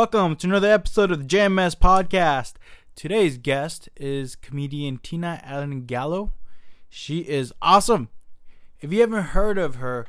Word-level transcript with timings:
Welcome 0.00 0.36
to 0.36 0.46
another 0.46 0.72
episode 0.72 1.10
of 1.10 1.18
the 1.18 1.36
JMS 1.36 1.76
Podcast. 1.76 2.54
Today's 2.96 3.36
guest 3.36 3.90
is 3.96 4.34
comedian 4.34 4.96
Tina 4.96 5.42
Allen 5.44 5.84
Gallo. 5.84 6.32
She 6.88 7.18
is 7.18 7.52
awesome. 7.60 8.08
If 8.80 8.94
you 8.94 9.02
haven't 9.02 9.22
heard 9.22 9.58
of 9.58 9.74
her, 9.74 10.06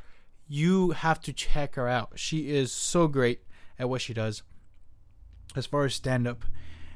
you 0.48 0.92
have 0.92 1.20
to 1.20 1.32
check 1.34 1.74
her 1.74 1.88
out. 1.88 2.12
She 2.14 2.48
is 2.48 2.72
so 2.72 3.06
great 3.06 3.42
at 3.78 3.90
what 3.90 4.00
she 4.00 4.14
does 4.14 4.42
as 5.54 5.66
far 5.66 5.84
as 5.84 5.94
stand 5.94 6.26
up. 6.26 6.46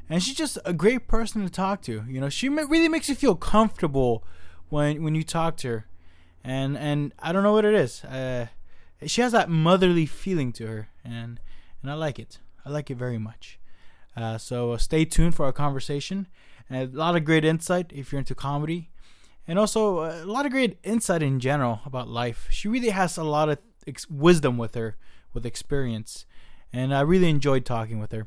And 0.09 0.23
she's 0.23 0.35
just 0.35 0.57
a 0.65 0.73
great 0.73 1.07
person 1.07 1.43
to 1.43 1.51
talk 1.51 1.83
to. 1.83 2.03
You 2.09 2.19
know, 2.19 2.31
she 2.31 2.49
really 2.49 2.89
makes 2.89 3.11
you 3.11 3.15
feel 3.15 3.35
comfortable 3.35 4.25
when 4.71 5.03
when 5.03 5.15
you 5.15 5.23
talk 5.23 5.59
to 5.59 5.69
her. 5.69 5.87
And 6.43 6.79
and 6.79 7.13
I 7.19 7.33
don't 7.33 7.43
know 7.43 7.53
what 7.53 7.67
it 7.67 7.75
is. 7.75 8.03
Uh, 8.05 8.47
she 9.05 9.21
has 9.21 9.33
that 9.33 9.51
motherly 9.51 10.07
feeling 10.07 10.51
to 10.55 10.67
her 10.67 10.89
and 11.05 11.41
and 11.83 11.91
I 11.91 11.95
like 11.95 12.19
it. 12.19 12.39
I 12.67 12.71
like 12.71 12.91
it 12.91 12.97
very 12.97 13.19
much. 13.19 13.61
Uh, 14.17 14.39
so 14.39 14.73
uh, 14.73 14.79
stay 14.79 15.05
tuned 15.05 15.37
for 15.37 15.47
our 15.47 15.53
conversation. 15.53 16.27
And 16.69 16.93
a 16.93 16.99
lot 16.99 17.15
of 17.15 17.25
great 17.25 17.45
insight 17.45 17.93
if 17.95 18.11
you're 18.11 18.19
into 18.19 18.35
comedy, 18.35 18.91
and 19.47 19.57
also 19.57 19.99
uh, 19.99 20.21
a 20.23 20.27
lot 20.27 20.47
of 20.47 20.53
great 20.53 20.79
insight 20.83 21.23
in 21.23 21.39
general 21.39 21.81
about 21.87 22.09
life. 22.09 22.49
She 22.51 22.67
really 22.67 22.89
has 22.89 23.17
a 23.17 23.23
lot 23.23 23.49
of 23.49 23.59
ex- 23.87 24.11
wisdom 24.11 24.59
with 24.59 24.75
her, 24.75 24.97
with 25.33 25.47
experience, 25.47 26.27
and 26.73 26.93
I 26.93 27.03
really 27.03 27.31
enjoyed 27.31 27.65
talking 27.65 28.01
with 28.01 28.11
her, 28.11 28.27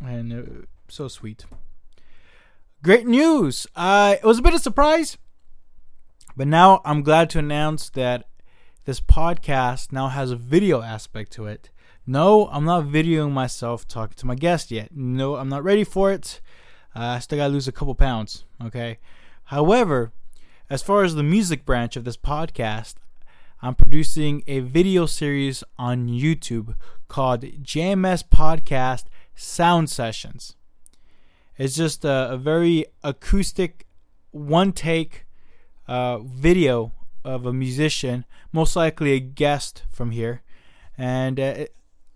and 0.00 0.32
uh, 0.32 0.66
so 0.86 1.08
sweet. 1.08 1.46
Great 2.84 3.08
news! 3.08 3.66
Uh, 3.74 4.14
it 4.22 4.24
was 4.24 4.38
a 4.38 4.42
bit 4.42 4.54
of 4.54 4.60
a 4.60 4.62
surprise, 4.62 5.18
but 6.36 6.46
now 6.46 6.80
I'm 6.84 7.02
glad 7.02 7.28
to 7.30 7.40
announce 7.40 7.90
that 7.90 8.28
this 8.84 9.00
podcast 9.00 9.90
now 9.90 10.06
has 10.08 10.30
a 10.30 10.36
video 10.36 10.80
aspect 10.80 11.32
to 11.32 11.46
it. 11.46 11.70
No, 12.06 12.48
I'm 12.48 12.64
not 12.64 12.84
videoing 12.84 13.32
myself 13.32 13.88
talking 13.88 14.16
to 14.16 14.26
my 14.26 14.34
guest 14.34 14.70
yet. 14.70 14.90
No, 14.94 15.36
I'm 15.36 15.48
not 15.48 15.64
ready 15.64 15.84
for 15.84 16.12
it. 16.12 16.40
Uh, 16.94 17.16
I 17.16 17.18
still 17.18 17.38
gotta 17.38 17.52
lose 17.52 17.66
a 17.66 17.72
couple 17.72 17.94
pounds, 17.94 18.44
okay? 18.62 18.98
However, 19.44 20.12
as 20.68 20.82
far 20.82 21.02
as 21.02 21.14
the 21.14 21.22
music 21.22 21.64
branch 21.64 21.96
of 21.96 22.04
this 22.04 22.16
podcast, 22.16 22.94
I'm 23.62 23.74
producing 23.74 24.42
a 24.46 24.60
video 24.60 25.06
series 25.06 25.64
on 25.78 26.08
YouTube 26.08 26.74
called 27.08 27.42
JMS 27.42 28.22
Podcast 28.28 29.04
Sound 29.34 29.88
Sessions. 29.88 30.56
It's 31.56 31.74
just 31.74 32.04
a, 32.04 32.32
a 32.32 32.36
very 32.36 32.84
acoustic, 33.02 33.86
one 34.30 34.72
take 34.72 35.24
uh, 35.88 36.18
video 36.18 36.92
of 37.24 37.46
a 37.46 37.52
musician, 37.52 38.26
most 38.52 38.76
likely 38.76 39.12
a 39.12 39.20
guest 39.20 39.84
from 39.90 40.10
here. 40.10 40.42
And 40.98 41.40
uh, 41.40 41.54
it, 41.56 41.74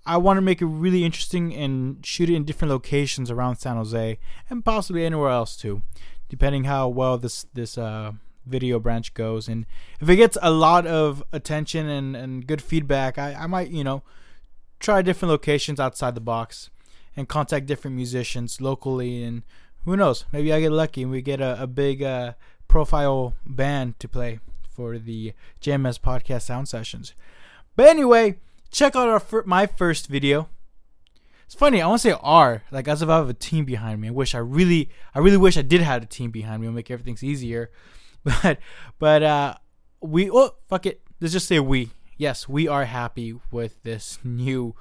I 0.08 0.16
want 0.16 0.38
to 0.38 0.40
make 0.40 0.62
it 0.62 0.66
really 0.66 1.04
interesting 1.04 1.54
and 1.54 2.04
shoot 2.04 2.30
it 2.30 2.34
in 2.34 2.44
different 2.44 2.72
locations 2.72 3.30
around 3.30 3.56
San 3.56 3.76
Jose 3.76 4.18
and 4.48 4.64
possibly 4.64 5.04
anywhere 5.04 5.28
else 5.28 5.54
too, 5.54 5.82
depending 6.30 6.64
how 6.64 6.88
well 6.88 7.18
this 7.18 7.44
this 7.52 7.76
uh, 7.76 8.12
video 8.46 8.78
branch 8.78 9.12
goes. 9.12 9.48
And 9.48 9.66
if 10.00 10.08
it 10.08 10.16
gets 10.16 10.38
a 10.40 10.50
lot 10.50 10.86
of 10.86 11.22
attention 11.30 11.86
and, 11.90 12.16
and 12.16 12.46
good 12.46 12.62
feedback, 12.62 13.18
I, 13.18 13.34
I 13.34 13.46
might 13.46 13.68
you 13.68 13.84
know 13.84 14.02
try 14.80 15.02
different 15.02 15.30
locations 15.30 15.78
outside 15.78 16.14
the 16.14 16.22
box 16.22 16.70
and 17.14 17.28
contact 17.28 17.66
different 17.66 17.94
musicians 17.94 18.62
locally 18.62 19.22
and 19.22 19.42
who 19.84 19.94
knows 19.94 20.24
maybe 20.32 20.54
I 20.54 20.60
get 20.60 20.72
lucky 20.72 21.02
and 21.02 21.10
we 21.10 21.20
get 21.20 21.42
a, 21.42 21.62
a 21.62 21.66
big 21.66 22.02
uh, 22.02 22.32
profile 22.66 23.34
band 23.44 23.98
to 23.98 24.08
play 24.08 24.40
for 24.70 24.96
the 24.96 25.34
JMS 25.60 26.00
podcast 26.00 26.42
sound 26.42 26.66
sessions. 26.66 27.12
But 27.76 27.88
anyway 27.88 28.36
check 28.70 28.96
out 28.96 29.08
our 29.08 29.20
fir- 29.20 29.44
my 29.46 29.66
first 29.66 30.06
video. 30.06 30.48
It's 31.46 31.54
funny. 31.54 31.80
I 31.80 31.86
want 31.86 32.02
to 32.02 32.08
say 32.10 32.18
R, 32.20 32.62
like 32.70 32.88
as 32.88 33.00
if 33.00 33.08
I 33.08 33.16
have 33.16 33.30
a 33.30 33.34
team 33.34 33.64
behind 33.64 34.00
me. 34.00 34.08
I 34.08 34.10
wish 34.10 34.34
I 34.34 34.38
really, 34.38 34.90
I 35.14 35.18
really 35.20 35.38
wish 35.38 35.56
I 35.56 35.62
did 35.62 35.80
have 35.80 36.02
a 36.02 36.06
team 36.06 36.30
behind 36.30 36.60
me. 36.60 36.66
It'll 36.66 36.74
make 36.74 36.90
everything 36.90 37.18
easier. 37.26 37.70
But, 38.24 38.58
but 38.98 39.22
uh, 39.22 39.54
we 40.02 40.28
oh 40.30 40.56
fuck 40.68 40.84
it. 40.86 41.00
Let's 41.20 41.32
just 41.32 41.46
say 41.46 41.60
we. 41.60 41.90
Yes, 42.16 42.48
we 42.48 42.66
are 42.68 42.84
happy 42.84 43.38
with 43.50 43.82
this 43.84 44.18
new 44.24 44.74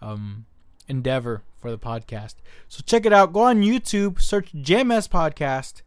um, 0.00 0.46
endeavor 0.88 1.42
for 1.60 1.70
the 1.70 1.78
podcast. 1.78 2.36
So 2.68 2.82
check 2.86 3.04
it 3.04 3.12
out. 3.12 3.32
Go 3.32 3.40
on 3.40 3.62
YouTube, 3.62 4.20
search 4.20 4.52
JMS 4.52 5.08
Podcast 5.08 5.82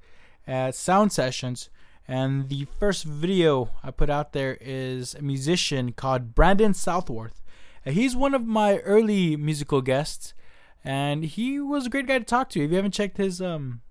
at 0.46 0.76
Sound 0.76 1.12
Sessions. 1.12 1.70
And 2.08 2.50
the 2.50 2.66
first 2.80 3.04
video 3.04 3.70
I 3.84 3.92
put 3.92 4.10
out 4.10 4.34
there 4.34 4.58
is 4.62 5.14
a 5.14 5.22
musician 5.22 5.92
called 5.92 6.34
Brandon 6.34 6.74
Southworth. 6.74 7.42
He's 7.88 8.16
one 8.16 8.34
of 8.34 8.46
my 8.46 8.78
early 8.80 9.36
musical 9.36 9.82
guests, 9.82 10.34
and 10.84 11.24
he 11.24 11.60
was 11.60 11.86
a 11.86 11.90
great 11.90 12.08
guy 12.08 12.20
to 12.20 12.26
talk 12.26 12.50
to. 12.50 12.64
If 12.64 12.70
you 12.72 12.76
haven't 12.76 12.94
checked 12.94 13.18
his 13.18 13.42
um 13.42 13.82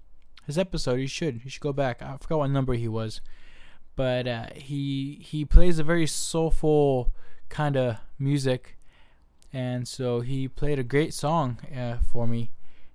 his 0.47 0.59
episode, 0.59 1.01
you 1.01 1.09
should. 1.09 1.41
You 1.45 1.51
should 1.51 1.63
go 1.63 1.73
back. 1.73 2.03
I 2.03 2.17
forgot 2.19 2.39
what 2.39 2.51
number 2.51 2.75
he 2.75 2.89
was, 2.89 3.21
but 3.97 4.29
uh, 4.29 4.47
he 4.55 5.19
he 5.23 5.45
plays 5.45 5.79
a 5.79 5.85
very 5.85 6.07
soulful 6.07 7.13
kind 7.49 7.77
of 7.77 7.97
music, 8.19 8.77
and 9.53 9.89
so 9.89 10.21
he 10.21 10.49
played 10.49 10.79
a 10.79 10.85
great 10.85 11.15
song 11.15 11.59
uh, 11.77 11.97
for 12.13 12.27
me, 12.27 12.51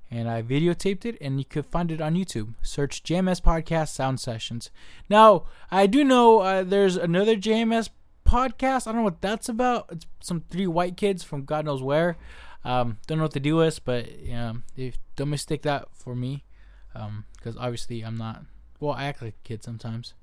and 0.09 0.29
I 0.29 0.41
videotaped 0.41 1.05
it, 1.05 1.17
and 1.19 1.39
you 1.39 1.45
could 1.45 1.65
find 1.65 1.91
it 1.91 2.01
on 2.01 2.15
YouTube. 2.15 2.53
Search 2.61 3.03
JMS 3.03 3.41
Podcast 3.41 3.89
Sound 3.89 4.19
Sessions. 4.19 4.71
Now 5.09 5.45
I 5.69 5.87
do 5.87 6.03
know 6.03 6.39
uh, 6.39 6.63
there's 6.63 6.95
another 6.95 7.35
JMS 7.35 7.89
podcast. 8.31 8.87
I 8.87 8.91
don't 8.91 8.97
know 8.97 9.03
what 9.03 9.21
that's 9.21 9.49
about. 9.49 9.87
It's 9.91 10.05
some 10.21 10.43
three 10.49 10.67
white 10.67 10.95
kids 10.95 11.23
from 11.23 11.43
God 11.43 11.65
knows 11.65 11.83
where. 11.83 12.17
Um, 12.63 12.97
don't 13.07 13.17
know 13.17 13.25
what 13.25 13.33
the 13.33 13.39
deal 13.39 13.61
is, 13.61 13.79
but 13.79 14.07
if, 14.77 14.97
don't 15.15 15.29
mistake 15.29 15.63
that 15.63 15.87
for 15.93 16.15
me, 16.15 16.45
because 16.93 17.55
um, 17.55 17.57
obviously 17.59 18.03
I'm 18.03 18.17
not. 18.17 18.43
Well, 18.79 18.93
I 18.93 19.05
act 19.05 19.21
like 19.21 19.35
a 19.43 19.47
kid 19.47 19.63
sometimes. 19.63 20.13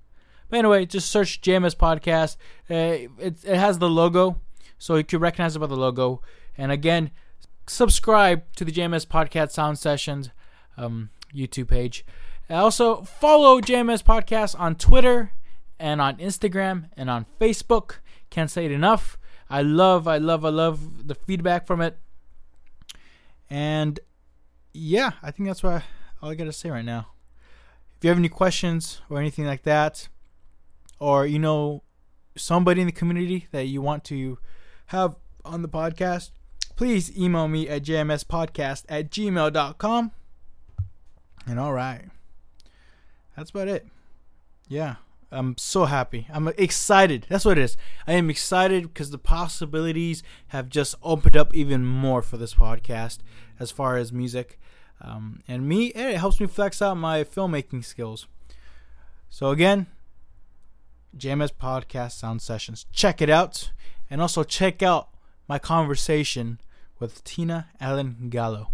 But 0.49 0.61
anyway, 0.61 0.87
just 0.87 1.11
search 1.11 1.41
JMS 1.41 1.77
Podcast. 1.77 2.37
Uh, 2.71 3.09
it, 3.23 3.45
it 3.45 3.57
has 3.57 3.79
the 3.79 3.91
logo, 3.91 4.41
so 4.79 4.97
you 4.97 5.05
can 5.05 5.21
recognize 5.21 5.57
it 5.57 5.59
by 5.59 5.67
the 5.67 5.77
logo. 5.77 6.23
And 6.57 6.73
again, 6.73 7.11
subscribe 7.67 8.45
to 8.57 8.65
the 8.65 8.73
JMS 8.73 9.07
Podcast 9.07 9.51
Sound 9.51 9.79
Sessions 9.79 10.31
um, 10.77 11.11
YouTube 11.35 11.69
page. 11.69 12.05
Also, 12.49 13.03
follow 13.03 13.61
JMS 13.61 14.03
Podcast 14.03 14.59
on 14.59 14.75
Twitter 14.75 15.33
and 15.79 16.01
on 16.01 16.17
Instagram 16.17 16.91
and 16.97 17.09
on 17.09 17.27
Facebook. 17.41 17.97
Can't 18.31 18.51
say 18.51 18.65
it 18.65 18.73
enough. 18.73 19.19
I 19.51 19.63
love, 19.63 20.07
I 20.07 20.19
love, 20.19 20.45
I 20.45 20.51
love 20.51 21.07
the 21.07 21.15
feedback 21.15 21.67
from 21.67 21.81
it. 21.81 21.97
And 23.49 23.99
yeah, 24.73 25.13
I 25.23 25.31
think 25.31 25.49
that's 25.49 25.63
what 25.63 25.83
all 26.21 26.31
I 26.31 26.35
got 26.35 26.45
to 26.45 26.53
say 26.53 26.71
right 26.71 26.85
now. 26.85 27.09
If 27.97 28.05
you 28.05 28.11
have 28.11 28.19
any 28.19 28.29
questions 28.29 29.01
or 29.09 29.19
anything 29.19 29.47
like 29.47 29.63
that, 29.63 30.09
or 31.01 31.27
you 31.27 31.39
know 31.39 31.83
somebody 32.37 32.81
in 32.81 32.87
the 32.87 32.93
community 32.93 33.47
that 33.51 33.65
you 33.65 33.81
want 33.83 34.05
to 34.05 34.39
have 34.87 35.17
on 35.45 35.63
the 35.63 35.69
podcast, 35.69 36.31
please 36.77 37.17
email 37.19 37.49
me 37.49 37.69
at 37.69 37.83
jmspodcast 37.83 38.85
at 38.89 39.11
gmail.com. 39.11 40.13
And 41.47 41.59
all 41.59 41.73
right, 41.73 42.05
that's 43.37 43.51
about 43.51 43.69
it. 43.69 43.87
Yeah. 44.69 44.97
I'm 45.31 45.57
so 45.59 45.85
happy. 45.85 46.27
I'm 46.33 46.49
excited. 46.49 47.27
That's 47.29 47.45
what 47.45 47.59
it 47.59 47.63
is. 47.63 47.77
I 48.07 48.15
am 48.15 48.31
excited 48.31 48.85
because 48.85 49.11
the 49.11 49.19
possibilities 49.19 50.23
have 50.49 50.69
just 50.69 50.95
opened 51.03 51.37
up 51.37 51.55
even 51.55 51.85
more 51.85 52.23
for 52.23 52.37
this 52.39 52.55
podcast 52.55 53.19
as 53.61 53.71
far 53.71 53.97
as 53.97 54.13
music. 54.13 54.59
Um, 55.01 55.43
and 55.47 55.69
me, 55.69 55.93
And 55.93 56.11
it 56.11 56.19
helps 56.19 56.41
me 56.41 56.47
flex 56.47 56.81
out 56.81 56.97
my 56.97 57.25
filmmaking 57.25 57.85
skills. 57.85 58.27
So, 59.29 59.51
again, 59.51 59.87
JMS 61.17 61.53
Podcast 61.53 62.13
Sound 62.13 62.41
Sessions. 62.41 62.87
Check 62.93 63.21
it 63.21 63.31
out. 63.31 63.71
And 64.11 64.23
also 64.23 64.43
check 64.43 64.83
out 64.83 65.11
my 65.47 65.59
conversation 65.59 66.61
with 66.99 67.23
Tina 67.25 67.69
Allen 67.81 68.29
Gallo. 68.31 68.71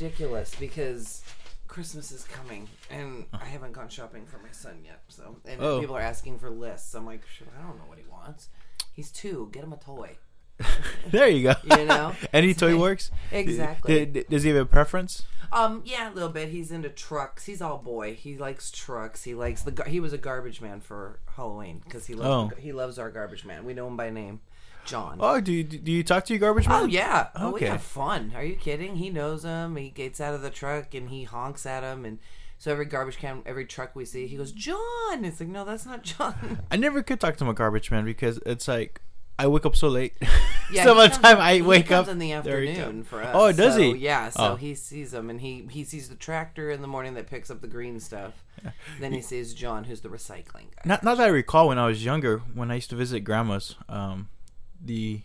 ridiculous 0.00 0.54
because 0.58 1.22
Christmas 1.66 2.10
is 2.10 2.24
coming, 2.24 2.68
and 2.90 3.26
I 3.32 3.44
haven't 3.44 3.72
gone 3.72 3.88
shopping 3.88 4.24
for 4.26 4.38
my 4.38 4.50
son 4.50 4.78
yet. 4.84 5.02
So, 5.08 5.36
and 5.44 5.60
oh. 5.60 5.80
people 5.80 5.96
are 5.96 6.00
asking 6.00 6.38
for 6.38 6.50
lists. 6.50 6.94
I'm 6.94 7.06
like, 7.06 7.22
Shit, 7.26 7.48
I 7.58 7.62
don't 7.62 7.76
know 7.76 7.84
what 7.86 7.98
he 7.98 8.04
wants. 8.10 8.48
He's 8.92 9.10
two. 9.10 9.50
Get 9.52 9.64
him 9.64 9.72
a 9.72 9.76
toy. 9.76 10.16
there 11.10 11.28
you 11.28 11.42
go. 11.44 11.54
you 11.76 11.84
know, 11.84 12.14
any 12.32 12.54
toy 12.54 12.78
works. 12.78 13.10
Exactly. 13.30 14.06
D- 14.06 14.20
d- 14.20 14.26
does 14.28 14.42
he 14.42 14.50
have 14.50 14.58
a 14.58 14.66
preference? 14.66 15.22
Um, 15.52 15.82
yeah, 15.84 16.10
a 16.10 16.14
little 16.14 16.28
bit. 16.28 16.48
He's 16.48 16.70
into 16.70 16.88
trucks. 16.88 17.44
He's 17.44 17.60
all 17.60 17.78
boy. 17.78 18.14
He 18.14 18.36
likes 18.36 18.70
trucks. 18.70 19.24
He 19.24 19.34
likes 19.34 19.62
the. 19.62 19.72
Gar- 19.72 19.88
he 19.88 20.00
was 20.00 20.12
a 20.12 20.18
garbage 20.18 20.60
man 20.60 20.80
for 20.80 21.20
Halloween 21.36 21.82
because 21.84 22.06
he 22.06 22.14
loves 22.14 22.54
oh. 22.54 22.60
he 22.60 22.72
loves 22.72 22.98
our 22.98 23.10
garbage 23.10 23.44
man. 23.44 23.64
We 23.64 23.74
know 23.74 23.86
him 23.86 23.96
by 23.96 24.10
name. 24.10 24.40
John. 24.84 25.16
Oh, 25.20 25.40
do 25.40 25.52
you, 25.52 25.64
do 25.64 25.90
you 25.92 26.02
talk 26.02 26.24
to 26.26 26.32
your 26.32 26.40
garbage 26.40 26.68
man? 26.68 26.82
Oh 26.82 26.86
yeah. 26.86 27.28
Oh, 27.34 27.48
Okay. 27.54 27.64
we 27.66 27.70
have 27.70 27.82
fun. 27.82 28.32
Are 28.34 28.44
you 28.44 28.56
kidding? 28.56 28.96
He 28.96 29.10
knows 29.10 29.44
him. 29.44 29.76
He 29.76 29.90
gets 29.90 30.20
out 30.20 30.34
of 30.34 30.42
the 30.42 30.50
truck 30.50 30.94
and 30.94 31.10
he 31.10 31.24
honks 31.24 31.66
at 31.66 31.82
him 31.82 32.04
and 32.04 32.18
so 32.58 32.70
every 32.70 32.84
garbage 32.84 33.16
can, 33.16 33.42
every 33.46 33.64
truck 33.64 33.96
we 33.96 34.04
see, 34.04 34.26
he 34.26 34.36
goes, 34.36 34.52
John. 34.52 35.24
It's 35.24 35.40
like, 35.40 35.48
no, 35.48 35.64
that's 35.64 35.86
not 35.86 36.02
John. 36.02 36.60
I 36.70 36.76
never 36.76 37.02
could 37.02 37.18
talk 37.18 37.36
to 37.38 37.44
my 37.46 37.54
garbage 37.54 37.90
man 37.90 38.04
because 38.04 38.38
it's 38.44 38.68
like 38.68 39.00
I 39.38 39.46
wake 39.46 39.64
up 39.64 39.76
so 39.76 39.88
late. 39.88 40.14
Yeah, 40.72 40.84
so 40.84 40.94
by 40.94 41.08
the 41.08 41.16
time 41.16 41.38
I 41.40 41.54
he 41.54 41.62
wake 41.62 41.88
comes 41.88 42.06
up 42.06 42.12
in 42.12 42.20
the 42.20 42.30
afternoon 42.30 43.02
for 43.02 43.20
us. 43.20 43.30
Oh, 43.34 43.50
does 43.50 43.74
So, 43.74 43.80
he? 43.80 43.94
Yeah. 43.96 44.28
So 44.28 44.52
Oh. 44.52 44.54
he 44.54 44.76
sees 44.76 45.10
them 45.10 45.28
and 45.28 45.40
he 45.40 45.66
he 45.68 45.82
sees 45.82 46.08
the 46.08 46.14
tractor 46.14 46.70
in 46.70 46.80
the 46.80 46.86
morning 46.86 47.14
that 47.14 47.26
picks 47.26 47.50
up 47.50 47.60
the 47.60 47.66
green 47.66 47.98
stuff. 47.98 48.44
Then 49.00 49.12
he 49.12 49.20
sees 49.20 49.52
John, 49.52 49.82
who's 49.82 50.00
the 50.02 50.08
recycling 50.08 50.70
guy. 50.70 50.82
Not, 50.84 51.02
not 51.02 51.16
that 51.18 51.24
I 51.24 51.30
recall 51.30 51.66
when 51.66 51.78
I 51.80 51.86
was 51.86 52.04
younger, 52.04 52.38
when 52.54 52.70
I 52.70 52.76
used 52.76 52.90
to 52.90 52.94
visit 52.96 53.22
grandma's. 53.22 53.74
Um, 53.88 54.28
the 54.84 55.20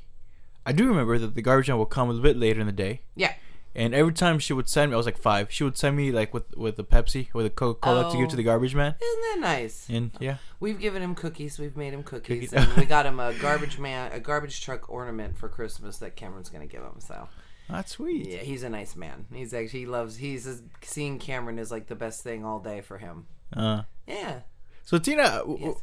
I 0.66 0.72
do 0.72 0.88
remember 0.88 1.18
that 1.20 1.36
the 1.36 1.42
garbage 1.42 1.68
man 1.70 1.78
would 1.78 1.90
come 1.90 2.10
a 2.10 2.12
little 2.12 2.24
bit 2.24 2.38
later 2.38 2.60
in 2.60 2.66
the 2.66 2.72
day, 2.74 3.02
Yeah. 3.16 3.34
and 3.76 3.94
every 3.94 4.14
time 4.14 4.40
she 4.40 4.52
would 4.54 4.68
send 4.68 4.90
me, 4.92 4.96
I 4.96 4.98
was 4.98 5.06
like 5.06 5.18
five. 5.18 5.52
She 5.52 5.64
would 5.64 5.78
send 5.78 5.96
me 5.96 6.12
like 6.12 6.34
with 6.34 6.56
with 6.58 6.80
a 6.80 6.84
Pepsi 6.84 7.28
or 7.34 7.44
the 7.44 7.50
Coca 7.52 7.80
Cola 7.82 8.12
to 8.12 8.18
give 8.18 8.30
to 8.30 8.34
Oh. 8.34 8.38
the 8.38 8.44
garbage 8.44 8.74
man, 8.74 8.96
Isn't 9.02 9.22
that 9.22 9.38
nice? 9.48 9.88
and 9.90 10.12
yeah, 10.20 10.38
We've 10.60 10.80
given 10.80 11.02
him 11.04 11.14
cookies. 11.16 11.60
We've 11.60 11.78
made 11.78 11.94
him 11.94 12.02
cookies, 12.04 12.50
Cookies. 12.50 12.54
and 12.54 12.74
we 12.78 12.86
got 12.86 13.06
him 13.06 13.20
a 13.20 13.34
garbage 13.42 13.78
man, 13.78 14.12
a 14.12 14.20
garbage 14.20 14.62
truck 14.62 14.90
ornament 14.90 15.38
for 15.38 15.50
Christmas 15.50 15.98
that 16.00 16.16
Cameron's 16.16 16.50
gonna 16.50 16.66
give 16.68 16.82
him. 16.82 17.00
So 17.00 17.28
that's 17.70 17.92
sweet. 17.92 18.28
yeah, 18.28 18.38
he's 18.40 18.64
a 18.64 18.70
nice 18.70 18.96
man. 18.96 19.26
He's 19.34 19.54
actually 19.54 19.82
he 19.82 19.86
loves. 19.86 20.18
He's 20.18 20.62
seeing 20.82 21.20
Cameron 21.20 21.60
is 21.60 21.70
like 21.72 21.88
the 21.88 21.96
best 21.96 22.24
thing 22.24 22.44
all 22.44 22.60
day 22.60 22.82
for 22.82 22.98
him. 22.98 23.28
Uh, 23.56 23.84
Yeah. 24.08 24.40
so 24.84 24.98
Tina, 24.98 25.44
Yes. 25.60 25.76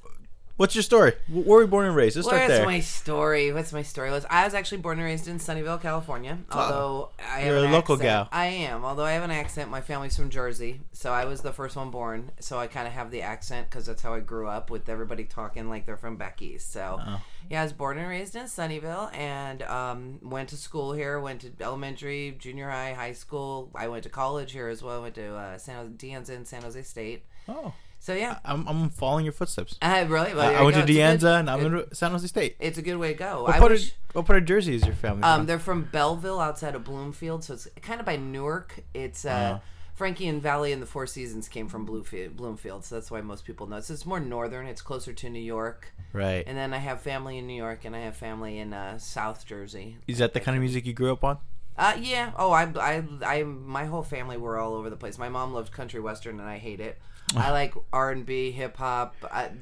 What's 0.56 0.74
your 0.74 0.82
story? 0.82 1.12
Where 1.28 1.44
were 1.44 1.60
you 1.62 1.66
born 1.68 1.86
and 1.86 1.96
raised? 1.96 2.16
Let's 2.16 2.28
start 2.28 2.42
What's 2.42 2.54
there. 2.54 2.66
my 2.66 2.80
story? 2.80 3.52
What's 3.52 3.72
my 3.72 3.82
story? 3.82 4.10
I 4.30 4.44
was 4.44 4.54
actually 4.54 4.78
born 4.78 4.98
and 4.98 5.06
raised 5.06 5.26
in 5.28 5.38
Sunnyvale, 5.38 5.80
California. 5.80 6.38
Although 6.50 7.10
I 7.18 7.40
have 7.40 7.46
You're 7.46 7.56
a 7.56 7.70
local 7.70 7.94
accent. 7.96 8.00
gal. 8.02 8.28
I 8.32 8.46
am. 8.46 8.84
Although 8.84 9.04
I 9.04 9.12
have 9.12 9.22
an 9.22 9.30
accent. 9.30 9.70
My 9.70 9.80
family's 9.80 10.16
from 10.16 10.30
Jersey, 10.30 10.80
so 10.92 11.12
I 11.12 11.24
was 11.24 11.40
the 11.40 11.52
first 11.52 11.76
one 11.76 11.90
born. 11.90 12.30
So 12.40 12.58
I 12.58 12.66
kind 12.66 12.86
of 12.86 12.92
have 12.92 13.10
the 13.10 13.22
accent 13.22 13.68
because 13.70 13.86
that's 13.86 14.02
how 14.02 14.14
I 14.14 14.20
grew 14.20 14.46
up 14.48 14.70
with 14.70 14.88
everybody 14.88 15.24
talking 15.24 15.68
like 15.68 15.86
they're 15.86 15.96
from 15.96 16.16
back 16.16 16.40
east. 16.42 16.72
So 16.72 16.98
Oh. 17.00 17.20
yeah, 17.50 17.60
I 17.60 17.64
was 17.64 17.72
born 17.72 17.98
and 17.98 18.08
raised 18.08 18.36
in 18.36 18.44
Sunnyvale, 18.44 19.14
and 19.16 19.62
um, 19.62 20.18
went 20.22 20.48
to 20.50 20.56
school 20.56 20.92
here. 20.92 21.18
Went 21.20 21.40
to 21.42 21.50
elementary, 21.60 22.36
junior 22.38 22.68
high, 22.70 22.92
high 22.92 23.12
school. 23.12 23.70
I 23.74 23.88
went 23.88 24.02
to 24.04 24.08
college 24.10 24.52
here 24.52 24.68
as 24.68 24.82
well. 24.82 24.98
I 24.98 25.02
went 25.02 25.14
to 25.16 25.34
uh, 25.34 25.58
San 25.58 25.76
Jose, 25.76 25.92
De 25.96 26.12
in 26.12 26.44
San 26.44 26.62
Jose 26.62 26.82
State. 26.82 27.24
Oh, 27.48 27.72
So 28.02 28.14
yeah, 28.14 28.40
I'm 28.44 28.66
I'm 28.66 28.90
following 28.90 29.24
your 29.24 29.32
footsteps. 29.32 29.78
I 29.80 30.00
really. 30.00 30.34
Well, 30.34 30.40
I, 30.40 30.54
I 30.54 30.62
went 30.62 30.74
go. 30.74 30.84
to 30.84 30.92
It's 30.92 31.22
a 31.22 31.26
good- 31.26 31.38
and 31.38 31.48
I'm 31.48 31.64
in 31.64 31.94
San 31.94 32.10
Jose 32.10 32.26
State. 32.26 32.56
It's 32.58 32.76
a 32.76 32.82
good 32.82 32.96
way 32.96 33.12
to 33.12 33.18
go. 33.18 33.42
What 33.44 33.54
I 33.54 33.58
part, 33.60 33.70
wish, 33.70 33.90
of, 33.92 33.94
what 34.14 34.26
part 34.26 34.38
of 34.40 34.44
Jersey 34.44 34.74
is 34.74 34.84
your 34.84 34.96
family 34.96 35.22
Um, 35.22 35.40
from? 35.42 35.46
they're 35.46 35.60
from 35.60 35.84
Belleville, 35.84 36.40
outside 36.40 36.74
of 36.74 36.82
Bloomfield, 36.82 37.44
so 37.44 37.54
it's 37.54 37.68
kind 37.80 38.00
of 38.00 38.06
by 38.06 38.16
Newark. 38.16 38.80
It's 38.92 39.24
uh, 39.24 39.28
Uh-huh. 39.30 39.58
Frankie 39.94 40.26
and 40.26 40.42
Valli 40.42 40.72
and 40.72 40.82
the 40.82 40.86
Four 40.86 41.06
Seasons 41.06 41.48
came 41.48 41.68
from 41.68 41.86
Bluefield, 41.86 42.34
Bloomfield, 42.34 42.84
so 42.84 42.96
that's 42.96 43.08
why 43.08 43.20
most 43.20 43.44
people 43.44 43.68
know. 43.68 43.78
So 43.78 43.94
it's 43.94 44.04
more 44.04 44.18
northern. 44.18 44.66
It's 44.66 44.82
closer 44.82 45.12
to 45.12 45.30
New 45.30 45.38
York, 45.38 45.92
right. 46.12 46.42
and 46.44 46.58
then 46.58 46.74
I 46.74 46.78
have 46.78 47.02
family 47.02 47.38
in 47.38 47.46
New 47.46 47.54
York, 47.56 47.84
and 47.84 47.94
I 47.94 48.00
have 48.00 48.16
family 48.16 48.58
in 48.58 48.72
uh, 48.72 48.98
South 48.98 49.46
Jersey. 49.46 49.98
Is 50.08 50.18
that 50.18 50.34
the 50.34 50.40
kind 50.40 50.56
of 50.56 50.60
music 50.60 50.86
you 50.86 50.92
grew 50.92 51.12
up 51.12 51.22
on? 51.22 51.38
Uh, 51.78 51.94
yeah. 52.00 52.32
Oh, 52.36 52.50
I, 52.50 52.64
I, 52.80 53.04
I, 53.24 53.42
my 53.44 53.84
whole 53.84 54.02
family 54.02 54.36
were 54.38 54.58
all 54.58 54.74
over 54.74 54.90
the 54.90 54.96
place. 54.96 55.18
My 55.18 55.28
mom 55.28 55.54
loved 55.54 55.70
country 55.72 56.00
western, 56.00 56.40
and 56.40 56.48
I 56.48 56.58
hate 56.58 56.80
it. 56.80 56.98
I 57.36 57.50
like 57.50 57.74
R 57.92 58.10
and 58.10 58.24
B, 58.26 58.50
hip 58.50 58.76
hop, 58.76 59.14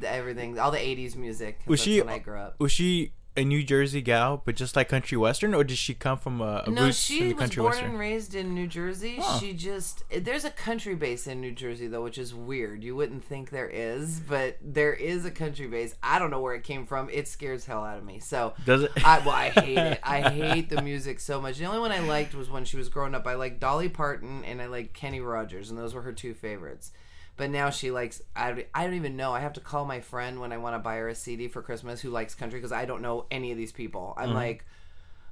everything, 0.05 0.59
all 0.59 0.71
the 0.71 0.79
'80s 0.79 1.17
music. 1.17 1.61
Was 1.67 1.81
That's 1.81 1.85
she- 1.85 2.01
when 2.01 2.13
I 2.15 2.19
grew 2.19 2.39
up? 2.39 2.57
Was 2.59 2.73
she 2.73 3.13
a 3.37 3.45
New 3.45 3.63
Jersey 3.63 4.03
gal, 4.03 4.43
but 4.45 4.57
just 4.57 4.75
like 4.75 4.89
country 4.89 5.17
western, 5.17 5.55
or 5.55 5.63
did 5.63 5.79
she 5.79 5.95
come 5.95 6.19
from 6.19 6.41
a, 6.41 6.65
a 6.67 6.71
No, 6.71 6.91
she 6.91 7.33
was 7.33 7.39
country 7.39 7.61
born 7.61 7.71
western? 7.71 7.91
and 7.93 7.99
raised 7.99 8.35
in 8.35 8.55
New 8.57 8.67
Jersey. 8.67 9.19
Huh. 9.21 9.39
She 9.39 9.53
just 9.53 10.03
there's 10.11 10.45
a 10.45 10.51
country 10.51 10.97
base 10.97 11.29
in 11.29 11.41
New 11.41 11.53
Jersey 11.53 11.87
though, 11.87 12.03
which 12.03 12.19
is 12.19 12.35
weird. 12.35 12.83
You 12.83 12.97
wouldn't 12.97 13.25
think 13.25 13.51
there 13.51 13.69
is, 13.69 14.19
but 14.19 14.59
there 14.61 14.93
is 14.93 15.25
a 15.25 15.31
country 15.31 15.69
base. 15.69 15.95
I 16.03 16.19
don't 16.19 16.31
know 16.33 16.41
where 16.41 16.55
it 16.57 16.65
came 16.65 16.87
from. 16.87 17.09
It 17.09 17.29
scares 17.29 17.65
hell 17.65 17.85
out 17.85 17.99
of 17.99 18.05
me. 18.05 18.19
So 18.19 18.53
Does 18.67 18.83
it? 18.83 18.91
I 19.07 19.21
well, 19.21 19.31
I 19.31 19.51
hate 19.61 19.79
it. 19.79 20.01
I 20.03 20.29
hate 20.29 20.69
the 20.69 20.83
music 20.83 21.21
so 21.21 21.41
much. 21.41 21.57
The 21.57 21.67
only 21.67 21.79
one 21.79 21.93
I 21.93 22.01
liked 22.01 22.35
was 22.35 22.51
when 22.51 22.65
she 22.65 22.77
was 22.77 22.89
growing 22.89 23.15
up. 23.15 23.29
I 23.29 23.35
liked 23.35 23.61
Dolly 23.61 23.89
Parton 23.89 24.45
and 24.45 24.61
I 24.61 24.67
liked 24.67 24.93
Kenny 24.93 25.21
Rogers, 25.21 25.71
and 25.71 25.79
those 25.79 25.95
were 25.95 26.03
her 26.03 26.13
two 26.13 26.35
favorites. 26.35 26.91
But 27.37 27.51
now 27.51 27.71
she 27.71 27.91
likes. 27.91 28.23
I, 28.37 28.67
I 28.75 28.85
don't 28.85 28.95
even 28.95 29.17
know. 29.17 29.33
I 29.33 29.41
have 29.41 29.55
to 29.55 29.61
call 29.61 29.85
my 29.85 30.01
friend 30.01 30.41
when 30.41 30.53
I 30.53 30.59
want 30.59 30.75
to 30.75 30.79
buy 30.79 30.97
her 30.97 31.09
a 31.09 31.15
CD 31.15 31.49
for 31.49 31.63
Christmas 31.63 32.01
who 32.01 32.11
likes 32.11 32.35
country 32.35 32.59
because 32.59 32.73
I 32.73 32.85
don't 32.85 33.03
know 33.03 33.27
any 33.31 33.51
of 33.51 33.57
these 33.59 33.73
people. 33.73 34.15
I'm 34.17 34.29
mm-hmm. 34.29 34.37
like, 34.37 34.65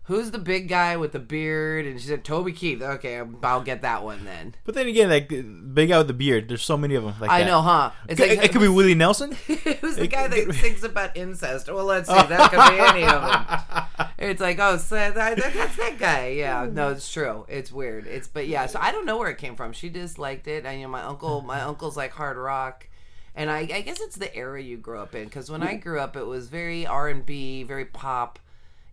who's 0.09 0.31
the 0.33 0.39
big 0.39 0.69
guy 0.69 0.97
with 0.97 1.13
the 1.13 1.19
beard? 1.21 1.87
And 1.87 2.01
she 2.01 2.09
said 2.09 2.25
Toby 2.25 2.53
Keith. 2.53 2.83
Okay, 2.83 3.23
I'll 3.43 3.63
get 3.63 3.83
that 3.83 4.03
one 4.03 4.25
then. 4.25 4.55
But 4.65 4.75
then 4.75 4.89
again, 4.89 5.09
like 5.09 5.29
big 5.29 5.89
guy 5.91 5.99
with 5.99 6.09
the 6.09 6.13
beard, 6.15 6.49
there's 6.49 6.65
so 6.65 6.77
many 6.77 6.95
of 6.97 7.05
them. 7.05 7.15
Like 7.21 7.31
I 7.31 7.41
that. 7.41 7.47
know, 7.47 7.63
huh? 7.63 7.93
It's 8.09 8.21
It, 8.21 8.43
it 8.43 8.51
could 8.53 8.61
be 8.61 8.69
Willie 8.69 8.95
Nelson. 8.95 9.33
Who's 9.47 9.97
the 9.97 10.05
It 10.05 10.11
guy 10.11 10.27
that 10.27 10.55
sings 10.55 10.83
about 10.83 11.17
incest? 11.17 11.69
Well, 11.73 11.85
let's 11.85 12.09
see. 12.09 12.15
That 12.15 12.51
could 12.51 12.75
be 12.75 12.81
any 12.81 13.05
of 13.05 13.23
them. 13.23 14.07
It's 14.21 14.41
like, 14.41 14.59
oh, 14.59 14.79
so 14.79 14.97
that, 14.97 15.15
that- 15.15 15.37
that's 15.55 15.77
that 15.77 15.97
guy. 15.97 16.31
Yeah, 16.31 16.67
no, 16.71 16.91
it's 16.91 17.11
true. 17.11 17.47
It's 17.49 17.71
weird. 17.71 18.09
It's 18.09 18.27
but 18.27 18.49
yeah. 18.49 18.67
So 18.67 18.81
I 18.83 18.91
don't 18.91 19.07
know 19.07 19.17
where 19.17 19.31
it 19.31 19.39
came 19.39 19.55
from. 19.55 19.73
She 19.73 19.91
just 19.91 20.19
liked 20.19 20.49
it. 20.49 20.67
And 20.67 20.81
you 20.81 20.87
know, 20.87 20.91
my 20.91 21.03
uncle, 21.03 21.41
my 21.43 21.61
uncle's 21.71 21.97
like 21.97 22.11
hard 22.11 22.37
rock, 22.37 22.89
and 23.37 23.49
I, 23.49 23.59
I 23.61 23.81
guess 23.83 24.01
it's 24.01 24.17
the 24.17 24.35
era 24.35 24.61
you 24.61 24.77
grew 24.77 24.99
up 24.99 25.15
in. 25.15 25.25
Because 25.27 25.51
when 25.53 25.63
I 25.63 25.77
grew 25.77 26.01
up, 26.01 26.17
it 26.17 26.27
was 26.27 26.49
very 26.49 26.85
R 26.85 27.09
and 27.09 27.25
B, 27.25 27.63
very 27.63 27.85
pop. 27.85 28.41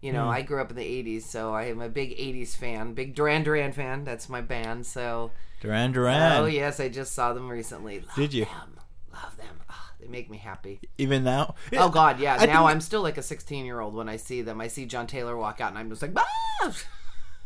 You 0.02 0.14
know, 0.14 0.28
I 0.30 0.42
grew 0.44 0.62
up 0.62 0.70
in 0.70 0.76
the 0.76 0.84
'80s, 0.84 1.24
so 1.24 1.54
I 1.54 1.64
am 1.64 1.82
a 1.82 1.90
big 1.90 2.16
'80s 2.18 2.56
fan, 2.56 2.94
big 2.94 3.16
Duran 3.16 3.44
Duran 3.44 3.72
fan. 3.72 4.04
That's 4.04 4.30
my 4.30 4.42
band. 4.42 4.86
So, 4.86 5.32
Duran 5.62 5.94
Duran. 5.94 6.42
oh 6.44 6.46
yes, 6.46 6.80
I 6.80 6.90
just 6.90 7.14
saw 7.14 7.34
them 7.34 7.50
recently. 7.50 8.00
Love 8.02 8.16
Did 8.16 8.34
you? 8.34 8.46
Them. 8.46 8.78
Love 9.14 9.36
them. 9.38 9.62
Ah, 9.70 9.92
they 10.00 10.08
make 10.08 10.30
me 10.30 10.38
happy. 10.38 10.80
Even 11.00 11.24
now. 11.24 11.56
Oh 11.74 11.90
God, 11.90 12.20
yeah. 12.20 12.36
I 12.40 12.46
now 12.46 12.60
think- 12.60 12.72
I'm 12.72 12.82
still 12.82 13.02
like 13.02 13.18
a 13.18 13.24
16 13.24 13.66
year 13.66 13.80
old 13.80 13.96
when 13.96 14.08
I 14.10 14.18
see 14.18 14.42
them. 14.44 14.62
I 14.62 14.68
see 14.68 14.86
John 14.86 15.08
Taylor 15.08 15.36
walk 15.36 15.60
out, 15.60 15.70
and 15.70 15.80
I'm 15.80 15.90
just 15.90 16.02
like, 16.04 16.12
ah! 16.16 16.72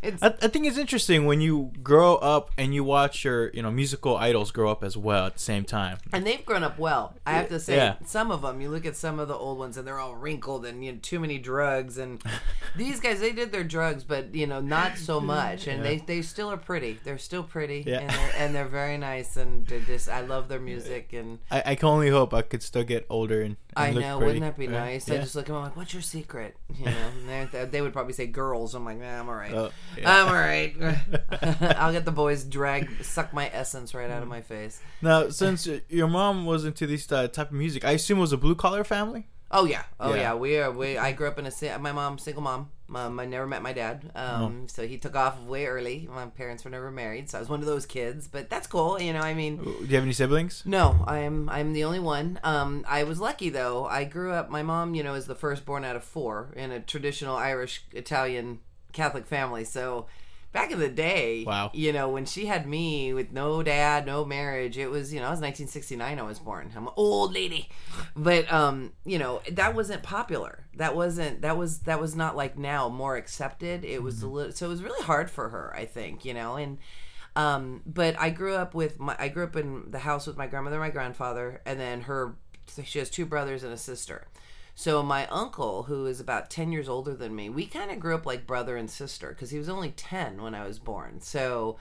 It's 0.02 0.24
I, 0.24 0.28
I 0.42 0.48
think 0.48 0.66
it's 0.66 0.78
interesting 0.78 1.26
when 1.26 1.42
you 1.42 1.72
grow 1.84 2.16
up 2.16 2.52
and 2.58 2.74
you 2.74 2.84
watch 2.84 3.26
your 3.26 3.50
you 3.52 3.62
know 3.62 3.70
musical 3.72 4.16
idols 4.16 4.52
grow 4.52 4.72
up 4.72 4.84
as 4.84 4.96
well 4.96 5.26
at 5.26 5.34
the 5.34 5.40
same 5.40 5.66
time. 5.66 5.98
and 6.14 6.26
they've 6.26 6.46
grown 6.46 6.64
up 6.64 6.80
well. 6.80 7.16
I 7.26 7.34
have 7.34 7.50
to 7.50 7.60
say, 7.60 7.76
Yeah. 7.76 7.96
some 8.06 8.32
of 8.32 8.42
them. 8.42 8.62
You 8.62 8.70
look 8.70 8.86
at 8.86 8.96
some 8.96 9.20
of 9.20 9.28
the 9.28 9.36
old 9.36 9.58
ones, 9.60 9.76
and 9.78 9.86
they're 9.86 10.00
all 10.00 10.16
wrinkled 10.16 10.66
and 10.66 10.84
you 10.86 10.94
know 10.94 11.00
too 11.02 11.20
many 11.20 11.38
drugs. 11.38 11.98
And 11.98 12.22
these 12.76 13.00
guys, 13.00 13.20
they 13.20 13.32
did 13.34 13.52
their 13.52 13.64
drugs, 13.64 14.04
but 14.04 14.34
you 14.34 14.48
know 14.48 14.62
not 14.62 14.98
so 14.98 15.20
much. 15.20 15.68
And 15.68 15.84
they 15.84 15.98
they 15.98 16.22
still 16.22 16.50
are 16.50 16.58
pretty. 16.58 17.00
They're 17.04 17.18
still 17.18 17.44
pretty, 17.44 17.84
Yeah. 17.86 18.00
and 18.00 18.10
they're 18.10 18.32
and 18.38 18.56
they're 18.56 18.68
very 18.68 18.98
nice. 18.98 19.36
And 19.38 19.68
they're 19.68 19.80
just 19.82 20.08
I 20.10 20.22
love 20.22 20.48
their 20.48 20.60
music 20.62 21.14
and. 21.14 21.40
I, 21.52 21.64
I 21.66 21.76
can 21.76 21.90
only 21.90 22.10
hope 22.10 22.34
I 22.34 22.42
could 22.42 22.64
still 22.64 22.84
get 22.84 23.06
older 23.10 23.42
and, 23.42 23.58
and 23.76 23.98
I 23.98 24.00
know, 24.00 24.18
pretty. 24.18 24.40
wouldn't 24.40 24.42
that 24.56 24.58
be 24.60 24.66
Yeah. 24.66 24.72
nice? 24.80 25.10
I 25.10 25.16
Yeah. 25.16 25.22
just 25.22 25.36
look 25.36 25.44
at 25.46 25.48
them 25.48 25.58
I'm 25.58 25.64
like, 25.64 25.76
"What's 25.78 25.94
your 25.94 26.02
secret?" 26.02 26.56
You 26.74 26.86
know, 26.86 26.92
and 27.28 27.50
they're- 27.72 27.84
would 27.84 27.94
probably 27.94 28.14
say 28.14 28.28
girls. 28.28 28.76
I'm 28.76 28.84
like, 28.86 28.98
nah, 29.00 29.20
I'm 29.20 29.28
all 29.30 29.36
right. 29.36 29.52
Yeah. 29.52 29.70
I'm 30.06 30.28
all 30.28 30.34
right. 30.34 30.76
I'll 31.78 31.92
get 31.92 32.06
the 32.06 32.12
boys 32.12 32.44
drag, 32.44 33.04
suck 33.04 33.34
my 33.34 33.50
essence 33.54 33.94
right 33.94 34.10
out 34.10 34.22
of 34.22 34.28
my 34.30 34.42
face. 34.42 34.80
Now, 35.02 35.30
since 35.30 35.68
your 35.90 36.08
mom 36.08 36.46
was 36.46 36.66
into 36.66 36.88
this 36.88 37.12
uh, 37.12 37.28
type 37.28 37.48
of 37.48 37.54
music, 37.54 37.84
I 37.86 37.92
assume 37.92 38.18
it 38.20 38.22
was 38.22 38.34
a 38.34 38.38
blue 38.38 38.56
collar 38.56 38.84
family. 38.84 39.28
Oh 39.52 39.66
yeah, 39.66 39.84
oh 40.00 40.14
Yeah. 40.14 40.22
yeah. 40.22 40.34
We 40.36 40.58
are. 40.60 40.72
We. 40.72 40.98
I 40.98 41.12
grew 41.12 41.28
up 41.28 41.40
in 41.40 41.48
a. 41.48 41.80
My 41.80 41.92
mom, 41.92 42.20
single 42.20 42.44
mom. 42.44 42.70
Um, 42.94 43.20
I 43.20 43.26
never 43.26 43.46
met 43.48 43.62
my 43.64 43.74
dad. 43.74 44.12
Um, 44.16 44.68
so 44.68 44.88
he 44.88 44.98
took 45.00 45.16
off 45.16 45.40
way 45.42 45.66
early. 45.66 46.08
My 46.12 46.26
parents 46.28 46.64
were 46.64 46.70
never 46.72 46.90
married, 46.92 47.30
so 47.32 47.38
I 47.38 47.42
was 47.42 47.50
one 47.50 47.60
of 47.60 47.66
those 47.66 47.86
kids. 47.88 48.28
But 48.28 48.50
that's 48.52 48.68
cool. 48.68 49.02
You 49.02 49.12
know, 49.14 49.22
I 49.22 49.34
mean. 49.34 49.58
Do 49.58 49.72
you 49.88 49.96
have 49.96 50.04
any 50.04 50.14
siblings? 50.14 50.62
No, 50.66 51.04
I'm 51.08 51.50
I'm 51.50 51.74
the 51.74 51.84
only 51.84 52.00
one. 52.00 52.40
Um, 52.44 52.86
I 52.88 53.04
was 53.06 53.20
lucky 53.20 53.50
though. 53.50 53.86
I 53.86 54.04
grew 54.04 54.34
up. 54.34 54.52
My 54.52 54.62
mom, 54.62 54.94
you 54.94 55.02
know, 55.02 55.16
is 55.16 55.26
the 55.26 55.34
firstborn 55.36 55.84
out 55.84 55.96
of 55.96 56.04
four 56.04 56.54
in 56.56 56.72
a 56.72 56.80
traditional 56.80 57.36
Irish 57.36 57.86
Italian 57.92 58.60
Catholic 58.94 59.26
family. 59.26 59.64
So 59.66 60.08
back 60.52 60.72
in 60.72 60.80
the 60.80 60.90
day, 60.90 61.44
Wow. 61.46 61.70
you 61.74 61.94
know, 61.94 62.10
when 62.10 62.26
she 62.26 62.48
had 62.48 62.68
me 62.68 63.14
with 63.14 63.32
no 63.32 63.62
dad, 63.62 64.06
no 64.06 64.26
marriage, 64.26 64.78
it 64.78 64.90
was 64.90 65.14
you 65.14 65.20
know, 65.20 65.28
it 65.28 65.32
was 65.32 65.42
1969. 65.42 66.20
I 66.20 66.22
was 66.24 66.40
born. 66.40 66.72
I'm 66.76 66.88
an 66.88 66.94
old 66.96 67.34
lady, 67.34 67.70
but 68.16 68.52
um, 68.52 68.94
you 69.06 69.20
know, 69.20 69.42
that 69.52 69.76
wasn't 69.76 70.02
popular. 70.04 70.66
That 70.76 70.96
wasn't 70.96 71.42
that 71.42 71.58
was 71.58 71.80
that 71.82 72.00
was 72.02 72.16
not 72.16 72.36
like 72.36 72.58
now 72.58 72.90
more 72.90 73.16
accepted. 73.18 73.84
It 73.86 74.02
was 74.02 74.24
a 74.24 74.28
little 74.28 74.52
so 74.52 74.66
it 74.66 74.70
was 74.70 74.82
really 74.84 75.04
hard 75.04 75.30
for 75.30 75.50
her. 75.50 75.74
I 75.76 75.86
think 75.86 76.26
you 76.26 76.34
know 76.34 76.56
and. 76.56 76.78
Um, 77.36 77.84
but 77.86 78.20
I 78.20 78.32
grew 78.32 78.56
up 78.56 78.74
with 78.74 79.00
my 79.00 79.16
I 79.18 79.30
grew 79.30 79.44
up 79.46 79.56
in 79.56 79.92
the 79.92 80.00
house 80.00 80.26
with 80.28 80.36
my 80.36 80.48
grandmother, 80.48 80.76
and 80.78 80.82
my 80.84 80.90
grandfather, 80.90 81.62
and 81.66 81.80
then 81.80 82.02
her. 82.02 82.36
She 82.84 83.00
has 83.00 83.10
two 83.10 83.26
brothers 83.26 83.64
and 83.64 83.72
a 83.72 83.78
sister. 83.78 84.28
So 84.80 85.04
my 85.04 85.28
uncle, 85.28 85.84
who 85.84 86.06
is 86.06 86.22
about 86.22 86.50
ten 86.50 86.72
years 86.72 86.88
older 86.88 87.14
than 87.14 87.36
me, 87.36 87.50
we 87.50 87.66
kind 87.66 87.92
of 87.92 88.00
grew 88.00 88.16
up 88.16 88.26
like 88.26 88.48
brother 88.48 88.78
and 88.78 88.90
sister 88.90 89.28
because 89.28 89.50
he 89.50 89.58
was 89.58 89.68
only 89.68 89.92
ten 89.92 90.42
when 90.42 90.56
I 90.56 90.66
was 90.66 90.80
born. 90.80 91.20
So 91.20 91.76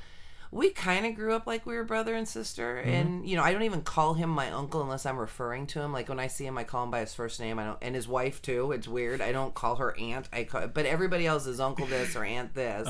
we 0.51 0.71
kind 0.71 1.07
of 1.07 1.15
grew 1.15 1.33
up 1.33 1.47
like 1.47 1.65
we 1.65 1.77
were 1.77 1.85
brother 1.85 2.17
and 2.17 2.27
sister 2.27 2.79
and 2.79 3.29
you 3.29 3.37
know 3.37 3.43
i 3.43 3.53
don't 3.53 3.65
even 3.65 3.83
call 3.83 4.15
him 4.15 4.31
my 4.31 4.51
uncle 4.51 4.81
unless 4.81 5.05
i'm 5.07 5.17
referring 5.17 5.69
to 5.69 5.81
him. 5.81 5.93
Like 5.93 6.09
when 6.09 6.19
i 6.19 6.27
see 6.27 6.45
him 6.45 6.59
i 6.59 6.65
call 6.65 6.83
him 6.83 6.91
by 6.91 6.99
his 6.99 7.15
first 7.15 7.39
name. 7.39 7.61
I 7.61 7.67
don't 7.67 7.79
and 7.83 7.95
his 7.95 8.09
wife 8.09 8.43
too. 8.43 8.73
It's 8.73 8.89
weird. 8.89 9.21
I 9.21 9.31
don't 9.31 9.55
call 9.55 9.77
her 9.77 9.97
aunt. 9.97 10.29
I 10.33 10.43
call 10.43 10.67
but 10.67 10.85
everybody 10.85 11.25
else 11.25 11.47
is 11.47 11.61
uncle 11.61 11.87
this 11.87 12.17
or 12.17 12.25
aunt 12.25 12.53
this. 12.55 12.89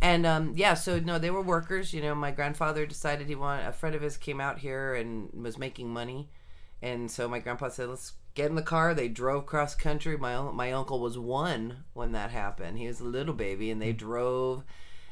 And 0.00 0.24
um, 0.24 0.52
yeah 0.54 0.74
so 0.74 1.00
no 1.00 1.18
they 1.18 1.30
were 1.30 1.42
workers. 1.42 1.92
You 1.92 2.00
know 2.00 2.14
my 2.14 2.30
grandfather 2.30 2.86
decided 2.86 3.26
he 3.26 3.34
wanted 3.34 3.66
a 3.66 3.72
friend 3.72 3.96
of 3.96 4.02
his 4.02 4.16
came 4.16 4.40
out 4.40 4.60
here 4.60 4.94
and 4.94 5.30
was 5.32 5.58
making 5.58 5.92
money. 5.92 6.28
And 6.80 7.10
so 7.10 7.26
my 7.26 7.40
grandpa 7.40 7.70
said 7.70 7.88
let's 7.88 8.12
get 8.36 8.48
in 8.48 8.54
the 8.54 8.62
car 8.62 8.94
they 8.94 9.08
drove 9.08 9.46
cross 9.46 9.74
country 9.74 10.16
my 10.16 10.40
my 10.52 10.70
uncle 10.70 11.00
was 11.00 11.18
one 11.18 11.78
when 11.94 12.12
that 12.12 12.30
happened 12.30 12.78
he 12.78 12.86
was 12.86 13.00
a 13.00 13.04
little 13.04 13.34
baby 13.34 13.70
and 13.72 13.82
they 13.82 13.92
drove 13.92 14.62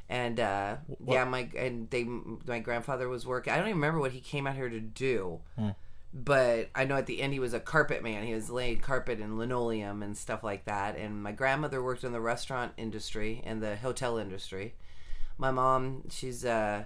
and 0.09 0.39
uh, 0.39 0.77
yeah, 1.07 1.25
my 1.25 1.49
and 1.57 1.89
they 1.91 2.05
my 2.05 2.59
grandfather 2.59 3.09
was 3.09 3.27
working. 3.27 3.53
I 3.53 3.57
don't 3.57 3.69
even 3.69 3.79
remember 3.79 4.01
what 4.01 4.13
he 4.13 4.21
came 4.21 4.47
out 4.47 4.55
here 4.55 4.69
to 4.69 4.79
do, 4.81 5.41
but 6.13 6.69
I 6.75 6.85
know 6.85 6.97
at 6.97 7.07
the 7.07 7.23
end 7.23 7.33
he 7.33 7.41
was 7.41 7.55
a 7.55 7.61
carpet 7.61 8.03
man. 8.03 8.25
He 8.25 8.35
was 8.35 8.51
laying 8.51 8.81
carpet 8.81 9.19
and 9.19 9.39
linoleum 9.39 10.03
and 10.03 10.17
stuff 10.17 10.45
like 10.45 10.67
that. 10.67 10.97
And 10.99 11.23
my 11.23 11.33
grandmother 11.33 11.83
worked 11.83 12.05
in 12.05 12.13
the 12.13 12.21
restaurant 12.21 12.73
industry 12.77 13.43
and 13.47 13.63
the 13.63 13.77
hotel 13.77 14.19
industry. 14.19 14.75
My 15.39 15.51
mom, 15.51 16.03
she's 16.11 16.45
uh, 16.45 16.85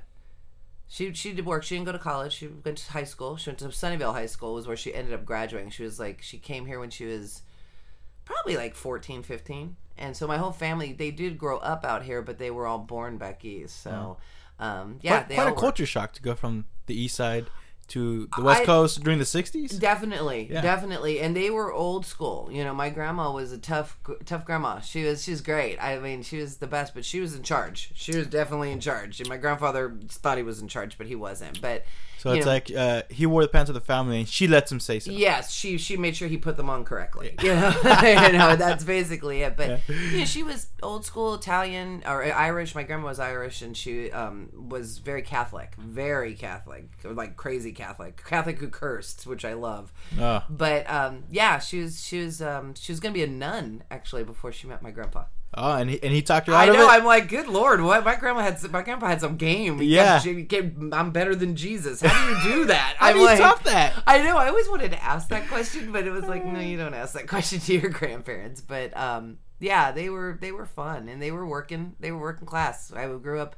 she 0.88 1.12
she 1.12 1.32
did 1.32 1.46
work. 1.46 1.62
She 1.62 1.74
didn't 1.76 1.86
go 1.86 1.92
to 1.92 1.98
college. 1.98 2.32
She 2.32 2.48
went 2.48 2.78
to 2.78 2.92
high 2.92 3.04
school. 3.04 3.36
She 3.36 3.50
went 3.50 3.58
to 3.58 3.66
Sunnyvale 3.66 4.12
High 4.12 4.26
School 4.26 4.54
was 4.54 4.66
where 4.66 4.76
she 4.76 4.94
ended 4.94 5.14
up 5.14 5.24
graduating. 5.24 5.70
She 5.70 5.84
was 5.84 6.00
like 6.00 6.22
she 6.22 6.38
came 6.38 6.66
here 6.66 6.80
when 6.80 6.90
she 6.90 7.04
was 7.04 7.42
probably 8.28 8.56
like 8.56 8.74
14 8.74 9.22
15 9.22 9.74
and 9.96 10.14
so 10.14 10.26
my 10.26 10.36
whole 10.36 10.52
family 10.52 10.92
they 10.92 11.10
did 11.10 11.38
grow 11.38 11.56
up 11.58 11.84
out 11.84 12.02
here 12.02 12.20
but 12.20 12.38
they 12.38 12.50
were 12.50 12.66
all 12.66 12.78
born 12.78 13.16
back 13.16 13.42
east 13.42 13.82
so 13.82 14.18
um, 14.60 14.98
yeah 15.00 15.20
quite, 15.20 15.28
they 15.28 15.34
quite 15.34 15.48
a 15.48 15.54
culture 15.54 15.86
shock 15.86 16.12
to 16.12 16.20
go 16.20 16.34
from 16.34 16.66
the 16.86 17.00
east 17.00 17.16
side 17.16 17.46
to 17.88 18.28
the 18.36 18.42
west 18.42 18.62
I- 18.62 18.64
coast 18.66 19.02
during 19.02 19.18
the 19.18 19.24
60s. 19.24 19.78
Definitely, 19.78 20.48
Yeah. 20.50 20.60
definitely, 20.60 21.20
and 21.20 21.36
they 21.36 21.50
were 21.50 21.72
old 21.72 22.06
school. 22.06 22.48
You 22.52 22.64
know, 22.64 22.74
my 22.74 22.90
grandma 22.90 23.32
was 23.32 23.52
a 23.52 23.58
tough, 23.58 23.98
tough 24.24 24.44
grandma. 24.44 24.80
She 24.80 25.04
was, 25.04 25.24
she 25.24 25.30
was 25.30 25.40
great. 25.40 25.78
I 25.78 25.98
mean, 25.98 26.22
she 26.22 26.38
was 26.38 26.58
the 26.58 26.66
best, 26.66 26.94
but 26.94 27.04
she 27.04 27.20
was 27.20 27.34
in 27.34 27.42
charge. 27.42 27.90
She 27.94 28.16
was 28.16 28.26
definitely 28.26 28.72
in 28.72 28.80
charge. 28.80 29.20
And 29.20 29.28
my 29.28 29.36
grandfather 29.36 29.96
thought 30.08 30.36
he 30.36 30.42
was 30.42 30.60
in 30.60 30.68
charge, 30.68 30.98
but 30.98 31.06
he 31.06 31.16
wasn't. 31.16 31.60
But 31.60 31.84
So 32.18 32.32
it's 32.32 32.44
know, 32.44 32.52
like 32.52 32.72
uh, 32.74 33.02
he 33.08 33.26
wore 33.26 33.42
the 33.42 33.48
pants 33.48 33.70
of 33.70 33.74
the 33.74 33.80
family 33.80 34.18
and 34.18 34.28
she 34.28 34.46
lets 34.48 34.70
him 34.70 34.80
say 34.80 34.98
so. 34.98 35.10
Yes, 35.10 35.52
she 35.52 35.78
she 35.78 35.96
made 35.96 36.16
sure 36.16 36.28
he 36.28 36.36
put 36.36 36.56
them 36.56 36.68
on 36.68 36.84
correctly. 36.84 37.34
You 37.42 37.54
know, 37.54 37.72
you 38.02 38.32
know 38.32 38.56
that's 38.56 38.84
basically 38.84 39.42
it. 39.42 39.56
But 39.56 39.80
yeah. 39.88 40.24
she 40.24 40.42
was 40.42 40.66
old 40.82 41.04
school 41.04 41.34
Italian 41.34 42.02
or 42.06 42.22
Irish. 42.24 42.74
My 42.74 42.82
grandma 42.82 43.06
was 43.06 43.20
Irish, 43.20 43.62
and 43.62 43.76
she 43.76 44.10
um, 44.10 44.48
was 44.52 44.98
very 44.98 45.22
Catholic, 45.22 45.74
very 45.78 46.34
Catholic, 46.34 46.88
like 47.04 47.36
crazy 47.36 47.72
Catholic, 47.78 48.22
Catholic 48.26 48.58
who 48.58 48.68
cursed, 48.68 49.26
which 49.26 49.44
I 49.44 49.54
love. 49.54 49.92
Oh. 50.20 50.42
But 50.50 50.88
um, 50.90 51.24
yeah, 51.30 51.58
she 51.60 51.80
was 51.80 52.04
she 52.04 52.22
was 52.24 52.42
um, 52.42 52.74
she 52.74 52.92
was 52.92 53.00
gonna 53.00 53.14
be 53.14 53.22
a 53.22 53.26
nun 53.28 53.84
actually 53.90 54.24
before 54.24 54.50
she 54.52 54.66
met 54.66 54.82
my 54.82 54.90
grandpa. 54.90 55.24
Oh, 55.54 55.72
and 55.76 55.88
he, 55.88 56.02
and 56.02 56.12
he 56.12 56.20
talked 56.20 56.46
her 56.48 56.52
out 56.52 56.68
I 56.68 56.72
know. 56.72 56.86
I'm 56.86 57.06
like, 57.06 57.28
good 57.28 57.48
lord, 57.48 57.80
what? 57.80 58.04
My 58.04 58.16
grandma 58.16 58.40
had 58.40 58.58
some- 58.58 58.70
my 58.70 58.82
grandpa 58.82 59.06
had 59.08 59.20
some 59.22 59.36
game. 59.38 59.78
He 59.78 59.94
Yeah. 59.94 60.04
kept- 60.20 60.24
she 60.24 60.44
kept, 60.44 60.76
I'm 60.92 61.10
better 61.10 61.34
than 61.34 61.56
Jesus. 61.56 62.02
How 62.02 62.42
do 62.42 62.50
you 62.50 62.56
do 62.56 62.64
that? 62.66 62.96
How 62.98 63.06
I'm 63.06 63.14
do 63.14 63.20
you 63.20 63.24
like, 63.24 63.38
top 63.38 63.62
that? 63.64 63.94
I 64.06 64.22
know. 64.22 64.36
I 64.36 64.48
always 64.48 64.68
wanted 64.68 64.90
to 64.90 65.02
ask 65.02 65.28
that 65.30 65.48
question, 65.48 65.90
but 65.90 66.06
it 66.06 66.10
was 66.10 66.24
like, 66.24 66.44
no, 66.44 66.60
you 66.60 66.76
don't 66.76 66.92
ask 66.92 67.14
that 67.14 67.28
question 67.28 67.60
to 67.60 67.72
your 67.78 67.88
grandparents. 68.00 68.60
But 68.60 68.94
um, 68.94 69.38
yeah, 69.58 69.90
they 69.90 70.10
were 70.10 70.36
they 70.38 70.52
were 70.52 70.66
fun 70.66 71.08
and 71.08 71.20
they 71.22 71.30
were 71.30 71.46
working. 71.46 71.94
They 71.98 72.12
were 72.12 72.20
working 72.20 72.46
class. 72.46 72.92
I 72.92 73.06
grew 73.06 73.40
up 73.40 73.56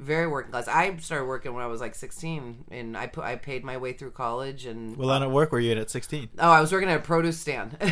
very 0.00 0.26
working 0.26 0.50
class. 0.50 0.66
I 0.66 0.96
started 0.96 1.26
working 1.26 1.52
when 1.52 1.62
I 1.62 1.66
was 1.66 1.80
like 1.80 1.94
16, 1.94 2.64
and 2.70 2.96
I 2.96 3.06
put 3.06 3.24
I 3.24 3.36
paid 3.36 3.64
my 3.64 3.76
way 3.76 3.92
through 3.92 4.12
college 4.12 4.64
and. 4.64 4.96
What 4.96 5.06
line 5.06 5.22
of 5.22 5.30
work 5.30 5.52
were 5.52 5.60
you 5.60 5.72
in 5.72 5.78
at 5.78 5.90
16? 5.90 6.30
Oh, 6.38 6.50
I 6.50 6.60
was 6.60 6.72
working 6.72 6.88
at 6.88 6.96
a 6.96 7.02
produce 7.02 7.38
stand. 7.38 7.76
In 7.80 7.88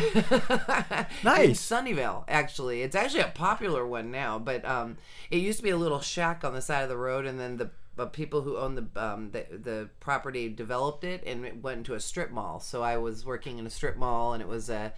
Nice. 1.23 1.61
Sunnyvale, 1.61 2.23
actually. 2.27 2.81
It's 2.81 2.95
actually 2.95 3.21
a 3.21 3.27
popular 3.27 3.85
one 3.85 4.09
now, 4.11 4.39
but 4.39 4.65
um, 4.65 4.97
it 5.29 5.37
used 5.37 5.59
to 5.59 5.63
be 5.63 5.69
a 5.69 5.77
little 5.77 5.99
shack 5.99 6.43
on 6.43 6.53
the 6.53 6.61
side 6.61 6.81
of 6.81 6.89
the 6.89 6.97
road, 6.97 7.25
and 7.25 7.39
then 7.39 7.57
the 7.57 7.69
uh, 7.97 8.05
people 8.05 8.41
who 8.41 8.57
owned 8.57 8.77
the, 8.77 9.01
um, 9.01 9.31
the 9.31 9.45
the 9.51 9.89
property 9.99 10.49
developed 10.49 11.03
it, 11.03 11.23
and 11.25 11.45
it 11.45 11.61
went 11.61 11.79
into 11.79 11.93
a 11.93 11.99
strip 11.99 12.31
mall. 12.31 12.59
So 12.59 12.81
I 12.81 12.97
was 12.97 13.25
working 13.25 13.59
in 13.59 13.67
a 13.67 13.69
strip 13.69 13.97
mall, 13.97 14.33
and 14.33 14.41
it 14.41 14.47
was 14.47 14.69
a 14.69 14.93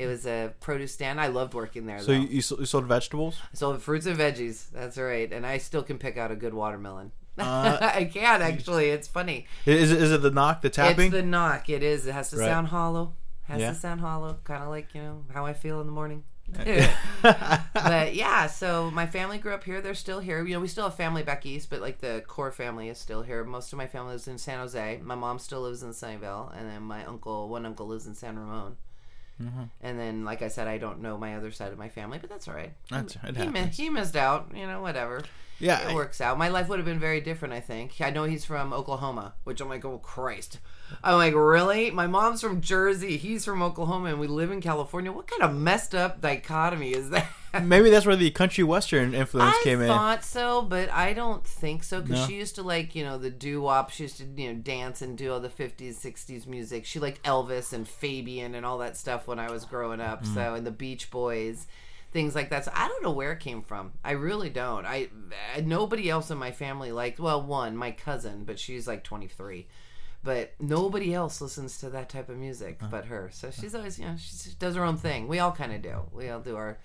it 0.00 0.06
was 0.06 0.26
a 0.26 0.52
produce 0.60 0.92
stand. 0.94 1.20
I 1.20 1.28
loved 1.28 1.54
working 1.54 1.86
there. 1.86 1.98
So 2.00 2.06
though. 2.06 2.12
you, 2.14 2.28
you 2.28 2.42
sold 2.42 2.60
you 2.60 2.66
sold 2.66 2.86
vegetables? 2.86 3.38
So 3.52 3.76
fruits 3.78 4.06
and 4.06 4.18
veggies. 4.18 4.70
That's 4.70 4.96
right, 4.98 5.30
and 5.32 5.46
I 5.46 5.58
still 5.58 5.82
can 5.82 5.98
pick 5.98 6.16
out 6.16 6.30
a 6.30 6.36
good 6.36 6.54
watermelon. 6.54 7.12
Uh, 7.38 7.78
I 7.94 8.04
can 8.04 8.42
actually. 8.42 8.90
It's 8.90 9.08
funny. 9.08 9.46
Is 9.66 9.92
it, 9.92 10.00
is 10.02 10.12
it 10.12 10.22
the 10.22 10.30
knock, 10.30 10.62
the 10.62 10.70
tapping? 10.70 11.06
It's 11.06 11.12
the 11.12 11.22
knock. 11.22 11.68
It 11.68 11.82
is. 11.82 12.06
It 12.06 12.12
has 12.12 12.30
to 12.30 12.36
Right. 12.36 12.46
sound 12.46 12.68
hollow. 12.68 13.14
Has 13.44 13.60
Yeah. 13.60 13.70
to 13.70 13.74
sound 13.76 14.00
hollow. 14.00 14.38
Kind 14.44 14.62
of 14.62 14.68
like 14.68 14.94
you 14.94 15.02
know 15.02 15.24
how 15.32 15.46
I 15.46 15.52
feel 15.52 15.80
in 15.80 15.86
the 15.86 15.92
morning. 15.92 16.24
But 17.22 18.14
yeah, 18.14 18.46
so 18.46 18.90
my 18.90 19.06
family 19.06 19.38
grew 19.38 19.54
up 19.54 19.64
here. 19.64 19.80
They're 19.80 19.94
still 19.94 20.20
here. 20.20 20.44
You 20.44 20.54
know, 20.54 20.60
we 20.60 20.68
still 20.68 20.84
have 20.84 20.94
family 20.94 21.22
back 21.22 21.46
east, 21.46 21.70
but 21.70 21.80
like 21.80 21.98
the 22.00 22.22
core 22.26 22.50
family 22.52 22.88
is 22.88 22.98
still 22.98 23.22
here. 23.22 23.44
Most 23.44 23.72
of 23.72 23.76
my 23.76 23.86
family 23.86 24.12
lives 24.12 24.26
in 24.28 24.38
San 24.38 24.58
Jose. 24.58 25.00
My 25.02 25.14
mom 25.14 25.38
still 25.38 25.60
lives 25.62 25.82
in 25.82 25.90
Sunnyvale, 25.90 26.56
and 26.58 26.68
then 26.68 26.82
my 26.82 27.04
uncle, 27.04 27.48
one 27.48 27.66
uncle, 27.66 27.86
lives 27.86 28.06
in 28.06 28.14
San 28.14 28.38
Ramon. 28.38 28.76
Mm-hmm. 29.40 29.62
And 29.80 29.98
then, 29.98 30.24
like 30.24 30.42
I 30.42 30.48
said, 30.48 30.68
I 30.68 30.78
don't 30.78 31.00
know 31.00 31.16
my 31.16 31.34
other 31.36 31.50
side 31.50 31.72
of 31.72 31.78
my 31.78 31.88
family, 31.88 32.18
but 32.18 32.28
that's 32.28 32.46
all 32.48 32.54
right. 32.54 32.72
That's- 32.90 33.14
he, 33.44 33.50
he 33.76 33.88
missed 33.90 34.16
out. 34.16 34.50
You 34.54 34.66
know, 34.66 34.82
whatever. 34.82 35.22
Yeah. 35.60 35.88
It 35.90 35.94
works 35.94 36.20
out. 36.20 36.38
My 36.38 36.48
life 36.48 36.68
would 36.68 36.78
have 36.78 36.86
been 36.86 36.98
very 36.98 37.20
different, 37.20 37.54
I 37.54 37.60
think. 37.60 38.00
I 38.00 38.10
know 38.10 38.24
he's 38.24 38.44
from 38.44 38.72
Oklahoma, 38.72 39.34
which 39.44 39.60
I'm 39.60 39.68
like, 39.68 39.84
oh 39.84 39.98
Christ. 39.98 40.58
I'm 41.04 41.14
like, 41.14 41.34
really? 41.34 41.90
My 41.92 42.08
mom's 42.08 42.40
from 42.40 42.60
Jersey. 42.60 43.16
He's 43.16 43.44
from 43.44 43.62
Oklahoma, 43.62 44.08
and 44.08 44.18
we 44.18 44.26
live 44.26 44.50
in 44.50 44.60
California. 44.60 45.12
What 45.12 45.28
kind 45.28 45.42
of 45.42 45.54
messed 45.54 45.94
up 45.94 46.20
dichotomy 46.20 46.90
is 46.90 47.10
that? 47.10 47.28
Maybe 47.62 47.90
that's 47.90 48.06
where 48.06 48.16
the 48.16 48.30
country 48.30 48.64
western 48.64 49.14
influence 49.14 49.54
I 49.60 49.64
came 49.64 49.80
in. 49.80 49.90
I 49.90 49.94
thought 49.94 50.24
so, 50.24 50.62
but 50.62 50.90
I 50.90 51.12
don't 51.12 51.44
think 51.44 51.84
so 51.84 52.00
because 52.00 52.20
No? 52.20 52.26
she 52.26 52.34
used 52.34 52.54
to 52.56 52.62
like 52.62 52.94
you 52.94 53.04
know 53.04 53.18
the 53.18 53.30
doo 53.30 53.60
wop. 53.62 53.90
She 53.90 54.04
used 54.04 54.18
to 54.18 54.24
you 54.24 54.52
know 54.52 54.58
dance 54.60 55.02
and 55.02 55.16
do 55.18 55.32
all 55.32 55.40
the 55.40 55.50
fifties, 55.50 55.98
sixties 55.98 56.46
music. 56.46 56.84
She 56.86 56.98
liked 57.00 57.22
Elvis 57.24 57.72
and 57.72 57.86
Fabian 57.88 58.54
and 58.54 58.64
all 58.64 58.78
that 58.78 58.96
stuff 58.96 59.26
when 59.26 59.38
I 59.38 59.50
was 59.50 59.64
growing 59.64 60.00
up. 60.00 60.24
Mm. 60.24 60.34
So 60.34 60.54
and 60.54 60.66
the 60.66 60.70
Beach 60.70 61.10
Boys, 61.10 61.66
things 62.12 62.34
like 62.34 62.50
that. 62.50 62.64
So 62.64 62.72
I 62.74 62.88
don't 62.88 63.02
know 63.02 63.12
where 63.12 63.32
it 63.32 63.40
came 63.40 63.62
from. 63.62 63.92
I 64.04 64.12
really 64.12 64.50
don't. 64.50 64.84
I, 64.84 65.08
I 65.56 65.60
nobody 65.60 66.10
else 66.10 66.30
in 66.30 66.38
my 66.38 66.50
family 66.50 66.92
liked. 66.92 67.20
Well, 67.20 67.42
one 67.42 67.76
my 67.76 67.90
cousin, 67.90 68.44
but 68.44 68.58
she's 68.58 68.86
like 68.86 69.04
twenty 69.04 69.28
three. 69.28 69.68
But 70.22 70.52
nobody 70.60 71.14
else 71.14 71.40
listens 71.40 71.78
to 71.78 71.88
that 71.90 72.10
type 72.10 72.28
of 72.28 72.36
music 72.36 72.78
but 72.90 73.06
her. 73.06 73.30
So 73.32 73.50
she's 73.50 73.74
always, 73.74 73.98
you 73.98 74.04
know, 74.04 74.16
she 74.18 74.50
does 74.58 74.76
her 74.76 74.84
own 74.84 74.98
thing. 74.98 75.28
We 75.28 75.38
all 75.38 75.52
kind 75.52 75.72
of 75.72 75.80
do. 75.80 76.02
We 76.12 76.28
all 76.28 76.40
do 76.40 76.56
our 76.56 76.78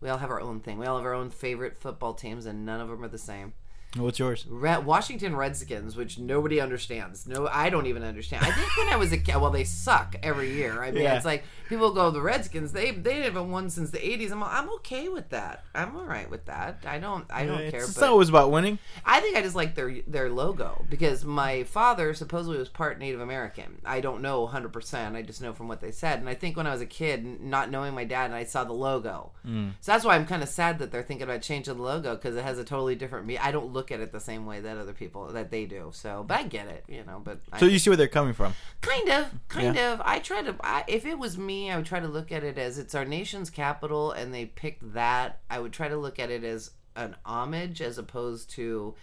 we 0.00 0.08
all 0.08 0.18
have 0.18 0.30
our 0.30 0.40
own 0.40 0.60
thing. 0.60 0.78
We 0.78 0.86
all 0.86 0.96
have 0.96 1.06
our 1.06 1.14
own 1.14 1.30
favorite 1.30 1.76
football 1.76 2.14
teams, 2.14 2.46
and 2.46 2.64
none 2.64 2.80
of 2.80 2.88
them 2.88 3.04
are 3.04 3.08
the 3.08 3.18
same. 3.18 3.52
What's 3.96 4.20
yours? 4.20 4.46
Re- 4.48 4.78
Washington 4.78 5.34
Redskins, 5.34 5.96
which 5.96 6.16
nobody 6.18 6.60
understands. 6.60 7.26
No, 7.26 7.48
I 7.48 7.70
don't 7.70 7.86
even 7.86 8.04
understand. 8.04 8.44
I 8.44 8.52
think 8.52 8.76
when 8.76 8.88
I 8.88 8.94
was 8.96 9.10
a 9.12 9.18
kid, 9.18 9.34
well, 9.36 9.50
they 9.50 9.64
suck 9.64 10.14
every 10.22 10.52
year. 10.52 10.80
I 10.82 10.92
mean, 10.92 11.02
Yeah. 11.02 11.16
it's 11.16 11.24
like 11.24 11.42
people 11.68 11.92
go 11.92 12.10
the 12.12 12.20
Redskins. 12.20 12.72
They 12.72 12.92
they 12.92 13.22
haven't 13.22 13.50
won 13.50 13.68
since 13.68 13.90
the 13.90 13.98
'80s. 13.98 14.30
I'm 14.30 14.44
I'm 14.44 14.68
okay 14.74 15.08
with 15.08 15.30
that. 15.30 15.64
I'm 15.74 15.96
all 15.96 16.04
right 16.04 16.30
with 16.30 16.44
that. 16.46 16.84
I 16.86 16.98
don't 17.00 17.24
I 17.30 17.46
don't 17.46 17.60
it's 17.62 17.70
care. 17.72 17.82
it's 17.82 18.00
always 18.00 18.28
about 18.28 18.52
winning. 18.52 18.78
I 19.04 19.20
think 19.20 19.36
I 19.36 19.42
just 19.42 19.56
like 19.56 19.74
their 19.74 19.96
their 20.06 20.30
logo 20.30 20.84
because 20.88 21.24
my 21.24 21.64
father 21.64 22.14
supposedly 22.14 22.58
was 22.58 22.68
part 22.68 22.98
Native 23.00 23.20
American. 23.20 23.80
I 23.84 24.00
don't 24.00 24.22
know 24.22 24.46
100%. 24.46 25.16
I 25.16 25.22
just 25.22 25.42
know 25.42 25.52
from 25.52 25.66
what 25.66 25.80
they 25.80 25.90
said. 25.90 26.20
And 26.20 26.28
I 26.28 26.34
think 26.34 26.56
when 26.56 26.66
I 26.68 26.72
was 26.72 26.80
a 26.80 26.86
kid, 26.86 27.40
not 27.40 27.70
knowing 27.70 27.94
my 27.94 28.04
dad, 28.04 28.26
and 28.26 28.34
I 28.34 28.44
saw 28.44 28.62
the 28.62 28.72
logo. 28.72 29.32
Mm. 29.44 29.72
So 29.80 29.90
that's 29.92 30.04
why 30.04 30.14
I'm 30.14 30.26
kind 30.26 30.42
of 30.44 30.48
sad 30.48 30.78
that 30.78 30.92
they're 30.92 31.02
thinking 31.02 31.24
about 31.24 31.42
changing 31.42 31.76
the 31.76 31.82
logo 31.82 32.14
because 32.14 32.36
it 32.36 32.44
has 32.44 32.58
a 32.58 32.64
totally 32.64 32.94
different 32.94 33.26
me. 33.26 33.36
I 33.38 33.50
don't 33.50 33.72
look 33.72 33.79
at 33.90 34.00
it 34.00 34.12
the 34.12 34.20
same 34.20 34.46
way 34.46 34.60
that 34.60 34.76
other 34.76 34.92
people 34.92 35.28
that 35.28 35.50
they 35.50 35.64
do. 35.64 35.90
So, 35.92 36.24
but 36.26 36.38
I 36.38 36.42
get 36.42 36.68
it, 36.68 36.84
you 36.88 37.04
know. 37.04 37.20
But 37.22 37.40
I, 37.52 37.58
So 37.58 37.66
you 37.66 37.78
see 37.78 37.90
where 37.90 37.96
they're 37.96 38.08
coming 38.08 38.34
from. 38.34 38.54
kind 38.80 39.08
of, 39.08 39.26
kind 39.48 39.78
of. 39.78 40.02
I 40.04 40.18
try 40.18 40.42
to. 40.42 40.54
I, 40.60 40.84
if 40.86 41.06
it 41.06 41.18
was 41.18 41.38
me, 41.38 41.70
I 41.70 41.76
would 41.76 41.86
try 41.86 42.00
to 42.00 42.08
look 42.08 42.30
at 42.32 42.44
it 42.44 42.58
as 42.58 42.78
it's 42.78 42.94
our 42.94 43.04
nation's 43.04 43.50
capital, 43.50 44.12
and 44.12 44.34
they 44.34 44.46
picked 44.46 44.92
that. 44.94 45.40
I 45.50 45.58
would 45.58 45.72
try 45.72 45.88
to 45.88 45.96
look 45.96 46.18
at 46.18 46.30
it 46.30 46.44
as 46.44 46.72
an 46.96 47.16
homage 47.24 47.80
as 47.80 47.98
opposed 47.98 48.50
to 48.50 48.94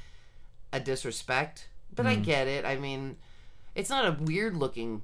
a 0.72 0.80
disrespect. 0.80 1.70
But 1.96 2.06
I 2.06 2.18
mm. 2.18 2.24
get 2.24 2.48
it. 2.48 2.66
I 2.66 2.76
mean, 2.76 3.18
it's 3.74 3.90
not 3.90 4.06
a 4.06 4.24
weird 4.24 4.56
looking 4.56 5.02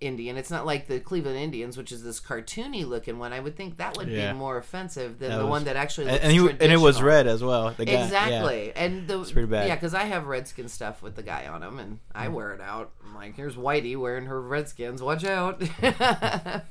Indian. 0.00 0.36
It's 0.36 0.50
not 0.50 0.64
like 0.64 0.86
the 0.86 1.00
Cleveland 1.00 1.38
Indians, 1.38 1.76
which 1.76 1.90
is 1.92 2.02
this 2.02 2.20
cartoony 2.20 2.86
looking 2.86 3.18
one. 3.18 3.32
I 3.32 3.40
would 3.40 3.56
think 3.56 3.76
that 3.78 3.96
would 3.96 4.08
Yeah. 4.08 4.32
be 4.32 4.38
more 4.38 4.56
offensive 4.56 5.18
than 5.18 5.30
That 5.30 5.36
the 5.38 5.42
was- 5.44 5.50
one 5.50 5.64
that 5.64 5.76
actually 5.76 6.08
and, 6.08 6.32
he, 6.32 6.38
and 6.38 6.62
it 6.72 6.80
was 6.80 7.02
red 7.02 7.26
as 7.26 7.42
well. 7.42 7.70
The 7.76 7.84
guy, 7.84 7.92
yeah. 7.92 8.04
Exactly, 8.04 8.72
and 8.76 9.08
the 9.08 9.20
It's 9.20 9.32
pretty 9.32 9.48
bad. 9.48 9.66
Yeah, 9.68 9.74
because 9.74 9.94
I 9.94 10.04
have 10.04 10.26
redskin 10.26 10.68
stuff 10.68 11.02
with 11.02 11.16
the 11.16 11.22
guy 11.22 11.46
on 11.46 11.62
him, 11.62 11.78
and 11.78 11.98
I 12.14 12.28
mm. 12.28 12.32
wear 12.32 12.52
it 12.54 12.60
out. 12.60 12.92
I'm 13.04 13.14
like, 13.14 13.34
here's 13.36 13.56
Whitey 13.56 13.96
wearing 13.96 14.26
her 14.26 14.40
redskins. 14.40 15.02
Watch 15.02 15.24
out. 15.24 15.62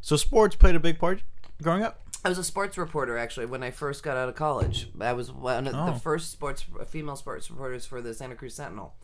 So 0.00 0.16
sports 0.16 0.56
played 0.56 0.74
a 0.74 0.80
big 0.80 0.98
part 0.98 1.22
growing 1.62 1.82
up. 1.82 2.00
I 2.24 2.28
was 2.28 2.38
a 2.38 2.44
sports 2.44 2.76
reporter 2.78 3.16
actually 3.18 3.46
when 3.46 3.62
I 3.62 3.70
first 3.70 4.02
got 4.02 4.16
out 4.16 4.28
of 4.28 4.34
college. 4.34 4.88
I 5.00 5.12
was 5.12 5.30
one 5.30 5.66
of 5.66 5.74
Oh. 5.74 5.92
the 5.92 5.98
first 6.00 6.30
sports 6.32 6.64
female 6.88 7.16
sports 7.16 7.50
reporters 7.50 7.86
for 7.86 8.00
the 8.00 8.14
Santa 8.14 8.34
Cruz 8.34 8.54
Sentinel, 8.54 8.94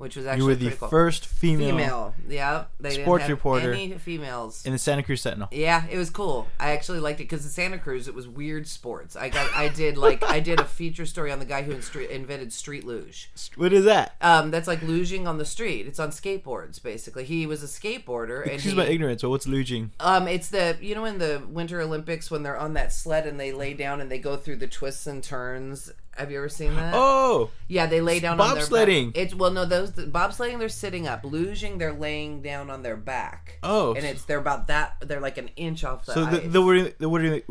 which 0.00 0.16
was 0.16 0.24
actually 0.26 0.40
You 0.42 0.46
were 0.48 0.54
the 0.70 0.76
cool. 0.76 0.88
first 0.88 1.26
female, 1.26 1.70
female. 1.70 2.14
Yeah, 2.28 2.64
they 2.80 2.90
didn't 2.90 3.04
sports 3.04 3.22
have 3.22 3.30
reporter 3.30 3.72
Any 3.72 3.92
females. 3.98 4.64
in 4.64 4.72
the 4.72 4.78
Santa 4.78 5.02
Cruz 5.02 5.20
Sentinel. 5.20 5.48
Yeah, 5.52 5.84
it 5.90 5.98
was 5.98 6.08
cool. 6.08 6.48
I 6.58 6.70
actually 6.72 7.00
liked 7.00 7.20
it 7.20 7.24
because 7.24 7.44
in 7.44 7.50
Santa 7.50 7.78
Cruz 7.78 8.08
it 8.08 8.14
was 8.14 8.26
weird 8.26 8.66
sports. 8.66 9.14
I 9.14 9.28
got, 9.28 9.52
I 9.54 9.68
did 9.68 9.98
like, 9.98 10.24
I 10.24 10.40
did 10.40 10.58
a 10.58 10.64
feature 10.64 11.04
story 11.04 11.30
on 11.30 11.38
the 11.38 11.44
guy 11.44 11.62
who 11.62 11.72
invented 11.72 12.52
street 12.52 12.84
luge. 12.84 13.30
What 13.56 13.72
is 13.72 13.84
that? 13.84 14.16
Um, 14.22 14.50
that's 14.50 14.66
like 14.66 14.80
luging 14.80 15.26
on 15.26 15.36
the 15.38 15.44
street. 15.44 15.86
It's 15.86 15.98
on 16.00 16.10
skateboards 16.10 16.82
basically. 16.82 17.24
He 17.24 17.46
was 17.46 17.62
a 17.62 17.66
skateboarder, 17.66 18.42
and 18.42 18.52
Excuse 18.52 18.72
he, 18.72 18.78
my 18.78 18.86
ignorance, 18.86 19.22
but 19.22 19.30
what's 19.30 19.46
luging? 19.46 19.90
um, 20.00 20.26
it's 20.26 20.48
the 20.48 20.78
you 20.80 20.94
know 20.94 21.04
in 21.04 21.18
the 21.18 21.42
Winter 21.48 21.80
Olympics 21.80 22.30
when 22.30 22.42
they're 22.42 22.58
on 22.58 22.72
that 22.74 22.92
sled 22.92 23.26
and 23.26 23.38
they 23.38 23.52
lay 23.52 23.74
down 23.74 24.00
and 24.00 24.10
they 24.10 24.18
go 24.18 24.36
through 24.36 24.56
the 24.56 24.66
twists 24.66 25.06
and 25.06 25.22
turns. 25.22 25.92
Have 26.20 26.30
you 26.30 26.38
ever 26.38 26.48
seen 26.48 26.74
that? 26.76 26.92
Oh, 26.94 27.50
Yeah, 27.68 27.86
they 27.86 28.00
lay 28.00 28.20
down 28.20 28.40
on 28.40 28.54
their 28.54 28.64
Bobsledding. 28.64 29.12
back. 29.14 29.22
It's 29.22 29.34
well, 29.34 29.50
no, 29.50 29.64
those 29.64 29.90
bobsledding 29.90 30.58
they're 30.58 30.68
sitting 30.68 31.06
up. 31.08 31.22
Luging 31.24 31.78
they're 31.78 31.92
laying 31.92 32.42
down 32.42 32.70
on 32.70 32.82
their 32.82 32.96
back. 32.96 33.58
Oh. 33.62 33.94
and 33.94 34.04
it's 34.06 34.24
they're 34.24 34.38
about 34.38 34.68
that. 34.68 34.96
They're 35.00 35.20
like 35.20 35.38
an 35.38 35.48
inch 35.56 35.82
off 35.84 36.06
the 36.06 36.12
so 36.14 36.24
the 36.26 36.44
ice. 36.44 36.52
the, 36.52 36.62
word- 36.62 36.94
the, 36.98 37.08
word- 37.08 37.42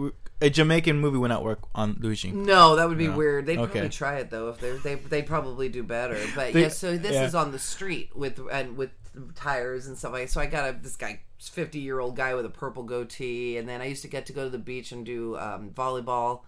a 0.41 0.49
Jamaican 0.49 0.97
movie 0.99 1.17
would 1.17 1.27
not 1.29 1.43
work 1.43 1.59
on 1.75 1.95
luging. 1.95 2.33
no, 2.33 2.75
that 2.77 2.87
would 2.87 2.97
be 2.97 3.07
No. 3.07 3.17
weird. 3.17 3.45
They'd 3.45 3.57
Okay. 3.59 3.71
probably 3.71 3.89
try 3.89 4.15
it 4.19 4.29
though 4.29 4.49
if 4.49 4.59
they 4.59 4.77
they 4.77 4.95
they 4.95 5.21
probably 5.21 5.67
do 5.67 5.83
better. 5.83 6.17
But 6.35 6.53
They- 6.53 6.61
yeah, 6.63 6.67
so 6.69 6.97
this 6.97 7.13
yeah. 7.13 7.25
is 7.25 7.35
on 7.35 7.51
the 7.51 7.59
street 7.59 8.15
with 8.15 8.39
and 8.51 8.77
with 8.77 8.91
tires 9.35 9.87
and 9.87 9.97
stuff 9.97 10.13
like. 10.13 10.29
So 10.29 10.39
I 10.39 10.45
got 10.45 10.69
a 10.69 10.77
this 10.79 10.95
guy. 10.95 11.21
50 11.41 11.79
year 11.79 12.01
old 12.01 12.17
guy 12.17 12.35
with 12.35 12.45
a 12.45 12.49
purple 12.49 12.83
goatee 12.83 13.55
and 13.57 13.65
then 13.69 13.79
i 13.79 13.85
used 13.85 14.01
to 14.01 14.09
get 14.09 14.25
to 14.25 14.33
go 14.33 14.43
to 14.43 14.49
the 14.49 14.57
beach 14.57 14.91
and 14.91 15.05
do 15.05 15.37
um, 15.37 15.69
volleyball 15.73 16.41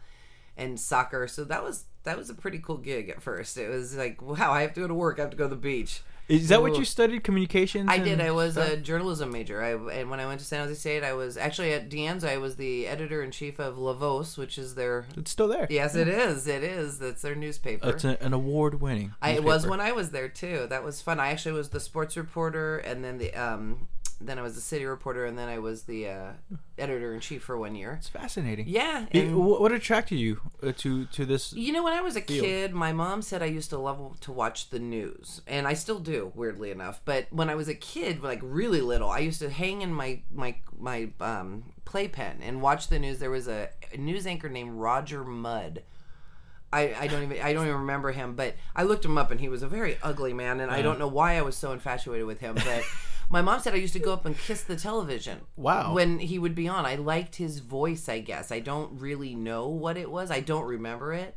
and 0.57 0.77
soccer 0.77 1.29
so 1.29 1.45
that 1.45 1.63
was 1.63 1.85
that 2.03 2.17
was 2.17 2.29
a 2.29 2.33
pretty 2.33 2.59
cool 2.59 2.77
gig 2.77 3.09
at 3.09 3.21
first 3.21 3.57
it 3.57 3.69
was 3.69 3.95
like 3.95 4.21
wow 4.21 4.51
i 4.51 4.61
have 4.61 4.73
to 4.73 4.81
go 4.81 4.87
to 4.87 4.93
work 4.93 5.19
i 5.19 5.21
have 5.21 5.31
to 5.31 5.37
go 5.37 5.45
to 5.45 5.55
the 5.55 5.61
beach 5.61 6.01
Is 6.27 6.47
that 6.47 6.61
what 6.61 6.77
you 6.77 6.85
studied? 6.85 7.25
Communications? 7.25 7.89
I 7.89 7.97
did. 7.97 8.21
I 8.21 8.31
was 8.31 8.53
stuff? 8.53 8.69
a 8.71 8.77
journalism 8.77 9.31
major. 9.31 9.61
I 9.61 9.71
and 9.99 10.09
when 10.09 10.21
I 10.21 10.25
went 10.25 10.39
to 10.39 10.45
San 10.45 10.61
Jose 10.61 10.75
State, 10.79 11.03
I 11.03 11.11
was 11.11 11.35
actually 11.35 11.73
at 11.73 11.89
De 11.89 11.97
Anza. 11.97 12.29
I 12.29 12.37
was 12.37 12.55
the 12.55 12.87
editor 12.87 13.21
in 13.21 13.31
chief 13.31 13.59
of 13.59 13.77
La 13.77 13.91
Voz, 13.93 14.37
which 14.37 14.57
is 14.57 14.75
their. 14.75 15.07
It's 15.17 15.31
still 15.31 15.49
there. 15.49 15.67
Yes, 15.69 15.93
it 15.93 16.07
is. 16.07 16.47
It 16.47 16.63
is. 16.63 16.99
That's 16.99 17.21
their 17.21 17.35
newspaper. 17.35 17.89
It's 17.89 18.05
a, 18.05 18.21
an 18.23 18.31
award-winning. 18.31 19.13
I, 19.21 19.31
it 19.31 19.43
was 19.43 19.67
when 19.67 19.81
I 19.81 19.91
was 19.91 20.11
there 20.11 20.29
too. 20.29 20.67
That 20.69 20.85
was 20.85 21.01
fun. 21.01 21.19
I 21.19 21.31
actually 21.31 21.53
was 21.53 21.69
the 21.69 21.81
sports 21.81 22.15
reporter, 22.15 22.77
and 22.77 23.03
then 23.03 23.17
the 23.17 23.33
um, 23.33 23.89
then 24.23 24.39
I 24.39 24.41
was 24.41 24.55
the 24.55 24.61
city 24.61 24.85
reporter, 24.85 25.25
and 25.25 25.37
then 25.37 25.49
I 25.49 25.59
was 25.59 25.83
the 25.83 26.07
uh, 26.09 26.31
editor 26.77 27.13
in 27.13 27.19
chief 27.19 27.43
for 27.43 27.57
one 27.57 27.75
year. 27.75 27.93
It's 27.99 28.07
fascinating. 28.07 28.67
Yeah. 28.67 29.05
Wh- 29.05 29.59
what 29.61 29.71
attracted 29.71 30.17
you 30.17 30.39
uh, 30.61 30.71
to 30.77 31.05
to 31.05 31.25
this? 31.25 31.53
You 31.53 31.73
know, 31.73 31.83
when 31.83 31.93
I 31.93 32.01
was 32.01 32.15
a 32.15 32.21
Field. 32.21 32.45
kid, 32.45 32.73
my 32.73 32.93
mom 32.93 33.21
said 33.21 33.41
I 33.41 33.47
used 33.47 33.69
to 33.71 33.77
love 33.77 34.19
to 34.21 34.31
watch 34.31 34.69
the 34.69 34.79
news, 34.79 35.41
and 35.47 35.67
I 35.67 35.73
still 35.73 35.99
do, 35.99 36.31
weirdly 36.35 36.71
enough. 36.71 37.01
But 37.05 37.27
when 37.31 37.49
I 37.49 37.55
was 37.55 37.67
a 37.67 37.75
kid, 37.75 38.23
like 38.23 38.39
really 38.41 38.81
little, 38.81 39.09
I 39.09 39.19
used 39.19 39.39
to 39.39 39.49
hang 39.49 39.81
in 39.81 39.93
my 39.93 40.21
my 40.33 40.55
my 40.77 41.09
um, 41.19 41.63
playpen 41.85 42.41
and 42.41 42.61
watch 42.61 42.87
the 42.87 42.99
news. 42.99 43.19
There 43.19 43.31
was 43.31 43.47
a, 43.47 43.69
a 43.93 43.97
news 43.97 44.25
anchor 44.27 44.49
named 44.49 44.71
Roger 44.73 45.23
Mudd. 45.23 45.83
I, 46.73 46.95
I 46.97 47.07
don't 47.07 47.23
even 47.23 47.41
I 47.41 47.51
don't 47.51 47.65
even 47.65 47.79
remember 47.79 48.13
him, 48.13 48.35
but 48.35 48.55
I 48.73 48.83
looked 48.83 49.03
him 49.03 49.17
up, 49.17 49.29
and 49.29 49.41
he 49.41 49.49
was 49.49 49.61
a 49.61 49.67
very 49.67 49.97
ugly 50.01 50.31
man, 50.33 50.61
and 50.61 50.71
I 50.71 50.81
don't 50.81 50.99
know 50.99 51.07
why 51.07 51.37
I 51.37 51.41
was 51.41 51.55
so 51.57 51.73
infatuated 51.73 52.25
with 52.25 52.39
him, 52.39 52.55
but. 52.55 52.83
My 53.31 53.41
mom 53.41 53.61
said 53.61 53.73
I 53.73 53.77
used 53.77 53.93
to 53.93 53.99
go 53.99 54.11
up 54.11 54.25
and 54.25 54.37
kiss 54.37 54.61
the 54.61 54.75
television. 54.75 55.39
Wow. 55.55 55.93
When 55.93 56.19
he 56.19 56.37
would 56.37 56.53
be 56.53 56.67
on, 56.67 56.85
I 56.85 56.95
liked 56.95 57.37
his 57.37 57.59
voice. 57.59 58.09
I 58.09 58.19
guess 58.19 58.51
I 58.51 58.59
don't 58.59 58.99
really 58.99 59.35
know 59.35 59.69
what 59.69 59.95
it 59.95 60.11
was. 60.11 60.29
I 60.29 60.41
don't 60.41 60.65
remember 60.65 61.13
it, 61.13 61.35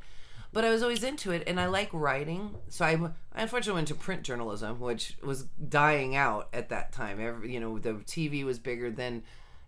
but 0.52 0.64
I 0.64 0.70
was 0.70 0.82
always 0.82 1.04
into 1.04 1.30
it, 1.30 1.44
and 1.46 1.60
I 1.60 1.66
like 1.66 1.90
writing. 1.92 2.56
So 2.68 2.84
I, 2.84 2.94
I 3.32 3.42
unfortunately 3.42 3.78
went 3.78 3.88
to 3.88 3.94
print 3.94 4.24
journalism, 4.24 4.80
which 4.80 5.16
was 5.22 5.44
dying 5.44 6.16
out 6.16 6.48
at 6.52 6.70
that 6.70 6.92
time. 6.92 7.20
Every, 7.20 7.54
you 7.54 7.60
know, 7.60 7.78
the 7.78 7.92
TV 7.92 8.44
was 8.44 8.58
bigger 8.58 8.90
than 8.90 9.22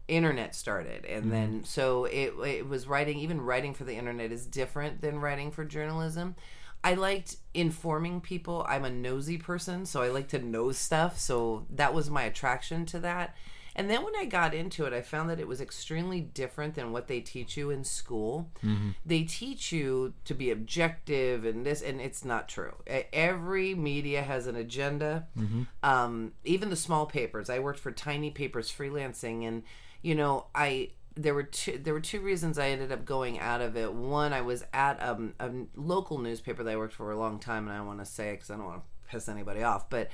internet 0.09 0.55
started 0.55 1.05
and 1.05 1.23
mm-hmm. 1.23 1.31
then 1.33 1.65
so 1.65 2.05
it, 2.05 2.33
it 2.47 2.69
was 2.69 2.87
writing 2.87 3.19
even 3.19 3.41
writing 3.41 3.75
for 3.75 3.83
the 3.83 3.97
internet 3.97 4.31
is 4.31 4.47
different 4.47 5.01
than 5.01 5.19
writing 5.19 5.51
for 5.51 5.65
journalism 5.65 6.37
i 6.91 6.95
liked 6.95 7.37
informing 7.55 8.21
people. 8.21 8.65
I'm 8.69 8.85
a 8.85 8.91
nosy 8.91 9.39
person 9.39 9.87
so 9.87 10.03
i 10.03 10.09
like 10.09 10.29
to 10.29 10.39
know 10.39 10.73
stuff 10.73 11.19
so 11.19 11.67
that 11.71 11.93
was 11.95 12.11
my 12.11 12.23
attraction 12.23 12.87
to 12.87 12.99
that. 13.01 13.35
And 13.79 13.91
then 13.91 14.03
when 14.05 14.17
i 14.17 14.25
got 14.25 14.55
into 14.55 14.85
it 14.87 14.93
i 14.93 15.03
found 15.03 15.29
that 15.31 15.41
it 15.41 15.49
was 15.49 15.61
extremely 15.61 16.21
different 16.21 16.75
than 16.77 16.93
what 16.93 17.09
they 17.09 17.21
teach 17.21 17.57
you 17.57 17.71
in 17.71 17.83
school. 17.85 18.51
They 19.05 19.23
teach 19.25 19.73
you 19.73 20.15
to 20.25 20.35
be 20.35 20.51
objective 20.51 21.45
and 21.45 21.65
this 21.67 21.83
and 21.83 22.01
it's 22.01 22.25
not 22.25 22.49
true. 22.49 22.75
Every 23.13 23.75
media 23.75 24.23
has 24.23 24.47
an 24.47 24.57
agenda. 24.57 25.27
Um, 25.83 26.33
even 26.45 26.71
the 26.71 26.77
small 26.77 27.07
papers. 27.07 27.51
I 27.51 27.59
worked 27.59 27.81
for 27.81 27.93
tiny 27.93 28.31
papers 28.31 28.71
freelancing 28.71 29.47
and 29.49 29.63
you 30.03 30.15
know 30.15 30.47
i 30.55 30.91
there 31.17 31.35
were 31.35 31.43
two 31.43 31.79
there 31.79 31.95
were 31.95 32.01
two 32.01 32.21
reasons 32.21 32.59
i 32.59 32.69
ended 32.69 32.93
up 32.93 33.05
going 33.05 33.39
out 33.39 33.61
of 33.61 33.77
it 33.77 33.93
one 33.93 34.33
i 34.33 34.41
was 34.41 34.63
at 34.73 35.03
um, 35.03 35.33
a 35.41 35.51
local 35.75 36.19
newspaper 36.19 36.63
that 36.63 36.73
i 36.73 36.77
worked 36.77 36.95
for 36.95 37.11
a 37.11 37.19
long 37.19 37.39
time 37.39 37.65
and 37.67 37.73
i 37.73 37.79
don't 37.79 37.87
want 37.87 37.99
to 37.99 38.05
say 38.05 38.31
it 38.31 38.35
because 38.35 38.51
i 38.51 38.55
don't 38.55 38.67
want 38.67 38.83
to 38.83 39.11
piss 39.11 39.29
anybody 39.29 39.63
off 39.63 39.89
but 39.89 40.11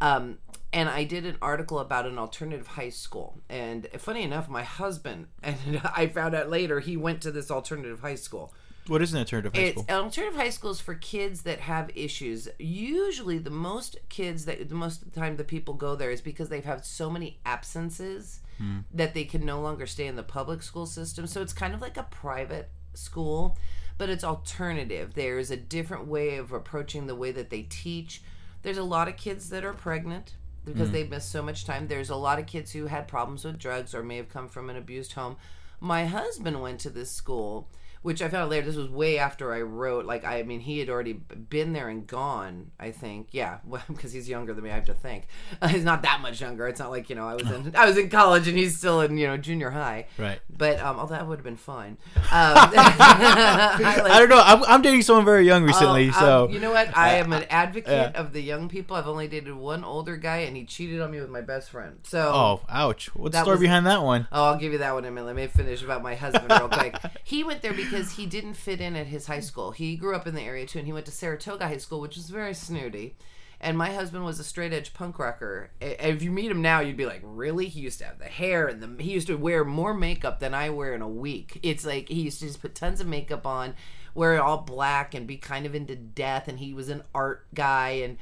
um, 0.00 0.38
and 0.72 0.88
I 0.88 1.04
did 1.04 1.24
an 1.24 1.36
article 1.40 1.78
about 1.78 2.06
an 2.06 2.18
alternative 2.18 2.66
high 2.66 2.88
school. 2.88 3.40
And 3.48 3.86
funny 3.96 4.22
enough, 4.22 4.48
my 4.48 4.62
husband, 4.62 5.28
and 5.42 5.80
I 5.84 6.08
found 6.08 6.34
out 6.34 6.50
later, 6.50 6.80
he 6.80 6.96
went 6.96 7.22
to 7.22 7.30
this 7.30 7.50
alternative 7.50 8.00
high 8.00 8.16
school. 8.16 8.52
What 8.86 9.00
is 9.00 9.14
an 9.14 9.20
alternative 9.20 9.54
high 9.54 9.60
It's 9.62 9.82
school? 9.82 9.96
alternative 9.96 10.38
high 10.38 10.50
schools 10.50 10.80
for 10.80 10.94
kids 10.94 11.42
that 11.42 11.60
have 11.60 11.90
issues. 11.94 12.48
Usually, 12.58 13.38
the 13.38 13.50
most 13.50 13.96
kids 14.10 14.44
that 14.44 14.68
the 14.68 14.74
most 14.74 15.00
of 15.02 15.12
the 15.12 15.18
time 15.18 15.36
the 15.36 15.44
people 15.44 15.74
go 15.74 15.96
there 15.96 16.10
is 16.10 16.20
because 16.20 16.50
they've 16.50 16.64
had 16.64 16.84
so 16.84 17.08
many 17.08 17.38
absences 17.46 18.40
Hmm. 18.58 18.80
that 18.92 19.14
they 19.14 19.24
can 19.24 19.44
no 19.44 19.60
longer 19.60 19.86
stay 19.86 20.06
in 20.06 20.16
the 20.16 20.22
public 20.22 20.62
school 20.62 20.86
system. 20.86 21.26
So 21.26 21.42
it's 21.42 21.52
kind 21.52 21.74
of 21.74 21.80
like 21.80 21.96
a 21.96 22.04
private 22.04 22.70
school, 22.94 23.58
but 23.98 24.08
it's 24.08 24.24
alternative. 24.24 25.14
There's 25.14 25.50
a 25.50 25.56
different 25.56 26.06
way 26.06 26.36
of 26.36 26.52
approaching 26.52 27.06
the 27.06 27.16
way 27.16 27.32
that 27.32 27.50
they 27.50 27.62
teach. 27.62 28.22
There's 28.62 28.78
a 28.78 28.84
lot 28.84 29.08
of 29.08 29.16
kids 29.16 29.50
that 29.50 29.64
are 29.64 29.72
pregnant 29.72 30.34
because 30.64 30.88
hmm. 30.88 30.94
they've 30.94 31.10
missed 31.10 31.30
so 31.30 31.42
much 31.42 31.64
time. 31.64 31.88
There's 31.88 32.10
a 32.10 32.16
lot 32.16 32.38
of 32.38 32.46
kids 32.46 32.72
who 32.72 32.86
had 32.86 33.08
problems 33.08 33.44
with 33.44 33.58
drugs 33.58 33.94
or 33.94 34.02
may 34.02 34.16
have 34.16 34.28
come 34.28 34.48
from 34.48 34.70
an 34.70 34.76
abused 34.76 35.12
home. 35.12 35.36
My 35.80 36.06
husband 36.06 36.62
went 36.62 36.80
to 36.80 36.90
this 36.90 37.10
school, 37.10 37.68
which 38.04 38.20
I 38.20 38.28
found 38.28 38.42
out 38.44 38.50
later. 38.50 38.66
This 38.66 38.76
was 38.76 38.90
way 38.90 39.18
after 39.18 39.54
I 39.54 39.62
wrote. 39.62 40.04
Like, 40.04 40.26
I 40.26 40.42
mean, 40.42 40.60
he 40.60 40.78
had 40.78 40.90
already 40.90 41.14
been 41.14 41.72
there 41.72 41.88
and 41.88 42.06
gone. 42.06 42.70
I 42.78 42.90
think, 42.90 43.28
yeah, 43.30 43.60
well, 43.64 43.82
because 43.88 44.12
he's 44.12 44.28
younger 44.28 44.52
than 44.52 44.62
me. 44.62 44.70
I 44.70 44.74
have 44.74 44.84
to 44.86 44.94
think 44.94 45.26
he's 45.70 45.84
not 45.84 46.02
that 46.02 46.20
much 46.20 46.38
younger. 46.38 46.68
It's 46.68 46.78
not 46.78 46.90
like 46.90 47.08
you 47.08 47.16
know 47.16 47.26
I 47.26 47.34
was 47.34 47.50
in 47.50 47.74
I 47.74 47.86
was 47.86 47.96
in 47.96 48.10
college 48.10 48.46
and 48.46 48.58
he's 48.58 48.76
still 48.76 49.00
in 49.00 49.16
you 49.16 49.26
know 49.26 49.38
junior 49.38 49.70
high. 49.70 50.06
Right. 50.18 50.38
But 50.54 50.80
um, 50.80 50.98
although 50.98 51.14
that 51.14 51.26
would 51.26 51.38
have 51.38 51.44
been 51.44 51.56
fun. 51.56 51.96
Um, 52.34 52.56
I 52.56 54.00
like- 54.02 54.12
I 54.12 54.18
don't 54.18 54.28
know. 54.28 54.42
I'm, 54.44 54.64
I'm 54.64 54.82
dating 54.82 55.02
someone 55.02 55.24
very 55.24 55.46
young 55.46 55.62
recently, 55.62 56.08
Oh, 56.08 56.12
so 56.20 56.44
um, 56.46 56.50
you 56.50 56.58
know 56.58 56.72
what? 56.72 56.96
I 56.96 57.14
am 57.16 57.32
an 57.32 57.44
advocate 57.48 58.12
yeah. 58.14 58.20
of 58.20 58.32
the 58.32 58.40
young 58.40 58.68
people. 58.68 58.96
I've 58.96 59.06
only 59.06 59.28
dated 59.28 59.54
one 59.54 59.84
older 59.84 60.16
guy, 60.16 60.38
and 60.38 60.56
he 60.56 60.64
cheated 60.64 61.00
on 61.00 61.12
me 61.12 61.20
with 61.20 61.30
my 61.30 61.42
best 61.42 61.70
friend. 61.70 62.00
So, 62.02 62.20
oh, 62.34 62.60
ouch! 62.68 63.14
What's 63.14 63.36
the 63.36 63.42
story 63.42 63.54
was- 63.54 63.60
behind 63.60 63.86
that 63.86 64.02
one? 64.02 64.26
Oh, 64.32 64.44
I'll 64.46 64.56
give 64.58 64.72
you 64.72 64.78
that 64.78 64.94
one 64.94 65.04
in 65.04 65.10
a 65.10 65.12
minute. 65.12 65.26
Let 65.26 65.36
me 65.36 65.46
finish 65.46 65.82
about 65.82 66.02
my 66.02 66.16
husband 66.16 66.50
real 66.50 66.68
quick. 66.68 66.96
He 67.22 67.44
went 67.44 67.62
there 67.62 67.72
because 67.72 67.93
he 67.94 68.26
didn't 68.26 68.54
fit 68.54 68.80
in 68.80 68.96
at 68.96 69.06
his 69.06 69.26
high 69.26 69.40
school. 69.40 69.70
He 69.72 69.96
grew 69.96 70.14
up 70.14 70.26
in 70.26 70.34
the 70.34 70.42
area 70.42 70.66
too, 70.66 70.78
and 70.78 70.86
he 70.86 70.92
went 70.92 71.06
to 71.06 71.12
Saratoga 71.12 71.68
High 71.68 71.78
School, 71.78 72.00
which 72.00 72.16
is 72.16 72.30
very 72.30 72.54
snooty. 72.54 73.16
And 73.60 73.78
my 73.78 73.92
husband 73.92 74.24
was 74.24 74.38
a 74.38 74.44
straight 74.44 74.72
edge 74.72 74.92
punk 74.92 75.18
rocker. 75.18 75.70
If 75.80 76.22
you 76.22 76.30
meet 76.30 76.50
him 76.50 76.60
now, 76.60 76.80
you'd 76.80 76.96
be 76.96 77.06
like, 77.06 77.22
"Really?" 77.22 77.66
He 77.66 77.80
used 77.80 77.98
to 78.00 78.04
have 78.04 78.18
the 78.18 78.26
hair 78.26 78.66
and 78.66 78.82
the 78.82 79.02
he 79.02 79.12
used 79.12 79.28
to 79.28 79.36
wear 79.36 79.64
more 79.64 79.94
makeup 79.94 80.38
than 80.38 80.52
I 80.52 80.70
wear 80.70 80.92
in 80.92 81.00
a 81.00 81.08
week. 81.08 81.60
It's 81.62 81.86
like 81.86 82.08
he 82.08 82.22
used 82.22 82.40
to 82.40 82.46
just 82.46 82.60
put 82.60 82.74
tons 82.74 83.00
of 83.00 83.06
makeup 83.06 83.46
on, 83.46 83.74
wear 84.14 84.34
it 84.34 84.40
all 84.40 84.58
black, 84.58 85.14
and 85.14 85.26
be 85.26 85.38
kind 85.38 85.64
of 85.64 85.74
into 85.74 85.96
death. 85.96 86.46
And 86.46 86.58
he 86.58 86.74
was 86.74 86.90
an 86.90 87.04
art 87.14 87.46
guy 87.54 87.90
and 87.90 88.18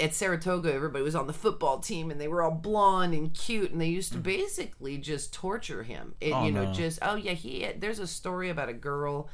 at 0.00 0.14
Saratoga, 0.14 0.72
everybody 0.72 1.02
was 1.02 1.14
on 1.14 1.26
the 1.26 1.32
football 1.32 1.78
team 1.80 2.10
and 2.10 2.20
they 2.20 2.28
were 2.28 2.42
all 2.42 2.50
blonde 2.50 3.14
and 3.14 3.32
cute, 3.32 3.70
and 3.70 3.80
they 3.80 3.86
used 3.88 4.12
to 4.12 4.18
basically 4.18 4.98
just 4.98 5.32
torture 5.32 5.82
him. 5.82 6.14
It, 6.20 6.32
Oh, 6.32 6.44
you 6.44 6.52
know, 6.52 6.64
no. 6.66 6.72
just 6.72 6.98
oh 7.02 7.16
yeah, 7.16 7.32
he. 7.32 7.66
There's 7.76 7.98
a 7.98 8.06
story 8.06 8.50
about 8.50 8.68
a 8.68 8.74
girl 8.74 9.28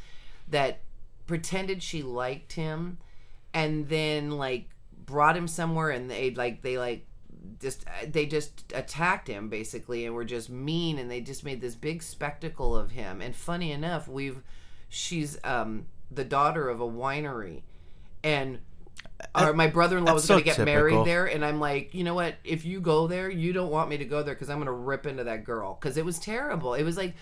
that 0.48 0.80
pretended 1.26 1.82
she 1.82 2.02
liked 2.02 2.52
him, 2.52 2.98
and 3.52 3.88
then 3.88 4.30
like 4.30 4.68
brought 5.04 5.36
him 5.36 5.48
somewhere, 5.48 5.90
and 5.90 6.10
they 6.10 6.30
like 6.30 6.62
they 6.62 6.78
like 6.78 7.06
just 7.60 7.84
they 8.08 8.24
just 8.26 8.72
attacked 8.74 9.28
him 9.28 9.48
basically 9.48 10.06
and 10.06 10.14
were 10.14 10.24
just 10.24 10.48
mean 10.48 10.98
and 10.98 11.10
they 11.10 11.20
just 11.20 11.44
made 11.44 11.60
this 11.60 11.74
big 11.74 12.02
spectacle 12.02 12.74
of 12.74 12.92
him 12.92 13.20
and 13.20 13.36
funny 13.36 13.70
enough 13.70 14.08
we've 14.08 14.42
she's 14.88 15.38
um 15.44 15.84
the 16.10 16.24
daughter 16.24 16.70
of 16.70 16.80
a 16.80 16.86
winery 16.88 17.60
and 18.22 18.58
our, 19.34 19.52
my 19.52 19.66
brother-in-law 19.66 20.12
was 20.12 20.22
that's 20.26 20.28
going 20.28 20.44
to 20.44 20.50
so 20.50 20.56
get 20.58 20.64
married 20.64 21.04
there 21.06 21.26
and 21.26 21.44
i'm 21.44 21.60
like 21.60 21.94
you 21.94 22.04
know 22.04 22.14
what 22.14 22.34
if 22.44 22.64
you 22.64 22.80
go 22.80 23.06
there 23.06 23.28
you 23.30 23.52
don't 23.52 23.70
want 23.70 23.88
me 23.88 23.96
to 23.98 24.04
go 24.04 24.22
there 24.22 24.34
because 24.34 24.50
i'm 24.50 24.58
going 24.58 24.66
to 24.66 24.72
rip 24.72 25.06
into 25.06 25.24
that 25.24 25.44
girl 25.44 25.76
because 25.80 25.96
it 25.96 26.04
was 26.04 26.18
terrible 26.18 26.74
it 26.74 26.82
was 26.84 26.96
like 26.96 27.14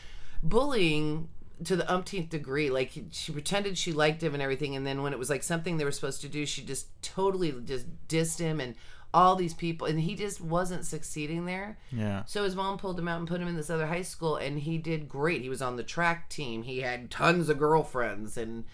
bullying 0.42 1.28
to 1.64 1.76
the 1.76 1.90
umpteenth 1.92 2.28
degree 2.28 2.70
like 2.70 2.90
she 3.12 3.30
pretended 3.32 3.78
she 3.78 3.92
liked 3.92 4.22
him 4.22 4.34
and 4.34 4.42
everything 4.42 4.74
and 4.74 4.86
then 4.86 5.02
when 5.02 5.12
it 5.12 5.18
was 5.18 5.30
like 5.30 5.42
something 5.42 5.76
they 5.76 5.84
were 5.84 5.92
supposed 5.92 6.20
to 6.20 6.28
do 6.28 6.44
she 6.44 6.62
just 6.62 6.86
totally 7.02 7.52
just 7.64 7.86
dissed 8.08 8.38
him 8.40 8.58
and 8.60 8.74
all 9.14 9.36
these 9.36 9.54
people 9.54 9.86
and 9.86 10.00
he 10.00 10.14
just 10.16 10.40
wasn't 10.40 10.84
succeeding 10.84 11.44
there 11.44 11.78
Yeah. 11.92 12.24
so 12.24 12.42
his 12.44 12.56
mom 12.56 12.78
pulled 12.78 12.98
him 12.98 13.06
out 13.06 13.20
and 13.20 13.28
put 13.28 13.40
him 13.40 13.46
in 13.46 13.56
this 13.56 13.68
other 13.70 13.86
high 13.86 14.00
school, 14.02 14.36
and 14.36 14.58
he 14.60 14.78
did 14.78 15.06
great. 15.06 15.42
He 15.42 15.50
was 15.50 15.60
on 15.60 15.76
the 15.76 15.82
track 15.82 16.30
team. 16.30 16.62
He 16.62 16.80
had 16.80 17.10
tons 17.10 17.50
of 17.50 17.58
girlfriends, 17.58 18.38
and 18.38 18.64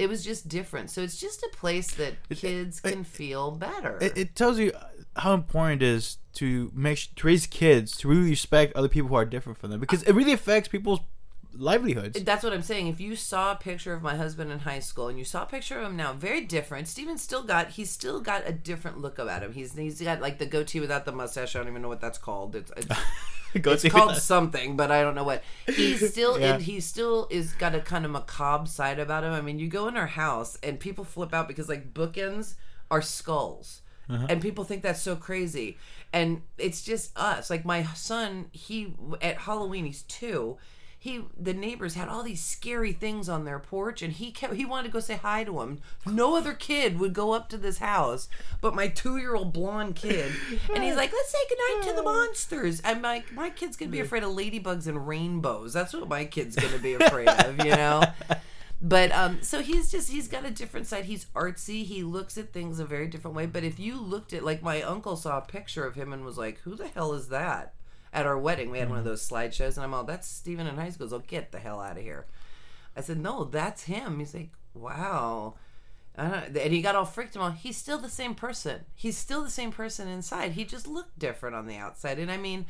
it 0.00 0.08
was 0.08 0.24
just 0.24 0.48
different. 0.48 0.90
So 0.90 1.02
it's 1.02 1.20
just 1.20 1.42
a 1.42 1.50
place 1.52 1.92
that 1.92 2.14
kids 2.30 2.80
can 2.80 3.04
feel 3.04 3.50
better. 3.50 3.98
It, 4.00 4.16
it 4.16 4.34
tells 4.34 4.58
you 4.58 4.72
how 5.16 5.34
important 5.34 5.82
it 5.82 5.86
is 5.88 6.16
to 6.32 6.72
make 6.74 7.14
to 7.16 7.26
raise 7.26 7.46
kids 7.46 7.96
to 7.98 8.08
really 8.08 8.30
respect 8.30 8.74
other 8.74 8.88
people 8.88 9.10
who 9.10 9.16
are 9.16 9.26
different 9.26 9.58
from 9.58 9.70
them 9.70 9.80
because 9.80 10.02
it 10.04 10.12
really 10.12 10.32
affects 10.32 10.68
people's 10.68 11.00
livelihoods. 11.54 12.22
That's 12.22 12.42
what 12.44 12.52
I'm 12.52 12.62
saying. 12.62 12.86
If 12.88 13.00
you 13.00 13.16
saw 13.16 13.52
a 13.52 13.56
picture 13.56 13.92
of 13.92 14.02
my 14.02 14.16
husband 14.16 14.50
in 14.50 14.60
high 14.60 14.78
school 14.78 15.08
and 15.08 15.18
you 15.18 15.24
saw 15.24 15.42
a 15.42 15.46
picture 15.46 15.78
of 15.78 15.86
him 15.86 15.96
now, 15.96 16.12
very 16.12 16.42
different. 16.42 16.88
Steven's 16.88 17.22
still 17.22 17.42
got 17.42 17.70
he's 17.70 17.90
still 17.90 18.20
got 18.20 18.42
a 18.48 18.52
different 18.52 18.98
look 18.98 19.18
about 19.18 19.42
him. 19.42 19.52
He's 19.52 19.74
he's 19.74 20.00
got 20.00 20.20
like 20.20 20.38
the 20.38 20.46
goatee 20.46 20.80
without 20.80 21.04
the 21.04 21.12
mustache. 21.12 21.54
I 21.56 21.58
don't 21.60 21.68
even 21.68 21.82
know 21.82 21.88
what 21.88 22.00
that's 22.00 22.18
called. 22.18 22.54
It's, 22.56 22.70
it's 22.76 22.86
it's 23.54 23.88
called 23.88 24.10
that. 24.10 24.22
something, 24.22 24.76
but 24.76 24.90
I 24.90 25.02
don't 25.02 25.14
know 25.14 25.24
what. 25.24 25.42
He's 25.66 26.10
still 26.12 26.38
Yeah. 26.38 26.54
in, 26.54 26.60
he 26.60 26.80
still 26.80 27.26
is 27.30 27.52
got 27.54 27.74
a 27.74 27.80
kind 27.80 28.04
of 28.04 28.10
macabre 28.10 28.66
side 28.66 28.98
about 28.98 29.24
him. 29.24 29.32
I 29.32 29.40
mean, 29.40 29.58
you 29.58 29.68
go 29.68 29.88
in 29.88 29.96
our 29.96 30.06
house 30.06 30.56
and 30.62 30.78
people 30.78 31.04
flip 31.04 31.34
out 31.34 31.48
because 31.48 31.68
like 31.68 31.92
bookends 31.92 32.54
are 32.90 33.02
skulls. 33.02 33.82
Uh-huh. 34.08 34.26
And 34.28 34.42
people 34.42 34.64
think 34.64 34.82
that's 34.82 35.00
so 35.00 35.14
crazy. 35.14 35.78
And 36.12 36.42
it's 36.58 36.82
just 36.82 37.16
us. 37.16 37.48
Like 37.48 37.64
my 37.64 37.84
son, 37.94 38.46
he 38.50 38.94
at 39.22 39.38
Halloween, 39.38 39.84
he's 39.84 40.02
2. 40.02 40.56
He 41.02 41.22
the 41.34 41.54
neighbors 41.54 41.94
had 41.94 42.08
all 42.08 42.22
these 42.22 42.44
scary 42.44 42.92
things 42.92 43.26
on 43.26 43.46
their 43.46 43.58
porch 43.58 44.02
and 44.02 44.12
he 44.12 44.30
kept 44.30 44.52
he 44.52 44.66
wanted 44.66 44.88
to 44.88 44.92
go 44.92 45.00
say 45.00 45.16
hi 45.16 45.44
to 45.44 45.62
him. 45.62 45.80
No 46.04 46.36
other 46.36 46.52
kid 46.52 47.00
would 47.00 47.14
go 47.14 47.32
up 47.32 47.48
to 47.48 47.56
this 47.56 47.78
house 47.78 48.28
but 48.60 48.74
my 48.74 48.86
2-year-old 48.86 49.54
blonde 49.54 49.96
kid. 49.96 50.30
And 50.74 50.84
he's 50.84 50.96
like, 50.96 51.10
"Let's 51.10 51.30
say 51.30 51.38
goodnight 51.48 51.88
to 51.88 51.96
the 51.96 52.02
monsters." 52.02 52.82
I'm 52.84 53.00
like, 53.00 53.32
"My 53.32 53.48
kid's 53.48 53.78
going 53.78 53.90
to 53.90 53.96
be 53.96 54.00
afraid 54.00 54.22
of 54.24 54.30
ladybugs 54.32 54.86
and 54.86 55.08
rainbows. 55.08 55.72
That's 55.72 55.94
what 55.94 56.06
my 56.06 56.26
kid's 56.26 56.54
going 56.54 56.74
to 56.74 56.78
be 56.78 56.92
afraid 56.92 57.28
of, 57.28 57.64
you 57.64 57.70
know?" 57.70 58.02
But 58.82 59.12
um, 59.12 59.42
so 59.42 59.60
he's 59.60 59.90
just 59.90 60.10
he's 60.10 60.26
got 60.26 60.46
a 60.46 60.50
different 60.50 60.86
side. 60.86 61.04
He's 61.04 61.26
artsy. 61.36 61.84
He 61.84 62.02
looks 62.02 62.38
at 62.38 62.52
things 62.52 62.78
a 62.78 62.86
very 62.86 63.08
different 63.08 63.36
way. 63.36 63.44
But 63.44 63.62
if 63.62 63.78
you 63.78 64.00
looked 64.00 64.32
at 64.32 64.42
like 64.42 64.62
my 64.62 64.80
uncle 64.80 65.16
saw 65.16 65.38
a 65.38 65.42
picture 65.42 65.84
of 65.84 65.96
him 65.96 66.14
and 66.14 66.24
was 66.24 66.38
like, 66.38 66.60
"Who 66.60 66.74
the 66.74 66.88
hell 66.88 67.12
is 67.12 67.28
that?" 67.28 67.74
At 68.12 68.26
our 68.26 68.38
wedding, 68.38 68.70
we 68.70 68.78
had 68.78 68.88
one 68.88 68.98
of 68.98 69.04
mm-hmm. 69.04 69.10
those 69.10 69.28
slideshows, 69.28 69.76
and 69.76 69.84
I'm 69.84 69.94
all, 69.94 70.04
"That's 70.04 70.26
Stephen 70.26 70.66
in 70.66 70.76
high 70.76 70.90
school." 70.90 71.08
so 71.08 71.16
"Oh, 71.16 71.22
get 71.26 71.52
the 71.52 71.58
hell 71.58 71.80
out 71.80 71.96
of 71.96 72.02
here!" 72.02 72.26
I 72.96 73.02
said, 73.02 73.18
"No, 73.18 73.44
that's 73.44 73.84
him." 73.84 74.18
He's 74.18 74.34
like, 74.34 74.50
"Wow." 74.74 75.54
I 76.18 76.28
don't, 76.28 76.56
and 76.56 76.72
he 76.72 76.82
got 76.82 76.96
all 76.96 77.04
freaked 77.04 77.36
out. 77.36 77.54
He's 77.54 77.76
still 77.76 77.98
the 77.98 78.08
same 78.08 78.34
person. 78.34 78.84
He's 78.94 79.16
still 79.16 79.42
the 79.42 79.50
same 79.50 79.70
person 79.70 80.08
inside. 80.08 80.52
He 80.52 80.64
just 80.64 80.86
looked 80.86 81.18
different 81.18 81.54
on 81.54 81.66
the 81.66 81.76
outside. 81.76 82.18
And 82.18 82.30
I 82.30 82.36
mean, 82.36 82.66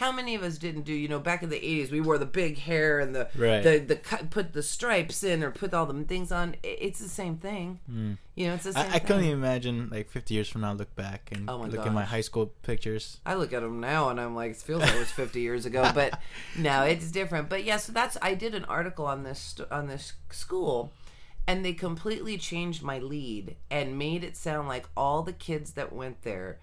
how 0.00 0.10
many 0.10 0.34
of 0.34 0.42
us 0.42 0.56
didn't 0.56 0.84
do? 0.84 0.94
You 0.94 1.08
know, 1.08 1.18
back 1.18 1.42
in 1.42 1.50
the 1.50 1.60
'80s, 1.60 1.90
we 1.90 2.00
wore 2.00 2.16
the 2.16 2.24
big 2.24 2.56
hair 2.56 3.00
and 3.00 3.14
the 3.14 3.28
Right. 3.36 3.62
the 3.62 3.78
the 3.80 3.96
cut, 3.96 4.30
put 4.30 4.54
the 4.54 4.62
stripes 4.62 5.22
in 5.22 5.44
or 5.44 5.50
put 5.50 5.74
all 5.74 5.84
the 5.84 6.04
things 6.04 6.32
on. 6.32 6.56
It's 6.62 7.00
the 7.00 7.08
same 7.08 7.36
thing. 7.36 7.80
Hmm. 7.84 8.12
You 8.34 8.46
know, 8.46 8.54
it's 8.54 8.64
the 8.64 8.72
same. 8.72 8.90
I, 8.90 8.94
I 8.94 8.98
couldn't 8.98 9.24
even 9.24 9.36
imagine 9.36 9.90
like 9.92 10.08
50 10.08 10.32
years 10.32 10.48
from 10.48 10.62
now 10.62 10.72
look 10.72 10.96
back 10.96 11.28
and 11.32 11.50
Oh 11.50 11.58
look 11.58 11.86
at 11.86 11.92
my 11.92 12.04
high 12.04 12.22
school 12.22 12.46
pictures. 12.62 13.18
I 13.26 13.34
look 13.34 13.52
at 13.52 13.60
them 13.60 13.78
now 13.78 14.08
and 14.08 14.18
I'm 14.18 14.34
like, 14.34 14.52
it 14.52 14.56
feels 14.56 14.80
like 14.80 14.94
it 14.94 14.98
was 14.98 15.10
50 15.10 15.38
years 15.38 15.66
ago, 15.66 15.90
but 15.94 16.18
no, 16.56 16.84
it's 16.84 17.10
different. 17.10 17.50
But 17.50 17.64
yeah, 17.64 17.76
so 17.76 17.92
that's 17.92 18.16
I 18.22 18.32
did 18.32 18.54
an 18.54 18.64
article 18.64 19.04
on 19.04 19.22
this 19.24 19.54
on 19.70 19.86
this 19.86 20.14
school, 20.30 20.92
and 21.46 21.62
they 21.62 21.74
completely 21.74 22.38
changed 22.38 22.82
my 22.82 22.98
lead 22.98 23.56
and 23.70 23.98
made 23.98 24.24
it 24.24 24.34
sound 24.34 24.66
like 24.66 24.88
all 24.96 25.22
the 25.22 25.34
kids 25.34 25.72
that 25.72 25.92
went 25.92 26.22
there 26.22 26.58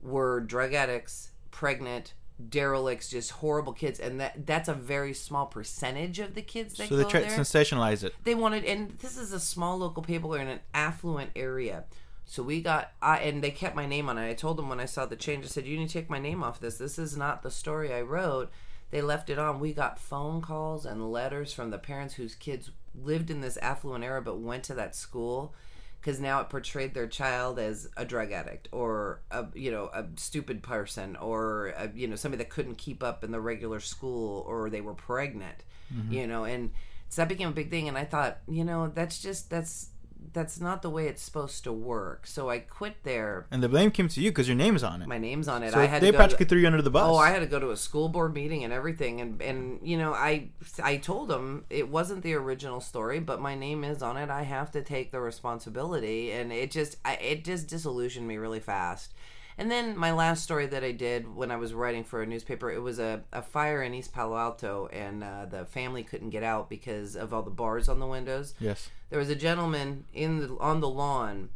were 0.00 0.40
drug 0.40 0.72
addicts, 0.72 1.32
pregnant, 1.50 2.14
derelicts, 2.46 3.08
just 3.10 3.32
horrible 3.32 3.72
kids, 3.72 3.98
and 3.98 4.20
that 4.20 4.46
that's 4.46 4.68
a 4.68 4.74
very 4.74 5.12
small 5.12 5.46
percentage 5.46 6.18
of 6.18 6.34
the 6.34 6.42
kids 6.42 6.74
that 6.74 6.88
So 6.88 6.96
they 6.96 7.04
tried 7.04 7.28
to 7.28 7.30
sensationalize 7.30 8.04
it. 8.04 8.14
they 8.24 8.34
wanted 8.34 8.64
and 8.64 8.90
this 8.98 9.16
is 9.16 9.32
a 9.32 9.40
small 9.40 9.78
local 9.78 10.02
paper 10.02 10.38
in 10.38 10.48
an 10.48 10.60
affluent 10.72 11.30
area. 11.34 11.84
So 12.24 12.42
we 12.42 12.60
got 12.60 12.92
i 13.02 13.18
and 13.18 13.42
they 13.42 13.50
kept 13.50 13.74
my 13.74 13.86
name 13.86 14.08
on 14.08 14.18
it. 14.18 14.28
I 14.28 14.34
told 14.34 14.56
them 14.56 14.68
when 14.68 14.80
i 14.80 14.84
saw 14.84 15.06
the 15.06 15.16
change 15.16 15.44
i 15.44 15.48
said 15.48 15.66
you 15.66 15.78
need 15.78 15.88
to 15.88 15.92
take 15.92 16.10
my 16.10 16.18
name 16.18 16.42
off 16.42 16.60
this. 16.60 16.78
This 16.78 16.98
is 16.98 17.16
not 17.16 17.42
the 17.42 17.50
story 17.50 17.92
i 17.92 18.02
wrote. 18.02 18.50
They 18.90 19.02
left 19.02 19.28
it 19.28 19.38
on. 19.38 19.60
We 19.60 19.72
got 19.74 19.98
phone 19.98 20.40
calls 20.40 20.86
and 20.86 21.12
letters 21.12 21.52
from 21.52 21.70
the 21.70 21.78
parents 21.78 22.14
whose 22.14 22.34
kids 22.34 22.70
lived 22.94 23.30
in 23.30 23.40
this 23.40 23.58
affluent 23.58 24.04
area 24.04 24.22
but 24.22 24.38
went 24.38 24.62
to 24.64 24.74
that 24.74 24.94
school 24.94 25.54
because 26.00 26.20
now 26.20 26.40
it 26.40 26.48
portrayed 26.48 26.94
their 26.94 27.06
child 27.06 27.58
as 27.58 27.88
a 27.96 28.04
drug 28.04 28.32
addict 28.32 28.68
or 28.72 29.20
a 29.30 29.46
you 29.54 29.70
know 29.70 29.90
a 29.92 30.04
stupid 30.16 30.62
person 30.62 31.16
or 31.16 31.68
a, 31.76 31.90
you 31.94 32.06
know 32.06 32.16
somebody 32.16 32.42
that 32.42 32.50
couldn't 32.50 32.76
keep 32.76 33.02
up 33.02 33.24
in 33.24 33.30
the 33.30 33.40
regular 33.40 33.80
school 33.80 34.44
or 34.46 34.70
they 34.70 34.80
were 34.80 34.94
pregnant 34.94 35.64
mm-hmm. 35.92 36.12
you 36.12 36.26
know 36.26 36.44
and 36.44 36.70
so 37.08 37.22
that 37.22 37.28
became 37.28 37.48
a 37.48 37.52
big 37.52 37.70
thing 37.70 37.88
and 37.88 37.98
i 37.98 38.04
thought 38.04 38.38
you 38.48 38.64
know 38.64 38.90
that's 38.94 39.20
just 39.20 39.50
that's 39.50 39.90
that's 40.32 40.60
not 40.60 40.82
the 40.82 40.90
way 40.90 41.06
it's 41.06 41.22
supposed 41.22 41.64
to 41.64 41.72
work 41.72 42.26
so 42.26 42.50
i 42.50 42.58
quit 42.58 42.96
there 43.02 43.46
And 43.50 43.62
the 43.62 43.68
blame 43.68 43.90
came 43.90 44.08
to 44.08 44.20
you 44.20 44.30
because 44.30 44.48
your 44.48 44.56
name 44.56 44.76
is 44.76 44.82
on 44.84 45.02
it. 45.02 45.08
my 45.08 45.18
name's 45.18 45.48
on 45.48 45.62
it 45.62 45.72
so 45.72 45.80
i 45.80 45.86
had 45.86 46.02
they 46.02 46.12
practically 46.12 46.44
to, 46.44 46.50
threw 46.50 46.58
you 46.58 46.66
under 46.66 46.82
the 46.82 46.90
bus. 46.90 47.04
Oh, 47.08 47.16
I 47.16 47.30
had 47.30 47.40
to 47.40 47.46
go 47.46 47.58
to 47.58 47.70
a 47.70 47.76
school 47.76 48.08
board 48.08 48.34
meeting 48.34 48.64
and 48.64 48.72
everything, 48.72 49.20
and 49.20 49.40
and 49.42 49.80
you 49.82 49.96
know, 49.96 50.12
I 50.12 50.50
I 50.82 50.96
told 50.96 51.28
them 51.28 51.64
it 51.70 51.88
wasn't 51.88 52.22
the 52.22 52.34
original 52.34 52.80
story, 52.80 53.20
but 53.20 53.40
my 53.40 53.54
name 53.54 53.84
is 53.84 54.02
on 54.02 54.16
it. 54.16 54.30
I 54.30 54.42
have 54.42 54.70
to 54.72 54.82
take 54.82 55.10
the 55.12 55.20
responsibility, 55.20 56.30
and 56.32 56.52
it 56.52 56.70
just 56.70 56.96
I, 57.04 57.14
it 57.14 57.44
just 57.44 57.68
disillusioned 57.68 58.26
me 58.26 58.36
really 58.36 58.60
fast. 58.60 59.12
And 59.58 59.70
then 59.70 59.96
my 59.96 60.12
last 60.12 60.44
story 60.44 60.66
that 60.66 60.84
I 60.84 60.92
did 60.92 61.34
when 61.34 61.50
I 61.50 61.56
was 61.56 61.74
writing 61.74 62.04
for 62.04 62.22
a 62.22 62.26
newspaper, 62.26 62.70
it 62.70 62.80
was 62.80 62.98
a, 63.00 63.24
a 63.32 63.42
fire 63.42 63.82
in 63.82 63.92
East 63.92 64.12
Palo 64.12 64.36
Alto, 64.36 64.86
and 64.92 65.24
uh, 65.24 65.46
the 65.46 65.64
family 65.64 66.04
couldn't 66.04 66.30
get 66.30 66.44
out 66.44 66.70
because 66.70 67.16
of 67.16 67.34
all 67.34 67.42
the 67.42 67.50
bars 67.50 67.88
on 67.88 67.98
the 67.98 68.06
windows 68.06 68.54
Yes. 68.60 68.88
there 69.10 69.18
was 69.18 69.30
a 69.30 69.34
gentleman 69.34 70.04
in 70.14 70.38
the 70.40 70.56
on 70.60 70.80
the 70.80 70.88
lawn 70.88 71.48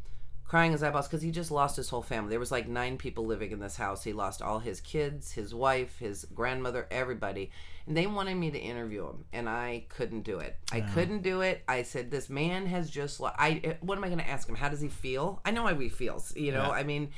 crying 0.45 0.73
his 0.73 0.83
eyeballs 0.83 1.07
because 1.09 1.23
he 1.23 1.31
just 1.31 1.51
lost 1.51 1.77
his 1.77 1.89
whole 1.89 2.03
family. 2.03 2.29
There 2.29 2.39
was 2.41 2.51
like 2.53 2.69
nine 2.69 2.99
people 2.99 3.25
living 3.25 3.53
in 3.53 3.61
this 3.61 3.77
house. 3.77 4.05
He 4.05 4.13
lost 4.13 4.43
all 4.43 4.59
his 4.59 4.83
kids, 4.83 5.33
his 5.33 5.55
wife, 5.55 5.99
his 5.99 6.27
grandmother, 6.35 6.87
everybody. 6.91 7.51
And 7.87 7.97
they 7.97 8.07
wanted 8.07 8.35
me 8.35 8.51
to 8.51 8.59
interview 8.59 9.07
him, 9.09 9.25
and 9.33 9.49
I 9.49 9.87
couldn't 9.89 10.23
do 10.23 10.41
it. 10.41 10.57
I 10.71 10.83
couldn't 10.83 11.23
do 11.23 11.41
it. 11.41 11.63
I 11.67 11.83
said, 11.85 12.11
"This 12.11 12.29
man 12.29 12.67
has 12.67 12.91
just. 12.91 13.19
Lo- 13.19 13.31
I. 13.39 13.77
What 13.81 13.97
am 13.97 14.05
I 14.05 14.09
going 14.09 14.19
to 14.21 14.29
ask 14.29 14.47
him? 14.49 14.55
How 14.57 14.69
does 14.69 14.81
he 14.81 14.89
feel? 14.89 15.41
I 15.45 15.53
know 15.53 15.67
how 15.67 15.75
he 15.75 15.89
feels. 15.89 16.37
You 16.37 16.53
know. 16.53 16.65
Yeah. 16.67 16.71
I 16.71 16.83
mean." 16.83 17.11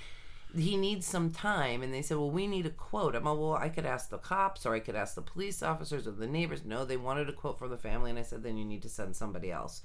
He 0.56 0.76
needs 0.76 1.06
some 1.06 1.30
time 1.30 1.82
and 1.82 1.92
they 1.92 2.02
said 2.02 2.16
well 2.16 2.30
we 2.30 2.46
need 2.46 2.66
a 2.66 2.70
quote. 2.70 3.14
I'm 3.14 3.24
like 3.24 3.38
well 3.38 3.54
i 3.54 3.68
could 3.68 3.86
ask 3.86 4.10
the 4.10 4.18
cops 4.18 4.66
or 4.66 4.74
i 4.74 4.80
could 4.80 4.94
ask 4.94 5.14
the 5.14 5.22
police 5.22 5.62
officers 5.62 6.06
or 6.06 6.12
the 6.12 6.26
neighbors. 6.26 6.64
No 6.64 6.84
they 6.84 6.96
wanted 6.96 7.28
a 7.28 7.32
quote 7.32 7.58
from 7.58 7.70
the 7.70 7.78
family 7.78 8.10
and 8.10 8.18
i 8.18 8.22
said 8.22 8.42
then 8.42 8.56
you 8.56 8.64
need 8.64 8.82
to 8.82 8.88
send 8.88 9.16
somebody 9.16 9.50
else. 9.50 9.82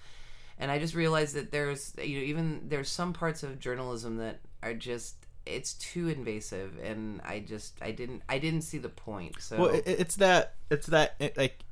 And 0.58 0.70
i 0.72 0.80
just 0.80 0.96
realized 0.96 1.36
that 1.36 1.52
there's 1.52 1.94
you 2.02 2.20
know 2.20 2.26
even 2.26 2.62
there's 2.68 2.90
some 2.90 3.14
parts 3.14 3.44
of 3.44 3.60
journalism 3.60 4.18
that 4.18 4.40
are 4.62 4.74
just 4.74 5.16
it's 5.46 5.74
too 5.76 6.10
invasive 6.10 6.78
and 6.84 7.22
i 7.24 7.40
just 7.40 7.74
i 7.82 7.92
didn't 7.92 8.22
i 8.30 8.38
didn't 8.38 8.62
see 8.62 8.78
the 8.78 8.90
point 8.90 9.42
so 9.42 9.58
Well, 9.58 9.70
it, 9.70 9.84
it's 9.88 10.16
that 10.18 10.56
it's 10.70 10.88
that 10.88 11.16
it, 11.20 11.38
like 11.38 11.64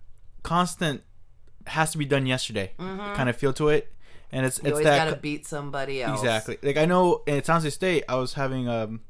constant 0.43 1.03
has 1.67 1.91
to 1.91 1.97
be 1.97 2.05
done 2.05 2.25
yesterday. 2.25 2.71
Mm-hmm. 2.79 3.15
Kind 3.15 3.29
of 3.29 3.35
feel 3.35 3.53
to 3.53 3.69
it, 3.69 3.93
and 4.31 4.45
it's 4.45 4.57
you 4.59 4.63
it's 4.65 4.71
always 4.73 4.85
that 4.85 5.05
got 5.05 5.13
to 5.13 5.19
beat 5.19 5.45
somebody 5.45 6.01
else 6.03 6.19
exactly. 6.19 6.57
Like 6.61 6.77
I 6.77 6.85
know 6.85 7.23
in 7.27 7.43
San 7.43 7.55
Jose 7.55 7.69
State, 7.71 8.03
I 8.09 8.15
was 8.15 8.33
having 8.33 8.67
um 8.67 9.01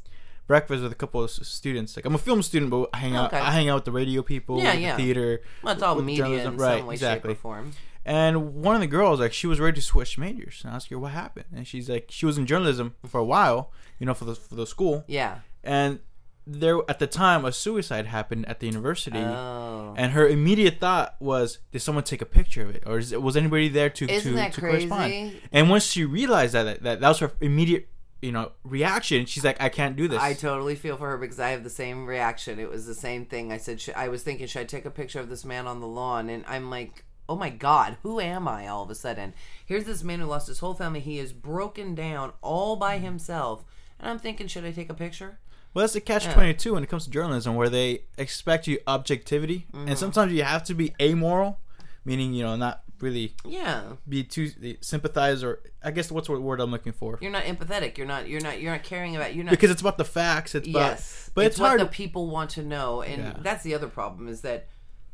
breakfast 0.48 0.82
with 0.82 0.92
a 0.92 0.96
couple 0.96 1.24
of 1.24 1.30
students. 1.30 1.96
Like 1.96 2.06
I'm 2.06 2.16
a 2.16 2.20
film 2.20 2.42
student, 2.42 2.72
but 2.72 2.90
I 2.94 2.98
hang 2.98 3.16
out. 3.16 3.34
Okay. 3.34 3.38
I 3.42 3.52
hang 3.52 3.70
out 3.70 3.76
with 3.76 3.86
the 3.86 3.92
radio 3.92 4.22
people, 4.22 4.62
Yeah, 4.62 4.74
yeah. 4.74 4.96
the 4.96 5.04
theater. 5.04 5.42
well 5.62 5.74
it's 5.74 5.84
all 5.84 5.96
media 6.02 6.24
journalism. 6.24 6.54
in 6.54 6.60
right? 6.60 6.78
some 6.80 6.88
way 6.88 6.94
exactly. 6.96 7.32
shape 7.32 7.38
or 7.40 7.42
form 7.42 7.72
And 8.06 8.56
one 8.64 8.76
of 8.76 8.82
the 8.82 8.88
girls, 8.88 9.20
like, 9.20 9.34
she 9.34 9.48
was 9.48 9.60
ready 9.60 9.76
to 9.76 9.82
switch 9.82 10.18
majors, 10.18 10.62
and 10.64 10.72
I 10.72 10.76
asked 10.78 10.90
her 10.90 10.98
what 10.98 11.12
happened, 11.12 11.48
and 11.54 11.68
she's 11.68 11.90
like, 11.90 12.06
she 12.10 12.26
was 12.26 12.38
in 12.38 12.46
journalism 12.46 12.96
for 13.06 13.20
a 13.20 13.26
while, 13.26 13.74
you 14.00 14.06
know, 14.06 14.14
for 14.14 14.24
the 14.24 14.36
for 14.36 14.56
the 14.56 14.66
school, 14.66 15.04
yeah 15.08 15.40
and 15.64 16.00
there 16.48 16.80
at 16.88 17.00
the 17.00 17.08
time 17.08 17.44
a 17.44 17.52
suicide 17.52 18.06
happened 18.06 18.48
at 18.48 18.60
the 18.60 18.68
university. 18.68 19.20
oh 19.20 19.94
And 19.98 20.14
her 20.14 20.28
immediate 20.28 20.80
thought 20.80 21.16
was, 21.20 21.60
"Did 21.72 21.82
someone 21.82 22.04
take 22.04 22.22
a 22.22 22.26
picture 22.26 22.62
of 22.64 22.76
it, 22.76 22.84
or 22.86 23.00
is, 23.00 23.16
was 23.16 23.36
anybody 23.36 23.68
there 23.70 23.90
to 23.90 24.10
Isn't 24.10 24.32
to, 24.32 24.36
that 24.38 24.54
to 24.54 24.62
crazy? 24.62 24.88
correspond?" 24.88 25.42
And 25.52 25.70
once 25.70 25.86
she 25.86 26.06
realized 26.06 26.54
that, 26.54 26.64
that 26.64 26.84
that 26.84 27.00
that 27.02 27.08
was 27.10 27.20
her 27.20 27.32
immediate 27.42 27.90
you 28.22 28.32
know 28.32 28.52
reaction. 28.64 29.26
She's 29.26 29.44
like, 29.44 29.62
I 29.62 29.70
can't 29.70 29.96
do 29.96 30.08
this. 30.08 30.20
I 30.22 30.34
totally 30.34 30.76
feel 30.76 30.98
for 30.98 31.10
her 31.10 31.18
because 31.18 31.40
I 31.40 31.50
have 31.50 31.64
the 31.64 31.70
same 31.70 32.06
reaction. 32.06 32.60
It 32.60 32.70
was 32.70 32.86
the 32.86 32.96
same 32.96 33.26
thing. 33.26 33.52
I 33.52 33.58
said, 33.58 33.80
sh- 33.80 33.90
I 33.96 34.08
was 34.08 34.24
thinking, 34.24 34.48
should 34.48 34.62
I 34.62 34.66
take 34.66 34.86
a 34.86 34.92
picture 34.92 35.20
of 35.20 35.30
this 35.30 35.46
man 35.46 35.68
on 35.68 35.82
the 35.82 35.88
lawn? 35.88 36.30
And 36.30 36.44
I'm 36.48 36.70
like, 36.70 37.06
oh 37.30 37.36
my 37.36 37.50
God, 37.50 37.98
who 38.04 38.20
am 38.20 38.48
I 38.48 38.68
all 38.68 38.84
of 38.84 38.90
a 38.90 38.96
sudden? 38.96 39.34
Here's 39.66 39.84
this 39.86 40.04
man 40.04 40.20
who 40.20 40.26
lost 40.26 40.48
his 40.48 40.60
whole 40.60 40.74
family. 40.74 41.00
He 41.00 41.20
is 41.20 41.34
broken 41.34 41.94
down 41.94 42.34
all 42.42 42.76
by 42.76 42.98
himself. 42.98 43.66
And 44.00 44.10
I'm 44.10 44.20
thinking, 44.20 44.48
should 44.48 44.66
I 44.66 44.72
take 44.72 44.90
a 44.90 44.96
picture? 44.96 45.40
Well, 45.78 45.84
that's 45.84 45.94
the 45.94 46.02
catch 46.02 46.26
twenty 46.26 46.56
two 46.56 46.74
when 46.74 46.82
it 46.82 46.90
comes 46.90 47.04
to 47.06 47.12
journalism, 47.12 47.54
where 47.54 47.70
they 47.70 48.02
expect 48.18 48.66
you 48.66 48.80
objectivity, 48.88 49.68
Mm-hmm. 49.72 49.90
and 49.90 49.96
sometimes 50.00 50.34
you 50.34 50.42
have 50.42 50.64
to 50.64 50.74
be 50.74 50.96
amoral, 51.00 51.60
meaning 52.04 52.34
you 52.34 52.42
know 52.44 52.56
not 52.56 52.82
really 53.00 53.36
Yeah. 53.46 53.84
be 54.10 54.24
too 54.24 54.50
sympathize 54.82 55.44
or 55.44 55.60
I 55.84 55.92
guess 55.92 56.12
what's 56.12 56.30
the 56.30 56.40
word 56.40 56.60
I'm 56.62 56.72
looking 56.72 56.94
for 56.94 57.20
You're 57.22 57.30
not 57.32 57.44
empathetic. 57.44 57.96
You're 58.00 58.08
not. 58.08 58.28
You're 58.28 58.42
not. 58.42 58.60
You're 58.60 58.72
not 58.72 58.82
caring 58.82 59.16
about. 59.16 59.36
You're 59.36 59.44
not. 59.46 59.52
because 59.52 59.70
it's 59.70 59.82
about 59.82 60.00
the 60.00 60.04
facts. 60.06 60.56
It's 60.56 60.68
about, 60.68 60.80
yes, 60.80 61.30
but 61.36 61.46
it's, 61.46 61.60
what 61.60 61.68
hard. 61.68 61.82
the 61.82 61.86
people 61.86 62.28
want 62.32 62.50
to 62.52 62.64
know, 62.64 63.04
and 63.04 63.22
Yeah. 63.22 63.34
that's 63.40 63.62
the 63.64 63.76
other 63.76 63.88
problem 63.88 64.28
is 64.28 64.42
that 64.42 64.66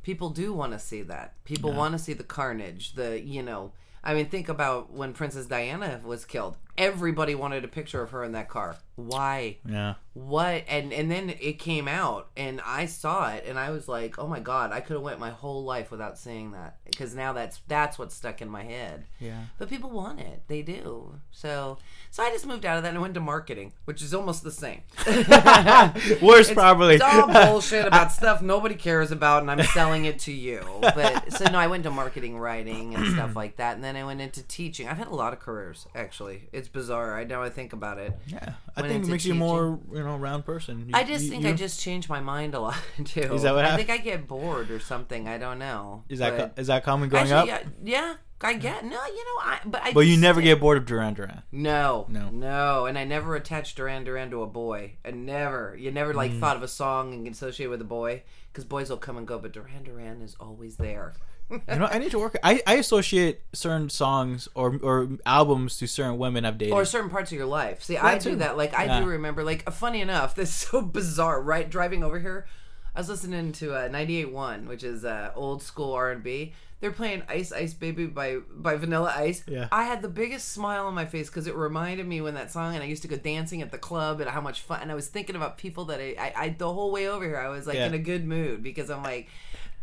people 0.02 0.30
do 0.30 0.54
want 0.54 0.72
to 0.72 0.80
see 0.80 1.02
that. 1.02 1.34
People 1.44 1.72
Yeah. 1.72 1.78
want 1.80 1.92
to 1.92 2.00
see 2.00 2.14
the 2.14 2.24
carnage. 2.24 2.94
The 2.94 3.20
you 3.22 3.44
know, 3.44 3.74
I 4.02 4.14
mean, 4.14 4.28
think 4.30 4.48
about 4.48 4.94
when 4.94 5.12
Princess 5.12 5.46
Diana 5.46 6.00
was 6.06 6.24
killed. 6.24 6.56
Everybody 6.78 7.36
wanted 7.36 7.64
a 7.64 7.68
picture 7.68 8.02
of 8.02 8.12
her 8.12 8.24
in 8.24 8.32
that 8.32 8.50
car. 8.50 8.78
Why? 8.96 9.58
yeah, 9.68 9.96
What? 10.14 10.64
And 10.68 10.94
and 10.94 11.10
then 11.10 11.34
it 11.42 11.58
came 11.58 11.88
out, 11.88 12.30
and 12.38 12.62
I 12.64 12.86
saw 12.86 13.32
it, 13.34 13.46
and 13.48 13.58
I 13.58 13.72
was 13.72 13.88
like, 13.88 14.20
oh 14.20 14.28
my 14.28 14.40
god, 14.40 14.72
I 14.72 14.82
could 14.82 14.94
have 14.94 15.02
went 15.02 15.20
my 15.20 15.32
whole 15.32 15.64
life 15.64 15.90
without 15.90 16.18
seeing 16.20 16.52
that 16.52 16.78
because 16.86 17.16
now 17.16 17.34
that's 17.34 17.60
that's 17.68 17.98
what's 17.98 18.16
stuck 18.16 18.42
in 18.42 18.50
my 18.50 18.64
head. 18.64 19.06
yeah. 19.20 19.46
But 19.58 19.70
people 19.70 19.90
want 19.90 20.20
it. 20.20 20.44
They 20.48 20.62
do. 20.62 21.20
So 21.32 21.80
so 22.12 22.22
I 22.22 22.30
just 22.30 22.46
moved 22.46 22.66
out 22.66 22.78
of 22.78 22.84
that 22.84 22.94
and 22.94 23.02
went 23.02 23.16
to 23.16 23.20
marketing, 23.20 23.74
which 23.86 24.04
is 24.04 24.14
almost 24.14 24.44
the 24.44 24.52
same. 24.52 24.82
Worse 26.22 26.54
probably. 26.54 26.96
It's 26.96 27.04
all 27.04 27.28
bullshit 27.32 27.86
about 27.86 28.12
stuff 28.12 28.42
nobody 28.44 28.76
cares 28.76 29.12
about, 29.12 29.42
and 29.42 29.50
I'm 29.50 29.64
selling 29.64 30.06
it 30.06 30.20
to 30.20 30.32
you. 30.32 30.62
But 30.82 31.34
so 31.34 31.46
no, 31.46 31.58
I 31.58 31.66
went 31.66 31.84
to 31.86 31.92
marketing, 31.92 32.38
writing, 32.38 32.94
and 32.94 33.14
stuff 33.14 33.36
like 33.36 33.58
that, 33.58 33.76
and 33.76 33.84
then 33.84 33.96
I 33.96 34.04
went 34.04 34.22
into 34.22 34.44
teaching. 34.44 34.88
I've 34.88 34.98
had 34.98 35.08
a 35.08 35.16
lot 35.16 35.34
of 35.34 35.40
careers 35.40 35.88
actually. 35.96 36.50
It's 36.52 36.63
bizarre. 36.70 37.18
I 37.18 37.24
now 37.24 37.42
I 37.44 37.50
think 37.50 37.74
about 37.74 37.98
it. 37.98 38.14
yeah, 38.28 38.54
I 38.76 38.82
went 38.82 38.94
think 38.94 39.06
it 39.06 39.10
makes 39.10 39.26
you 39.26 39.36
more 39.36 39.80
you 39.92 40.04
know 40.04 40.18
round 40.18 40.46
person. 40.46 40.86
You- 40.88 40.92
I 40.96 41.04
just 41.04 41.26
you- 41.26 41.32
think 41.32 41.46
I 41.46 41.54
just 41.54 41.80
change 41.82 42.10
my 42.10 42.20
mind 42.20 42.54
a 42.56 42.60
lot 42.60 42.76
too. 43.06 43.22
Is 43.34 43.44
that 43.44 43.54
what 43.54 43.66
I 43.66 43.70
happened? 43.70 43.88
think 43.88 44.00
I 44.00 44.04
get 44.04 44.28
bored 44.28 44.72
or 44.72 44.80
something. 44.80 45.28
I 45.28 45.38
don't 45.38 45.60
know. 45.60 46.04
is 46.10 46.20
that 46.20 46.38
co- 46.38 46.62
is 46.62 46.68
that 46.68 46.84
common 46.84 47.10
growing 47.10 47.32
actually, 47.32 47.52
up? 47.52 47.64
Yeah, 47.84 48.04
yeah, 48.04 48.16
I 48.42 48.54
get 48.54 48.84
no. 48.84 48.92
You 48.92 49.26
know, 49.26 49.42
I 49.42 49.60
but 49.66 49.82
I. 49.84 49.94
But 49.94 50.02
you 50.02 50.18
never 50.18 50.42
get 50.42 50.60
bored 50.60 50.78
of 50.78 50.86
Duran 50.86 51.14
Duran. 51.14 51.44
No, 51.52 52.06
No. 52.10 52.30
no, 52.30 52.86
and 52.86 52.98
I 52.98 53.06
never 53.06 53.36
attached 53.36 53.78
Duran 53.78 54.04
Duran 54.04 54.30
to 54.32 54.42
a 54.44 54.48
boy. 54.48 54.94
I 55.06 55.12
never. 55.12 55.76
You 55.80 55.92
never 55.92 56.14
Mm. 56.14 56.18
like 56.18 56.40
thought 56.40 56.58
of 56.58 56.64
a 56.64 56.68
song 56.68 57.14
and 57.14 57.28
associate 57.28 57.68
with 57.68 57.82
a 57.82 57.86
boy 57.86 58.24
because 58.52 58.66
boys 58.66 58.90
will 58.90 58.98
come 58.98 59.18
and 59.18 59.26
go, 59.28 59.40
but 59.40 59.52
Duran 59.54 59.84
Duran 59.84 60.22
is 60.22 60.36
always 60.40 60.76
there. 60.78 61.14
You 61.50 61.60
know, 61.68 61.86
I 61.86 62.00
need 62.00 62.10
to 62.12 62.20
work. 62.20 62.38
I, 62.44 62.62
I 62.66 62.76
associate 62.76 63.42
certain 63.54 63.90
songs 63.90 64.48
or 64.56 64.80
or 64.82 65.10
albums 65.26 65.78
to 65.78 65.88
certain 65.88 66.18
women 66.18 66.46
I've 66.46 66.58
dated. 66.58 66.74
or 66.74 66.84
certain 66.86 67.10
parts 67.12 67.32
of 67.32 67.38
your 67.38 67.46
life. 67.48 67.84
See, 67.84 67.98
I 67.98 68.18
do 68.18 68.32
too. 68.32 68.36
that. 68.38 68.58
Like 68.58 68.74
I 68.74 68.86
Yeah. 68.86 69.02
do 69.02 69.06
remember. 69.06 69.44
Like 69.44 69.70
funny 69.72 70.02
enough, 70.02 70.34
this 70.40 70.50
is 70.50 70.56
so 70.56 70.82
bizarre. 70.82 71.42
Right, 71.42 71.70
driving 71.70 72.04
over 72.04 72.20
here, 72.20 72.48
I 72.96 73.00
was 73.02 73.10
listening 73.10 73.52
to 73.54 73.74
uh, 73.76 73.90
98.1, 73.90 74.68
which 74.68 74.84
is 74.84 75.06
uh, 75.06 75.32
old 75.36 75.62
school 75.62 75.94
R 75.94 76.12
and 76.12 76.24
B. 76.24 76.54
They're 76.80 76.92
playing 76.92 77.22
"Ice 77.30 77.52
Ice 77.52 77.74
Baby" 77.74 78.08
by 78.08 78.38
by 78.52 78.76
Vanilla 78.76 79.14
Ice. 79.16 79.44
Yeah. 79.48 79.68
I 79.72 79.84
had 79.84 80.02
the 80.02 80.10
biggest 80.10 80.50
smile 80.50 80.88
on 80.88 80.94
my 80.96 81.06
face 81.06 81.30
because 81.30 81.46
it 81.48 81.56
reminded 81.56 82.08
me 82.08 82.20
when 82.20 82.34
that 82.34 82.52
song, 82.52 82.74
and 82.74 82.84
I 82.84 82.88
used 82.88 83.04
to 83.04 83.08
go 83.08 83.16
dancing 83.16 83.62
at 83.62 83.72
the 83.72 83.78
club 83.78 84.20
and 84.22 84.30
how 84.30 84.42
much 84.42 84.62
fun. 84.62 84.82
And 84.82 84.92
I 84.92 84.96
was 84.96 85.08
thinking 85.08 85.36
about 85.36 85.58
people 85.58 85.86
that 85.86 86.00
I, 86.02 86.16
I, 86.20 86.34
I 86.46 86.50
the 86.58 86.74
whole 86.74 86.92
way 86.92 87.08
over 87.08 87.24
here, 87.26 87.38
I 87.38 87.50
was 87.50 87.68
like 87.68 87.76
Yeah. 87.78 87.86
in 87.88 87.94
a 87.94 88.00
good 88.00 88.26
mood 88.26 88.64
because 88.64 88.90
I'm 88.90 89.04
like. 89.04 89.30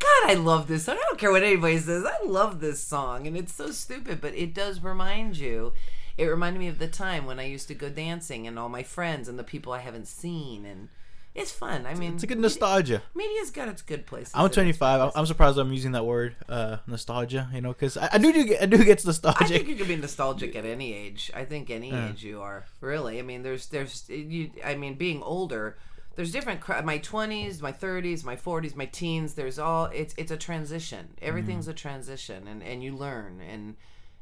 God, 0.00 0.30
I 0.30 0.34
love 0.34 0.66
this 0.66 0.84
song. 0.84 0.96
I 0.96 1.04
don't 1.08 1.18
care 1.18 1.30
what 1.30 1.42
anybody 1.42 1.78
says. 1.78 2.04
I 2.04 2.24
love 2.24 2.60
this 2.60 2.82
song, 2.82 3.26
and 3.26 3.36
it's 3.36 3.54
so 3.54 3.70
stupid, 3.70 4.20
but 4.20 4.34
it 4.34 4.54
does 4.54 4.80
remind 4.82 5.36
you. 5.36 5.72
It 6.18 6.24
reminded 6.24 6.58
me 6.58 6.68
of 6.68 6.78
the 6.78 6.88
time 6.88 7.26
when 7.26 7.38
I 7.38 7.46
used 7.46 7.68
to 7.68 7.74
go 7.74 7.88
dancing 7.88 8.46
and 8.46 8.58
all 8.58 8.68
my 8.68 8.82
friends 8.82 9.28
and 9.28 9.38
the 9.38 9.44
people 9.44 9.72
I 9.72 9.78
haven't 9.78 10.06
seen, 10.08 10.64
and 10.66 10.88
it's 11.34 11.52
fun. 11.52 11.86
I 11.86 11.94
mean, 11.94 12.14
it's 12.14 12.22
a 12.24 12.26
good 12.26 12.38
nostalgia. 12.40 13.02
media's 13.14 13.50
got 13.50 13.68
its 13.68 13.82
good 13.82 14.04
places. 14.06 14.32
I'm 14.34 14.50
25. 14.50 15.00
I'm, 15.00 15.10
I'm 15.14 15.26
surprised 15.26 15.58
I'm 15.58 15.72
using 15.72 15.92
that 15.92 16.04
word, 16.04 16.34
uh, 16.48 16.78
nostalgia. 16.86 17.48
You 17.54 17.60
know, 17.60 17.68
because 17.72 17.96
I, 17.96 18.08
I 18.14 18.18
do 18.18 18.32
get 18.44 18.62
I 18.62 18.66
do 18.66 18.82
get 18.84 19.04
nostalgic. 19.04 19.42
I 19.42 19.46
think 19.46 19.68
you 19.68 19.76
can 19.76 19.86
be 19.86 19.96
nostalgic 19.96 20.56
at 20.56 20.64
any 20.64 20.92
age. 20.92 21.30
I 21.34 21.44
think 21.44 21.70
any 21.70 21.90
Yeah. 21.90 22.08
age 22.10 22.24
you 22.24 22.40
are. 22.42 22.64
Really. 22.80 23.18
I 23.18 23.22
mean, 23.22 23.42
there's 23.42 23.66
there's 23.66 24.08
you. 24.08 24.50
I 24.64 24.74
mean, 24.74 24.94
being 24.94 25.22
older, 25.22 25.78
there's 26.16 26.32
different. 26.32 26.66
My 26.84 26.98
20s, 26.98 27.60
my 27.62 27.72
30s, 27.72 28.24
my 28.24 28.36
40s, 28.36 28.74
my 28.76 28.86
teens. 28.86 29.34
There's 29.34 29.58
all. 29.58 29.86
It's 29.86 30.14
it's 30.18 30.30
a 30.32 30.36
transition. 30.36 31.14
Everything's 31.22 31.64
Mm-hmm. 31.64 31.70
a 31.72 31.74
transition, 31.74 32.46
and 32.48 32.62
and 32.62 32.82
you 32.82 32.96
learn 32.96 33.40
and. 33.40 33.76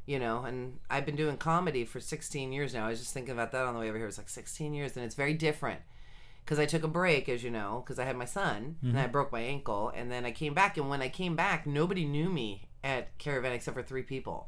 You 0.05 0.17
know, 0.17 0.41
and 0.41 0.79
I've 0.89 1.05
been 1.05 1.15
doing 1.15 1.37
comedy 1.37 1.85
for 1.85 1.99
16 1.99 2.51
years 2.51 2.73
now. 2.73 2.87
I 2.87 2.89
was 2.89 2.97
just 2.99 3.13
thinking 3.13 3.31
about 3.33 3.51
that 3.51 3.65
on 3.65 3.75
the 3.75 3.79
way 3.79 3.89
over 3.89 3.97
here. 3.99 4.07
it's 4.07 4.17
like 4.17 4.27
16 4.27 4.73
years, 4.73 4.95
and 4.97 5.05
it's 5.05 5.13
very 5.13 5.35
different 5.35 5.81
because 6.43 6.57
I 6.57 6.65
took 6.65 6.81
a 6.83 6.87
break, 6.87 7.29
as 7.29 7.43
you 7.43 7.51
know, 7.51 7.83
because 7.85 7.99
I 7.99 8.05
had 8.05 8.15
my 8.17 8.25
son 8.25 8.77
and 8.81 8.99
I 8.99 9.05
broke 9.05 9.31
my 9.31 9.41
ankle, 9.41 9.91
and 9.95 10.11
then 10.11 10.25
I 10.25 10.31
came 10.31 10.55
back. 10.55 10.77
And 10.77 10.89
when 10.89 11.03
I 11.03 11.09
came 11.09 11.35
back, 11.35 11.67
nobody 11.67 12.05
knew 12.05 12.27
me 12.27 12.69
at 12.83 13.15
Caravan 13.19 13.51
except 13.51 13.77
for 13.77 13.83
three 13.83 14.01
people, 14.01 14.47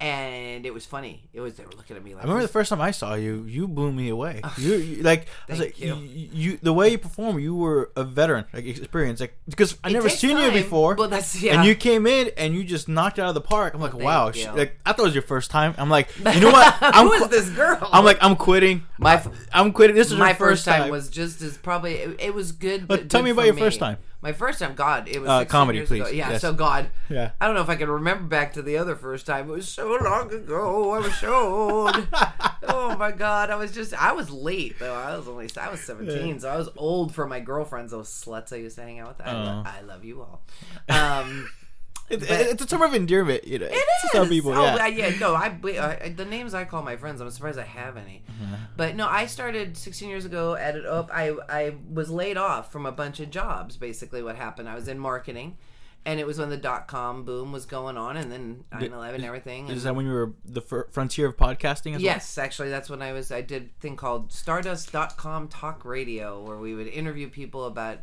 and 0.00 0.64
it 0.64 0.72
was 0.72 0.86
funny. 0.86 1.24
It 1.32 1.40
was 1.40 1.54
they 1.54 1.64
were 1.64 1.72
looking 1.72 1.96
at 1.96 2.04
me 2.04 2.14
like 2.14 2.22
I 2.22 2.26
remember 2.26 2.42
the 2.42 2.52
first 2.52 2.70
time 2.70 2.80
I 2.80 2.92
saw 2.92 3.14
you, 3.14 3.44
you 3.48 3.66
blew 3.66 3.92
me 3.92 4.08
away. 4.08 4.40
You, 4.58 4.74
you 4.74 5.02
like 5.02 5.26
I 5.48 5.52
was 5.52 5.60
like 5.60 5.78
you. 5.78 5.94
you. 5.96 6.28
you 6.32 6.58
the 6.62 6.72
way 6.72 6.88
you 6.88 6.98
perform, 6.98 7.38
you 7.38 7.54
were 7.54 7.90
a 7.96 8.02
veteran, 8.02 8.44
like 8.52 8.64
experience, 8.66 9.20
like 9.20 9.36
because 9.48 9.76
I 9.84 9.90
It 9.90 9.92
never 9.92 10.08
seen 10.08 10.36
you 10.38 10.50
before. 10.50 10.94
Well, 10.94 11.08
that's 11.08 11.40
yeah. 11.40 11.54
And 11.54 11.64
you 11.64 11.74
came 11.74 12.06
in 12.06 12.30
and 12.36 12.54
you 12.54 12.64
just 12.64 12.88
knocked 12.88 13.18
it 13.18 13.22
out 13.22 13.28
of 13.28 13.34
the 13.34 13.40
park. 13.40 13.74
I'm 13.74 13.80
like, 13.80 13.94
wow, 13.94 14.28
you. 14.28 14.32
sh- 14.34 14.46
like 14.46 14.78
I 14.84 14.92
thought 14.92 15.02
it 15.02 15.04
was 15.06 15.14
your 15.14 15.22
first 15.22 15.50
time. 15.50 15.74
I'm 15.78 15.90
like, 15.90 16.08
you 16.34 16.40
know 16.40 16.50
what? 16.50 16.76
I'm 16.80 17.06
Who 17.06 17.12
is 17.12 17.28
this 17.28 17.50
girl? 17.50 17.78
I'm 17.92 18.04
like, 18.04 18.18
I'm 18.20 18.36
quitting. 18.36 18.84
My 18.98 19.14
f- 19.14 19.28
I'm 19.52 19.72
quitting. 19.72 19.96
This 19.96 20.10
is 20.12 20.18
my 20.18 20.34
first 20.34 20.64
time, 20.64 20.90
was 20.90 21.08
just 21.08 21.40
as 21.42 21.56
probably 21.56 21.94
it, 21.94 22.16
it 22.20 22.34
was 22.34 22.52
good. 22.52 22.86
But 22.88 23.00
But 23.02 23.10
tell 23.10 23.20
good 23.20 23.24
me 23.26 23.30
about 23.30 23.40
for 23.42 23.46
your 23.46 23.54
first 23.56 23.78
time. 23.80 23.98
My 24.20 24.32
first 24.32 24.58
time, 24.58 24.74
God, 24.74 25.08
it 25.08 25.20
was 25.20 25.28
Uh, 25.30 25.38
16 25.40 25.50
comedy, 25.50 25.78
years 25.78 25.90
ago. 25.92 26.04
please. 26.06 26.14
Yeah, 26.16 26.30
Yes. 26.30 26.40
so 26.40 26.52
God, 26.52 26.90
Yeah. 27.08 27.30
I 27.40 27.46
don't 27.46 27.54
know 27.54 27.60
if 27.62 27.68
I 27.68 27.76
can 27.76 27.88
remember 27.88 28.24
back 28.24 28.54
to 28.54 28.62
the 28.62 28.76
other 28.76 28.96
first 28.96 29.26
time. 29.26 29.48
It 29.48 29.52
was 29.52 29.68
so 29.68 29.96
long 30.02 30.32
ago. 30.34 30.90
I 30.94 30.98
was 30.98 31.14
so 31.18 31.32
old. 31.34 32.08
oh 32.68 32.96
my 32.98 33.12
God, 33.12 33.50
I 33.50 33.54
was 33.54 33.70
just 33.72 33.94
I 33.94 34.12
was 34.12 34.28
late 34.30 34.76
though. 34.80 34.94
I 34.94 35.16
was 35.16 35.28
only 35.28 35.48
I 35.56 35.70
was 35.70 35.80
17, 35.82 36.40
so 36.40 36.48
I 36.50 36.56
was 36.56 36.68
old 36.76 37.14
for 37.14 37.26
my 37.28 37.38
girlfriends. 37.38 37.92
Those 37.92 38.08
sluts 38.08 38.52
I 38.52 38.56
used 38.56 38.74
to 38.76 38.82
hang 38.82 38.98
out 38.98 39.18
with. 39.18 39.26
I, 39.26 39.32
lo- 39.32 39.62
Oh. 39.64 39.70
I 39.70 39.80
love 39.82 40.04
you 40.04 40.20
all. 40.22 40.42
Um, 40.88 41.48
It, 42.10 42.22
it's 42.22 42.62
a 42.62 42.66
term 42.66 42.82
of 42.82 42.94
endearment, 42.94 43.46
you 43.46 43.58
know. 43.58 43.66
It 43.66 43.74
is. 43.74 44.10
some 44.12 44.28
people. 44.28 44.52
Oh, 44.52 44.62
yeah. 44.62 44.76
I- 44.80 44.86
yeah. 44.86 45.10
No, 45.18 45.34
I, 45.34 45.46
I 46.02 46.08
the 46.16 46.24
names 46.24 46.54
I 46.54 46.64
call 46.64 46.82
my 46.82 46.96
friends. 46.96 47.20
I'm 47.20 47.30
surprised 47.30 47.58
I 47.58 47.64
have 47.64 47.96
any. 47.96 48.22
Mm-hmm. 48.30 48.54
But 48.76 48.96
no, 48.96 49.06
I 49.06 49.26
started 49.26 49.76
16 49.76 50.08
years 50.08 50.24
ago 50.24 50.54
at 50.54 50.76
it 50.76 50.86
up. 50.86 51.10
I 51.12 51.36
I 51.48 51.74
was 51.92 52.10
laid 52.10 52.36
off 52.36 52.72
from 52.72 52.86
a 52.86 52.92
bunch 52.92 53.20
of 53.20 53.30
jobs. 53.30 53.76
Basically, 53.76 54.22
what 54.22 54.36
happened? 54.36 54.68
I 54.68 54.74
was 54.74 54.88
in 54.88 54.98
marketing, 54.98 55.58
and 56.06 56.18
it 56.18 56.26
was 56.26 56.38
when 56.38 56.48
the 56.48 56.56
dot 56.56 56.88
com 56.88 57.24
boom 57.24 57.52
was 57.52 57.66
going 57.66 57.96
on, 57.98 58.16
and 58.16 58.32
then 58.32 58.64
9/11 58.72 59.14
and 59.16 59.24
everything. 59.24 59.64
Is 59.68 59.70
and- 59.72 59.80
that 59.82 59.94
when 59.96 60.06
you 60.06 60.12
were 60.12 60.32
the 60.44 60.62
fr- 60.62 60.88
frontier 60.90 61.26
of 61.26 61.36
podcasting? 61.36 61.94
As 61.96 62.00
Yes, 62.02 62.38
actually, 62.38 62.70
that's 62.70 62.88
when 62.88 63.02
I 63.02 63.12
was. 63.12 63.30
I 63.30 63.42
did 63.42 63.70
a 63.76 63.80
thing 63.80 63.96
called 63.96 64.32
Stardust.com 64.32 65.48
Talk 65.48 65.84
Radio, 65.84 66.42
where 66.42 66.56
we 66.56 66.74
would 66.74 66.86
interview 66.88 67.28
people 67.28 67.66
about. 67.66 67.98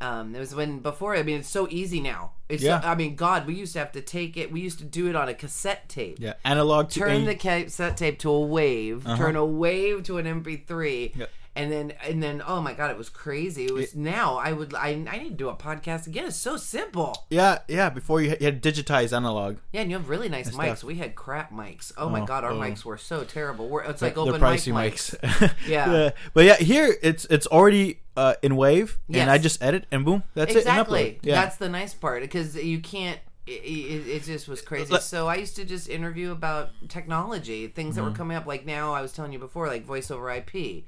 Um, 0.00 0.34
it 0.34 0.38
was 0.38 0.54
when 0.54 0.78
before. 0.80 1.14
I 1.14 1.22
mean, 1.22 1.40
it's 1.40 1.48
so 1.48 1.68
easy 1.70 2.00
now. 2.00 2.32
It's. 2.48 2.62
Yeah. 2.62 2.80
I 2.82 2.94
mean, 2.94 3.16
God, 3.16 3.46
we 3.46 3.54
used 3.54 3.74
to 3.74 3.78
have 3.80 3.92
to 3.92 4.00
take 4.00 4.36
it. 4.36 4.50
We 4.50 4.60
used 4.60 4.78
to 4.78 4.84
do 4.84 5.08
it 5.08 5.16
on 5.16 5.28
a 5.28 5.34
cassette 5.34 5.88
tape. 5.88 6.16
Yeah, 6.20 6.34
analog 6.44 6.88
to 6.90 7.00
Turn 7.00 7.10
and- 7.12 7.28
the 7.28 7.34
cassette 7.34 7.96
tape 7.96 8.18
to 8.20 8.30
a 8.30 8.40
wave. 8.40 9.04
Turn 9.16 9.36
a 9.36 9.44
wave 9.44 10.02
to 10.04 10.18
an 10.18 10.26
MP3. 10.26 11.12
Yeah. 11.16 11.26
And 11.56 11.70
then, 11.70 11.92
and 12.06 12.22
then, 12.22 12.42
oh 12.46 12.62
my 12.62 12.74
god, 12.74 12.92
it 12.92 12.96
was 12.96 13.08
crazy. 13.08 13.64
It 13.66 13.74
was 13.74 13.96
now. 13.96 14.36
I 14.36 14.52
would, 14.52 14.72
I, 14.72 14.90
I 14.90 15.18
need 15.18 15.30
to 15.30 15.34
do 15.34 15.48
a 15.48 15.56
podcast 15.56 16.06
again. 16.06 16.26
It's 16.26 16.36
so 16.36 16.56
simple. 16.56 17.26
Yeah, 17.28 17.58
yeah. 17.66 17.90
Before 17.90 18.22
you 18.22 18.30
had, 18.30 18.40
you 18.40 18.44
had 18.46 18.62
digitized 18.62 19.14
analog. 19.14 19.56
Yeah, 19.72 19.80
and 19.80 19.90
you 19.90 19.96
have 19.96 20.08
really 20.08 20.28
nice 20.28 20.48
mics. 20.52 20.76
stuff. 20.78 20.84
We 20.84 20.94
had 20.94 21.16
crap 21.16 21.52
mics. 21.52 21.90
Oh, 21.98 22.08
my 22.08 22.20
Oh, 22.20 22.24
god, 22.24 22.44
our 22.44 22.52
oh. 22.52 22.58
mics 22.58 22.84
were 22.84 22.96
so 22.96 23.24
terrible. 23.24 23.68
We're, 23.68 23.82
it's 23.82 24.00
like 24.00 24.16
open 24.16 24.40
mic 24.40 24.60
mics. 24.60 25.18
mics. 25.18 25.52
Yeah. 25.68 26.10
But 26.34 26.44
yeah, 26.44 26.56
here 26.56 26.94
it's 27.02 27.24
it's 27.24 27.48
already 27.48 27.98
uh, 28.20 28.34
in 28.42 28.56
wave, 28.56 28.98
Yes. 29.08 29.22
and 29.22 29.30
I 29.30 29.38
just 29.38 29.62
edit 29.62 29.86
and 29.90 30.04
boom, 30.04 30.22
that's 30.34 30.54
exactly. 30.54 31.00
it. 31.00 31.06
and 31.08 31.16
upload. 31.22 31.26
Yeah. 31.26 31.34
That's 31.40 31.56
the 31.56 31.68
nice 31.68 31.94
part 31.94 32.22
because 32.22 32.54
you 32.56 32.80
can't. 32.80 33.18
It, 33.46 33.52
it, 33.64 34.08
it 34.16 34.22
just 34.24 34.46
was 34.48 34.60
crazy. 34.62 34.92
Let- 34.92 35.02
So 35.02 35.26
I 35.26 35.36
used 35.36 35.56
to 35.56 35.64
just 35.64 35.88
interview 35.88 36.30
about 36.30 36.68
technology, 36.88 37.66
things 37.66 37.96
Mm-hmm. 37.96 38.04
that 38.04 38.10
were 38.10 38.16
coming 38.16 38.36
up. 38.36 38.46
Like 38.46 38.64
now, 38.66 38.92
I 38.92 39.00
was 39.02 39.12
telling 39.12 39.32
you 39.32 39.38
before, 39.38 39.66
like 39.66 39.84
voice 39.84 40.10
over 40.10 40.30
IP. 40.30 40.84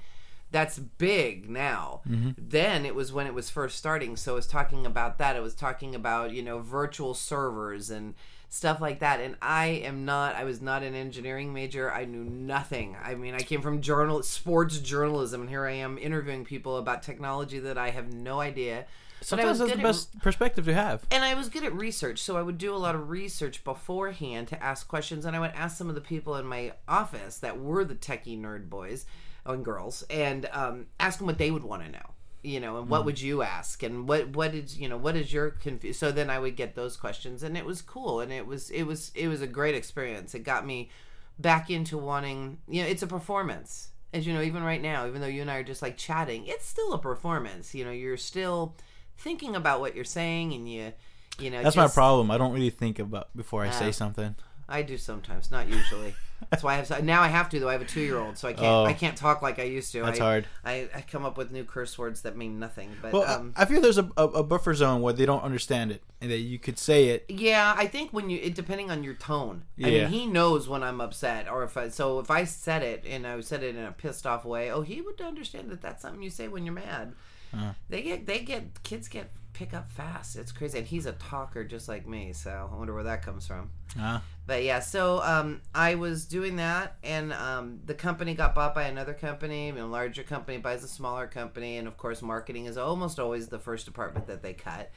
that's 0.53 0.79
big 0.79 1.49
now. 1.49 2.03
Mm-hmm. 2.09 2.33
Then 2.37 2.85
it 2.85 2.95
was 2.95 3.11
when 3.13 3.27
it 3.27 3.35
was 3.35 3.49
first 3.51 3.77
starting, 3.79 4.17
so 4.17 4.33
it 4.33 4.37
was 4.43 4.47
talking 4.47 4.85
about 4.87 5.17
that. 5.19 5.35
It 5.35 5.43
was 5.43 5.55
talking 5.55 5.95
about 5.95 6.31
you 6.33 6.43
know 6.43 6.59
virtual 6.61 7.15
servers 7.15 7.91
and 7.91 8.15
stuff 8.53 8.83
like 8.83 8.99
that. 8.99 9.19
And 9.19 9.35
I 9.41 9.67
am 9.67 10.05
not. 10.05 10.37
I 10.37 10.45
was 10.45 10.61
not 10.61 10.83
an 10.83 10.95
engineering 10.95 11.55
major. 11.55 11.91
I 11.91 12.05
knew 12.05 12.23
nothing. 12.23 12.97
I 13.03 13.15
mean, 13.15 13.35
I 13.35 13.41
came 13.41 13.63
from 13.63 13.81
journal 13.81 14.23
sports 14.23 14.79
journalism, 14.79 15.41
and 15.41 15.51
here 15.51 15.67
I 15.67 15.73
am 15.73 15.97
interviewing 15.97 16.45
people 16.45 16.77
about 16.77 17.03
technology 17.03 17.59
that 17.61 17.79
I 17.79 17.91
have 17.91 18.13
no 18.13 18.41
idea. 18.41 18.85
Sometimes 19.23 19.59
that's 19.59 19.71
the 19.71 19.77
good 19.77 19.85
at- 19.85 19.89
best 19.89 20.19
perspective 20.21 20.65
to 20.67 20.75
have. 20.75 21.07
and 21.11 21.25
I 21.25 21.35
was 21.35 21.49
good 21.49 21.65
at 21.65 21.73
research, 21.73 22.21
so 22.21 22.37
I 22.37 22.43
would 22.43 22.59
do 22.59 22.75
a 22.75 22.77
lot 22.77 22.95
of 22.95 23.09
research 23.09 23.65
beforehand 23.65 24.49
to 24.49 24.63
ask 24.63 24.87
questions, 24.87 25.25
and 25.25 25.35
I 25.35 25.41
would 25.41 25.53
ask 25.55 25.79
some 25.79 25.89
of 25.89 25.95
the 25.95 26.01
people 26.01 26.37
in 26.37 26.45
my 26.45 26.73
office 26.87 27.39
that 27.39 27.59
were 27.59 27.85
the 27.85 27.95
techie 27.95 28.39
nerd 28.39 28.69
boys 28.69 29.07
and 29.47 29.65
girls, 29.65 30.03
and 30.11 30.49
um, 30.53 30.87
ask 31.01 31.19
them 31.19 31.27
what 31.27 31.39
they 31.39 31.51
would 31.53 31.63
want 31.63 31.85
to 31.85 31.91
know, 31.91 32.11
you 32.43 32.59
know, 32.61 32.79
and 32.79 32.89
what 32.89 33.05
would 33.05 33.21
you 33.21 33.43
ask, 33.43 33.83
and 33.83 34.09
what 34.09 34.29
what 34.31 34.55
is 34.55 34.79
you 34.79 34.89
know 34.89 34.97
what 34.97 35.17
is 35.17 35.33
your 35.33 35.51
confu 35.51 35.93
So 35.93 36.11
then 36.13 36.29
I 36.31 36.39
would 36.39 36.57
get 36.57 36.75
those 36.75 36.97
questions, 36.97 37.43
and 37.43 37.57
it 37.57 37.65
was 37.65 37.83
cool, 37.83 38.21
and 38.21 38.33
it 38.33 38.47
was 38.47 38.71
it 38.71 38.83
was 38.85 39.13
it 39.15 39.29
was 39.29 39.41
a 39.43 39.47
great 39.47 39.75
experience. 39.75 40.35
It 40.35 40.41
got 40.41 40.67
me 40.67 40.91
back 41.39 41.71
into 41.71 41.97
wanting, 41.97 42.59
you 42.69 42.83
know, 42.83 42.89
it's 42.89 43.03
a 43.03 43.07
performance. 43.07 43.89
As 44.13 44.27
you 44.27 44.35
know, 44.35 44.43
even 44.43 44.63
right 44.63 44.83
now, 44.83 45.07
even 45.07 45.21
though 45.23 45.27
you 45.27 45.41
and 45.41 45.51
I 45.51 45.57
are 45.57 45.63
just 45.63 45.81
like 45.83 45.97
chatting, 45.97 46.45
it's 46.47 46.67
still 46.67 46.93
a 46.93 46.99
performance. 46.99 47.75
You 47.75 47.85
know, 47.85 47.91
you're 47.91 48.19
still 48.19 48.77
thinking 49.17 49.57
about 49.57 49.81
what 49.81 49.95
you're 49.95 50.05
saying 50.05 50.53
and 50.53 50.71
you 50.71 50.93
you 51.39 51.49
know 51.51 51.63
That's 51.63 51.77
just- 51.77 51.89
my 51.97 52.03
problem. 52.03 52.31
I 52.31 52.37
don't 52.39 52.53
really 52.53 52.71
think 52.71 52.99
about 52.99 53.35
before 53.37 53.65
I 53.65 53.69
Ah. 53.69 53.73
say 53.73 53.93
something. 53.93 54.35
i 54.69 54.83
do 54.83 54.97
sometimes 54.99 55.51
not 55.51 55.69
usually 55.69 56.15
that's 56.51 56.63
why 56.63 56.75
i 56.75 56.77
have 56.77 57.05
now 57.05 57.23
i 57.23 57.29
have 57.29 57.49
to 57.49 57.59
though 57.61 57.69
i 57.69 57.73
have 57.73 57.83
a 57.83 57.85
two-year-old 57.87 58.37
so 58.39 58.49
i 58.49 58.53
can't 58.53 58.67
Oh. 58.67 58.85
i 58.85 58.93
can't 58.93 59.17
talk 59.17 59.43
like 59.43 59.59
i 59.59 59.63
used 59.65 59.93
to 59.93 60.03
That's 60.03 60.21
I, 60.21 60.23
hard. 60.25 60.47
I, 60.65 60.89
I 60.95 61.01
come 61.03 61.25
up 61.25 61.37
with 61.37 61.51
new 61.53 61.65
curse 61.65 61.97
words 61.99 62.23
that 62.23 62.37
mean 62.37 62.59
nothing 62.59 62.91
but 63.03 63.13
Well, 63.13 63.25
um 63.25 63.53
I 63.57 63.65
feel 63.65 63.81
there's 63.81 63.99
a, 63.99 64.09
a, 64.17 64.25
a 64.25 64.43
buffer 64.43 64.75
zone 64.75 65.03
where 65.03 65.13
they 65.13 65.27
don't 65.27 65.43
understand 65.43 65.91
it, 65.93 66.03
and 66.21 66.31
that 66.31 66.39
you 66.39 66.59
could 66.59 66.79
say 66.79 67.09
it. 67.11 67.25
yeah 67.29 67.75
i 67.77 67.87
think 67.87 68.13
when 68.13 68.31
you 68.31 68.39
it 68.43 68.55
depending 68.55 68.91
on 68.91 69.03
your 69.05 69.15
tone 69.15 69.63
i 69.83 69.89
Yeah. 69.89 70.03
mean 70.05 70.09
he 70.09 70.27
knows 70.27 70.69
when 70.69 70.83
i'm 70.83 71.01
upset 71.01 71.49
or 71.49 71.63
if 71.65 71.77
i 71.77 71.89
so 71.89 72.19
if 72.21 72.31
i 72.31 72.45
said 72.45 72.83
it 72.83 73.05
and 73.09 73.27
i 73.27 73.41
said 73.41 73.63
it 73.63 73.77
in 73.77 73.85
a 73.85 73.93
pissed 73.93 74.27
off 74.27 74.45
way 74.45 74.71
oh 74.71 74.83
he 74.83 75.01
would 75.01 75.21
understand 75.21 75.71
that 75.71 75.81
that's 75.83 76.03
something 76.03 76.23
you 76.23 76.31
say 76.31 76.49
when 76.49 76.65
you're 76.65 76.75
mad 76.75 77.13
Uh. 77.55 77.73
they 77.91 78.03
get 78.03 78.27
they 78.27 78.41
get 78.41 78.83
kids 78.83 79.09
get 79.09 79.31
pick 79.53 79.75
up 79.75 79.89
fast 79.91 80.37
it's 80.37 80.53
crazy 80.53 80.79
and 80.79 80.87
he's 80.87 81.07
a 81.07 81.13
talker 81.13 81.65
just 81.65 81.89
like 81.89 82.07
me 82.07 82.33
so 82.33 82.71
i 82.73 82.77
wonder 82.77 82.95
where 82.95 83.03
that 83.05 83.23
comes 83.23 83.47
from 83.47 83.71
Ah, 83.99 84.23
but 84.47 84.65
yeah, 84.65 84.81
so 84.81 85.23
um, 85.23 85.61
I 85.75 85.95
was 85.95 86.25
doing 86.25 86.57
that, 86.57 86.97
and 87.05 87.33
um, 87.33 87.81
the 87.85 87.95
company 87.95 88.35
got 88.35 88.55
bought 88.55 88.75
by 88.75 88.85
another 88.85 89.15
company. 89.15 89.69
A 89.69 89.87
larger 89.87 90.23
company 90.23 90.59
buys 90.59 90.83
a 90.83 90.89
smaller 90.89 91.27
company, 91.27 91.77
and 91.77 91.87
of 91.87 91.97
course, 91.97 92.23
marketing 92.23 92.67
is 92.67 92.77
almost 92.77 93.21
always 93.21 93.49
the 93.49 93.59
first 93.59 93.85
department 93.85 94.27
that 94.27 94.43
they 94.43 94.53
cut 94.53 94.91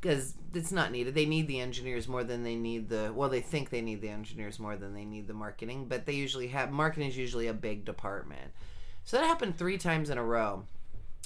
because 0.00 0.34
it's 0.54 0.72
not 0.72 0.90
needed. 0.90 1.14
They 1.14 1.26
need 1.26 1.46
the 1.46 1.60
engineers 1.60 2.08
more 2.08 2.24
than 2.24 2.42
they 2.42 2.56
need 2.56 2.88
the. 2.88 3.12
Well, 3.14 3.28
they 3.28 3.40
think 3.40 3.70
they 3.70 3.82
need 3.82 4.00
the 4.00 4.08
engineers 4.08 4.58
more 4.58 4.76
than 4.76 4.94
they 4.94 5.04
need 5.04 5.28
the 5.28 5.34
marketing, 5.34 5.86
but 5.88 6.06
they 6.06 6.14
usually 6.14 6.48
have 6.48 6.72
marketing 6.72 7.08
is 7.08 7.16
usually 7.16 7.46
a 7.46 7.54
big 7.54 7.84
department. 7.84 8.50
So 9.04 9.16
that 9.16 9.26
happened 9.26 9.58
three 9.58 9.78
times 9.78 10.10
in 10.10 10.18
a 10.18 10.24
row. 10.24 10.64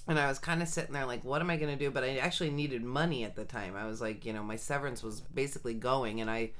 And 0.09 0.19
I 0.19 0.27
was 0.27 0.39
kind 0.39 0.63
of 0.63 0.69
sitting 0.69 0.93
there 0.93 1.07
like, 1.07 1.25
what 1.25 1.41
am 1.41 1.51
I 1.51 1.57
going 1.57 1.77
to 1.77 1.85
do? 1.85 1.91
But 1.91 2.03
I 2.03 2.17
actually 2.17 2.51
needed 2.51 2.83
money 2.83 3.23
at 3.25 3.37
the 3.37 3.45
time. 3.45 3.77
I 3.77 3.87
was 3.87 4.01
like, 4.01 4.25
you 4.25 4.33
know, 4.33 4.43
my 4.43 4.57
severance 4.57 5.03
was 5.03 5.21
basically 5.21 5.75
going, 5.75 6.21
and 6.21 6.29
I 6.29 6.51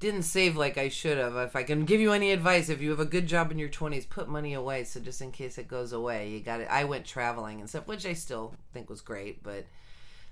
didn't 0.00 0.22
save 0.22 0.56
like 0.56 0.78
I 0.78 0.88
should 0.88 1.18
have. 1.18 1.36
If 1.36 1.56
I 1.56 1.62
can 1.62 1.84
give 1.84 2.00
you 2.00 2.12
any 2.12 2.32
advice, 2.32 2.68
if 2.68 2.80
you 2.80 2.90
have 2.90 3.00
a 3.00 3.06
good 3.06 3.26
job 3.26 3.50
in 3.50 3.58
your 3.58 3.68
20s, 3.68 4.08
put 4.08 4.28
money 4.28 4.54
away 4.54 4.84
so 4.84 5.00
just 5.00 5.20
in 5.22 5.32
case 5.32 5.58
it 5.58 5.68
goes 5.68 5.92
away, 5.92 6.30
you 6.30 6.40
got 6.40 6.60
it. 6.60 6.68
I 6.70 6.84
went 6.84 7.04
traveling 7.06 7.60
and 7.60 7.68
stuff, 7.68 7.86
which 7.86 8.06
I 8.06 8.12
still 8.12 8.54
think 8.72 8.90
was 8.90 9.00
great, 9.00 9.42
but 9.42 9.64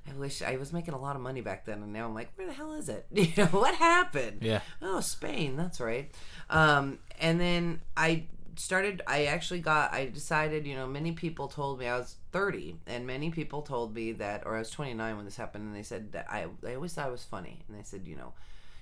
I 0.09 0.12
wish 0.14 0.42
I 0.42 0.57
was 0.57 0.72
making 0.72 0.92
a 0.92 1.00
lot 1.00 1.16
of 1.16 1.22
money 1.22 1.40
back 1.40 1.64
then, 1.64 1.83
and 1.83 1.92
now 1.92 2.05
I'm 2.05 2.14
like, 2.14 2.31
where 2.37 2.46
the 2.46 2.53
hell 2.53 2.74
is 2.74 2.88
it? 2.88 3.07
You 3.12 3.33
know, 3.37 3.46
what 3.46 3.74
happened? 3.74 4.38
yeah. 4.42 4.61
Oh, 4.83 5.00
Spain, 5.00 5.57
that's 5.57 5.81
right. 5.81 6.11
Um, 6.50 6.98
and 7.18 7.40
then 7.40 7.81
I 7.96 8.24
started, 8.57 9.03
I 9.07 9.27
actually 9.27 9.61
got, 9.61 9.93
I 9.93 10.07
decided, 10.07 10.67
you 10.67 10.75
know, 10.75 10.87
many 10.87 11.12
people 11.12 11.49
told 11.49 11.79
me 11.79 11.87
I 11.87 11.99
was 11.99 12.17
30, 12.33 12.77
and 12.87 13.07
many 13.07 13.31
people 13.31 13.62
told 13.62 13.95
me 13.95 14.12
that, 14.12 14.43
or 14.47 14.57
I 14.57 14.61
was 14.61 14.71
29 14.71 15.17
when 15.17 15.25
this 15.25 15.37
happened, 15.37 15.64
and 15.64 15.77
they 15.77 15.83
said 15.83 16.12
that 16.12 16.27
I, 16.31 16.47
they 16.62 16.75
always 16.75 16.95
thought 16.95 17.09
it 17.09 17.12
was 17.12 17.25
funny. 17.25 17.62
And 17.69 17.79
they 17.79 17.83
said, 17.83 18.07
you 18.07 18.17
know, 18.17 18.33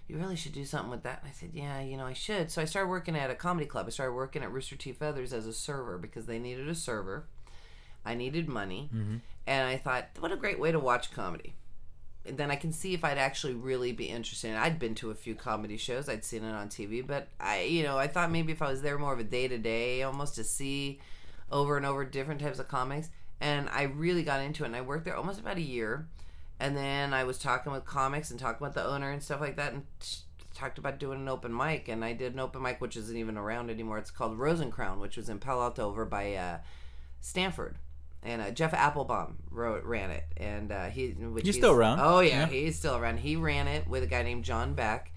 you 0.08 0.16
really 0.16 0.36
should 0.36 0.52
do 0.52 0.64
something 0.64 0.90
with 0.90 1.02
that. 1.04 1.20
And 1.22 1.30
I 1.30 1.32
said, 1.32 1.50
yeah, 1.54 1.80
you 1.80 1.96
know, 1.96 2.06
I 2.06 2.12
should. 2.12 2.50
So 2.50 2.60
I 2.60 2.64
started 2.64 2.88
working 2.88 3.16
at 3.16 3.30
a 3.30 3.34
comedy 3.34 3.66
club. 3.66 3.86
I 3.86 3.90
started 3.90 4.12
working 4.12 4.42
at 4.42 4.52
Rooster 4.52 4.76
T. 4.76 4.92
Feathers 4.92 5.32
as 5.32 5.46
a 5.46 5.52
server 5.52 5.98
because 5.98 6.26
they 6.26 6.38
needed 6.38 6.68
a 6.68 6.74
server. 6.74 7.26
I 8.04 8.14
needed 8.14 8.48
money. 8.48 8.90
Mm-hmm. 8.94 9.16
And 9.46 9.68
I 9.68 9.76
thought, 9.76 10.08
what 10.18 10.32
a 10.32 10.36
great 10.36 10.58
way 10.58 10.72
to 10.72 10.78
watch 10.78 11.12
comedy. 11.12 11.54
Then 12.24 12.50
I 12.50 12.56
can 12.56 12.72
see 12.72 12.94
if 12.94 13.04
I'd 13.04 13.18
actually 13.18 13.54
really 13.54 13.92
be 13.92 14.04
interested. 14.04 14.54
I'd 14.54 14.78
been 14.78 14.94
to 14.96 15.10
a 15.10 15.14
few 15.14 15.34
comedy 15.34 15.76
shows. 15.76 16.08
I'd 16.08 16.24
seen 16.24 16.44
it 16.44 16.52
on 16.52 16.68
TV, 16.68 17.04
but 17.04 17.28
I, 17.40 17.62
you 17.62 17.82
know, 17.82 17.98
I 17.98 18.06
thought 18.06 18.30
maybe 18.30 18.52
if 18.52 18.62
I 18.62 18.70
was 18.70 18.82
there 18.82 18.96
more 18.98 19.12
of 19.12 19.18
a 19.18 19.24
day 19.24 19.48
to 19.48 19.58
day, 19.58 20.02
almost 20.02 20.36
to 20.36 20.44
see 20.44 21.00
over 21.50 21.76
and 21.76 21.84
over 21.84 22.04
different 22.04 22.40
types 22.40 22.60
of 22.60 22.68
comics. 22.68 23.10
And 23.40 23.68
I 23.70 23.82
really 23.82 24.22
got 24.22 24.40
into 24.40 24.62
it. 24.62 24.68
And 24.68 24.76
I 24.76 24.82
worked 24.82 25.04
there 25.04 25.16
almost 25.16 25.40
about 25.40 25.56
a 25.56 25.62
year. 25.62 26.06
And 26.60 26.76
then 26.76 27.12
I 27.12 27.24
was 27.24 27.38
talking 27.38 27.72
with 27.72 27.84
comics 27.84 28.30
and 28.30 28.38
talking 28.38 28.64
with 28.64 28.74
the 28.74 28.86
owner 28.86 29.10
and 29.10 29.20
stuff 29.20 29.40
like 29.40 29.56
that, 29.56 29.72
and 29.72 29.84
t- 29.98 30.18
talked 30.54 30.78
about 30.78 31.00
doing 31.00 31.20
an 31.20 31.28
open 31.28 31.56
mic. 31.56 31.88
And 31.88 32.04
I 32.04 32.12
did 32.12 32.34
an 32.34 32.40
open 32.40 32.62
mic, 32.62 32.80
which 32.80 32.96
isn't 32.96 33.16
even 33.16 33.36
around 33.36 33.68
anymore. 33.68 33.98
It's 33.98 34.12
called 34.12 34.38
Rosencrown, 34.38 34.98
which 35.00 35.16
was 35.16 35.28
in 35.28 35.40
Palo 35.40 35.62
Alto 35.62 35.88
over 35.88 36.04
by 36.04 36.34
uh, 36.34 36.58
Stanford. 37.20 37.78
And 38.24 38.40
uh, 38.40 38.50
Jeff 38.52 38.72
Applebaum 38.72 39.38
wrote, 39.50 39.82
ran 39.84 40.10
it, 40.10 40.24
and 40.36 40.70
uh, 40.70 40.84
he 40.86 41.08
which 41.08 41.44
He's 41.44 41.56
still 41.56 41.72
around. 41.72 41.98
Oh 42.00 42.20
yeah, 42.20 42.42
Yeah. 42.42 42.46
he's 42.46 42.78
still 42.78 42.96
around. 42.96 43.18
He 43.18 43.34
ran 43.36 43.66
it 43.66 43.88
with 43.88 44.04
a 44.04 44.06
guy 44.06 44.22
named 44.22 44.44
John 44.44 44.74
Beck, 44.74 45.10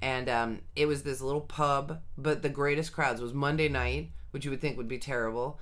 and 0.00 0.28
um, 0.30 0.60
it 0.74 0.86
was 0.86 1.02
this 1.02 1.20
little 1.20 1.42
pub. 1.42 2.00
But 2.16 2.40
the 2.42 2.48
greatest 2.48 2.92
crowds 2.94 3.20
was 3.20 3.34
Monday 3.34 3.68
night, 3.68 4.10
which 4.30 4.44
you 4.46 4.50
would 4.50 4.62
think 4.62 4.78
would 4.78 4.88
be 4.88 4.96
terrible, 4.98 5.60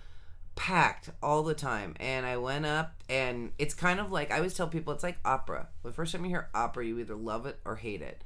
packed 0.55 1.11
all 1.21 1.43
the 1.43 1.55
time. 1.55 1.97
And 1.99 2.25
I 2.25 2.37
went 2.37 2.65
up, 2.65 2.95
and 3.09 3.51
it's 3.59 3.75
kind 3.75 3.99
of 3.99 4.13
like 4.13 4.31
I 4.31 4.37
always 4.37 4.55
tell 4.55 4.69
people, 4.69 4.93
it's 4.93 5.03
like 5.03 5.19
opera. 5.25 5.67
The 5.83 5.93
first 5.93 6.13
time 6.13 6.23
you 6.25 6.31
hear 6.31 6.49
opera, 6.55 6.87
you 6.87 7.01
either 7.01 7.17
love 7.17 7.45
it 7.47 7.59
or 7.65 7.75
hate 7.75 8.03
it. 8.03 8.23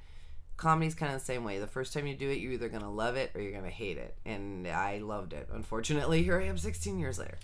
Comedy's 0.58 0.94
kind 0.94 1.14
of 1.14 1.20
the 1.20 1.24
same 1.24 1.44
way. 1.44 1.58
The 1.58 1.66
first 1.68 1.94
time 1.94 2.06
you 2.06 2.16
do 2.16 2.28
it, 2.28 2.38
you're 2.38 2.52
either 2.52 2.68
gonna 2.68 2.90
love 2.92 3.14
it 3.16 3.30
or 3.34 3.40
you're 3.40 3.52
gonna 3.52 3.70
hate 3.70 3.96
it. 3.96 4.16
And 4.26 4.66
I 4.66 4.98
loved 4.98 5.32
it. 5.32 5.48
Unfortunately, 5.52 6.22
here 6.22 6.38
I 6.38 6.46
am 6.46 6.58
16 6.58 6.98
years 6.98 7.18
later. 7.18 7.38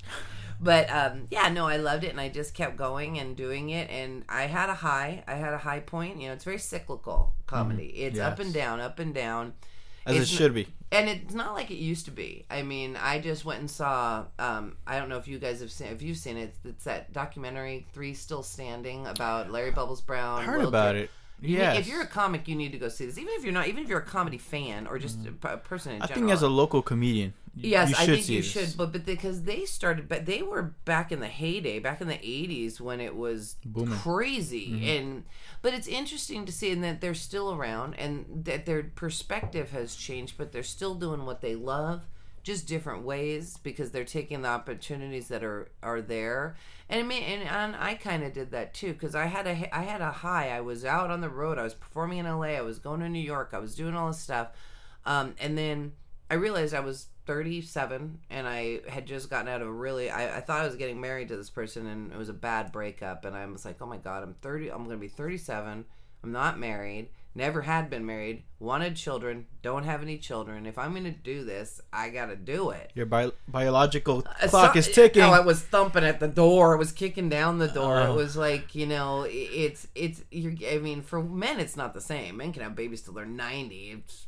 But 0.60 0.88
um, 0.90 1.26
yeah, 1.30 1.48
no, 1.48 1.66
I 1.66 1.76
loved 1.76 2.04
it, 2.04 2.08
and 2.10 2.20
I 2.20 2.28
just 2.28 2.54
kept 2.54 2.76
going 2.76 3.18
and 3.18 3.36
doing 3.36 3.70
it. 3.70 3.90
And 3.90 4.24
I 4.28 4.42
had 4.42 4.68
a 4.70 4.74
high. 4.74 5.24
I 5.26 5.34
had 5.34 5.52
a 5.52 5.58
high 5.58 5.80
point. 5.80 6.20
You 6.20 6.28
know, 6.28 6.34
it's 6.34 6.44
very 6.44 6.58
cyclical 6.58 7.32
comedy. 7.46 7.86
It's 7.86 8.18
up 8.18 8.38
and 8.38 8.52
down, 8.52 8.80
up 8.80 8.98
and 8.98 9.14
down 9.14 9.52
As 10.06 10.16
It's 10.16 10.30
it 10.32 10.34
should 10.34 10.54
be. 10.54 10.68
and 10.92 11.08
it's 11.08 11.34
not 11.34 11.54
like 11.54 11.70
it 11.70 11.76
used 11.76 12.04
to 12.06 12.10
be. 12.10 12.44
I 12.50 12.62
mean, 12.62 12.96
I 12.96 13.18
just 13.18 13.44
went 13.44 13.60
and 13.60 13.70
saw. 13.70 14.24
Um, 14.38 14.76
I 14.86 14.98
don't 14.98 15.08
know 15.08 15.18
if 15.18 15.26
you 15.28 15.38
guys 15.38 15.60
have 15.60 15.70
seen. 15.72 15.88
If 15.88 16.02
you've 16.02 16.18
seen 16.18 16.36
it, 16.36 16.54
it's 16.64 16.84
that 16.84 17.12
documentary 17.12 17.86
"Three 17.92 18.14
Still 18.14 18.42
Standing" 18.42 19.06
about 19.06 19.50
Larry 19.50 19.70
Bubbles 19.72 20.00
Brown. 20.00 20.40
I 20.40 20.44
heard 20.44 20.60
Will 20.60 20.68
about 20.68 20.94
it. 20.96 21.10
Yeah. 21.40 21.74
If 21.74 21.88
you're 21.88 22.00
a 22.00 22.06
comic, 22.06 22.48
you 22.48 22.54
need 22.54 22.72
to 22.72 22.78
go 22.78 22.88
see 22.88 23.04
this. 23.06 23.18
Even 23.18 23.34
if 23.34 23.44
you're 23.44 23.52
not, 23.52 23.66
even 23.66 23.82
if 23.82 23.88
you're 23.88 23.98
a 23.98 24.02
comedy 24.02 24.38
fan 24.38 24.86
or 24.86 24.98
just 24.98 25.26
a 25.26 25.32
p- 25.32 25.48
a 25.48 25.56
person 25.58 25.92
in 25.92 25.98
Mm-hmm. 26.00 26.12
I 26.12 26.14
think 26.14 26.30
as 26.30 26.42
a 26.42 26.48
local 26.48 26.80
comedian, 26.80 27.34
Yes, 27.56 27.94
I 27.94 28.06
think 28.06 28.28
you 28.28 28.42
this. 28.42 28.50
should, 28.50 28.76
but 28.76 28.92
but 28.92 29.04
because 29.06 29.42
they 29.42 29.64
started, 29.64 30.08
but 30.08 30.26
they 30.26 30.42
were 30.42 30.62
back 30.84 31.12
in 31.12 31.20
the 31.20 31.28
heyday, 31.28 31.78
back 31.78 32.00
in 32.00 32.08
the 32.08 32.18
'80s 32.18 32.80
when 32.80 33.00
it 33.00 33.14
was 33.16 33.56
Booming. 33.64 33.98
crazy, 33.98 34.70
Mm-hmm. 34.70 34.84
and 34.84 35.24
but 35.62 35.72
it's 35.74 35.86
interesting 35.86 36.44
to 36.46 36.52
see 36.52 36.70
and 36.70 36.82
that 36.84 37.00
they're 37.00 37.14
still 37.14 37.52
around 37.54 37.94
and 37.94 38.44
that 38.44 38.66
their 38.66 38.82
perspective 38.82 39.70
has 39.70 39.94
changed, 39.94 40.36
but 40.36 40.52
they're 40.52 40.62
still 40.62 40.94
doing 40.94 41.24
what 41.26 41.40
they 41.42 41.54
love, 41.54 42.02
just 42.42 42.66
different 42.66 43.04
ways 43.04 43.56
because 43.62 43.90
they're 43.92 44.04
taking 44.04 44.42
the 44.42 44.48
opportunities 44.48 45.28
that 45.28 45.44
are 45.44 45.68
are 45.82 46.00
there. 46.02 46.56
And 46.88 47.00
I 47.00 47.02
mean, 47.04 47.22
and, 47.22 47.42
and 47.48 47.76
I 47.76 47.94
kind 47.94 48.22
of 48.24 48.32
did 48.32 48.50
that 48.50 48.74
too 48.74 48.92
because 48.94 49.14
I 49.14 49.26
had 49.26 49.46
a 49.46 49.74
I 49.74 49.82
had 49.84 50.00
a 50.00 50.10
high. 50.10 50.50
I 50.50 50.60
was 50.60 50.84
out 50.84 51.10
on 51.10 51.20
the 51.20 51.30
road. 51.30 51.58
I 51.58 51.62
was 51.62 51.74
performing 51.74 52.18
in 52.18 52.26
LA. 52.26 52.48
I 52.48 52.60
was 52.62 52.78
going 52.78 53.00
to 53.00 53.08
New 53.08 53.18
York. 53.20 53.50
I 53.52 53.58
was 53.58 53.74
doing 53.74 53.94
all 53.94 54.08
this 54.08 54.18
stuff, 54.18 54.48
um, 55.06 55.34
and 55.40 55.56
then 55.56 55.92
I 56.30 56.34
realized 56.34 56.74
I 56.74 56.80
was 56.80 57.06
37 57.26 58.18
and 58.30 58.46
I 58.48 58.80
had 58.88 59.06
just 59.06 59.30
gotten 59.30 59.48
out 59.48 59.62
of 59.62 59.68
a 59.68 59.72
really 59.72 60.10
I, 60.10 60.38
I 60.38 60.40
thought 60.40 60.62
I 60.62 60.66
was 60.66 60.76
getting 60.76 61.00
married 61.00 61.28
to 61.28 61.36
this 61.36 61.50
person 61.50 61.86
and 61.86 62.12
it 62.12 62.18
was 62.18 62.28
a 62.28 62.34
bad 62.34 62.72
breakup 62.72 63.24
and 63.24 63.36
I 63.36 63.46
was 63.46 63.64
like, 63.64 63.76
"Oh 63.80 63.86
my 63.86 63.98
god, 63.98 64.22
I'm 64.22 64.34
30 64.34 64.70
I'm 64.70 64.78
going 64.84 64.90
to 64.90 65.00
be 65.00 65.08
37. 65.08 65.84
I'm 66.22 66.32
not 66.32 66.58
married, 66.58 67.10
never 67.34 67.60
had 67.62 67.90
been 67.90 68.06
married, 68.06 68.44
wanted 68.58 68.96
children, 68.96 69.46
don't 69.60 69.84
have 69.84 70.00
any 70.02 70.16
children. 70.16 70.64
If 70.64 70.78
I'm 70.78 70.92
going 70.92 71.04
to 71.04 71.10
do 71.10 71.44
this, 71.44 71.82
I 71.92 72.08
got 72.08 72.26
to 72.26 72.36
do 72.36 72.70
it." 72.70 72.90
Your 72.94 73.04
bi- 73.06 73.32
biological 73.46 74.24
Uh, 74.42 74.48
clock 74.48 74.72
so- 74.72 74.78
is 74.78 74.88
ticking. 74.90 75.22
Oh, 75.22 75.30
I 75.30 75.40
was 75.40 75.60
thumping 75.60 76.04
at 76.04 76.20
the 76.20 76.28
door. 76.28 76.74
It 76.74 76.78
was 76.78 76.92
kicking 76.92 77.28
down 77.28 77.58
the 77.58 77.68
door. 77.68 77.98
Oh. 78.00 78.12
It 78.12 78.16
was 78.16 78.36
like 78.36 78.74
you 78.74 78.86
know, 78.86 79.26
it's 79.28 79.86
it's. 79.94 80.22
You're, 80.30 80.54
I 80.70 80.78
mean, 80.78 81.02
for 81.02 81.22
men, 81.22 81.60
it's 81.60 81.76
not 81.76 81.92
the 81.92 82.00
same. 82.00 82.38
Men 82.38 82.52
can 82.54 82.62
have 82.62 82.74
babies 82.74 83.02
till 83.02 83.12
they're 83.14 83.26
ninety. 83.26 83.90
It's 83.90 84.26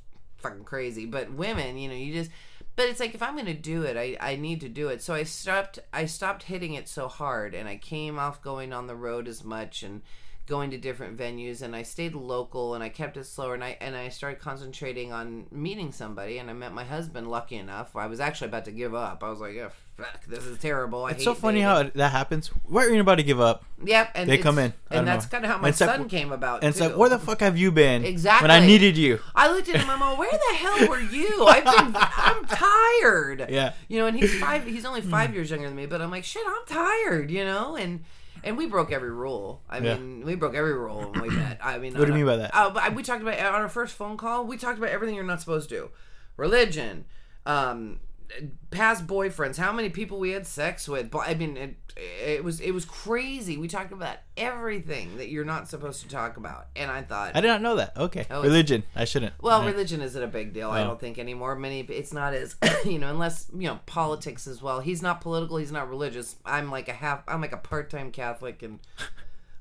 fucking 0.49 0.65
crazy. 0.65 1.07
But 1.07 1.33
women, 1.33 1.79
you 1.79 1.89
know, 1.89 1.95
you 1.95 2.13
just 2.13 2.31
but 2.77 2.87
it's 2.87 3.01
like 3.01 3.15
if 3.15 3.23
I'm 3.23 3.35
going 3.35 3.47
to 3.47 3.55
do 3.55 3.83
it, 3.83 3.97
I, 3.97 4.17
I 4.21 4.37
need 4.37 4.61
to 4.61 4.69
do 4.69 4.89
it. 4.89 5.03
So 5.03 5.15
I 5.15 5.23
stopped 5.23 5.79
I 5.93 6.05
stopped 6.07 6.45
hitting 6.45 6.75
it 6.75 6.89
so 6.89 7.09
hard, 7.09 7.55
and 7.55 7.69
I 7.69 7.77
came 7.77 8.19
off 8.19 8.43
going 8.43 8.73
on 8.73 8.87
the 8.87 8.97
road 8.97 9.29
as 9.29 9.43
much 9.43 9.83
and 9.83 10.03
going 10.47 10.71
to 10.71 10.79
different 10.79 11.17
venues 11.17 11.61
and 11.61 11.75
I 11.75 11.83
stayed 11.83 12.15
local 12.15 12.75
and 12.75 12.85
I 12.85 12.89
kept 12.89 13.17
it 13.17 13.25
slower 13.25 13.55
and 13.55 13.65
I 13.65 13.77
and 13.81 13.97
I 13.97 14.09
started 14.09 14.41
concentrating 14.41 15.13
on 15.13 15.47
meeting 15.51 15.91
somebody 15.91 16.39
and 16.39 16.49
I 16.49 16.53
met 16.53 16.73
my 16.73 16.85
husband 16.85 17.29
lucky 17.29 17.57
enough 17.57 17.97
I 17.97 18.07
was 18.07 18.21
actually 18.21 18.49
about 18.49 18.65
to 18.67 18.71
give 18.71 18.95
up 18.95 19.25
I 19.25 19.31
was 19.31 19.41
like 19.41 19.57
oh, 19.57 19.71
fuck 19.97 20.25
this 20.27 20.45
is 20.45 20.59
terrible 20.59 21.05
I 21.05 21.13
It's 21.13 21.25
so 21.25 21.35
funny 21.35 21.61
dating." 21.63 21.69
how 21.69 21.83
that 21.95 22.13
happens. 22.13 22.49
Why 22.65 22.85
are 22.85 22.91
you 22.91 23.01
about 23.01 23.17
to 23.17 23.25
give 23.25 23.41
up? 23.41 23.65
yep 23.85 24.11
and 24.15 24.31
they 24.31 24.39
come 24.39 24.59
in. 24.59 24.73
I 24.89 24.97
and 24.97 25.09
that's 25.09 25.27
kind 25.27 25.45
of 25.45 25.51
how 25.51 25.57
And 25.57 25.63
my 25.63 25.69
like- 25.69 25.75
son 25.75 26.09
came 26.09 26.31
about 26.31 26.63
And 26.63 26.71
it's 26.71 26.81
like, 26.81 26.97
where 26.97 27.09
the 27.11 27.19
fuck 27.19 27.41
have 27.41 27.59
you 27.59 27.73
been? 27.73 28.05
Exactly 28.05 28.45
when 28.49 28.51
I 28.51 28.65
needed 28.65 28.97
you. 28.97 29.19
I 29.35 29.51
looked 29.51 29.69
at 29.69 29.81
him. 29.81 29.91
I'm 29.91 30.01
like, 30.01 30.19
where 30.19 30.31
the 30.31 30.57
hell 30.57 30.89
were 30.89 31.01
you? 31.11 31.45
I've 31.45 31.65
been, 31.65 31.97
I'm 31.97 32.45
tired. 32.47 33.47
Yeah. 33.51 33.73
You 33.89 33.99
know, 33.99 34.07
and 34.07 34.17
he's 34.17 34.39
five. 34.39 34.65
He's 34.65 34.85
only 34.85 35.01
five 35.01 35.31
hmm. 35.31 35.37
years 35.37 35.51
younger 35.51 35.67
than 35.67 35.77
me, 35.77 35.87
but 35.87 36.01
I'm 36.01 36.11
like, 36.11 36.25
shit, 36.25 36.43
I'm 36.47 36.67
tired. 36.67 37.31
You 37.31 37.45
know, 37.45 37.77
and 37.77 38.05
and 38.47 38.57
we 38.57 38.67
broke 38.67 38.91
every 38.93 39.11
rule. 39.11 39.61
I 39.69 39.79
Yeah. 39.79 39.97
mean, 39.99 40.25
we 40.25 40.35
broke 40.37 40.55
every 40.55 40.73
rule 40.73 41.11
when 41.13 41.23
we 41.23 41.29
met. 41.31 41.59
I 41.63 41.79
mean, 41.79 41.95
What 41.95 42.07
do 42.07 42.13
you 42.13 42.15
mean 42.15 42.27
by 42.27 42.37
that? 42.37 42.51
Oh, 42.55 42.71
but 42.71 42.95
we 42.95 43.03
talked 43.03 43.21
about 43.23 43.39
on 43.39 43.61
our 43.61 43.69
first 43.69 43.95
phone 43.95 44.17
call. 44.17 44.47
We 44.47 44.57
talked 44.57 44.79
about 44.79 44.91
everything 44.91 45.15
you're 45.17 45.25
not 45.25 45.41
supposed 45.41 45.69
to, 45.71 45.75
do, 45.75 45.91
religion, 46.37 47.05
um, 47.45 48.01
past 48.71 49.07
boyfriends, 49.07 49.57
how 49.57 49.73
many 49.73 49.89
people 49.89 50.19
we 50.19 50.31
had 50.31 50.47
sex 50.47 50.89
with. 50.89 51.11
But 51.11 51.29
I 51.29 51.35
mean, 51.35 51.57
it, 51.57 51.77
it 51.97 52.45
was 52.45 52.61
it 52.61 52.73
was 52.73 52.85
crazy. 52.85 53.57
We 53.57 53.69
talked 53.69 53.93
about 53.93 54.19
everything 54.37 55.17
that 55.17 55.29
you're 55.31 55.45
not 55.45 55.69
supposed 55.69 56.03
to 56.03 56.09
talk 56.09 56.37
about, 56.37 56.67
and 56.77 56.91
I 56.91 57.03
thought. 57.03 57.33
I 57.35 57.41
did 57.41 57.49
not 57.49 57.63
know 57.63 57.77
that. 57.77 57.97
Okay. 57.97 58.27
Oh, 58.31 58.43
Religion. 58.43 58.83
I 58.95 59.05
shouldn't. 59.05 59.35
Well, 59.41 59.63
Yeah. 59.63 59.71
religion 59.71 60.01
isn't 60.03 60.23
a 60.23 60.27
big 60.27 60.53
deal. 60.53 60.71
I 60.71 60.83
Oh. 60.83 60.89
don't 60.89 61.01
think 61.01 61.19
anymore. 61.19 61.55
Many, 61.57 61.81
it's 61.81 62.13
not 62.13 62.35
as 62.35 62.57
you 62.85 62.99
know, 62.99 63.09
unless 63.11 63.47
you 63.57 63.67
know 63.69 63.81
politics 63.87 64.47
as 64.47 64.61
well. 64.63 64.81
He's 64.81 65.03
not 65.03 65.21
political. 65.21 65.57
He's 65.57 65.73
not 65.73 65.89
religious. 65.89 66.37
I'm 66.45 66.71
like 66.71 66.89
a 66.89 66.93
half. 66.95 67.23
I'm 67.29 67.41
like 67.41 67.53
a 67.53 67.57
part-time 67.59 68.11
Catholic, 68.13 68.63
and 68.63 68.81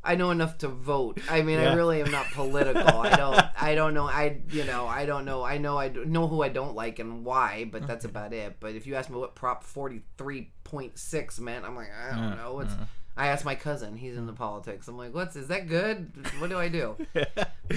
I 0.05 0.15
know 0.15 0.31
enough 0.31 0.57
to 0.59 0.67
vote. 0.67 1.19
I 1.29 1.41
mean, 1.41 1.59
Yeah. 1.59 1.71
I 1.71 1.75
really 1.75 2.01
am 2.01 2.11
not 2.11 2.27
political. 2.31 2.87
I 2.87 3.09
don't. 3.15 3.45
I 3.61 3.75
don't 3.75 3.93
know. 3.93 4.05
I 4.07 4.39
you 4.49 4.63
know. 4.65 4.87
I 4.87 5.05
don't 5.05 5.25
know. 5.25 5.43
I 5.43 5.57
know. 5.57 5.77
I 5.77 5.89
know 5.89 6.27
who 6.27 6.41
I 6.43 6.49
don't 6.49 6.75
like 6.75 6.99
and 6.99 7.25
why, 7.25 7.67
but 7.71 7.87
that's 7.87 8.05
about 8.05 8.31
it. 8.33 8.57
But 8.59 8.75
if 8.75 8.85
you 8.87 8.95
ask 8.95 9.09
me 9.09 9.17
what 9.17 9.35
Prop 9.35 9.65
43.6 9.65 11.39
meant, 11.39 11.65
I'm 11.65 11.75
like, 11.75 11.89
I 11.91 12.15
don't 12.15 12.37
know. 12.37 12.59
It's. 12.59 12.73
I 13.17 13.27
asked 13.27 13.45
my 13.45 13.55
cousin. 13.55 13.95
He's 13.95 14.17
into 14.17 14.33
politics. 14.33 14.87
I'm 14.89 14.97
like, 14.97 15.13
what's 15.13 15.35
is 15.37 15.47
that 15.47 15.67
good? 15.67 16.11
What 16.39 16.49
do 16.49 16.57
I 16.59 16.67
do? 16.67 16.97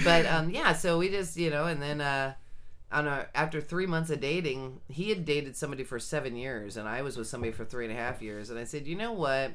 but 0.03 0.25
um 0.27 0.51
yeah 0.51 0.73
so 0.73 0.99
we 0.99 1.09
just 1.09 1.35
you 1.35 1.49
know 1.49 1.65
and 1.65 1.81
then 1.81 1.99
uh 1.99 2.33
on 2.91 3.07
a, 3.07 3.25
after 3.33 3.59
three 3.59 3.87
months 3.87 4.11
of 4.11 4.19
dating 4.19 4.79
he 4.87 5.09
had 5.09 5.25
dated 5.25 5.55
somebody 5.57 5.83
for 5.83 5.97
seven 5.97 6.35
years 6.35 6.77
and 6.77 6.87
i 6.87 7.01
was 7.01 7.17
with 7.17 7.25
somebody 7.25 7.51
for 7.51 7.65
three 7.65 7.85
and 7.85 7.93
a 7.93 7.97
half 7.97 8.21
years 8.21 8.51
and 8.51 8.59
i 8.59 8.63
said 8.63 8.85
you 8.85 8.95
know 8.95 9.11
what 9.11 9.51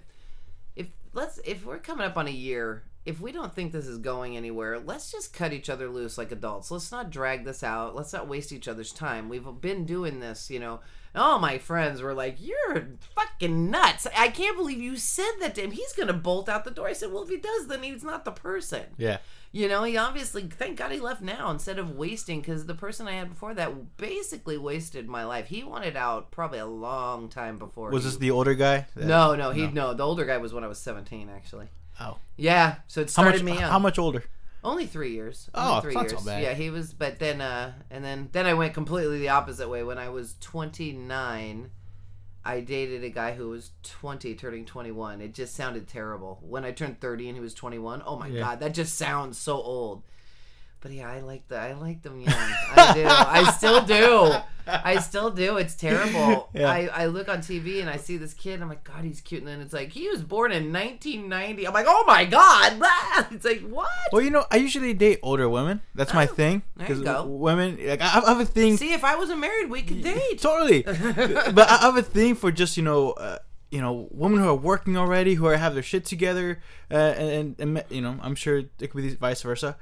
let's 1.14 1.38
if 1.44 1.64
we're 1.64 1.78
coming 1.78 2.04
up 2.04 2.16
on 2.16 2.26
a 2.26 2.32
year 2.32 2.82
if 3.04 3.20
we 3.20 3.32
don't 3.32 3.54
think 3.54 3.72
this 3.72 3.86
is 3.86 3.98
going 3.98 4.36
anywhere 4.36 4.78
let's 4.78 5.12
just 5.12 5.32
cut 5.32 5.52
each 5.52 5.68
other 5.68 5.88
loose 5.88 6.16
like 6.16 6.32
adults 6.32 6.70
let's 6.70 6.92
not 6.92 7.10
drag 7.10 7.44
this 7.44 7.62
out 7.62 7.94
let's 7.94 8.12
not 8.12 8.28
waste 8.28 8.52
each 8.52 8.68
other's 8.68 8.92
time 8.92 9.28
we've 9.28 9.46
been 9.60 9.84
doing 9.84 10.20
this 10.20 10.50
you 10.50 10.58
know 10.58 10.80
all 11.14 11.38
my 11.38 11.58
friends 11.58 12.02
were 12.02 12.14
like 12.14 12.36
you're 12.40 12.88
fucking 13.14 13.70
nuts 13.70 14.06
i 14.16 14.28
can't 14.28 14.56
believe 14.56 14.80
you 14.80 14.96
said 14.96 15.32
that 15.40 15.54
to 15.54 15.62
him 15.62 15.70
he's 15.70 15.92
gonna 15.92 16.12
bolt 16.12 16.48
out 16.48 16.64
the 16.64 16.70
door 16.70 16.88
i 16.88 16.92
said 16.92 17.12
well 17.12 17.22
if 17.22 17.28
he 17.28 17.36
does 17.36 17.66
then 17.66 17.82
he's 17.82 18.02
not 18.02 18.24
the 18.24 18.32
person 18.32 18.84
yeah. 18.96 19.18
you 19.52 19.68
know, 19.68 19.84
he 19.84 19.96
obviously, 19.96 20.42
thank 20.42 20.78
God 20.78 20.90
he 20.90 20.98
left 20.98 21.22
now 21.22 21.50
instead 21.50 21.78
of 21.78 21.96
wasting, 21.96 22.40
because 22.40 22.66
the 22.66 22.74
person 22.74 23.06
I 23.06 23.12
had 23.12 23.30
before 23.30 23.54
that 23.54 23.96
basically 23.96 24.58
wasted 24.58 25.08
my 25.08 25.24
life. 25.24 25.46
He 25.46 25.62
wanted 25.62 25.96
out 25.96 26.30
probably 26.30 26.58
a 26.58 26.66
long 26.66 27.28
time 27.28 27.58
before. 27.58 27.90
Was 27.90 28.04
he- 28.04 28.10
this 28.10 28.18
the 28.18 28.30
older 28.30 28.54
guy? 28.54 28.86
No, 28.96 29.34
no, 29.34 29.50
he 29.50 29.68
no. 29.68 29.94
The 29.94 30.04
older 30.04 30.24
guy 30.24 30.38
was 30.38 30.52
when 30.52 30.64
I 30.64 30.68
was 30.68 30.78
seventeen, 30.78 31.28
actually. 31.28 31.68
Oh. 32.00 32.18
Yeah, 32.36 32.76
so 32.88 33.00
it 33.00 33.04
How 33.04 33.22
started 33.22 33.44
much? 33.44 33.54
me 33.54 33.60
young. 33.60 33.70
How 33.70 33.78
much 33.78 33.98
older? 33.98 34.24
Only 34.62 34.86
three 34.86 35.12
years. 35.12 35.48
Oh, 35.54 35.70
Only 35.76 35.82
three 35.82 35.94
that's 35.94 36.12
years. 36.12 36.24
so. 36.24 36.36
Yeah, 36.38 36.54
he 36.54 36.70
was. 36.70 36.92
But 36.94 37.18
then, 37.18 37.40
uh, 37.40 37.74
and 37.90 38.04
then, 38.04 38.30
then 38.32 38.46
I 38.46 38.54
went 38.54 38.72
completely 38.74 39.18
the 39.18 39.28
opposite 39.28 39.68
way. 39.68 39.82
When 39.82 39.98
I 39.98 40.08
was 40.08 40.36
twenty 40.40 40.92
nine, 40.92 41.70
I 42.44 42.60
dated 42.60 43.04
a 43.04 43.10
guy 43.10 43.34
who 43.34 43.50
was 43.50 43.70
twenty, 43.82 44.34
turning 44.34 44.64
twenty 44.64 44.90
one. 44.90 45.20
It 45.20 45.34
just 45.34 45.54
sounded 45.54 45.86
terrible. 45.86 46.38
When 46.42 46.64
I 46.64 46.72
turned 46.72 46.98
thirty 47.00 47.28
and 47.28 47.36
he 47.36 47.42
was 47.42 47.52
twenty 47.54 47.78
one, 47.78 48.02
oh 48.06 48.18
my 48.18 48.28
Yeah. 48.28 48.40
god, 48.40 48.60
that 48.60 48.72
just 48.74 48.96
sounds 48.96 49.36
so 49.38 49.54
old. 49.54 50.02
But 50.80 50.92
yeah, 50.92 51.10
I 51.10 51.20
like 51.20 51.46
the 51.48 51.58
I 51.58 51.74
like 51.74 52.02
them 52.02 52.18
young. 52.20 52.34
I 52.36 52.92
do. 52.94 53.04
I 53.06 53.50
still 53.52 53.84
do. 53.84 54.32
I 54.66 54.98
still 55.00 55.30
do. 55.30 55.56
It's 55.56 55.74
terrible. 55.74 56.48
Yeah. 56.54 56.70
I, 56.70 56.88
I 56.92 57.06
look 57.06 57.28
on 57.28 57.38
TV 57.38 57.80
and 57.80 57.90
I 57.90 57.96
see 57.96 58.16
this 58.16 58.32
kid. 58.32 58.62
I'm 58.62 58.68
like, 58.68 58.84
God, 58.84 59.02
he's 59.04 59.20
cute. 59.20 59.40
And 59.40 59.48
then 59.48 59.60
it's 59.60 59.72
like 59.72 59.90
he 59.90 60.08
was 60.08 60.22
born 60.22 60.52
in 60.52 60.72
1990. 60.72 61.66
I'm 61.66 61.74
like, 61.74 61.86
oh 61.88 62.04
my 62.06 62.24
God. 62.24 62.80
It's 63.32 63.44
like 63.44 63.62
what? 63.62 63.88
Well, 64.12 64.22
you 64.22 64.30
know, 64.30 64.44
I 64.50 64.56
usually 64.56 64.94
date 64.94 65.18
older 65.22 65.48
women. 65.48 65.80
That's 65.94 66.14
my 66.14 66.24
Oh, 66.24 66.34
thing. 66.34 66.62
there 66.76 66.92
you 66.92 67.02
go. 67.02 67.24
women, 67.26 67.78
like, 67.84 68.00
I 68.00 68.06
have 68.08 68.40
a 68.40 68.44
thing. 68.44 68.76
See, 68.76 68.92
if 68.92 69.02
I 69.04 69.16
wasn't 69.16 69.40
married, 69.40 69.68
we 69.70 69.82
could 69.82 70.02
date. 70.02 70.40
Totally. 70.40 70.82
but 70.82 71.68
I 71.70 71.78
have 71.82 71.96
a 71.96 72.02
thing 72.02 72.34
for 72.36 72.52
just 72.52 72.76
you 72.76 72.82
know, 72.84 73.12
uh, 73.12 73.38
you 73.70 73.80
know, 73.80 74.06
women 74.12 74.38
who 74.40 74.48
are 74.48 74.54
working 74.54 74.96
already, 74.96 75.34
who 75.34 75.46
are 75.46 75.56
have 75.56 75.74
their 75.74 75.82
shit 75.82 76.04
together, 76.04 76.60
uh, 76.90 76.94
and, 76.94 77.56
and 77.58 77.76
and 77.78 77.84
you 77.90 78.00
know, 78.00 78.16
I'm 78.22 78.36
sure 78.36 78.58
it 78.58 78.90
could 78.90 78.94
be 79.02 79.14
vice 79.16 79.42
versa. 79.42 79.76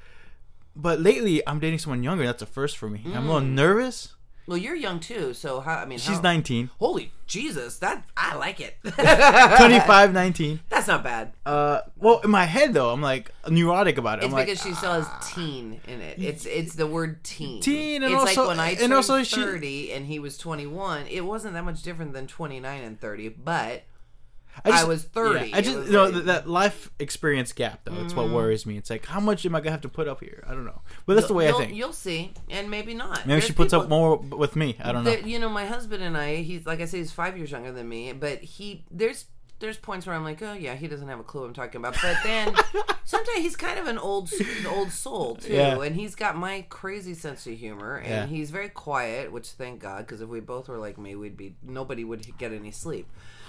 But 0.75 1.01
lately, 1.01 1.47
I'm 1.47 1.59
dating 1.61 1.81
someone 1.81 2.03
younger. 2.03 2.25
That's 2.25 2.41
a 2.43 2.47
first 2.47 2.79
for 2.79 2.89
me. 2.89 3.03
I'm 3.07 3.25
a 3.29 3.35
little 3.35 3.41
nervous. 3.49 4.15
Well, 4.47 4.59
you're 4.59 4.75
young 4.75 4.99
too, 5.01 5.35
so 5.35 5.61
how? 5.61 5.77
I 5.77 5.85
mean, 5.85 5.99
She's 5.99 6.17
how, 6.17 6.21
19, 6.23 6.71
Holy 6.79 7.13
Jesus, 7.27 7.79
that 7.79 8.05
I 8.17 8.35
like 8.35 8.61
it. 8.61 8.77
25, 8.85 10.13
19. 10.13 10.61
That's 10.69 10.87
not 10.89 11.03
bad. 11.05 11.33
Uh, 11.47 11.81
well, 11.97 12.21
in 12.25 12.31
my 12.31 12.45
head 12.45 12.75
though, 12.75 12.91
I'm 12.91 13.01
like 13.01 13.31
neurotic 13.49 13.99
about 13.99 14.19
it. 14.19 14.25
It's 14.25 14.27
I'm 14.27 14.33
like, 14.33 14.47
because 14.47 14.63
she 14.63 14.75
still 14.75 15.01
has 15.01 15.09
teen 15.35 15.81
in 15.87 16.01
it. 16.01 16.21
It's 16.21 16.45
it's 16.47 16.75
the 16.75 16.87
word 16.87 17.23
teen. 17.25 17.61
Teen, 17.63 18.03
and 18.03 18.13
it's 18.13 18.21
also- 18.21 18.43
like 18.43 18.49
when 18.49 18.61
I 18.61 18.71
and 18.71 18.79
turned 18.81 18.93
also 18.95 19.23
she- 19.23 19.37
thirty 19.37 19.93
and 19.93 20.07
he 20.07 20.19
was 20.19 20.37
twenty 20.37 20.67
one. 20.67 21.07
It 21.07 21.25
wasn't 21.25 21.55
that 21.55 21.65
much 21.65 21.83
different 21.83 22.13
than 22.13 22.27
twenty 22.27 22.61
nine 22.61 22.83
and 22.83 23.01
thirty, 23.01 23.29
but 23.29 23.85
just- 24.67 24.85
I 24.85 24.87
was 24.89 25.03
30. 25.05 25.49
yeah, 25.51 25.57
I 25.57 25.61
just 25.63 25.89
know 25.91 26.05
like- 26.09 26.25
that, 26.25 26.49
life 26.49 26.91
experience 26.99 27.53
gap 27.53 27.81
though. 27.85 27.95
That's 27.95 28.15
what 28.15 28.27
Mm. 28.27 28.33
worries 28.35 28.67
me. 28.67 28.77
It's 28.77 28.91
like 28.91 29.07
how 29.07 29.21
much 29.21 29.45
am 29.47 29.55
I 29.55 29.61
gonna 29.61 29.71
have 29.73 29.81
to 29.83 29.89
put 29.89 30.09
up 30.09 30.21
here? 30.21 30.45
I 30.47 30.53
don't 30.53 30.65
know, 30.65 30.83
but 31.07 31.15
that's 31.15 31.29
the 31.29 31.35
way 31.35 31.49
I 31.49 31.53
think. 31.53 31.75
You'll 31.75 31.93
see, 31.93 32.33
and 32.51 32.71
maybe 32.71 32.95
not. 32.95 33.19
Maybe 33.27 33.29
There's 33.29 33.45
she 33.45 33.53
puts 33.53 33.73
people- 33.73 33.83
up 33.85 33.89
more 33.89 34.17
with 34.17 34.55
me. 34.57 34.77
I 34.83 34.93
don't 34.93 35.05
know. 35.05 35.11
You 35.13 35.39
know, 35.39 35.49
my 35.49 35.67
husband 35.67 36.03
and 36.03 36.17
I, 36.17 36.37
he's 36.37 36.67
like 36.67 36.81
I 36.81 36.85
say, 36.85 36.99
he's 36.99 37.13
five 37.13 37.37
years 37.39 37.51
younger 37.51 37.73
than 37.73 37.89
me, 37.89 38.13
but 38.13 38.43
he 38.43 38.85
there's 38.91 39.27
there's 39.59 39.77
points 39.79 40.07
where 40.09 40.17
I'm 40.17 40.25
like, 40.25 40.43
oh 40.43 40.55
yeah, 40.55 40.75
he 40.75 40.89
doesn't 40.89 41.07
have 41.07 41.21
a 41.21 41.23
clue 41.23 41.43
what 41.43 41.47
I'm 41.47 41.55
talking 41.55 41.77
about. 41.81 41.95
But 42.03 42.17
then 42.25 42.53
sometimes 43.05 43.39
he's 43.39 43.55
kind 43.55 43.79
of 43.79 43.87
an 43.87 43.97
old 43.97 44.29
old 44.69 44.91
soul 44.91 45.37
too, 45.37 45.53
Yeah. 45.55 45.81
and 45.81 45.95
he's 45.95 46.17
got 46.17 46.37
my 46.37 46.67
crazy 46.69 47.15
sense 47.15 47.47
of 47.47 47.55
humor, 47.57 47.97
and 47.97 48.09
Yeah. 48.09 48.27
he's 48.27 48.51
very 48.51 48.69
quiet, 48.69 49.31
which 49.31 49.51
thank 49.51 49.81
God, 49.81 49.99
because 50.05 50.21
if 50.21 50.29
we 50.29 50.41
both 50.41 50.69
were 50.69 50.79
like 50.79 50.99
me, 50.99 51.15
we'd 51.15 51.37
be 51.37 51.55
nobody 51.63 52.03
would 52.03 52.27
get 52.39 52.53
any 52.53 52.73
sleep. 52.73 53.07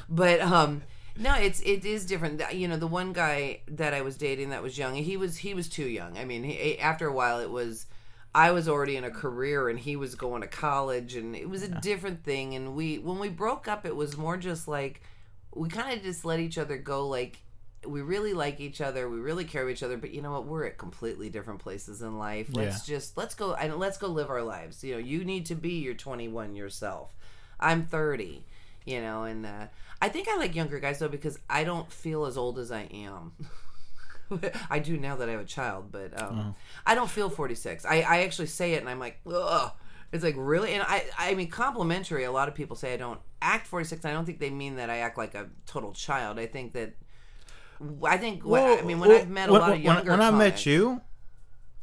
But 0.10 0.42
um. 0.42 0.84
No, 1.16 1.36
it's 1.36 1.60
it 1.62 1.86
is 1.86 2.08
different. 2.08 2.42
You 2.54 2.68
know, 2.68 2.76
the 2.76 2.88
one 2.88 3.14
guy 3.14 3.60
that 3.68 3.94
I 3.94 4.02
was 4.02 4.18
dating 4.18 4.50
that 4.50 4.64
was 4.64 4.80
young, 4.80 4.96
he 4.96 5.16
was 5.16 5.38
he 5.38 5.54
was 5.54 5.70
too 5.70 5.86
young. 5.86 6.18
I 6.18 6.26
mean, 6.26 6.44
he, 6.44 6.80
after 6.80 7.06
a 7.06 7.14
while, 7.14 7.40
it 7.40 7.52
was 7.52 7.86
I 8.36 8.52
was 8.52 8.68
already 8.68 8.96
in 8.96 9.04
a 9.04 9.12
career 9.12 9.70
and 9.70 9.78
he 9.78 9.96
was 9.96 10.16
going 10.16 10.42
to 10.42 10.48
college 10.48 11.16
and 11.16 11.36
it 11.36 11.48
was 11.48 11.62
a 11.62 11.68
different 11.68 12.24
thing. 12.24 12.56
And 12.56 12.76
we 12.76 12.98
when 12.98 13.20
we 13.20 13.30
broke 13.30 13.68
up 13.68 13.86
it 13.86 13.96
was 13.96 14.18
more 14.18 14.38
just 14.38 14.68
like 14.68 15.02
we 15.54 15.70
kind 15.70 15.96
of 15.96 16.04
just 16.04 16.26
let 16.26 16.40
each 16.40 16.58
other 16.58 16.78
go. 16.78 17.08
Like 17.08 17.44
we 17.86 18.02
really 18.02 18.34
like 18.34 18.60
each 18.60 18.82
other. 18.82 19.08
We 19.08 19.20
really 19.20 19.44
care 19.44 19.62
about 19.62 19.74
each 19.74 19.84
other. 19.84 19.98
But 19.98 20.16
you 20.16 20.24
know 20.24 20.32
what? 20.32 20.46
We're 20.46 20.66
at 20.66 20.80
completely 20.80 21.30
different 21.30 21.60
places 21.60 22.02
in 22.02 22.18
life. 22.18 22.48
Let's 22.52 22.86
just 22.88 23.18
let's 23.18 23.36
go 23.36 23.54
and 23.54 23.78
let's 23.78 24.00
go 24.00 24.08
live 24.08 24.32
our 24.32 24.42
lives. 24.42 24.84
You 24.84 24.94
know 24.94 25.00
you 25.00 25.24
need 25.24 25.46
to 25.48 25.56
be 25.56 25.74
your 25.74 25.94
21 25.94 26.56
yourself. 26.56 27.16
I'm 27.60 27.86
30 27.86 28.46
you 28.86 29.00
know 29.00 29.24
and 29.24 29.46
uh, 29.46 29.68
i 30.04 30.10
think 30.10 30.28
i 30.30 30.38
like 30.38 30.54
younger 30.56 30.80
guys 30.80 31.00
though 31.00 31.08
because 31.08 31.38
i 31.50 31.64
don't 31.64 31.92
feel 31.92 32.26
as 32.26 32.38
old 32.38 32.60
as 32.60 32.72
i 32.72 32.82
am 32.94 33.32
I 34.70 34.80
do 34.80 34.98
now 34.98 35.16
that 35.18 35.30
I 35.30 35.34
have 35.34 35.42
a 35.42 35.46
child, 35.46 35.92
but 35.92 36.20
um, 36.20 36.56
I 36.88 36.96
don't 36.96 37.10
feel 37.10 37.30
46. 37.30 37.86
I, 37.86 37.98
I 38.02 38.24
actually 38.24 38.48
say 38.48 38.74
it 38.74 38.80
and 38.82 38.90
I'm 38.90 38.98
like, 39.00 39.20
ugh. 39.32 39.72
It's 40.12 40.24
like 40.24 40.34
really, 40.38 40.74
and 40.74 40.84
I 40.88 41.04
I 41.20 41.36
mean 41.36 41.50
complimentary. 41.52 42.24
A 42.24 42.32
lot 42.32 42.48
of 42.48 42.56
people 42.56 42.76
say 42.76 42.94
I 42.94 42.98
don't 42.98 43.20
act 43.44 43.68
46. 43.68 44.06
I 44.06 44.12
don't 44.12 44.26
think 44.26 44.40
they 44.40 44.50
mean 44.50 44.78
that 44.78 44.90
I 44.90 45.00
act 45.00 45.20
like 45.20 45.36
a 45.36 45.50
total 45.68 45.92
child. 45.94 46.40
I 46.40 46.48
think 46.48 46.74
that 46.74 46.94
I 48.04 48.18
think 48.18 48.44
what 48.44 48.80
I 48.80 48.82
mean 48.82 49.00
when 49.00 49.10
Well, 49.10 49.22
I've 49.22 49.30
met 49.30 49.50
a 49.50 49.52
when- 49.52 49.62
lot 49.62 49.70
of 49.70 49.76
when- 49.76 49.84
younger 49.84 50.12
when 50.12 50.22
I 50.22 50.32
met 50.32 50.66
you, 50.66 51.02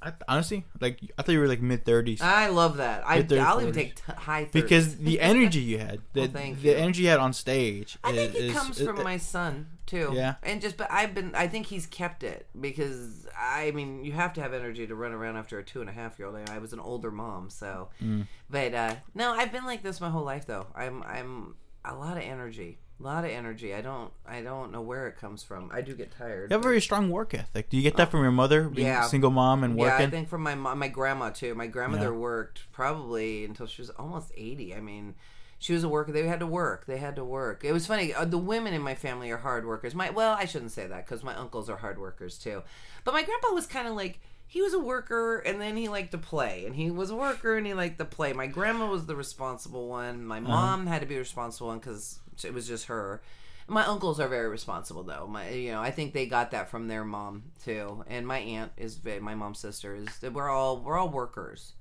I, 0.03 0.13
honestly, 0.29 0.65
like 0.81 0.99
I 1.19 1.23
thought 1.23 1.33
you 1.33 1.41
were 1.41 1.49
like 1.49 1.61
mid 1.61 1.85
thirties 1.85 2.21
I 2.23 2.49
love 2.49 2.79
that. 2.79 3.03
I, 3.07 3.17
Mid-thirties, 3.19 3.45
I'll 3.45 3.61
even 3.61 3.73
40s. 3.73 3.75
take 3.75 3.95
t- 3.97 4.03
high 4.15 4.45
30s. 4.47 4.53
because 4.53 4.97
the 4.97 5.21
energy 5.33 5.61
you 5.61 5.79
had, 5.79 6.01
the, 6.15 6.21
Well, 6.23 6.31
thank 6.31 6.63
the 6.63 6.69
you. 6.69 6.75
energy 6.75 7.03
you 7.03 7.09
had 7.11 7.21
on 7.21 7.33
stage. 7.35 7.99
I 8.03 8.13
think 8.13 8.35
is, 8.35 8.45
it 8.51 8.53
comes 8.55 8.81
is- 8.81 8.87
from 8.87 9.03
my 9.03 9.19
son 9.19 9.67
too. 9.87 10.13
Yeah. 10.15 10.37
and 10.43 10.61
just 10.63 10.77
but 10.77 10.91
I've 10.91 11.15
been. 11.15 11.35
I 11.35 11.49
think 11.49 11.67
he's 11.67 11.87
kept 11.87 12.23
it 12.23 12.47
because 12.59 13.27
I 13.39 13.73
mean 13.73 14.05
you 14.05 14.13
have 14.13 14.33
to 14.35 14.41
have 14.41 14.55
energy 14.55 14.87
to 14.87 14.95
run 14.95 15.13
around 15.13 15.37
after 15.37 15.59
a 15.59 15.65
two 15.65 15.81
and 15.81 15.91
a 15.91 15.93
half 15.93 16.19
year 16.19 16.29
old. 16.29 16.37
I 16.49 16.59
was 16.59 16.73
an 16.73 16.81
older 16.81 17.11
mom, 17.11 17.51
so. 17.51 17.91
Mm. 18.03 18.27
But 18.49 18.73
uh 18.75 18.95
no, 19.15 19.33
I've 19.33 19.53
been 19.53 19.65
like 19.67 19.83
this 19.83 20.01
my 20.01 20.09
whole 20.11 20.25
life 20.25 20.47
though. 20.47 20.67
I'm 20.75 21.03
I'm 21.03 21.57
a 21.85 21.95
lot 21.95 22.17
of 22.17 22.23
energy, 22.23 22.79
a 23.01 23.03
lot 23.03 23.25
of 23.25 23.31
energy. 23.31 23.75
I 23.75 23.81
don't 23.81 24.13
I 24.27 24.43
don't 24.43 24.71
know 24.73 24.81
where 24.83 25.09
it 25.09 25.17
comes 25.19 25.43
from. 25.43 25.71
I 25.73 25.81
do 25.81 25.95
get 25.95 26.13
tired. 26.17 26.51
You 26.51 26.55
have 26.55 26.61
a 26.61 26.69
very 26.69 26.81
strong 26.81 27.11
work 27.11 27.35
ethic. 27.35 27.71
Do 27.71 27.77
you 27.77 27.83
get 27.83 27.97
that 27.97 28.11
from 28.11 28.23
your 28.23 28.31
mother, 28.33 28.69
being 28.69 28.89
Yeah. 28.89 29.07
a 29.07 29.09
single 29.09 29.31
mom 29.31 29.65
and 29.65 29.77
working. 29.77 30.01
Yeah, 30.01 30.07
I 30.07 30.11
think 30.11 30.29
from 30.29 30.43
my 30.43 30.55
mom, 30.55 30.79
my 30.79 30.89
grandma 30.89 31.31
too. 31.31 31.55
My 31.55 31.67
grandmother 31.67 32.13
Yeah. 32.13 32.19
worked 32.19 32.71
probably 32.73 33.45
until 33.45 33.67
she 33.67 33.83
was 33.83 33.91
almost 33.91 34.33
eighty. 34.37 34.75
I 34.75 34.81
mean, 34.81 35.15
she 35.59 35.73
was 35.73 35.85
a 35.85 35.89
worker. 35.89 36.13
They 36.13 36.27
had 36.27 36.41
to 36.41 36.47
work. 36.47 36.87
They 36.87 36.99
had 36.99 37.17
to 37.17 37.25
work. 37.25 37.65
It 37.65 37.73
was 37.73 37.87
funny. 37.87 38.13
Uh, 38.15 38.25
the 38.25 38.39
women 38.39 38.73
in 38.75 38.83
my 38.83 38.95
family 38.95 39.31
are 39.31 39.39
hard 39.39 39.67
workers. 39.67 39.95
My 39.95 40.11
well, 40.11 40.35
I 40.39 40.45
shouldn't 40.45 40.73
say 40.73 40.87
that 40.87 41.07
because 41.07 41.23
my 41.25 41.35
uncles 41.35 41.69
are 41.71 41.77
hard 41.79 41.99
workers 41.99 42.39
too. 42.39 42.63
But 43.05 43.15
my 43.15 43.23
grandpa 43.23 43.49
was 43.53 43.67
kind 43.67 43.89
of 43.89 43.95
like 43.95 44.21
he 44.47 44.61
was 44.63 44.75
a 44.75 44.81
worker 44.81 45.39
and 45.39 45.61
then 45.61 45.77
he 45.77 45.89
liked 45.89 46.11
to 46.11 46.19
play 46.19 46.65
and 46.67 46.75
he 46.75 46.91
was 46.91 47.11
a 47.11 47.15
worker 47.15 47.57
and 47.57 47.65
he 47.67 47.73
liked 47.73 47.99
to 47.99 48.05
play. 48.05 48.33
My 48.33 48.49
grandma 48.49 48.87
was 48.91 49.07
the 49.07 49.15
responsible 49.15 49.87
one. 49.89 50.27
My 50.27 50.41
mom 50.41 50.87
had 50.89 51.03
to 51.03 51.07
be 51.07 51.17
responsible 51.19 51.69
one 51.69 51.79
because 51.79 52.19
it 52.45 52.55
was 52.55 52.66
just 52.66 52.86
her. 52.86 53.22
My 53.68 53.86
uncles 53.86 54.18
are 54.18 54.28
very 54.28 54.49
responsible 54.49 55.05
though. 55.05 55.26
My 55.26 55.51
you 55.51 55.72
know, 55.72 55.80
I 55.80 55.91
think 55.91 56.12
they 56.12 56.26
got 56.26 56.51
that 56.51 56.70
from 56.70 56.88
their 56.88 57.05
mom 57.05 57.45
too. 57.64 58.05
And 58.09 58.26
my 58.26 58.38
aunt 58.38 58.72
is 58.76 58.99
my 59.20 59.34
mom's 59.34 59.61
sister 59.61 59.95
is 59.95 60.09
we're 60.32 60.49
all 60.49 60.80
we're 60.80 60.99
all 60.99 61.09
workers. 61.09 61.72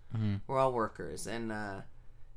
We're 0.47 0.57
all 0.57 0.73
workers 0.73 1.27
and 1.27 1.51
uh 1.51 1.81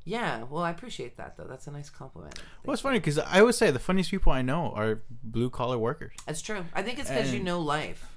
yeah, 0.05 0.45
well 0.45 0.65
I 0.65 0.71
appreciate 0.71 1.17
that 1.19 1.37
though. 1.37 1.45
That's 1.45 1.67
a 1.67 1.71
nice 1.71 1.91
compliment. 1.91 2.39
Well, 2.65 2.73
it's 2.73 2.83
funny 2.83 2.99
because 2.99 3.19
I 3.19 3.41
always 3.41 3.57
say 3.57 3.71
the 3.71 3.79
funniest 3.79 4.11
people 4.11 4.33
I 4.33 4.43
know 4.43 4.73
are 4.75 5.03
blue 5.23 5.51
collar 5.51 5.79
workers. 5.79 6.13
That's 6.27 6.43
true. 6.43 6.65
I 6.75 6.83
think 6.83 6.99
it's 6.99 7.09
because 7.09 7.33
you 7.33 7.43
know 7.43 7.61
life. 7.61 8.09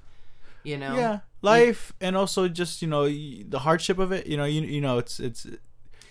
You 0.64 0.78
know. 0.78 0.96
Yeah, 0.96 1.20
life 1.42 1.92
and 2.00 2.16
also 2.16 2.48
just 2.48 2.82
you 2.82 2.88
know 2.88 3.06
the 3.06 3.60
hardship 3.60 3.98
of 3.98 4.10
it. 4.10 4.26
You 4.26 4.36
know, 4.36 4.44
you 4.44 4.62
you 4.62 4.80
know 4.80 4.98
it's 4.98 5.20
it's 5.20 5.46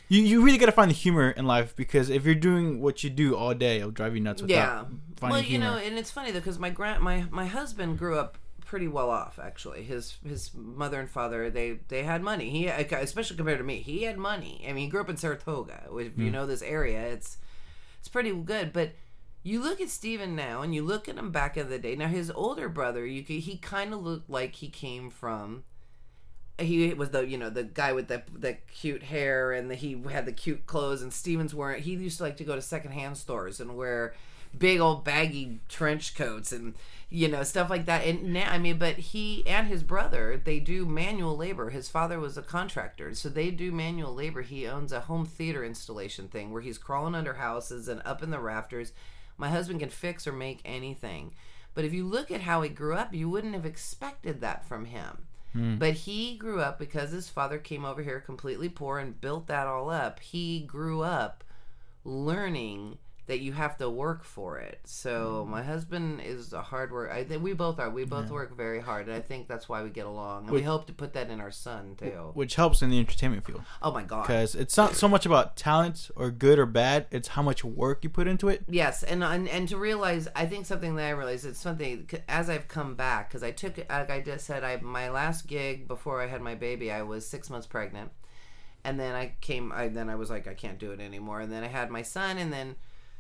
you 0.07 0.21
you 0.21 0.43
really 0.43 0.57
got 0.57 0.67
to 0.67 0.71
find 0.71 0.89
the 0.89 0.95
humor 0.95 1.29
in 1.31 1.45
life 1.45 1.75
because 1.75 2.09
if 2.09 2.25
you're 2.25 2.35
doing 2.35 2.81
what 2.81 3.03
you 3.03 3.09
do 3.09 3.35
all 3.35 3.53
day, 3.53 3.77
it'll 3.77 3.91
drive 3.91 4.15
you 4.15 4.21
nuts 4.21 4.41
without 4.41 4.53
Yeah. 4.55 4.83
finding 5.17 5.29
Well, 5.31 5.39
you 5.41 5.43
humor. 5.59 5.65
know, 5.65 5.77
and 5.77 5.97
it's 5.97 6.11
funny 6.11 6.31
though 6.31 6.39
because 6.39 6.59
my 6.59 6.69
grand 6.69 7.01
my 7.03 7.25
my 7.31 7.45
husband 7.45 7.97
grew 7.97 8.17
up 8.17 8.37
pretty 8.65 8.87
well 8.87 9.09
off 9.09 9.39
actually. 9.41 9.83
His 9.83 10.17
his 10.27 10.51
mother 10.53 10.99
and 10.99 11.09
father 11.09 11.49
they 11.49 11.79
they 11.87 12.03
had 12.03 12.21
money. 12.21 12.49
He 12.49 12.67
especially 12.67 13.37
compared 13.37 13.59
to 13.59 13.63
me, 13.63 13.77
he 13.81 14.03
had 14.03 14.17
money. 14.17 14.63
I 14.67 14.73
mean, 14.73 14.85
he 14.85 14.89
grew 14.89 15.01
up 15.01 15.09
in 15.09 15.17
Saratoga. 15.17 15.83
If 15.97 16.13
Hmm. 16.13 16.21
you 16.23 16.31
know 16.31 16.45
this 16.45 16.61
area, 16.61 17.01
it's 17.07 17.37
it's 17.99 18.07
pretty 18.07 18.31
good, 18.33 18.71
but. 18.73 18.93
You 19.47 19.61
look 19.61 19.79
at 19.79 19.89
Steven 19.89 20.35
now, 20.35 20.63
and 20.63 20.73
you 20.73 20.81
look 20.81 21.07
at 21.07 21.17
him 21.17 21.29
back 21.31 21.55
in 21.55 21.69
the 21.69 21.77
day. 21.77 21.95
Now, 21.95 22.07
his 22.07 22.31
older 22.31 22.67
brother, 22.67 23.05
you 23.05 23.21
could, 23.21 23.35
he 23.35 23.57
kind 23.59 23.93
of 23.93 24.01
looked 24.01 24.27
like 24.27 24.55
he 24.55 24.69
came 24.69 25.11
from 25.11 25.63
he 26.57 26.93
was 26.93 27.09
the 27.09 27.27
you 27.27 27.37
know 27.37 27.49
the 27.49 27.63
guy 27.63 27.91
with 27.91 28.07
the 28.07 28.23
the 28.33 28.53
cute 28.73 29.03
hair 29.03 29.51
and 29.51 29.69
the, 29.69 29.75
he 29.75 30.01
had 30.09 30.25
the 30.25 30.31
cute 30.31 30.65
clothes 30.65 31.01
and 31.01 31.11
Stevens 31.11 31.53
wearing 31.53 31.81
he 31.81 31.93
used 31.95 32.17
to 32.17 32.23
like 32.23 32.37
to 32.37 32.43
go 32.43 32.55
to 32.55 32.61
secondhand 32.61 33.17
stores 33.17 33.59
and 33.59 33.75
wear 33.75 34.13
big 34.57 34.79
old 34.79 35.03
baggy 35.03 35.59
trench 35.67 36.15
coats 36.15 36.53
and 36.53 36.75
you 37.09 37.27
know 37.27 37.43
stuff 37.43 37.69
like 37.69 37.85
that. 37.85 38.05
And 38.05 38.31
now 38.33 38.49
I 38.49 38.57
mean 38.57 38.77
but 38.77 38.95
he 38.95 39.45
and 39.45 39.67
his 39.67 39.83
brother 39.83 40.41
they 40.41 40.59
do 40.59 40.85
manual 40.85 41.35
labor. 41.35 41.71
His 41.71 41.89
father 41.89 42.19
was 42.19 42.37
a 42.37 42.41
contractor. 42.41 43.13
So 43.15 43.27
they 43.27 43.51
do 43.51 43.73
manual 43.73 44.13
labor. 44.13 44.41
He 44.41 44.65
owns 44.65 44.93
a 44.93 45.01
home 45.01 45.25
theater 45.25 45.63
installation 45.63 46.29
thing 46.29 46.51
where 46.51 46.61
he's 46.61 46.77
crawling 46.77 47.15
under 47.15 47.33
houses 47.33 47.89
and 47.89 48.01
up 48.05 48.23
in 48.23 48.31
the 48.31 48.39
rafters. 48.39 48.93
My 49.37 49.49
husband 49.49 49.81
can 49.81 49.89
fix 49.89 50.25
or 50.25 50.31
make 50.31 50.61
anything. 50.63 51.33
But 51.73 51.83
if 51.83 51.93
you 51.93 52.05
look 52.05 52.31
at 52.31 52.41
how 52.41 52.61
he 52.61 52.69
grew 52.69 52.95
up 52.95 53.13
you 53.13 53.29
wouldn't 53.29 53.55
have 53.55 53.65
expected 53.65 54.39
that 54.39 54.65
from 54.65 54.85
him 54.85 55.27
Hmm. 55.55 55.77
but 55.77 55.93
he 55.93 56.35
grew 56.35 56.59
up 56.59 56.77
because 56.77 57.11
his 57.11 57.29
father 57.29 57.57
came 57.57 57.85
over 57.85 58.03
here 58.03 58.19
completely 58.19 58.67
poor 58.67 58.99
and 58.99 59.21
built 59.21 59.47
that 59.47 59.67
all 59.67 59.89
up. 59.89 60.19
He 60.19 60.59
grew 60.59 61.01
up 61.01 61.45
learning 62.03 62.97
that 63.27 63.39
you 63.39 63.53
have 63.53 63.75
to 63.77 63.89
work 63.89 64.23
for 64.23 64.59
it. 64.59 64.79
So 64.83 65.45
mm. 65.47 65.51
my 65.51 65.63
husband 65.63 66.21
is 66.21 66.53
a 66.53 66.61
hard 66.61 66.91
work. 66.91 67.11
I 67.11 67.23
think 67.23 67.41
we 67.41 67.53
both 67.53 67.79
are. 67.79 67.89
We 67.89 68.05
both 68.05 68.29
work 68.29 68.55
very 68.55 68.79
hard, 68.79 69.07
and 69.07 69.15
I 69.15 69.19
think 69.19 69.47
that's 69.47 69.67
why 69.67 69.81
we 69.81 69.89
get 69.89 70.05
along. 70.05 70.43
And 70.43 70.51
we 70.51 70.61
hope 70.61 70.85
to 70.87 70.93
put 70.93 71.13
that 71.13 71.29
in 71.29 71.41
our 71.41 71.49
son 71.49 71.95
too. 71.97 72.31
which 72.35 72.55
helps 72.55 72.83
in 72.83 72.91
the 72.91 72.99
entertainment 72.99 73.45
field 73.45 73.63
Oh 73.81 73.91
my 73.91 74.03
god. 74.03 74.23
because 74.23 74.53
it's 74.53 74.77
not 74.77 74.95
so 74.95 75.07
much 75.07 75.25
about 75.25 75.55
talent 75.55 76.11
or 76.15 76.29
good 76.29 76.59
or 76.59 76.67
bad; 76.67 77.07
it's 77.09 77.29
how 77.29 77.41
much 77.41 77.63
work 77.63 78.03
you 78.03 78.09
put 78.09 78.27
into 78.27 78.47
it. 78.47 78.63
Yes, 78.69 79.01
and, 79.01 79.23
and 79.23 79.49
and 79.49 79.67
to 79.69 79.77
realize, 79.77 80.27
I 80.35 80.45
think 80.45 80.67
something 80.67 80.95
that 80.95 81.05
I 81.05 81.11
realized 81.11 81.45
it's 81.45 81.59
something 81.59 82.07
as 82.29 82.49
I've 82.49 82.67
come 82.67 82.95
back 82.95 83.29
because 83.29 83.41
I 83.41 83.51
took 83.51 83.77
like 83.77 84.11
I 84.11 84.21
just 84.21 84.45
said, 84.45 84.63
I 84.63 84.77
my 84.77 85.09
last 85.09 85.47
gig 85.47 85.87
before 85.87 86.21
I 86.21 86.27
had 86.27 86.41
my 86.41 86.53
baby, 86.53 86.91
I 86.91 87.01
was 87.01 87.27
six 87.27 87.49
months 87.49 87.65
pregnant, 87.65 88.11
and 88.83 88.99
then 88.99 89.15
I 89.15 89.33
came, 89.41 89.71
I 89.71 89.87
then 89.87 90.11
I 90.11 90.15
was 90.15 90.29
like, 90.29 90.47
I 90.47 90.53
can't 90.53 90.77
do 90.77 90.91
it 90.91 90.99
anymore, 90.99 91.41
and 91.41 91.51
then 91.51 91.63
I 91.63 91.69
had 91.69 91.89
my 91.89 92.03
son, 92.03 92.37
and 92.37 92.53
then 92.53 92.75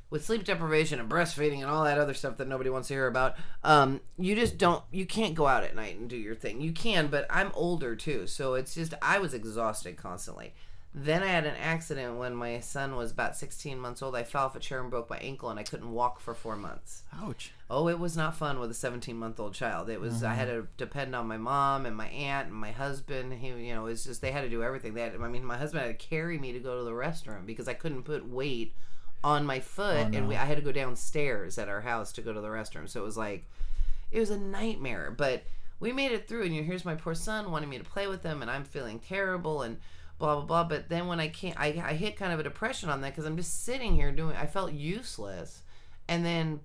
with 0.09 0.25
sleep 0.25 0.43
deprivation 0.43 0.99
and 0.99 1.09
breastfeeding 1.09 1.61
and 1.61 1.65
all 1.65 1.83
that 1.83 1.97
other 1.97 2.13
stuff 2.13 2.37
that 2.37 2.47
nobody 2.47 2.69
wants 2.69 2.87
to 2.87 2.93
hear 2.93 3.07
about, 3.07 3.35
um, 3.63 3.99
you 4.17 4.35
just 4.35 4.57
don't, 4.57 4.83
you 4.91 5.05
can't 5.05 5.35
go 5.35 5.47
out 5.47 5.63
at 5.63 5.75
night 5.75 5.97
and 5.97 6.09
do 6.09 6.17
your 6.17 6.35
thing. 6.35 6.61
You 6.61 6.71
can, 6.71 7.07
but 7.07 7.25
I'm 7.29 7.51
older 7.53 7.95
too, 7.95 8.27
so 8.27 8.53
it's 8.53 8.75
just 8.75 8.93
I 9.01 9.19
was 9.19 9.33
exhausted 9.33 9.97
constantly. 9.97 10.53
Then 10.97 11.23
I 11.23 11.27
had 11.27 11.45
an 11.45 11.55
accident 11.61 12.17
when 12.17 12.33
my 12.33 12.61
son 12.61 12.95
was 12.95 13.11
about 13.11 13.35
16 13.35 13.77
months 13.77 14.01
old. 14.01 14.15
I 14.15 14.23
fell 14.23 14.45
off 14.45 14.55
a 14.55 14.61
chair 14.61 14.79
and 14.79 14.89
broke 14.89 15.09
my 15.09 15.17
ankle, 15.17 15.49
and 15.49 15.59
I 15.59 15.63
couldn't 15.63 15.91
walk 15.91 16.21
for 16.21 16.33
four 16.33 16.55
months. 16.55 17.03
Ouch! 17.21 17.51
Oh, 17.69 17.89
it 17.89 17.99
was 17.99 18.15
not 18.15 18.37
fun 18.37 18.61
with 18.61 18.71
a 18.71 18.75
17 18.75 19.13
month 19.17 19.37
old 19.37 19.53
child. 19.53 19.89
It 19.89 19.99
was 19.99 20.23
I 20.23 20.35
had 20.35 20.47
to 20.47 20.69
depend 20.77 21.13
on 21.13 21.27
my 21.27 21.35
mom 21.35 21.85
and 21.85 21.97
my 21.97 22.07
aunt 22.07 22.47
and 22.47 22.55
my 22.55 22.71
husband. 22.71 23.33
He, 23.33 23.47
you 23.47 23.75
know, 23.75 23.87
it's 23.87 24.05
just 24.05 24.21
they 24.21 24.31
had 24.31 24.43
to 24.43 24.49
do 24.49 24.63
everything. 24.63 24.93
They 24.93 25.01
had, 25.01 25.15
I 25.19 25.27
mean, 25.27 25.43
my 25.43 25.57
husband 25.57 25.85
had 25.85 25.99
to 25.99 26.07
carry 26.07 26.37
me 26.37 26.53
to 26.53 26.59
go 26.59 26.77
to 26.77 26.85
the 26.85 26.91
restroom 26.91 27.45
because 27.45 27.67
I 27.67 27.73
couldn't 27.73 28.03
put 28.03 28.29
weight 28.29 28.73
on 29.25 29.43
my 29.43 29.59
foot, 29.59 30.07
oh, 30.11 30.11
and 30.13 30.27
we, 30.27 30.35
I 30.35 30.45
had 30.45 30.57
to 30.57 30.63
go 30.63 30.71
downstairs 30.71 31.57
at 31.57 31.67
our 31.67 31.81
house 31.81 32.13
to 32.13 32.21
go 32.21 32.31
to 32.31 32.39
the 32.39 32.47
restroom. 32.47 32.87
So 32.87 33.01
it 33.01 33.03
was 33.03 33.17
like, 33.17 33.49
it 34.11 34.19
was 34.19 34.29
a 34.29 34.37
nightmare. 34.37 35.11
But 35.17 35.43
we 35.79 35.91
made 35.91 36.11
it 36.11 36.27
through, 36.27 36.43
and 36.43 36.53
you 36.53 36.61
know, 36.61 36.67
here's 36.67 36.85
my 36.85 36.93
poor 36.93 37.15
son 37.15 37.49
wanting 37.49 37.67
me 37.67 37.79
to 37.79 37.83
play 37.83 38.05
with 38.05 38.21
him, 38.21 38.43
and 38.43 38.51
I'm 38.51 38.63
feeling 38.63 38.99
terrible 38.99 39.63
and 39.63 39.77
blah 40.19 40.35
blah 40.35 40.45
blah. 40.45 40.63
But 40.65 40.89
then 40.89 41.07
when 41.07 41.19
I 41.19 41.27
can't, 41.27 41.59
I, 41.59 41.83
I 41.83 41.93
hit 41.93 42.17
kind 42.17 42.33
of 42.33 42.39
a 42.39 42.43
depression 42.43 42.89
on 42.89 43.01
that 43.01 43.13
because 43.13 43.25
I'm 43.25 43.35
just 43.35 43.65
sitting 43.65 43.95
here 43.95 44.11
doing. 44.11 44.35
I 44.35 44.45
felt 44.45 44.73
useless, 44.73 45.63
and 46.07 46.23
then 46.23 46.59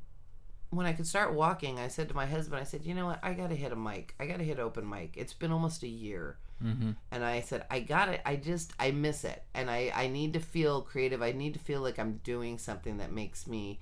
when 0.69 0.85
I 0.85 0.93
could 0.93 1.07
start 1.07 1.33
walking, 1.33 1.79
I 1.79 1.89
said 1.89 2.11
to 2.11 2.15
my 2.15 2.27
husband, 2.27 2.61
I 2.61 2.65
said, 2.65 2.85
you 2.85 2.95
know 2.95 3.07
what, 3.07 3.21
I 3.23 3.33
gotta 3.33 3.55
hit 3.55 3.73
a 3.73 3.77
mic. 3.77 4.15
I 4.21 4.27
gotta 4.27 4.45
hit 4.45 4.59
open 4.59 4.87
mic. 4.87 5.15
It's 5.17 5.33
been 5.33 5.51
almost 5.51 5.83
a 5.83 5.89
year. 5.89 6.37
Mm-hmm. 6.65 6.91
And 7.11 7.25
I 7.25 7.41
said, 7.41 7.65
I 7.71 7.81
got 7.81 8.09
it. 8.09 8.21
I 8.25 8.37
just, 8.37 8.73
I 8.79 8.91
miss 8.91 9.25
it. 9.25 9.43
And 9.55 9.71
I, 9.71 9.93
I 9.95 10.09
need 10.09 10.35
to 10.35 10.41
feel 10.41 10.83
creative. 10.83 11.23
I 11.23 11.33
need 11.33 11.55
to 11.55 11.61
feel 11.61 11.81
like 11.81 11.99
I'm 11.99 12.21
doing 12.23 12.59
something 12.59 12.99
that 12.99 13.13
makes 13.13 13.47
me 13.47 13.81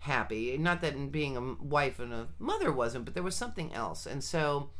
happy. 0.00 0.56
Not 0.58 0.80
that 0.82 0.94
in 0.94 1.10
being 1.10 1.36
a 1.36 1.64
wife 1.64 1.98
and 1.98 2.12
a 2.12 2.28
mother 2.38 2.70
wasn't, 2.70 3.04
but 3.04 3.14
there 3.14 3.22
was 3.22 3.34
something 3.34 3.72
else. 3.72 4.06
And 4.06 4.22
so 4.22 4.70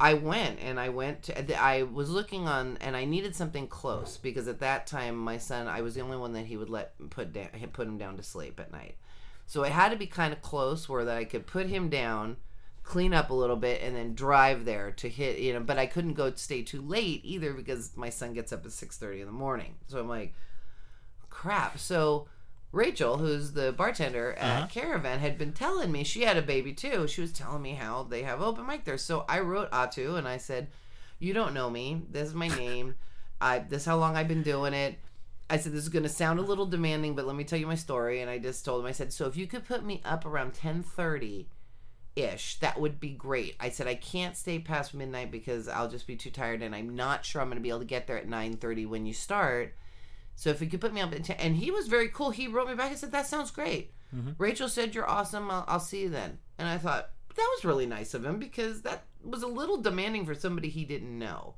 I 0.00 0.14
went 0.14 0.60
and 0.60 0.78
I 0.78 0.90
went 0.90 1.24
to, 1.24 1.60
I 1.60 1.82
was 1.82 2.08
looking 2.08 2.46
on 2.46 2.78
and 2.80 2.96
I 2.96 3.04
needed 3.04 3.34
something 3.34 3.66
close 3.66 4.16
because 4.16 4.46
at 4.46 4.60
that 4.60 4.86
time, 4.86 5.16
my 5.16 5.38
son, 5.38 5.66
I 5.66 5.80
was 5.80 5.94
the 5.94 6.00
only 6.02 6.16
one 6.16 6.32
that 6.34 6.46
he 6.46 6.56
would 6.56 6.70
let 6.70 6.94
put 7.10 7.32
down, 7.32 7.48
put 7.72 7.88
him 7.88 7.98
down 7.98 8.16
to 8.16 8.22
sleep 8.22 8.60
at 8.60 8.70
night. 8.70 8.94
So 9.46 9.64
it 9.64 9.72
had 9.72 9.90
to 9.90 9.96
be 9.96 10.06
kind 10.06 10.32
of 10.32 10.42
close 10.42 10.88
where 10.88 11.04
that 11.04 11.16
I 11.16 11.24
could 11.24 11.46
put 11.46 11.66
him 11.66 11.88
down, 11.88 12.36
clean 12.88 13.12
up 13.12 13.28
a 13.28 13.34
little 13.34 13.56
bit, 13.56 13.82
and 13.82 13.94
then 13.94 14.14
drive 14.14 14.64
there 14.64 14.90
to 14.92 15.08
hit. 15.10 15.38
You 15.38 15.52
know, 15.52 15.60
but 15.60 15.78
I 15.78 15.84
couldn't 15.86 16.14
go 16.14 16.32
stay 16.34 16.62
too 16.62 16.80
late 16.80 17.20
either 17.22 17.52
because 17.52 17.94
my 17.96 18.08
son 18.08 18.32
gets 18.32 18.50
up 18.52 18.64
at 18.64 18.72
six 18.72 18.96
thirty 18.96 19.20
in 19.20 19.26
the 19.26 19.32
morning. 19.32 19.74
So 19.88 20.00
I'm 20.00 20.08
like, 20.08 20.32
crap. 21.30 21.78
So 21.78 22.26
Rachel, 22.72 23.18
who's 23.18 23.52
the 23.52 23.72
bartender 23.72 24.32
at 24.32 24.58
Uh-huh. 24.58 24.66
Caravan, 24.68 25.18
had 25.20 25.38
been 25.38 25.52
telling 25.52 25.92
me 25.92 26.02
she 26.04 26.22
had 26.22 26.36
a 26.36 26.42
baby 26.42 26.72
too. 26.72 27.06
She 27.06 27.20
was 27.20 27.32
telling 27.32 27.62
me 27.62 27.74
how 27.74 28.04
they 28.04 28.22
have 28.22 28.40
open 28.42 28.66
mic 28.66 28.84
there. 28.84 28.98
So 28.98 29.24
I 29.28 29.40
wrote 29.40 29.70
Atu 29.70 30.16
and 30.16 30.26
I 30.26 30.38
said, 30.38 30.68
"You 31.18 31.34
don't 31.34 31.54
know 31.54 31.68
me. 31.70 32.02
This 32.10 32.28
is 32.28 32.34
my 32.34 32.48
name. 32.48 32.94
I 33.40 33.58
this 33.60 33.82
is 33.82 33.86
how 33.86 33.96
long 33.98 34.16
I've 34.16 34.28
been 34.28 34.42
doing 34.42 34.72
it." 34.74 34.98
I 35.50 35.56
said, 35.56 35.72
this 35.72 35.82
is 35.82 35.88
going 35.88 36.02
to 36.02 36.10
sound 36.10 36.38
a 36.38 36.42
little 36.42 36.66
demanding, 36.66 37.14
but 37.14 37.26
let 37.26 37.34
me 37.34 37.42
tell 37.42 37.58
you 37.58 37.66
my 37.66 37.74
story. 37.74 38.20
And 38.20 38.28
I 38.28 38.36
just 38.36 38.66
told 38.66 38.82
him, 38.82 38.86
I 38.86 38.92
said, 38.92 39.14
so 39.14 39.24
if 39.26 39.34
you 39.34 39.46
could 39.46 39.64
put 39.64 39.82
me 39.82 40.02
up 40.04 40.26
around 40.26 40.48
1030 40.48 41.48
ish, 42.18 42.56
that 42.60 42.78
would 42.80 43.00
be 43.00 43.10
great. 43.10 43.56
I 43.60 43.70
said, 43.70 43.86
I 43.86 43.94
can't 43.94 44.36
stay 44.36 44.58
past 44.58 44.92
midnight 44.92 45.30
because 45.30 45.68
I'll 45.68 45.88
just 45.88 46.06
be 46.06 46.16
too 46.16 46.30
tired. 46.30 46.62
And 46.62 46.74
I'm 46.74 46.94
not 46.94 47.24
sure 47.24 47.40
I'm 47.40 47.48
going 47.48 47.56
to 47.56 47.62
be 47.62 47.70
able 47.70 47.78
to 47.78 47.84
get 47.84 48.06
there 48.06 48.18
at 48.18 48.28
930 48.28 48.86
when 48.86 49.06
you 49.06 49.14
start. 49.14 49.74
So 50.34 50.50
if 50.50 50.60
you 50.60 50.68
could 50.68 50.80
put 50.80 50.92
me 50.92 51.00
up 51.00 51.14
at 51.14 51.24
10, 51.24 51.36
and 51.38 51.56
he 51.56 51.70
was 51.70 51.88
very 51.88 52.08
cool. 52.08 52.30
He 52.30 52.48
wrote 52.48 52.68
me 52.68 52.74
back 52.74 52.90
and 52.90 52.98
said, 52.98 53.12
that 53.12 53.26
sounds 53.26 53.50
great. 53.50 53.92
Mm-hmm. 54.14 54.32
Rachel 54.38 54.68
said, 54.68 54.94
you're 54.94 55.08
awesome. 55.08 55.50
I'll, 55.50 55.64
I'll 55.66 55.80
see 55.80 56.02
you 56.02 56.10
then. 56.10 56.38
And 56.58 56.68
I 56.68 56.78
thought, 56.78 57.10
that 57.36 57.50
was 57.56 57.64
really 57.64 57.86
nice 57.86 58.14
of 58.14 58.24
him 58.24 58.38
because 58.38 58.82
that 58.82 59.04
was 59.22 59.42
a 59.42 59.48
little 59.48 59.76
demanding 59.78 60.26
for 60.26 60.34
somebody 60.34 60.68
he 60.68 60.84
didn't 60.84 61.18
know. 61.18 61.54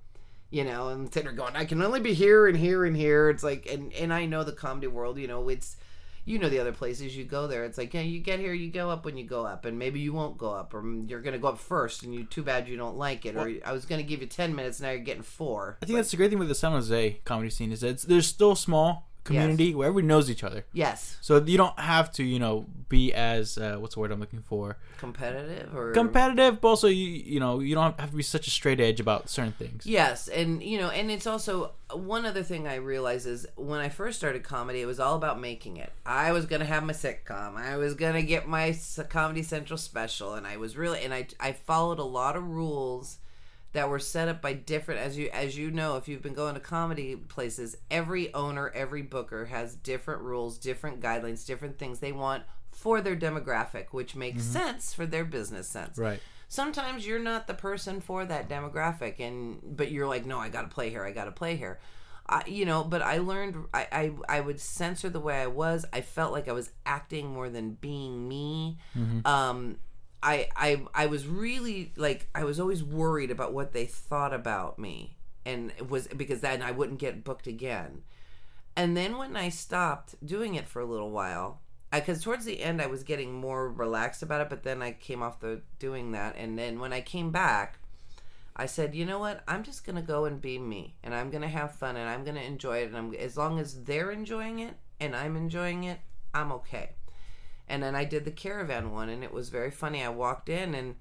you 0.51 0.65
know, 0.65 0.89
and 0.89 1.13
sitting 1.13 1.29
there 1.29 1.37
going, 1.37 1.55
I 1.57 1.65
can 1.65 1.81
only 1.81 2.01
be 2.01 2.13
here 2.13 2.49
and 2.49 2.57
here 2.57 2.85
and 2.85 2.97
here. 2.97 3.31
It's 3.31 3.43
like, 3.45 3.67
and 3.67 3.93
and 3.93 4.13
I 4.13 4.27
know 4.27 4.43
the 4.43 4.53
comedy 4.53 4.89
world, 4.89 5.19
you 5.19 5.29
know, 5.29 5.49
it's 5.49 5.77
you 6.25 6.39
know 6.39 6.49
the 6.49 6.59
other 6.59 6.73
places 6.73 7.17
you 7.17 7.25
go 7.25 7.47
there. 7.47 7.65
It's 7.65 7.79
like, 7.79 7.95
yeah, 7.95 8.01
you 8.01 8.21
get 8.21 8.41
here, 8.41 8.53
you 8.53 8.71
go 8.71 8.91
up 8.91 9.05
when 9.05 9.17
you 9.17 9.25
go 9.25 9.45
up, 9.45 9.65
and 9.65 9.79
maybe 9.79 10.01
you 10.01 10.13
won't 10.13 10.39
go 10.39 10.53
up, 10.53 10.75
or 10.75 10.85
you're 11.07 11.21
gonna 11.21 11.39
go 11.39 11.49
up 11.49 11.59
first, 11.59 12.03
and 12.03 12.15
you 12.15 12.25
too 12.25 12.43
bad 12.43 12.69
you 12.69 12.77
don't 12.77 12.97
like 12.97 13.27
it, 13.27 13.37
or 13.37 13.53
I 13.65 13.73
was 13.73 13.85
gonna 13.85 14.03
give 14.03 14.21
you 14.21 14.27
ten 14.27 14.55
minutes, 14.55 14.81
now 14.81 14.91
you're 14.91 15.01
getting 15.01 15.23
four. 15.23 15.79
I 15.83 15.87
think 15.87 15.97
that's 15.97 16.11
the 16.11 16.17
great 16.17 16.31
thing 16.31 16.39
with 16.39 16.49
the 16.49 16.55
San 16.55 16.73
Jose 16.73 17.21
comedy 17.25 17.51
scene 17.51 17.73
is 17.73 17.81
that 17.81 17.89
it's, 17.89 18.03
there's 18.05 18.27
still 18.27 18.55
small 18.55 19.10
community 19.25 19.75
where 19.75 19.89
everybody 19.89 20.07
knows 20.07 20.31
each 20.31 20.43
other. 20.45 20.65
Yes, 20.73 21.17
So 21.21 21.39
you 21.39 21.57
don't 21.59 21.79
have 21.79 22.11
to, 22.13 22.25
you 22.25 22.39
know, 22.39 22.67
be 22.89 23.13
as 23.13 23.59
uh, 23.59 23.77
what's 23.79 23.95
the 23.95 24.01
word 24.01 24.11
I'm 24.11 24.21
looking 24.21 24.43
for? 24.43 24.77
competitive 24.99 25.75
or 25.75 25.93
Competitive, 25.93 26.61
but 26.61 26.69
also 26.69 26.87
you 26.89 27.07
you 27.07 27.41
know 27.41 27.61
you 27.61 27.75
don't 27.75 27.99
have 27.99 28.11
to 28.11 28.17
be 28.17 28.23
such 28.23 28.47
a 28.47 28.51
straight 28.51 28.81
edge 28.81 29.01
about 29.01 29.29
certain 29.31 29.53
things. 29.53 29.87
Yes, 29.87 30.29
and 30.29 30.63
you 30.63 30.79
know, 30.79 30.91
and 30.91 31.11
it's 31.11 31.27
also 31.27 31.73
one 31.93 32.27
other 32.27 32.43
thing 32.43 32.69
I 32.69 32.77
realize 32.77 33.25
is 33.27 33.47
when 33.57 33.81
I 33.81 33.89
first 33.89 34.19
started 34.19 34.43
comedy, 34.43 34.81
it 34.83 34.87
was 34.87 35.01
all 35.01 35.17
about 35.17 35.41
making 35.41 35.77
it. 35.79 35.91
I 36.05 36.33
was 36.33 36.47
gonna 36.47 36.67
have 36.67 36.85
my 36.85 36.93
sitcom, 36.93 37.57
I 37.57 37.77
was 37.77 37.95
gonna 37.95 38.23
get 38.23 38.47
my 38.47 38.77
Comedy 39.09 39.43
Central 39.43 39.79
special, 39.79 40.35
and 40.35 40.47
I 40.47 40.57
was 40.57 40.77
really, 40.77 41.03
and 41.03 41.15
I 41.15 41.27
I 41.39 41.53
followed 41.53 41.99
a 41.99 42.05
lot 42.05 42.37
of 42.37 42.47
rules 42.47 43.19
that 43.73 43.89
were 43.89 43.99
set 43.99 44.29
up 44.29 44.43
by 44.43 44.53
different 44.53 45.01
as 45.01 45.17
you 45.17 45.29
as 45.33 45.57
you 45.57 45.71
know 45.71 45.97
if 45.97 46.09
you've 46.09 46.23
been 46.23 46.35
going 46.35 46.55
to 46.55 46.61
comedy 46.61 47.15
places 47.17 47.77
every 47.91 48.33
owner 48.35 48.71
every 48.75 49.03
booker 49.03 49.47
has 49.47 49.75
different 49.77 50.23
rules 50.23 50.59
different 50.59 51.01
guidelines 51.01 51.47
different 51.47 51.79
things 51.79 52.01
they 52.01 52.13
want 52.13 52.43
for 52.73 53.01
their 53.01 53.17
demographic 53.17 53.87
which 53.93 54.17
makes 54.17 54.43
sense 54.43 54.93
for 54.95 55.07
their 55.07 55.25
business 55.25 55.69
sense. 55.69 55.99
Right. 55.99 56.21
sometimes 56.49 57.07
you're 57.07 57.19
not 57.19 57.47
the 57.47 57.55
person 57.55 58.01
for 58.01 58.25
that 58.25 58.49
demographic 58.49 59.21
and 59.21 59.61
but 59.65 59.91
you're 59.91 60.09
like 60.09 60.27
no 60.27 60.39
i 60.39 60.49
gotta 60.49 60.69
play 60.69 60.91
here 60.91 61.05
i 61.05 61.13
gotta 61.13 61.33
play 61.33 61.57
here. 61.57 61.79
I, 62.29 62.45
you 62.47 62.65
know 62.65 62.85
but 62.85 63.03
i 63.03 63.19
learned 63.19 63.57
I, 63.75 63.87
I 63.91 64.13
i 64.37 64.41
would 64.41 64.61
censor 64.61 65.09
the 65.11 65.19
way 65.21 65.41
i 65.43 65.49
was. 65.49 65.85
I 65.93 66.01
felt 66.01 66.33
like 66.33 66.49
i 66.49 66.53
was 66.53 66.71
acting 66.87 67.29
more 67.33 67.49
than 67.51 67.73
being 67.73 68.29
me. 68.29 68.79
Um 69.25 69.77
I, 70.23 70.49
I 70.55 70.83
i 70.95 71.07
was 71.07 71.27
really 71.27 71.93
like 71.97 72.29
i 72.35 72.45
was 72.45 72.61
always 72.61 72.85
worried 72.85 73.31
about 73.31 73.53
what 73.55 73.73
they 73.73 73.87
thought 73.87 74.35
about 74.35 74.79
me 74.79 75.17
and 75.47 75.73
it 75.79 75.89
was 75.89 76.09
because 76.09 76.41
then 76.41 76.61
i 76.61 76.71
wouldn't 76.71 76.99
get 76.99 77.25
booked 77.25 77.47
again 77.47 78.03
and 78.77 78.97
then 78.97 79.19
when 79.19 79.37
I 79.37 79.49
stopped 79.49 80.15
doing 80.25 80.55
it 80.55 80.69
for 80.69 80.81
a 80.81 80.87
little 80.87 81.11
while, 81.11 81.61
because 81.93 82.23
towards 82.23 82.45
the 82.45 82.63
end 82.63 82.81
I 82.81 82.87
was 82.87 83.03
getting 83.03 83.33
more 83.35 83.69
relaxed 83.69 84.23
about 84.23 84.41
it, 84.41 84.49
but 84.49 84.63
then 84.63 84.81
I 84.81 84.93
came 84.93 85.23
off 85.23 85.41
the 85.41 85.63
doing 85.79 86.13
that, 86.13 86.37
and 86.37 86.59
then 86.59 86.79
when 86.79 86.93
I 86.93 87.01
came 87.01 87.31
back, 87.31 87.79
I 88.57 88.67
said, 88.67 88.95
you 88.95 89.05
know 89.05 89.19
what? 89.19 89.43
I'm 89.49 89.65
just 89.65 89.85
gonna 89.85 90.03
go 90.03 90.25
and 90.25 90.41
be 90.41 90.59
me, 90.59 90.95
and 91.03 91.15
I'm 91.15 91.31
gonna 91.31 91.49
have 91.49 91.75
fun, 91.75 91.97
and 91.97 92.09
I'm 92.09 92.25
gonna 92.25 92.41
enjoy 92.41 92.79
it, 92.79 92.87
and 92.87 92.97
I'm 92.97 93.15
as 93.15 93.37
long 93.37 93.59
as 93.59 93.85
they're 93.85 94.11
enjoying 94.11 94.61
it 94.61 94.77
and 94.99 95.17
I'm 95.17 95.37
enjoying 95.37 95.85
it, 95.85 95.99
I'm 96.35 96.53
okay. 96.53 96.91
And 97.71 97.83
then 97.83 97.95
I 97.95 98.05
did 98.05 98.25
the 98.25 98.33
caravan 98.33 98.91
one, 98.91 99.09
and 99.09 99.23
it 99.23 99.33
was 99.33 99.49
very 99.49 99.71
funny. 99.71 100.03
I 100.03 100.09
walked 100.09 100.49
in 100.49 100.75
and 100.75 100.97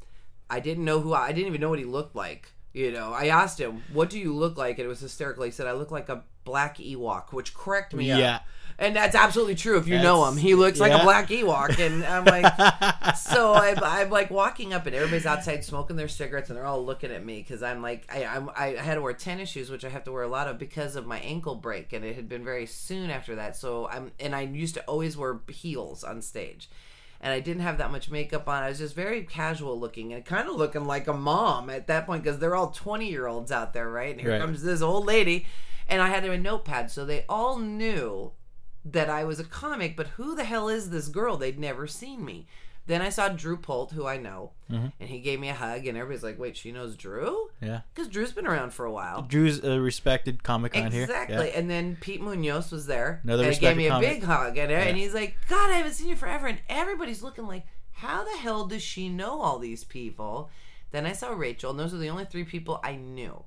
I 0.51 0.59
didn't 0.59 0.85
know 0.85 1.01
who 1.01 1.13
I, 1.13 1.25
I 1.25 1.31
didn't 1.31 1.47
even 1.47 1.61
know 1.61 1.69
what 1.69 1.79
he 1.79 1.85
looked 1.85 2.15
like. 2.15 2.51
You 2.73 2.91
know, 2.91 3.11
I 3.11 3.25
asked 3.25 3.59
him, 3.59 3.81
"What 3.91 4.11
do 4.11 4.19
you 4.19 4.35
look 4.35 4.55
like?" 4.55 4.77
And 4.77 4.85
it 4.85 4.89
was 4.89 4.99
hysterical. 4.99 5.43
He 5.43 5.51
said, 5.51 5.65
"I 5.65 5.71
look 5.73 5.89
like 5.89 6.09
a 6.09 6.23
black 6.49 6.77
Ewok," 6.77 7.31
which 7.31 7.53
correct 7.53 7.93
me. 7.93 8.11
up. 8.11 8.19
Yeah. 8.19 8.39
and 8.79 8.95
that's 8.95 9.15
absolutely 9.15 9.55
true. 9.55 9.77
If 9.77 9.87
you 9.87 9.97
know 10.01 10.25
him, 10.25 10.37
he 10.37 10.55
looks 10.55 10.79
like 10.79 10.93
a 10.93 11.03
black 11.03 11.27
Ewok, 11.27 11.77
and 11.85 12.03
I'm 12.05 12.23
like, 12.25 13.15
so 13.17 13.53
I'm, 13.53 13.77
I'm 13.83 14.09
like 14.09 14.31
walking 14.31 14.73
up, 14.73 14.85
and 14.85 14.95
everybody's 14.95 15.25
outside 15.25 15.63
smoking 15.65 15.97
their 15.97 16.07
cigarettes, 16.07 16.49
and 16.49 16.57
they're 16.57 16.65
all 16.65 16.83
looking 16.85 17.11
at 17.11 17.23
me 17.25 17.39
because 17.41 17.61
I'm 17.61 17.81
like, 17.81 18.07
I, 18.09 18.25
I'm, 18.25 18.49
I 18.55 18.67
had 18.87 18.95
to 18.95 19.01
wear 19.01 19.13
tennis 19.13 19.49
shoes, 19.49 19.69
which 19.69 19.83
I 19.83 19.89
have 19.89 20.05
to 20.05 20.11
wear 20.11 20.23
a 20.23 20.27
lot 20.29 20.47
of 20.47 20.57
because 20.57 20.95
of 20.95 21.05
my 21.05 21.19
ankle 21.19 21.55
break, 21.55 21.91
and 21.93 22.05
it 22.05 22.15
had 22.15 22.29
been 22.29 22.43
very 22.45 22.65
soon 22.65 23.09
after 23.09 23.35
that. 23.35 23.57
So 23.57 23.87
I'm, 23.89 24.11
and 24.19 24.33
I 24.33 24.41
used 24.41 24.75
to 24.75 24.81
always 24.83 25.17
wear 25.17 25.39
heels 25.49 26.03
on 26.03 26.21
stage 26.21 26.69
and 27.21 27.33
I 27.33 27.39
didn't 27.39 27.63
have 27.63 27.77
that 27.79 27.91
much 27.91 28.09
makeup 28.09 28.47
on. 28.47 28.63
I 28.63 28.69
was 28.69 28.77
just 28.79 28.95
very 28.95 29.23
casual 29.23 29.79
looking 29.79 30.13
and 30.13 30.23
kind 30.25 30.47
of 30.47 30.55
looking 30.55 30.85
like 30.85 31.07
a 31.07 31.13
mom 31.13 31.69
at 31.69 31.87
that 31.87 32.05
point 32.05 32.23
because 32.23 32.39
they're 32.39 32.55
all 32.55 32.71
20 32.71 33.09
year 33.09 33.27
olds 33.27 33.51
out 33.51 33.73
there, 33.73 33.89
right? 33.89 34.11
And 34.11 34.21
here 34.21 34.31
Right. 34.31 34.41
comes 34.41 34.63
this 34.63 34.81
old 34.81 35.05
lady, 35.05 35.45
and 35.87 36.01
I 36.01 36.09
had 36.09 36.23
a 36.23 36.37
notepad, 36.37 36.91
so 36.91 37.05
they 37.05 37.25
all 37.27 37.57
knew 37.59 38.31
that 38.85 39.09
I 39.09 39.23
was 39.25 39.39
a 39.39 39.43
comic, 39.43 39.95
but 39.97 40.07
who 40.09 40.35
the 40.35 40.45
hell 40.45 40.69
is 40.69 40.89
this 40.89 41.09
girl? 41.09 41.35
They'd 41.37 41.59
never 41.59 41.85
seen 41.87 42.23
me. 42.23 42.47
Then 42.89 43.03
I 43.03 43.09
saw 43.09 43.29
Drew 43.29 43.55
Polt, 43.55 43.91
who 43.91 44.07
I 44.07 44.17
know, 44.17 44.53
mm-hmm. 44.67 44.87
and 44.99 45.09
he 45.09 45.19
gave 45.19 45.39
me 45.39 45.49
a 45.49 45.53
hug, 45.53 45.85
and 45.85 45.95
everybody's 45.95 46.23
like, 46.23 46.39
"Wait, 46.39 46.57
she 46.57 46.71
knows 46.71 46.95
Drew?" 46.95 47.51
Yeah. 47.61 47.81
Because 47.93 48.09
Drew's 48.09 48.31
been 48.31 48.47
around 48.47 48.73
for 48.73 48.83
a 48.83 48.91
while. 48.91 49.21
Drew's 49.21 49.63
a 49.63 49.79
respected 49.79 50.41
comic 50.41 50.75
on 50.75 50.89
here. 50.91 51.03
Exactly. 51.03 51.49
Yeah. 51.49 51.59
And 51.59 51.69
then 51.69 51.97
Pete 52.01 52.19
Munoz 52.19 52.71
was 52.71 52.87
there. 52.87 53.21
Another 53.23 53.43
and 53.43 53.53
he 53.53 53.59
gave 53.59 53.77
me 53.77 53.89
a 53.89 53.99
big 53.99 54.23
hug. 54.23 54.57
And, 54.57 54.71
and 54.71 54.97
he's 54.97 55.13
like, 55.13 55.37
God, 55.47 55.69
I 55.69 55.75
haven't 55.75 55.93
seen 55.93 56.09
you 56.09 56.15
forever. 56.15 56.47
And 56.47 56.57
everybody's 56.67 57.21
looking 57.21 57.45
like, 57.45 57.67
how 57.91 58.23
the 58.23 58.37
hell 58.37 58.65
does 58.65 58.81
she 58.81 59.07
know 59.07 59.39
all 59.39 59.59
these 59.59 59.83
people? 59.83 60.49
Then 60.89 61.05
I 61.05 61.11
saw 61.11 61.29
Rachel, 61.29 61.69
and 61.69 61.79
those 61.79 61.93
are 61.93 61.97
the 61.97 62.09
only 62.09 62.25
three 62.25 62.43
people 62.43 62.79
I 62.83 62.95
knew. 62.95 63.43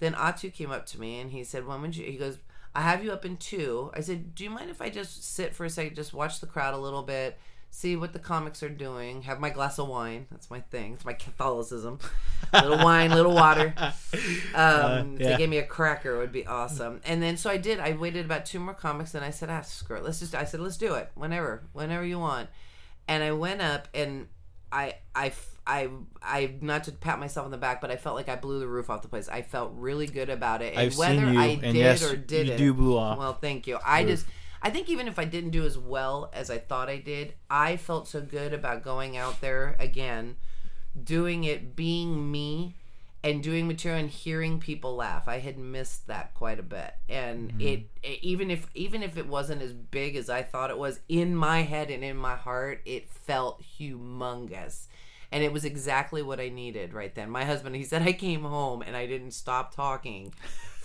Then 0.00 0.14
Atu 0.14 0.52
came 0.52 0.72
up 0.72 0.84
to 0.86 0.98
me 0.98 1.20
and 1.20 1.30
he 1.30 1.44
said, 1.44 1.64
When 1.64 1.80
would 1.82 1.94
you? 1.94 2.06
He 2.06 2.16
goes, 2.16 2.38
I 2.74 2.80
have 2.80 3.04
you 3.04 3.12
up 3.12 3.24
in 3.24 3.36
two. 3.36 3.92
I 3.94 4.00
said, 4.00 4.34
Do 4.34 4.42
you 4.42 4.50
mind 4.50 4.68
if 4.68 4.82
I 4.82 4.90
just 4.90 5.22
sit 5.22 5.54
for 5.54 5.64
a 5.64 5.70
second, 5.70 5.94
just 5.94 6.12
watch 6.12 6.40
the 6.40 6.48
crowd 6.48 6.74
a 6.74 6.78
little 6.78 7.04
bit, 7.04 7.38
see 7.72 7.96
what 7.96 8.12
the 8.12 8.18
comics 8.18 8.62
are 8.62 8.68
doing, 8.68 9.22
have 9.22 9.38
my 9.40 9.50
glass 9.50 9.78
of 9.78 9.88
wine? 9.88 10.26
That's 10.30 10.50
my 10.50 10.60
thing. 10.60 10.94
It's 10.94 11.04
my 11.04 11.12
Catholicism. 11.12 11.98
little 12.52 12.78
wine, 12.78 13.10
little 13.10 13.34
water. 13.34 13.74
Um, 14.54 14.54
Uh, 14.54 15.04
If 15.14 15.18
they 15.18 15.36
gave 15.38 15.48
me 15.48 15.58
a 15.58 15.62
cracker, 15.66 16.16
it 16.16 16.18
would 16.18 16.32
be 16.32 16.46
awesome. 16.46 17.00
And 17.04 17.22
then 17.22 17.36
so 17.36 17.48
I 17.48 17.56
did. 17.56 17.78
I 17.80 17.92
waited 17.92 18.24
about 18.24 18.44
two 18.44 18.58
more 18.58 18.74
comics, 18.74 19.14
and 19.14 19.24
I 19.24 19.30
said, 19.30 19.48
"Ah, 19.50 19.60
screw 19.62 19.96
it. 19.96 20.04
Let's 20.04 20.18
just." 20.20 20.34
I 20.34 20.44
said, 20.44 20.60
"Let's 20.60 20.76
do 20.76 20.94
it. 20.94 21.10
Whenever, 21.14 21.62
whenever 21.72 22.04
you 22.04 22.18
want." 22.18 22.48
And 23.08 23.22
I 23.22 23.32
went 23.32 23.60
up, 23.62 23.88
and 23.94 24.26
I, 24.72 24.94
I, 25.14 25.32
I, 25.66 25.88
I, 26.22 26.54
not 26.60 26.84
to 26.84 26.92
pat 26.92 27.18
myself 27.18 27.44
on 27.44 27.50
the 27.50 27.58
back, 27.58 27.80
but 27.80 27.90
I 27.90 27.96
felt 27.96 28.16
like 28.16 28.28
I 28.28 28.36
blew 28.36 28.58
the 28.60 28.68
roof 28.68 28.90
off 28.90 29.02
the 29.02 29.08
place. 29.08 29.28
I 29.28 29.42
felt 29.42 29.72
really 29.74 30.06
good 30.06 30.30
about 30.30 30.62
it. 30.62 30.72
And 30.74 30.80
I've 30.80 30.98
whether 30.98 31.14
seen 31.20 31.34
you, 31.34 31.40
I 31.40 31.46
and 31.46 31.60
did 31.60 31.76
yes, 31.76 32.02
or 32.02 32.16
didn't, 32.16 32.52
you 32.52 32.56
do 32.58 32.74
blew 32.74 32.96
off. 32.98 33.18
Well, 33.18 33.34
thank 33.34 33.66
you. 33.66 33.78
I 33.84 34.04
just. 34.04 34.26
I 34.62 34.70
think 34.70 34.88
even 34.88 35.08
if 35.08 35.18
I 35.18 35.24
didn't 35.24 35.50
do 35.50 35.64
as 35.64 35.78
well 35.78 36.30
as 36.32 36.50
I 36.50 36.58
thought 36.58 36.88
I 36.88 36.98
did, 36.98 37.34
I 37.48 37.76
felt 37.76 38.08
so 38.08 38.20
good 38.20 38.52
about 38.52 38.82
going 38.82 39.16
out 39.16 39.40
there 39.40 39.76
again, 39.78 40.36
doing 41.02 41.44
it, 41.44 41.74
being 41.74 42.30
me, 42.30 42.76
and 43.22 43.42
doing 43.42 43.66
material 43.66 44.00
and 44.00 44.10
hearing 44.10 44.60
people 44.60 44.96
laugh. 44.96 45.28
I 45.28 45.38
had 45.38 45.58
missed 45.58 46.06
that 46.06 46.34
quite 46.34 46.58
a 46.58 46.62
bit, 46.62 46.94
and 47.08 47.50
mm-hmm. 47.50 47.60
it, 47.60 47.90
it 48.02 48.18
even 48.22 48.50
if 48.50 48.66
even 48.74 49.02
if 49.02 49.16
it 49.16 49.26
wasn't 49.26 49.62
as 49.62 49.72
big 49.72 50.16
as 50.16 50.30
I 50.30 50.42
thought 50.42 50.70
it 50.70 50.78
was 50.78 51.00
in 51.08 51.34
my 51.34 51.62
head 51.62 51.90
and 51.90 52.02
in 52.02 52.16
my 52.16 52.36
heart, 52.36 52.80
it 52.84 53.10
felt 53.10 53.62
humongous. 53.78 54.86
And 55.32 55.44
it 55.44 55.52
was 55.52 55.64
exactly 55.64 56.22
what 56.22 56.40
I 56.40 56.48
needed 56.48 56.92
right 56.92 57.14
then. 57.14 57.30
My 57.30 57.44
husband, 57.44 57.76
he 57.76 57.84
said, 57.84 58.02
I 58.02 58.12
came 58.12 58.42
home 58.42 58.82
and 58.82 58.96
I 58.96 59.06
didn't 59.06 59.30
stop 59.30 59.72
talking 59.72 60.32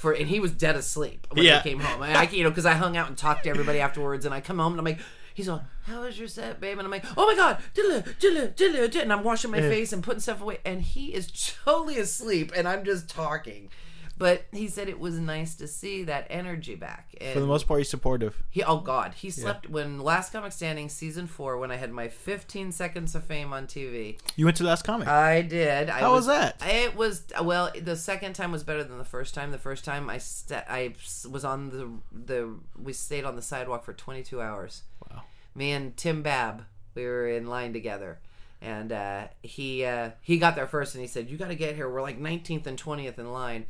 for, 0.06 0.12
and 0.14 0.28
he 0.28 0.40
was 0.40 0.52
dead 0.52 0.76
asleep 0.76 1.26
when 1.32 1.44
Yeah. 1.46 1.60
I 1.60 1.62
came 1.64 1.80
home. 1.80 2.02
I, 2.04 2.14
I 2.16 2.24
you 2.30 2.44
know, 2.44 2.50
because 2.52 2.66
I 2.68 2.74
hung 2.74 2.96
out 2.96 3.08
and 3.08 3.18
talked 3.18 3.44
to 3.46 3.50
everybody 3.50 3.80
afterwards, 3.80 4.26
and 4.26 4.34
I 4.34 4.40
come 4.42 4.60
home 4.60 4.74
and 4.74 4.80
I'm 4.80 4.86
like, 4.86 5.00
he's 5.34 5.48
like, 5.50 5.62
how 5.88 6.02
was 6.04 6.18
your 6.20 6.28
set, 6.28 6.60
babe? 6.62 6.78
And 6.78 6.86
I'm 6.86 6.92
like, 6.92 7.06
oh 7.18 7.26
my 7.26 7.36
god, 7.36 7.58
diddle, 7.74 8.04
diddle, 8.20 8.48
diddle, 8.56 8.88
diddle," 8.88 9.02
and 9.02 9.12
I'm 9.14 9.24
washing 9.24 9.50
my 9.52 9.62
face 9.62 9.92
and 9.94 10.04
putting 10.04 10.20
stuff 10.22 10.42
away, 10.42 10.60
and 10.64 10.82
he 10.82 11.14
is 11.14 11.56
totally 11.66 11.98
asleep, 11.98 12.52
and 12.56 12.68
I'm 12.68 12.84
just 12.86 13.10
talking. 13.10 13.70
But 14.18 14.46
he 14.54 14.68
said 14.70 14.88
it 14.88 15.00
was 15.00 15.20
nice 15.20 15.56
to 15.56 15.68
see 15.68 16.04
that 16.04 16.28
energy 16.30 16.76
back. 16.76 17.14
And 17.20 17.34
For 17.34 17.42
the 17.42 17.46
most 17.48 17.68
part, 17.68 17.82
he's 17.82 17.90
supportive. 17.90 18.42
he, 18.50 18.64
oh 18.64 18.80
God, 18.80 19.14
he 19.14 19.30
slept 19.30 19.70
when 19.70 20.00
Last 20.00 20.32
Comic 20.32 20.54
Standing 20.54 20.88
season 20.88 21.28
four, 21.28 21.58
when 21.58 21.70
I 21.70 21.76
had 21.76 21.92
my 21.92 22.08
15 22.08 22.72
seconds 22.72 23.14
of 23.14 23.26
fame 23.26 23.52
on 23.52 23.68
TV. 23.68 24.18
You 24.38 24.46
went 24.46 24.56
to 24.58 24.64
Last 24.64 24.84
Comic. 24.84 25.10
I 25.10 25.42
did. 25.42 25.90
I 25.90 26.00
How 26.00 26.14
was 26.14 26.28
that? 26.28 26.62
It 26.66 26.96
was 26.96 27.24
well. 27.42 27.72
The 27.80 27.98
second 27.98 28.34
time 28.34 28.54
was 28.54 28.64
better 28.64 28.86
than 28.86 28.98
the 28.98 29.04
first 29.04 29.34
time. 29.36 29.52
The 29.52 29.58
first 29.58 29.84
time 29.84 30.10
I 30.10 30.18
st- 30.18 30.64
I 30.70 30.94
was 31.30 31.44
on 31.44 31.70
the 31.70 31.90
the 32.12 32.54
we 32.82 32.94
stayed 32.94 33.26
on 33.26 33.36
the 33.36 33.42
sidewalk 33.42 33.84
for 33.84 33.92
22 33.94 34.42
hours. 34.42 34.84
Wow. 35.12 35.24
Me 35.54 35.72
and 35.72 35.96
Tim 35.98 36.22
Babb, 36.22 36.64
we 36.94 37.04
were 37.06 37.28
in 37.28 37.48
line 37.48 37.74
together. 37.74 38.20
And 38.62 38.94
uh, 38.94 39.28
he 39.44 39.84
uh, 39.84 40.12
he 40.22 40.38
got 40.38 40.56
there 40.56 40.68
first, 40.68 40.96
and 40.96 41.02
he 41.02 41.08
said, 41.08 41.30
"You 41.30 41.38
got 41.38 41.50
to 41.50 41.56
get 41.56 41.76
here. 41.76 41.90
We're 41.90 42.02
like 42.02 42.18
19th 42.20 42.66
and 42.66 42.82
20th 42.82 43.20
in 43.20 43.32
line." 43.34 43.66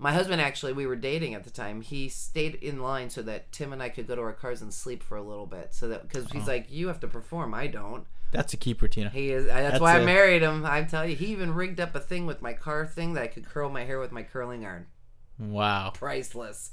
My 0.00 0.12
husband 0.12 0.40
actually, 0.40 0.72
we 0.72 0.86
were 0.86 0.96
dating 0.96 1.34
at 1.34 1.44
the 1.44 1.50
time. 1.50 1.82
He 1.82 2.08
stayed 2.08 2.54
in 2.54 2.80
line 2.82 3.10
so 3.10 3.20
that 3.20 3.52
Tim 3.52 3.74
and 3.74 3.82
I 3.82 3.90
could 3.90 4.06
go 4.06 4.16
to 4.16 4.22
our 4.22 4.32
cars 4.32 4.62
and 4.62 4.72
sleep 4.72 5.02
for 5.02 5.18
a 5.18 5.22
little 5.22 5.44
bit, 5.44 5.74
so 5.74 5.88
that 5.88 6.08
because 6.08 6.30
he's 6.32 6.48
like, 6.48 6.72
"You 6.72 6.88
have 6.88 7.00
to 7.00 7.06
perform. 7.08 7.52
I 7.52 7.66
don't." 7.66 8.06
That's 8.32 8.54
a 8.54 8.56
keeper, 8.56 8.88
Tina. 8.88 9.10
He 9.10 9.30
is. 9.30 9.44
That's, 9.44 9.72
That's 9.72 9.80
why 9.80 9.96
I 9.96 9.98
a- 9.98 10.06
married 10.06 10.40
him. 10.40 10.64
I 10.64 10.84
tell 10.84 11.06
you, 11.06 11.16
he 11.16 11.26
even 11.26 11.52
rigged 11.52 11.80
up 11.80 11.94
a 11.94 12.00
thing 12.00 12.24
with 12.24 12.40
my 12.40 12.54
car 12.54 12.86
thing 12.86 13.12
that 13.12 13.22
I 13.22 13.26
could 13.26 13.44
curl 13.44 13.68
my 13.68 13.84
hair 13.84 14.00
with 14.00 14.10
my 14.10 14.22
curling 14.22 14.64
iron. 14.64 14.86
Wow. 15.38 15.90
Priceless. 15.92 16.70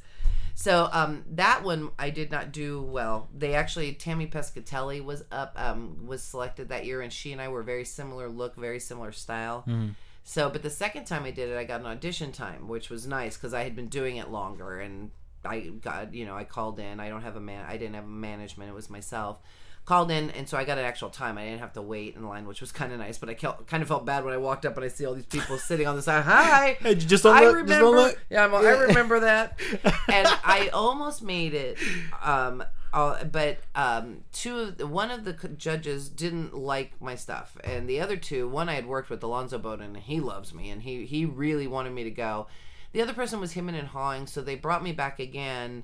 So 0.56 0.90
um, 0.92 1.24
that 1.32 1.64
one 1.64 1.92
I 2.00 2.10
did 2.10 2.32
not 2.32 2.52
do 2.52 2.82
well. 2.82 3.28
They 3.36 3.54
actually 3.54 3.94
Tammy 3.94 4.26
Pescatelli 4.28 5.04
was 5.04 5.24
up, 5.32 5.54
um, 5.56 6.08
was 6.08 6.24
selected 6.24 6.70
that 6.70 6.86
year, 6.86 7.02
and 7.02 7.14
she 7.14 7.32
and 7.32 7.42
I 7.42 7.50
were 7.50 7.62
very 7.62 7.86
similar 7.86 8.30
look, 8.30 8.56
very 8.56 8.80
similar 8.80 9.12
style. 9.12 9.66
Mm-hmm. 9.68 9.90
So, 10.30 10.50
but 10.50 10.62
the 10.62 10.70
second 10.70 11.06
time 11.06 11.24
I 11.24 11.32
did 11.32 11.48
it, 11.48 11.58
I 11.58 11.64
got 11.64 11.80
an 11.80 11.86
audition 11.86 12.34
time, 12.34 12.68
which 12.68 12.90
was 12.90 13.08
nice 13.08 13.38
because 13.38 13.54
I 13.54 13.64
had 13.64 13.78
been 13.78 13.88
doing 13.88 14.18
it 14.18 14.30
longer, 14.30 14.82
and 14.82 15.12
I 15.46 15.60
got 15.82 16.14
you 16.14 16.26
know 16.26 16.36
I 16.36 16.44
called 16.44 16.80
in. 16.80 17.00
I 17.00 17.08
don't 17.08 17.22
have 17.22 17.38
a 17.38 17.40
man. 17.40 17.64
I 17.66 17.78
didn't 17.78 17.96
have 17.96 18.04
a 18.04 18.08
management. 18.10 18.70
It 18.70 18.74
was 18.74 18.90
myself. 18.90 19.40
Called 19.86 20.12
in, 20.12 20.30
and 20.32 20.50
so 20.50 20.58
I 20.58 20.66
got 20.66 20.78
an 20.78 20.84
actual 20.84 21.10
time. 21.10 21.38
I 21.38 21.46
didn't 21.46 21.60
have 21.62 21.72
to 21.74 21.82
wait 21.82 22.18
in 22.18 22.28
line, 22.28 22.46
which 22.46 22.60
was 22.60 22.74
kind 22.74 22.92
of 22.92 23.00
nice. 23.00 23.18
But 23.18 23.30
I 23.30 23.36
kind 23.36 23.82
of 23.82 23.88
felt 23.88 24.06
bad 24.06 24.26
when 24.26 24.34
I 24.34 24.38
walked 24.38 24.66
up 24.66 24.76
and 24.76 24.84
I 24.84 24.90
see 24.90 25.06
all 25.06 25.14
these 25.14 25.26
people 25.26 25.58
sitting 25.58 25.88
on 25.88 25.96
the 25.96 26.02
side. 26.02 26.24
Hi, 26.26 26.74
Hey, 26.82 26.96
just 26.96 27.24
don't 27.24 27.34
I 27.34 27.46
look, 27.46 27.56
remember. 27.56 27.86
don't 27.86 27.96
look. 27.96 28.22
Yeah, 28.30 28.44
I'm, 28.44 28.54
I 28.54 28.70
remember 28.70 29.22
that, 29.22 29.58
and 30.10 30.28
I 30.44 30.70
almost 30.74 31.24
made 31.24 31.54
it. 31.54 31.78
Um, 32.22 32.66
uh, 32.94 33.24
but 33.26 33.58
um, 33.76 34.24
two, 34.32 34.60
of 34.60 34.78
the, 34.78 34.88
one 34.88 35.12
of 35.12 35.24
the 35.26 35.34
judges 35.50 36.10
didn't 36.10 36.56
like 36.56 37.00
my 37.02 37.16
stuff, 37.16 37.58
and 37.64 37.90
the 37.90 38.00
other 38.02 38.18
two, 38.18 38.48
one 38.48 38.70
I 38.70 38.74
had 38.76 38.86
worked 38.88 39.10
with, 39.10 39.22
Alonzo 39.24 39.58
Bowden, 39.58 39.96
and 39.96 39.98
he 39.98 40.20
loves 40.20 40.54
me, 40.54 40.70
and 40.70 40.82
he 40.82 41.06
he 41.06 41.26
really 41.26 41.68
wanted 41.68 41.94
me 41.94 42.04
to 42.06 42.12
go. 42.12 42.48
The 42.94 43.02
other 43.02 43.14
person 43.14 43.40
was 43.40 43.52
him 43.52 43.68
and 43.70 43.88
hawing, 43.88 44.28
so 44.28 44.42
they 44.42 44.56
brought 44.56 44.82
me 44.84 44.94
back 44.94 45.20
again, 45.20 45.84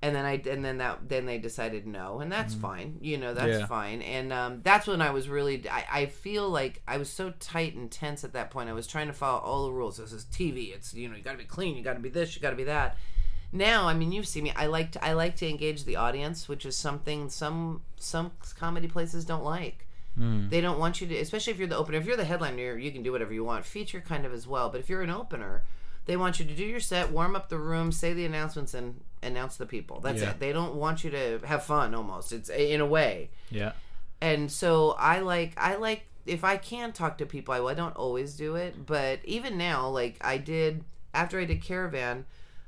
and 0.00 0.14
then 0.14 0.24
I 0.24 0.40
and 0.48 0.64
then 0.64 0.78
that 0.78 1.08
then 1.08 1.26
they 1.26 1.38
decided 1.38 1.86
no, 1.86 2.20
and 2.20 2.30
that's 2.30 2.54
fine, 2.54 2.98
you 3.00 3.18
know, 3.18 3.34
that's 3.34 3.58
Yeah. 3.60 3.66
fine, 3.66 4.00
and 4.02 4.32
um, 4.32 4.60
that's 4.62 4.86
when 4.86 5.02
I 5.02 5.10
was 5.10 5.28
really 5.28 5.68
I, 5.68 5.84
I 5.90 6.06
feel 6.06 6.48
like 6.48 6.80
I 6.86 6.98
was 6.98 7.10
so 7.10 7.32
tight 7.40 7.74
and 7.74 7.90
tense 7.90 8.22
at 8.22 8.32
that 8.34 8.50
point. 8.50 8.68
I 8.68 8.72
was 8.72 8.86
trying 8.86 9.08
to 9.08 9.12
follow 9.12 9.40
all 9.40 9.66
the 9.66 9.72
rules. 9.72 9.96
This 9.96 10.12
is 10.12 10.24
TV. 10.26 10.72
It's 10.74 10.94
you 10.94 11.08
know 11.08 11.16
you 11.16 11.22
got 11.22 11.32
to 11.32 11.38
be 11.38 11.44
clean. 11.44 11.76
You 11.76 11.82
got 11.82 11.94
to 11.94 12.00
be 12.00 12.08
this. 12.08 12.36
You 12.36 12.40
got 12.42 12.50
to 12.50 12.56
be 12.56 12.64
that 12.64 12.96
now 13.56 13.88
i 13.88 13.94
mean 13.94 14.12
you 14.12 14.22
see 14.22 14.40
me. 14.42 14.52
I 14.54 14.66
like 14.66 14.92
to 14.92 15.04
i 15.04 15.12
like 15.12 15.36
to 15.36 15.48
engage 15.48 15.84
the 15.84 15.96
audience 15.96 16.48
which 16.48 16.64
is 16.66 16.76
something 16.76 17.28
some 17.28 17.82
some 17.98 18.32
comedy 18.58 18.88
places 18.88 19.24
don't 19.24 19.44
like. 19.44 19.86
Hmm. 20.16 20.48
They 20.48 20.60
don't 20.62 20.78
want 20.78 21.00
you 21.00 21.06
to 21.08 21.16
especially 21.16 21.52
if 21.52 21.58
you're 21.58 21.68
the 21.68 21.76
opener. 21.76 21.98
If 21.98 22.06
you're 22.06 22.16
the 22.16 22.24
headliner 22.24 22.76
you 22.78 22.90
can 22.92 23.02
do 23.02 23.12
whatever 23.12 23.34
you 23.34 23.44
want. 23.44 23.64
Feature 23.66 24.00
kind 24.00 24.24
of 24.24 24.32
as 24.32 24.46
well. 24.46 24.70
But 24.70 24.80
if 24.80 24.88
you're 24.88 25.02
an 25.02 25.10
opener 25.10 25.62
they 26.06 26.16
want 26.16 26.38
you 26.38 26.44
to 26.46 26.54
do 26.54 26.64
your 26.64 26.80
set 26.80 27.10
warm 27.10 27.34
up 27.36 27.48
the 27.48 27.58
room 27.58 27.90
say 27.92 28.12
the 28.12 28.24
announcements 28.24 28.72
and 28.74 29.00
announce 29.22 29.56
the 29.56 29.66
people. 29.66 30.00
That's 30.00 30.22
Yeah. 30.22 30.30
it. 30.30 30.40
They 30.40 30.52
don't 30.52 30.76
want 30.76 31.02
you 31.04 31.10
to 31.10 31.40
have 31.44 31.64
fun 31.64 31.94
almost. 31.94 32.32
It's 32.32 32.48
in 32.48 32.80
a 32.80 32.86
way. 32.86 33.30
Yeah. 33.50 33.72
and 34.20 34.50
so 34.50 34.92
I 34.98 35.20
like 35.20 35.52
I 35.58 35.74
like 35.76 36.06
if 36.24 36.42
I 36.44 36.56
can 36.56 36.92
talk 36.92 37.18
to 37.18 37.26
people 37.26 37.52
I. 37.54 37.60
I 37.60 37.74
don't 37.74 37.94
always 37.96 38.34
do 38.36 38.56
it. 38.56 38.86
But 38.86 39.20
even 39.24 39.58
now 39.58 39.88
like 39.88 40.16
I 40.22 40.38
did 40.38 40.84
after 41.12 41.38
I 41.40 41.44
did 41.44 41.60
Caravan 41.62 42.24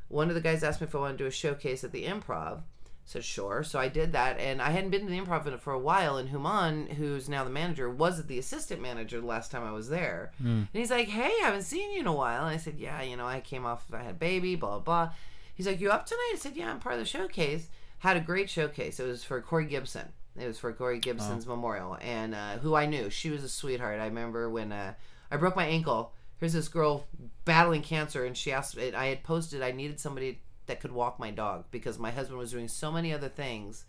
one 0.08 0.28
of 0.28 0.34
the 0.34 0.40
guys 0.40 0.62
asked 0.62 0.80
me 0.80 0.86
if 0.86 0.94
I 0.94 0.98
wanted 0.98 1.18
to 1.18 1.24
do 1.24 1.28
a 1.28 1.30
showcase 1.30 1.84
at 1.84 1.92
the 1.92 2.04
improv. 2.04 2.58
I 2.58 3.10
said 3.10 3.24
sure. 3.24 3.62
So 3.64 3.78
I 3.78 3.88
did 3.88 4.12
that 4.12 4.38
and 4.38 4.60
I 4.60 4.70
hadn't 4.70 4.90
been 4.90 5.06
to 5.06 5.10
the 5.10 5.18
improv 5.18 5.46
in- 5.46 5.56
for 5.58 5.72
a 5.72 5.78
while 5.78 6.18
and 6.18 6.28
Human 6.28 6.86
who's 6.88 7.28
now 7.28 7.42
the 7.44 7.48
manager 7.50 7.88
was 7.88 8.26
the 8.26 8.38
assistant 8.38 8.82
manager 8.82 9.20
the 9.20 9.26
last 9.26 9.50
time 9.50 9.62
I 9.64 9.72
was 9.72 9.88
there. 9.88 10.30
And 10.44 10.68
he's 10.72 10.90
like 10.90 11.08
hey 11.08 11.32
I 11.42 11.44
haven't 11.44 11.62
seen 11.62 11.90
you 11.92 12.00
in 12.00 12.06
a 12.06 12.12
while. 12.12 12.42
And 12.46 12.54
I 12.54 12.58
said 12.58 12.74
yeah 12.78 13.00
you 13.02 13.16
know 13.16 13.26
I 13.26 13.40
came 13.40 13.64
off 13.64 13.84
I 13.92 14.02
had 14.02 14.10
a 14.10 14.14
baby 14.14 14.56
blah 14.56 14.78
blah 14.78 15.06
blah. 15.06 15.10
He's 15.54 15.66
like 15.66 15.80
you 15.80 15.90
up 15.90 16.04
tonight? 16.06 16.32
I 16.34 16.38
said 16.38 16.54
yeah 16.56 16.70
I'm 16.70 16.80
part 16.80 16.94
of 16.94 17.00
the 17.00 17.06
showcase. 17.06 17.68
Had 18.00 18.16
a 18.16 18.20
great 18.20 18.48
showcase. 18.50 19.00
It 19.00 19.06
was 19.06 19.24
for 19.24 19.40
Corey 19.40 19.64
Gibson. 19.66 20.12
It 20.38 20.46
was 20.46 20.58
for 20.58 20.72
Corey 20.72 21.00
Gibson's 21.00 21.46
memorial, 21.48 21.96
and 22.00 22.32
uh, 22.32 22.58
who 22.58 22.76
I 22.76 22.86
knew. 22.86 23.10
She 23.10 23.28
was 23.30 23.42
a 23.42 23.48
sweetheart. 23.48 23.98
I 24.00 24.04
remember 24.04 24.48
when 24.48 24.70
uh, 24.70 24.94
I 25.32 25.36
broke 25.36 25.56
my 25.56 25.64
ankle. 25.66 26.12
Here's 26.38 26.52
this 26.52 26.68
girl 26.68 27.06
battling 27.44 27.82
cancer, 27.82 28.24
and 28.24 28.36
she 28.36 28.52
asked. 28.52 28.78
I 28.78 29.06
had 29.06 29.24
posted 29.24 29.62
I 29.62 29.72
needed 29.72 29.98
somebody 29.98 30.40
that 30.66 30.80
could 30.80 30.92
walk 30.92 31.18
my 31.18 31.30
dog 31.30 31.64
because 31.70 31.98
my 31.98 32.10
husband 32.10 32.38
was 32.38 32.52
doing 32.52 32.68
so 32.68 32.92
many 32.92 33.12
other 33.12 33.28
things. 33.28 33.84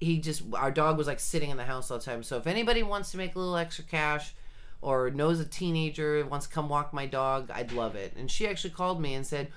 He 0.00 0.18
just 0.18 0.42
our 0.54 0.70
dog 0.70 0.98
was 0.98 1.06
like 1.06 1.20
sitting 1.20 1.50
in 1.50 1.56
the 1.56 1.64
house 1.64 1.90
all 1.90 1.98
the 1.98 2.04
time. 2.04 2.22
So 2.22 2.36
if 2.36 2.46
anybody 2.46 2.82
wants 2.82 3.10
to 3.10 3.18
make 3.18 3.34
a 3.34 3.38
little 3.38 3.56
extra 3.56 3.84
cash, 3.84 4.34
or 4.80 5.10
knows 5.10 5.40
a 5.40 5.44
teenager 5.44 6.24
wants 6.26 6.46
to 6.46 6.54
come 6.54 6.68
walk 6.68 6.92
my 6.92 7.06
dog, 7.06 7.50
I'd 7.52 7.72
love 7.72 7.94
it. 7.94 8.14
And 8.16 8.30
she 8.30 8.46
actually 8.46 8.70
called 8.70 9.00
me 9.00 9.14
and 9.14 9.26
said. 9.26 9.48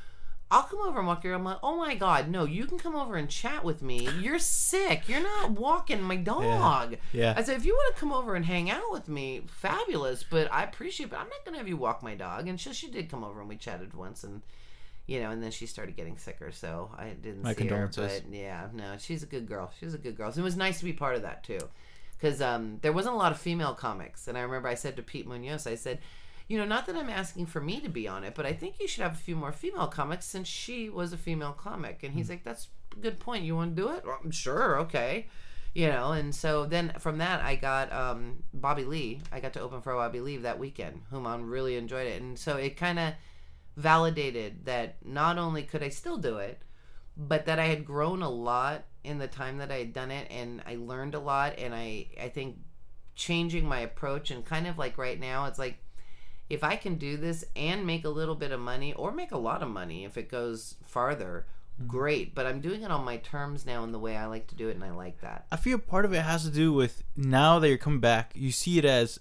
I'll 0.51 0.63
come 0.63 0.79
over 0.81 0.97
and 0.97 1.07
walk 1.07 1.23
your. 1.23 1.35
I'm 1.35 1.43
like, 1.43 1.59
oh 1.61 1.77
my 1.77 1.93
god, 1.93 2.27
no! 2.27 2.43
You 2.43 2.65
can 2.65 2.79
come 2.79 2.95
over 2.95 3.15
and 3.15 3.29
chat 3.29 3.63
with 3.63 3.83
me. 3.83 4.09
You're 4.19 4.39
sick. 4.39 5.07
You're 5.07 5.21
not 5.21 5.51
walking 5.51 6.01
my 6.01 6.15
dog. 6.15 6.97
Yeah. 7.13 7.35
I 7.37 7.43
said, 7.43 7.57
if 7.57 7.65
you 7.65 7.73
want 7.73 7.95
to 7.95 7.99
come 7.99 8.11
over 8.11 8.33
and 8.33 8.43
hang 8.43 8.71
out 8.71 8.91
with 8.91 9.07
me, 9.07 9.43
fabulous. 9.47 10.23
But 10.23 10.51
I 10.51 10.63
appreciate. 10.63 11.11
But 11.11 11.19
I'm 11.19 11.29
not 11.29 11.45
gonna 11.45 11.59
have 11.59 11.67
you 11.67 11.77
walk 11.77 12.01
my 12.01 12.15
dog. 12.15 12.47
And 12.47 12.59
she, 12.59 12.73
she 12.73 12.89
did 12.89 13.11
come 13.11 13.23
over 13.23 13.39
and 13.39 13.47
we 13.47 13.57
chatted 13.57 13.93
once, 13.93 14.23
and 14.23 14.41
you 15.05 15.19
know, 15.19 15.29
and 15.29 15.43
then 15.43 15.51
she 15.51 15.67
started 15.67 15.95
getting 15.95 16.17
sicker, 16.17 16.51
so 16.51 16.89
I 16.97 17.09
didn't 17.09 17.43
My 17.43 17.53
see 17.53 17.67
her. 17.67 17.89
But 17.95 18.23
yeah, 18.31 18.69
no, 18.73 18.95
she's 18.97 19.21
a 19.21 19.27
good 19.27 19.47
girl. 19.47 19.71
She's 19.79 19.93
a 19.93 19.99
good 19.99 20.17
girl. 20.17 20.31
So 20.31 20.41
it 20.41 20.43
was 20.43 20.57
nice 20.57 20.79
to 20.79 20.85
be 20.85 20.93
part 20.93 21.15
of 21.15 21.21
that 21.21 21.43
too, 21.43 21.59
because 22.17 22.41
um, 22.41 22.79
there 22.81 22.91
wasn't 22.91 23.13
a 23.13 23.17
lot 23.19 23.31
of 23.31 23.39
female 23.39 23.75
comics, 23.75 24.27
and 24.27 24.35
I 24.35 24.41
remember 24.41 24.67
I 24.67 24.73
said 24.73 24.95
to 24.95 25.03
Pete 25.03 25.27
Munoz, 25.27 25.67
I 25.67 25.75
said. 25.75 25.99
You 26.49 26.57
know, 26.57 26.65
not 26.65 26.85
that 26.87 26.97
I'm 26.97 27.09
asking 27.09 27.45
for 27.45 27.61
me 27.61 27.79
to 27.79 27.89
be 27.89 28.07
on 28.07 28.25
it, 28.25 28.35
but 28.35 28.45
I 28.45 28.51
think 28.51 28.79
you 28.79 28.87
should 28.87 29.03
have 29.03 29.13
a 29.13 29.17
few 29.17 29.37
more 29.37 29.53
female 29.53 29.87
comics 29.87 30.25
since 30.25 30.49
she 30.49 30.89
was 30.89 31.13
a 31.13 31.17
female 31.17 31.53
comic. 31.53 32.03
And 32.03 32.13
he's 32.13 32.29
like, 32.29 32.43
"That's 32.43 32.67
a 32.91 32.99
good 32.99 33.19
point. 33.19 33.45
You 33.45 33.55
want 33.55 33.75
to 33.77 33.81
do 33.81 33.89
it? 33.89 34.03
Well, 34.05 34.19
I'm 34.21 34.31
sure. 34.31 34.79
Okay." 34.79 35.27
you 35.73 35.87
know 35.87 36.11
and 36.13 36.33
so 36.33 36.65
then 36.65 36.91
from 36.99 37.19
that 37.19 37.41
i 37.41 37.55
got 37.55 37.91
um, 37.93 38.43
bobby 38.53 38.83
lee 38.83 39.21
i 39.31 39.39
got 39.39 39.53
to 39.53 39.61
open 39.61 39.81
for 39.81 39.93
bobby 39.93 40.19
lee 40.19 40.37
that 40.37 40.59
weekend 40.59 41.01
whom 41.09 41.27
i 41.27 41.35
really 41.35 41.75
enjoyed 41.75 42.07
it 42.07 42.21
and 42.21 42.37
so 42.37 42.57
it 42.57 42.75
kind 42.75 42.99
of 42.99 43.13
validated 43.77 44.65
that 44.65 44.95
not 45.05 45.37
only 45.37 45.63
could 45.63 45.83
i 45.83 45.89
still 45.89 46.17
do 46.17 46.37
it 46.37 46.61
but 47.15 47.45
that 47.45 47.59
i 47.59 47.65
had 47.65 47.85
grown 47.85 48.21
a 48.21 48.29
lot 48.29 48.83
in 49.03 49.19
the 49.19 49.27
time 49.27 49.57
that 49.57 49.71
i 49.71 49.77
had 49.77 49.93
done 49.93 50.11
it 50.11 50.27
and 50.31 50.61
i 50.65 50.75
learned 50.75 51.15
a 51.15 51.19
lot 51.19 51.57
and 51.57 51.73
i 51.73 52.05
i 52.21 52.27
think 52.27 52.57
changing 53.15 53.65
my 53.65 53.79
approach 53.79 54.31
and 54.31 54.45
kind 54.45 54.65
of 54.65 54.77
like 54.77 54.97
right 54.97 55.19
now 55.19 55.45
it's 55.45 55.59
like 55.59 55.77
if 56.49 56.63
i 56.63 56.75
can 56.75 56.95
do 56.95 57.17
this 57.17 57.43
and 57.55 57.85
make 57.85 58.05
a 58.05 58.09
little 58.09 58.35
bit 58.35 58.51
of 58.51 58.59
money 58.59 58.93
or 58.93 59.11
make 59.11 59.31
a 59.31 59.37
lot 59.37 59.61
of 59.61 59.69
money 59.69 60.05
if 60.05 60.17
it 60.17 60.29
goes 60.29 60.75
farther 60.83 61.45
hmm. 61.77 61.87
great. 61.87 62.35
But 62.35 62.45
i'm 62.45 62.61
doing 62.61 62.81
it 62.81 62.91
on 62.91 63.05
my 63.05 63.17
terms 63.17 63.65
now 63.65 63.83
in 63.83 63.91
the 63.91 63.99
way 63.99 64.15
i 64.17 64.25
like 64.25 64.47
to 64.47 64.55
do 64.55 64.69
it 64.69 64.75
and 64.75 64.83
i 64.83 64.91
like 64.91 65.21
that. 65.21 65.45
I 65.51 65.57
feel 65.57 65.77
part 65.77 66.05
of 66.05 66.13
it 66.13 66.21
has 66.21 66.43
to 66.43 66.51
do 66.51 66.73
with 66.73 67.03
now 67.15 67.59
that 67.59 67.69
you're 67.69 67.77
coming 67.77 67.99
back, 67.99 68.31
you 68.35 68.51
see 68.51 68.77
it 68.77 68.85
as 68.85 69.19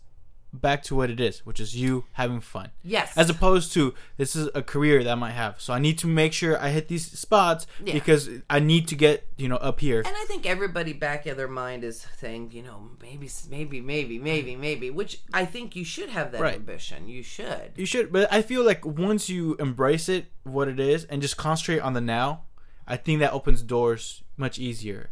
back 0.53 0.83
to 0.85 0.95
what 0.95 1.11
it 1.11 1.21
is, 1.21 1.45
which 1.45 1.61
is 1.61 1.77
you 1.77 2.05
having 2.13 2.41
fun. 2.41 2.71
yes 2.83 3.17
As 3.17 3.29
opposed 3.29 3.73
to 3.75 3.95
this 4.17 4.35
is 4.35 4.49
a 4.55 4.63
career 4.63 5.05
that 5.05 5.11
I 5.11 5.15
might 5.15 5.33
have. 5.33 5.61
So 5.61 5.73
I 5.75 5.79
need 5.79 5.99
to 5.99 6.07
make 6.07 6.33
sure 6.33 6.59
I 6.59 6.71
hit 6.71 6.89
these 6.89 7.07
spots 7.19 7.67
Yeah. 7.85 7.93
because 7.93 8.31
I 8.49 8.59
need 8.61 8.89
to 8.89 8.95
get, 8.95 9.27
you 9.37 9.49
know, 9.49 9.57
up 9.57 9.81
here. 9.81 9.99
And 9.99 10.17
I 10.17 10.25
think 10.27 10.47
everybody 10.47 10.93
back 10.95 11.27
of 11.27 11.37
their 11.37 11.49
mind 11.49 11.85
is 11.85 12.07
saying, 12.19 12.53
you 12.53 12.63
know, 12.63 12.91
maybe, 13.03 13.29
maybe, 13.51 13.81
maybe, 13.81 14.19
maybe, 14.19 14.57
maybe. 14.57 14.91
Which 14.91 15.21
I 15.35 15.45
think 15.45 15.77
you 15.77 15.85
should 15.85 16.09
have 16.09 16.33
that 16.33 16.41
Right. 16.41 16.55
ambition. 16.55 17.09
You 17.09 17.23
should. 17.23 17.73
You 17.77 17.85
should, 17.87 18.11
but 18.11 18.33
I 18.33 18.41
feel 18.43 18.65
like 18.65 18.85
once 18.85 19.29
you 19.29 19.55
embrace 19.57 20.09
it, 20.09 20.27
what 20.45 20.67
it 20.69 20.81
is, 20.81 21.05
and 21.05 21.21
just 21.21 21.37
concentrate 21.37 21.81
on 21.81 21.93
the 21.93 22.01
now, 22.01 22.45
I 22.87 22.97
think 22.97 23.21
that 23.21 23.33
opens 23.33 23.63
doors 23.63 24.23
much 24.39 24.59
easier. 24.59 25.11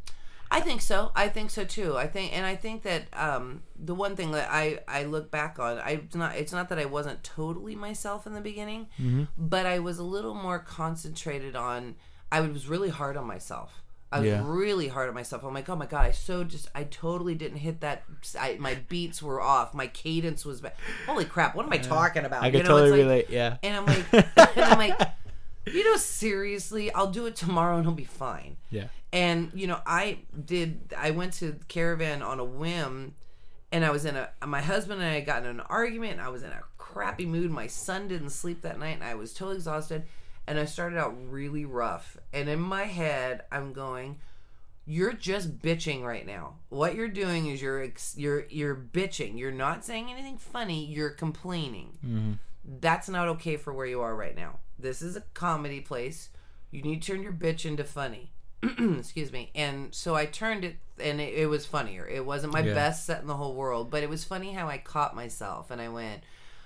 I 0.51 0.61
think 0.61 0.81
so. 0.81 1.11
I 1.15 1.29
think 1.29 1.51
so 1.51 1.65
too. 1.65 1.97
I 1.97 2.07
think, 2.07 2.37
and 2.37 2.47
I 2.47 2.57
think 2.57 2.83
that 2.85 3.03
um, 3.13 3.63
the 3.79 3.95
one 3.95 4.15
thing 4.17 4.31
that 4.33 4.49
I 4.51 4.81
I 4.89 5.05
look 5.05 5.31
back 5.31 5.59
on, 5.59 5.79
I 5.79 5.91
it's 6.05 6.15
not 6.15 6.37
it's 6.37 6.53
not 6.53 6.69
that 6.69 6.79
I 6.79 6.85
wasn't 6.85 7.23
totally 7.25 7.75
myself 7.75 8.27
in 8.27 8.35
the 8.35 8.41
beginning, 8.41 8.89
but 9.37 9.67
I 9.67 9.81
was 9.81 9.99
a 9.99 10.05
little 10.05 10.35
more 10.35 10.59
concentrated 10.59 11.57
on. 11.57 11.97
I 12.31 12.41
was 12.41 12.67
really 12.69 12.89
hard 12.91 13.17
on 13.17 13.27
myself. 13.27 13.83
I 14.13 14.21
was 14.21 14.29
Yeah. 14.29 14.43
really 14.45 14.87
hard 14.87 15.09
on 15.09 15.15
myself. 15.17 15.43
I'm 15.45 15.53
like, 15.53 15.69
oh 15.69 15.75
my 15.77 15.87
god, 15.87 16.05
I 16.07 16.11
so 16.13 16.45
just, 16.45 16.69
I 16.77 16.85
totally 16.85 17.35
didn't 17.35 17.59
hit 17.59 17.81
that. 17.81 18.05
I, 18.39 18.57
my 18.59 18.77
beats 18.89 19.21
were 19.21 19.41
off. 19.41 19.75
My 19.75 19.89
cadence 19.89 20.45
was 20.45 20.61
bad. 20.61 20.75
Holy 21.07 21.25
crap! 21.25 21.57
What 21.57 21.67
am 21.67 21.73
I 21.73 21.79
talking 21.79 22.25
about? 22.25 22.45
I 22.45 22.51
can 22.51 22.59
You 22.59 22.63
know, 22.65 22.69
totally 22.69 23.01
it's 23.01 23.07
like- 23.09 23.29
relate. 23.29 23.31
Yeah. 23.31 23.57
And 23.65 23.77
I'm 23.77 23.87
like, 23.87 24.13
and 24.57 24.65
I'm 24.65 24.79
like, 24.79 25.01
you 25.67 25.85
know, 25.85 25.97
seriously, 25.97 26.93
I'll 26.93 27.11
do 27.11 27.27
it 27.27 27.37
tomorrow 27.37 27.77
and 27.77 27.85
it'll 27.85 27.95
be 27.95 28.05
fine. 28.05 28.57
Yeah. 28.71 28.89
And 29.13 29.51
you 29.55 29.67
know, 29.67 29.81
I 29.87 30.19
did. 30.45 30.95
I 30.97 31.11
went 31.13 31.33
to 31.35 31.57
Caravan 31.69 32.23
on 32.23 32.39
a 32.41 32.45
whim, 32.45 33.15
and 33.73 33.85
I 33.85 33.91
was 33.91 34.05
in 34.05 34.17
a. 34.17 34.29
My 34.47 34.61
husband 34.61 35.01
and 35.01 35.11
I 35.11 35.21
got 35.21 35.43
in 35.45 35.49
an 35.49 35.61
argument. 35.61 36.13
And 36.15 36.21
I 36.21 36.29
was 36.29 36.43
in 36.43 36.51
a 36.51 36.63
crappy 36.79 37.27
mood. 37.27 37.51
My 37.51 37.67
son 37.67 38.09
didn't 38.09 38.31
sleep 38.31 38.63
that 38.63 38.79
night, 38.79 38.95
and 38.97 39.05
I 39.05 39.15
was 39.15 39.33
totally 39.33 39.57
exhausted. 39.57 40.05
And 40.47 40.59
I 40.59 40.65
started 40.65 40.99
out 40.99 41.15
really 41.31 41.65
rough. 41.65 42.17
And 42.33 42.49
in 42.49 42.61
my 42.61 42.85
head, 42.85 43.43
I'm 43.51 43.73
going, 43.73 44.19
"You're 44.85 45.13
just 45.13 45.59
bitching 45.59 46.03
right 46.05 46.27
now. 46.27 46.57
What 46.69 46.95
you're 46.95 47.09
doing 47.09 47.47
is 47.47 47.63
you're 47.63 47.83
ex- 47.83 48.15
you're 48.17 48.47
you're 48.49 48.77
bitching. 48.77 49.39
You're 49.39 49.51
not 49.51 49.85
saying 49.85 50.11
anything 50.11 50.39
funny. 50.39 50.85
You're 50.85 51.11
complaining." 51.11 51.99
Mm-hmm. 52.05 52.33
that's 52.81 53.09
not 53.09 53.29
okay 53.29 53.57
for 53.57 53.73
where 53.73 53.87
you 53.87 54.01
are 54.01 54.15
right 54.15 54.37
now. 54.37 54.59
This 54.87 55.03
is 55.03 55.17
a 55.17 55.23
comedy 55.35 55.81
place. 55.81 56.31
You 56.71 56.83
need 56.83 57.03
to 57.03 57.13
turn 57.13 57.23
your 57.23 57.33
bitch 57.33 57.65
into 57.67 57.85
funny. 57.85 58.31
Excuse 58.63 59.33
me. 59.33 59.51
And 59.55 59.95
so 59.95 60.15
I 60.15 60.27
turned 60.27 60.65
it, 60.65 60.77
and 60.99 61.21
it, 61.21 61.35
it 61.35 61.47
was 61.47 61.67
funnier. 61.67 62.07
It 62.07 62.25
wasn't 62.25 62.53
my 62.53 62.61
Yeah. 62.63 62.75
best 62.75 63.05
set 63.05 63.21
in 63.21 63.27
the 63.27 63.37
whole 63.37 63.55
world, 63.55 63.91
but 63.91 64.03
it 64.03 64.09
was 64.09 64.25
funny 64.25 64.53
how 64.53 64.69
I 64.69 64.79
caught 64.79 65.15
myself, 65.17 65.71
and 65.71 65.81
I 65.81 65.89
went, 65.89 66.23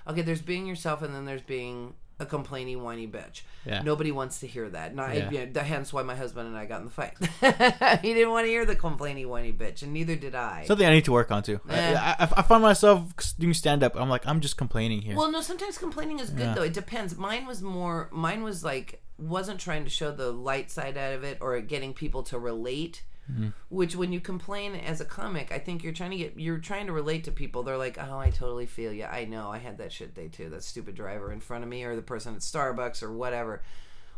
okay, 0.06 0.22
there's 0.22 0.42
being 0.42 0.66
yourself, 0.66 1.02
and 1.02 1.14
then 1.14 1.24
there's 1.24 1.42
being 1.42 1.94
a 2.20 2.26
complaining, 2.26 2.82
whiny 2.82 3.08
bitch. 3.08 3.42
Yeah. 3.64 3.82
Nobody 3.82 4.12
wants 4.12 4.40
to 4.40 4.46
hear 4.46 4.68
that. 4.70 4.94
Not, 4.94 5.14
Yeah. 5.16 5.30
yeah, 5.30 5.46
the- 5.50 5.62
hence 5.62 5.92
why 5.92 6.02
my 6.02 6.14
husband 6.14 6.46
and 6.48 6.56
I 6.56 6.66
got 6.66 6.80
in 6.80 6.86
the 6.86 6.90
fight. 6.90 7.14
he 8.02 8.14
didn't 8.14 8.30
want 8.30 8.44
to 8.46 8.50
hear 8.50 8.64
the 8.64 8.76
complaining, 8.76 9.28
whiny 9.28 9.52
bitch, 9.52 9.82
and 9.82 9.92
neither 9.92 10.16
did 10.16 10.34
I. 10.34 10.64
Something 10.66 10.86
I 10.86 10.90
need 10.92 11.04
to 11.06 11.12
work 11.12 11.30
on 11.30 11.42
too. 11.42 11.60
I- 11.68 11.74
Eh. 11.74 11.94
I, 11.98 12.10
I, 12.24 12.28
I 12.36 12.42
find 12.42 12.62
myself 12.62 13.12
doing 13.38 13.54
stand 13.54 13.82
up. 13.82 13.96
I'm 13.96 14.08
like, 14.08 14.26
I'm 14.26 14.40
just 14.40 14.56
complaining 14.56 15.02
here. 15.02 15.16
Well, 15.16 15.30
no, 15.30 15.40
sometimes 15.40 15.78
complaining 15.78 16.18
is 16.20 16.30
good 16.30 16.40
Yeah. 16.46 16.54
though. 16.54 16.62
It 16.62 16.72
depends. 16.74 17.16
Mine 17.16 17.46
was 17.46 17.62
more. 17.62 18.08
Mine 18.12 18.42
was 18.42 18.62
like 18.62 19.02
wasn't 19.18 19.60
trying 19.60 19.84
to 19.84 19.90
show 19.90 20.10
the 20.10 20.30
light 20.32 20.70
side 20.70 20.96
out 20.96 21.12
of 21.12 21.24
it 21.24 21.38
or 21.40 21.60
getting 21.60 21.92
people 21.94 22.22
to 22.24 22.38
relate. 22.38 23.02
Mm-hmm. 23.30 23.48
Which, 23.68 23.94
when 23.96 24.12
you 24.12 24.20
complain 24.20 24.74
as 24.74 25.00
a 25.00 25.04
comic, 25.04 25.52
I 25.52 25.58
think 25.58 25.82
you're 25.82 25.92
trying 25.92 26.10
to 26.10 26.16
get 26.16 26.38
you're 26.38 26.58
trying 26.58 26.86
to 26.86 26.92
relate 26.92 27.24
to 27.24 27.32
people. 27.32 27.62
They're 27.62 27.78
like, 27.78 27.98
"Oh, 27.98 28.18
I 28.18 28.30
totally 28.30 28.66
feel 28.66 28.92
you. 28.92 29.04
I 29.04 29.24
know. 29.24 29.50
I 29.50 29.58
had 29.58 29.78
that 29.78 29.92
shit 29.92 30.14
day 30.14 30.28
too. 30.28 30.50
That 30.50 30.64
stupid 30.64 30.94
driver 30.94 31.32
in 31.32 31.40
front 31.40 31.64
of 31.64 31.70
me, 31.70 31.84
or 31.84 31.96
the 31.96 32.02
person 32.02 32.34
at 32.34 32.40
Starbucks, 32.40 33.02
or 33.02 33.12
whatever." 33.12 33.62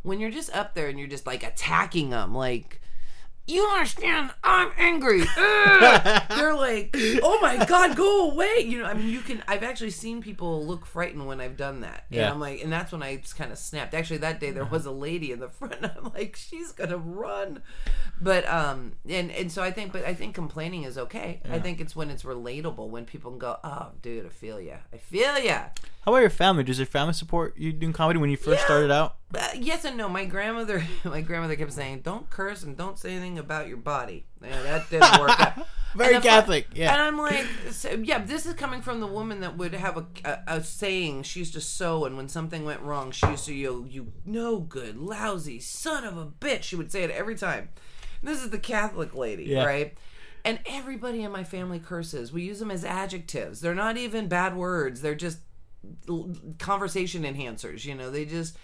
When 0.02 0.18
you're 0.18 0.30
just 0.30 0.54
up 0.56 0.74
there 0.74 0.88
and 0.88 0.98
you're 0.98 1.08
just 1.08 1.26
like 1.26 1.42
attacking 1.42 2.10
them, 2.10 2.34
like. 2.34 2.80
You 3.46 3.66
understand? 3.66 4.30
I'm 4.44 4.70
angry. 4.78 5.22
They're 5.36 6.54
like, 6.54 6.94
"Oh 7.22 7.38
my 7.42 7.64
god, 7.66 7.96
go 7.96 8.30
away!" 8.30 8.60
You 8.64 8.78
know, 8.78 8.84
I 8.86 8.94
mean, 8.94 9.08
you 9.08 9.20
can. 9.20 9.42
I've 9.48 9.64
actually 9.64 9.90
seen 9.90 10.22
people 10.22 10.64
look 10.64 10.86
frightened 10.86 11.26
when 11.26 11.40
I've 11.40 11.56
done 11.56 11.80
that. 11.80 12.04
And 12.10 12.20
Yeah. 12.20 12.30
I'm 12.30 12.38
like, 12.38 12.62
and 12.62 12.72
that's 12.72 12.92
when 12.92 13.02
I 13.02 13.20
kind 13.36 13.50
of 13.50 13.58
snapped. 13.58 13.94
Actually, 13.94 14.18
that 14.18 14.38
day 14.38 14.52
there 14.52 14.64
was 14.64 14.86
a 14.86 14.92
lady 14.92 15.32
in 15.32 15.40
the 15.40 15.48
front. 15.48 15.74
I'm 15.82 16.12
like, 16.14 16.36
she's 16.36 16.70
gonna 16.72 16.96
run. 16.98 17.62
But 18.20 18.48
um, 18.48 18.92
and 19.08 19.30
and 19.32 19.50
so 19.50 19.62
I 19.62 19.72
think, 19.72 19.92
but 19.92 20.04
I 20.04 20.14
think 20.14 20.34
complaining 20.36 20.84
is 20.84 20.96
okay. 20.96 21.40
I 21.50 21.58
think 21.58 21.80
it's 21.80 21.96
when 21.96 22.10
it's 22.10 22.22
relatable 22.22 22.88
when 22.90 23.06
people 23.06 23.32
can 23.32 23.38
go, 23.40 23.58
"Oh, 23.64 23.88
dude, 24.02 24.24
I 24.24 24.28
feel 24.28 24.60
you 24.60 24.76
I 24.92 24.96
feel 24.98 25.38
ya." 25.40 25.64
How 26.02 26.10
about 26.12 26.20
your 26.20 26.30
family? 26.30 26.64
Does 26.64 26.78
your 26.80 26.86
family 26.86 27.12
support 27.12 27.56
you 27.56 27.72
doing 27.72 27.92
comedy 27.92 28.18
when 28.18 28.28
you 28.28 28.36
first 28.36 28.60
Yeah. 28.60 28.64
started 28.64 28.90
out? 28.90 29.16
Uh, 29.34 29.46
yes 29.54 29.84
and 29.84 29.96
no. 29.96 30.08
My 30.08 30.24
grandmother, 30.24 30.84
my 31.04 31.20
grandmother 31.20 31.54
kept 31.56 31.72
saying, 31.72 32.00
"Don't 32.00 32.28
curse 32.28 32.64
and 32.64 32.76
don't 32.76 32.98
say 32.98 33.12
anything 33.12 33.38
about 33.38 33.68
your 33.68 33.76
body." 33.76 34.26
Yeah, 34.42 34.62
that 34.62 34.90
didn't 34.90 35.20
work 35.20 35.38
out. 35.40 35.66
Very 35.94 36.20
Catholic, 36.20 36.68
yeah. 36.74 36.92
And 36.94 37.02
I'm 37.02 37.18
like, 37.18 37.46
so, 37.70 37.90
yeah, 38.02 38.18
this 38.24 38.46
is 38.46 38.54
coming 38.54 38.80
from 38.80 39.00
the 39.00 39.06
woman 39.06 39.40
that 39.40 39.58
would 39.58 39.74
have 39.74 39.98
a, 39.98 40.06
a, 40.24 40.38
a 40.56 40.64
saying. 40.64 41.22
She 41.24 41.40
used 41.40 41.52
to 41.52 41.60
sew, 41.60 42.06
and 42.06 42.16
when 42.16 42.28
something 42.30 42.64
went 42.64 42.80
wrong, 42.80 43.10
she 43.12 43.26
used 43.26 43.44
to 43.44 43.54
yell, 43.54 43.84
"You 43.86 44.12
no 44.24 44.58
good, 44.58 44.96
lousy 44.96 45.60
son 45.60 46.04
of 46.04 46.16
a 46.16 46.26
bitch." 46.26 46.64
She 46.64 46.76
would 46.76 46.90
say 46.90 47.04
it 47.04 47.10
every 47.10 47.36
time. 47.36 47.68
And 48.20 48.28
this 48.30 48.42
is 48.42 48.50
the 48.50 48.58
Catholic 48.58 49.14
lady, 49.14 49.44
Yeah. 49.44 49.64
right? 49.64 49.96
And 50.44 50.58
everybody 50.66 51.22
in 51.22 51.30
my 51.30 51.44
family 51.44 51.78
curses. 51.78 52.32
We 52.32 52.42
use 52.42 52.58
them 52.58 52.70
as 52.72 52.84
adjectives. 52.84 53.60
They're 53.60 53.74
not 53.74 53.96
even 53.96 54.26
bad 54.28 54.56
words. 54.56 55.00
They're 55.02 55.14
just 55.14 55.38
conversation 56.58 57.22
enhancers. 57.24 57.84
You 57.84 57.94
know, 57.94 58.10
they 58.10 58.24
just 58.24 58.56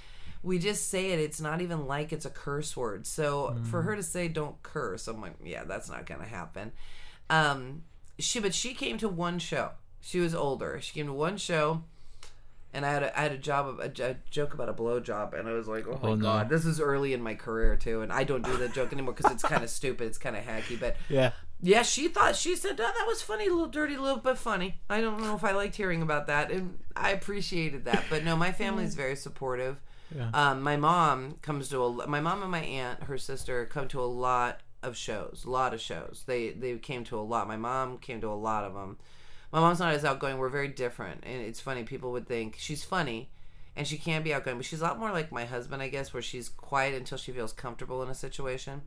we 0.42 0.58
just 0.58 0.88
say 0.88 1.10
it. 1.10 1.18
It's 1.18 1.40
not 1.40 1.60
even 1.60 1.86
like 1.86 2.12
it's 2.12 2.24
a 2.26 2.30
curse 2.30 2.76
word. 2.76 3.06
So 3.06 3.56
for 3.70 3.82
her 3.82 3.96
to 3.96 4.02
say 4.02 4.28
"don't 4.28 4.60
curse," 4.62 5.08
I'm 5.08 5.20
like, 5.20 5.34
yeah, 5.44 5.64
that's 5.64 5.90
not 5.90 6.06
gonna 6.06 6.26
happen. 6.26 6.72
Um, 7.30 7.82
she 8.18 8.40
but 8.40 8.54
she 8.54 8.74
came 8.74 8.98
to 8.98 9.08
one 9.08 9.38
show. 9.38 9.70
She 10.00 10.20
was 10.20 10.34
older. 10.34 10.80
She 10.80 10.92
came 10.94 11.06
to 11.06 11.12
one 11.12 11.36
show. 11.36 11.82
And 12.74 12.84
I 12.84 12.90
had 12.92 13.02
a, 13.02 13.18
I 13.18 13.22
had 13.22 13.32
a 13.32 13.38
job 13.38 13.80
a, 13.80 13.84
a 14.04 14.16
joke 14.30 14.52
about 14.52 14.68
a 14.68 14.74
blow 14.74 15.00
job, 15.00 15.32
and 15.32 15.48
I 15.48 15.52
was 15.52 15.66
like, 15.66 15.86
oh 15.88 15.98
my 16.02 16.10
Oh, 16.10 16.14
no. 16.14 16.22
god, 16.22 16.50
this 16.50 16.66
is 16.66 16.78
early 16.80 17.14
in 17.14 17.22
my 17.22 17.34
career 17.34 17.76
too, 17.76 18.02
and 18.02 18.12
I 18.12 18.24
don't 18.24 18.44
do 18.44 18.58
that 18.58 18.74
joke 18.74 18.92
anymore 18.92 19.14
because 19.14 19.32
it's 19.32 19.42
kind 19.42 19.64
of 19.64 19.70
stupid, 19.80 20.06
it's 20.06 20.18
kind 20.18 20.36
of 20.36 20.44
hacky, 20.44 20.78
but 20.78 20.96
Yeah. 21.08 21.30
Yeah, 21.60 21.82
she 21.82 22.08
thought 22.08 22.36
she 22.36 22.54
said 22.54 22.80
oh, 22.80 22.92
that 22.96 23.04
was 23.06 23.20
funny, 23.20 23.46
a 23.46 23.50
little 23.50 23.66
dirty, 23.66 23.94
a 23.94 24.00
little 24.00 24.20
bit 24.20 24.38
funny. 24.38 24.80
I 24.88 25.00
don't 25.00 25.20
know 25.20 25.34
if 25.34 25.42
I 25.42 25.52
liked 25.52 25.76
hearing 25.76 26.02
about 26.02 26.28
that, 26.28 26.50
and 26.50 26.78
I 26.94 27.10
appreciated 27.10 27.84
that. 27.86 28.04
But 28.08 28.24
no, 28.24 28.36
my 28.36 28.52
family's 28.52 28.94
very 28.94 29.16
supportive. 29.16 29.76
Yeah. 30.14 30.30
Um, 30.32 30.62
my 30.62 30.76
mom 30.76 31.36
comes 31.42 31.68
to 31.70 31.82
a 31.82 32.06
my 32.06 32.20
mom 32.20 32.42
and 32.42 32.50
my 32.50 32.60
aunt, 32.60 33.04
her 33.04 33.18
sister, 33.18 33.66
come 33.66 33.88
to 33.88 34.00
a 34.00 34.06
lot 34.06 34.60
of 34.82 34.96
shows, 34.96 35.44
a 35.44 35.50
lot 35.50 35.74
of 35.74 35.80
shows. 35.80 36.22
They 36.26 36.50
they 36.50 36.76
came 36.76 37.04
to 37.04 37.18
a 37.18 37.22
lot. 37.22 37.48
My 37.48 37.56
mom 37.56 37.98
came 37.98 38.20
to 38.20 38.28
a 38.28 38.34
lot 38.34 38.64
of 38.64 38.74
them. 38.74 38.96
My 39.52 39.60
mom's 39.60 39.80
not 39.80 39.94
as 39.94 40.04
outgoing. 40.04 40.38
We're 40.38 40.48
very 40.50 40.68
different, 40.68 41.24
and 41.24 41.42
it's 41.42 41.60
funny. 41.60 41.82
People 41.82 42.12
would 42.12 42.28
think 42.28 42.56
she's 42.58 42.84
funny, 42.84 43.30
and 43.74 43.86
she 43.86 43.98
can 43.98 44.22
be 44.22 44.32
outgoing, 44.32 44.58
but 44.58 44.66
she's 44.66 44.80
a 44.80 44.84
lot 44.84 44.98
more 44.98 45.10
like 45.10 45.32
my 45.32 45.44
husband, 45.44 45.82
I 45.82 45.88
guess, 45.88 46.12
where 46.12 46.22
she's 46.22 46.48
quiet 46.48 46.94
until 46.94 47.18
she 47.18 47.32
feels 47.32 47.52
comfortable 47.52 48.02
in 48.02 48.08
a 48.08 48.14
situation. 48.14 48.82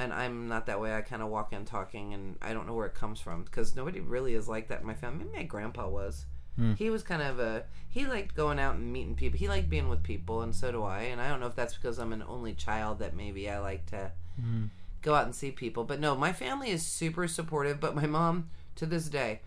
And 0.00 0.14
I'm 0.14 0.48
not 0.48 0.64
that 0.66 0.80
way. 0.80 0.94
I 0.94 1.02
kind 1.02 1.20
of 1.20 1.28
walk 1.28 1.52
in 1.52 1.66
talking, 1.66 2.14
and 2.14 2.36
I 2.40 2.54
don't 2.54 2.66
know 2.66 2.74
where 2.74 2.86
it 2.86 2.94
comes 2.94 3.20
from 3.20 3.42
because 3.44 3.76
nobody 3.76 4.00
really 4.00 4.34
is 4.34 4.48
like 4.48 4.68
that 4.68 4.80
in 4.80 4.86
my 4.86 4.94
family. 4.94 5.26
Maybe 5.26 5.36
my 5.36 5.42
grandpa 5.42 5.88
was. 5.88 6.24
Hmm. 6.56 6.72
He 6.72 6.88
was 6.88 7.02
kind 7.02 7.20
of 7.20 7.38
a 7.38 7.64
he 7.90 8.06
liked 8.06 8.34
going 8.34 8.58
out 8.58 8.76
and 8.76 8.90
meeting 8.92 9.14
people. 9.14 9.38
He 9.38 9.46
liked 9.46 9.68
being 9.68 9.90
with 9.90 10.02
people, 10.02 10.40
and 10.40 10.54
so 10.54 10.72
do 10.72 10.82
I. 10.82 11.02
And 11.02 11.20
I 11.20 11.28
don't 11.28 11.38
know 11.38 11.48
if 11.48 11.54
that's 11.54 11.74
because 11.74 11.98
I'm 11.98 12.14
an 12.14 12.24
only 12.26 12.54
child 12.54 12.98
that 13.00 13.14
maybe 13.14 13.50
I 13.50 13.58
like 13.58 13.86
to 13.86 14.12
hmm. 14.40 14.66
go 15.02 15.14
out 15.14 15.26
and 15.26 15.34
see 15.34 15.50
people. 15.50 15.84
But 15.84 16.00
no, 16.00 16.16
my 16.16 16.32
family 16.32 16.70
is 16.70 16.84
super 16.84 17.28
supportive. 17.28 17.78
But 17.78 17.94
my 17.94 18.06
mom, 18.06 18.48
to 18.76 18.86
this 18.86 19.06
day, 19.08 19.40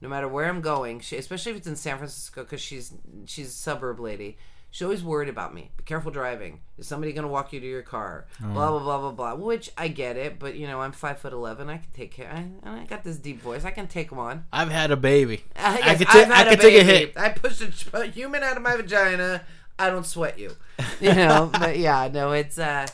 no 0.00 0.08
matter 0.08 0.26
where 0.26 0.48
I'm 0.48 0.62
going, 0.62 1.00
she, 1.00 1.16
especially 1.16 1.52
if 1.52 1.58
it's 1.58 1.66
in 1.66 1.76
San 1.76 1.98
Francisco, 1.98 2.44
because 2.44 2.62
she's 2.62 2.94
she's 3.26 3.48
a 3.48 3.52
suburb 3.52 4.00
lady. 4.00 4.38
She's 4.70 4.82
always 4.84 5.02
worried 5.02 5.28
about 5.30 5.54
me. 5.54 5.70
Be 5.76 5.84
careful 5.84 6.10
driving. 6.10 6.60
Is 6.76 6.86
somebody 6.86 7.12
gonna 7.12 7.28
walk 7.28 7.52
you 7.52 7.60
to 7.60 7.66
your 7.66 7.82
car? 7.82 8.26
Blah 8.38 8.70
blah 8.70 8.78
blah 8.80 8.98
blah 8.98 9.12
blah. 9.12 9.34
Which 9.34 9.70
I 9.78 9.88
get 9.88 10.16
it, 10.16 10.38
but 10.38 10.56
you 10.56 10.66
know 10.66 10.80
I'm 10.82 10.92
five 10.92 11.18
foot 11.18 11.32
eleven. 11.32 11.70
I 11.70 11.78
can 11.78 11.90
take 11.92 12.12
care. 12.12 12.30
I, 12.64 12.80
I 12.82 12.84
got 12.84 13.02
this 13.02 13.16
deep 13.16 13.40
voice. 13.40 13.64
I 13.64 13.70
can 13.70 13.86
take 13.88 14.12
one. 14.12 14.44
I've 14.52 14.70
had 14.70 14.90
a 14.90 14.96
baby. 14.96 15.42
I, 15.56 15.74
I 15.74 15.78
yes, 15.78 15.98
could, 15.98 16.06
I've 16.08 16.28
ta- 16.28 16.34
I 16.34 16.44
could 16.50 16.60
take 16.60 16.80
a 16.80 16.84
hit. 16.84 17.16
I 17.16 17.30
pushed 17.30 17.62
a, 17.62 17.98
a 17.98 18.06
human 18.06 18.42
out 18.42 18.56
of 18.56 18.62
my 18.62 18.76
vagina. 18.76 19.42
I 19.78 19.90
don't 19.90 20.06
sweat 20.06 20.38
you. 20.38 20.54
You 21.00 21.14
know, 21.14 21.48
but 21.52 21.78
yeah, 21.78 22.08
no, 22.12 22.32
it's 22.32 22.58
uh 22.58 22.86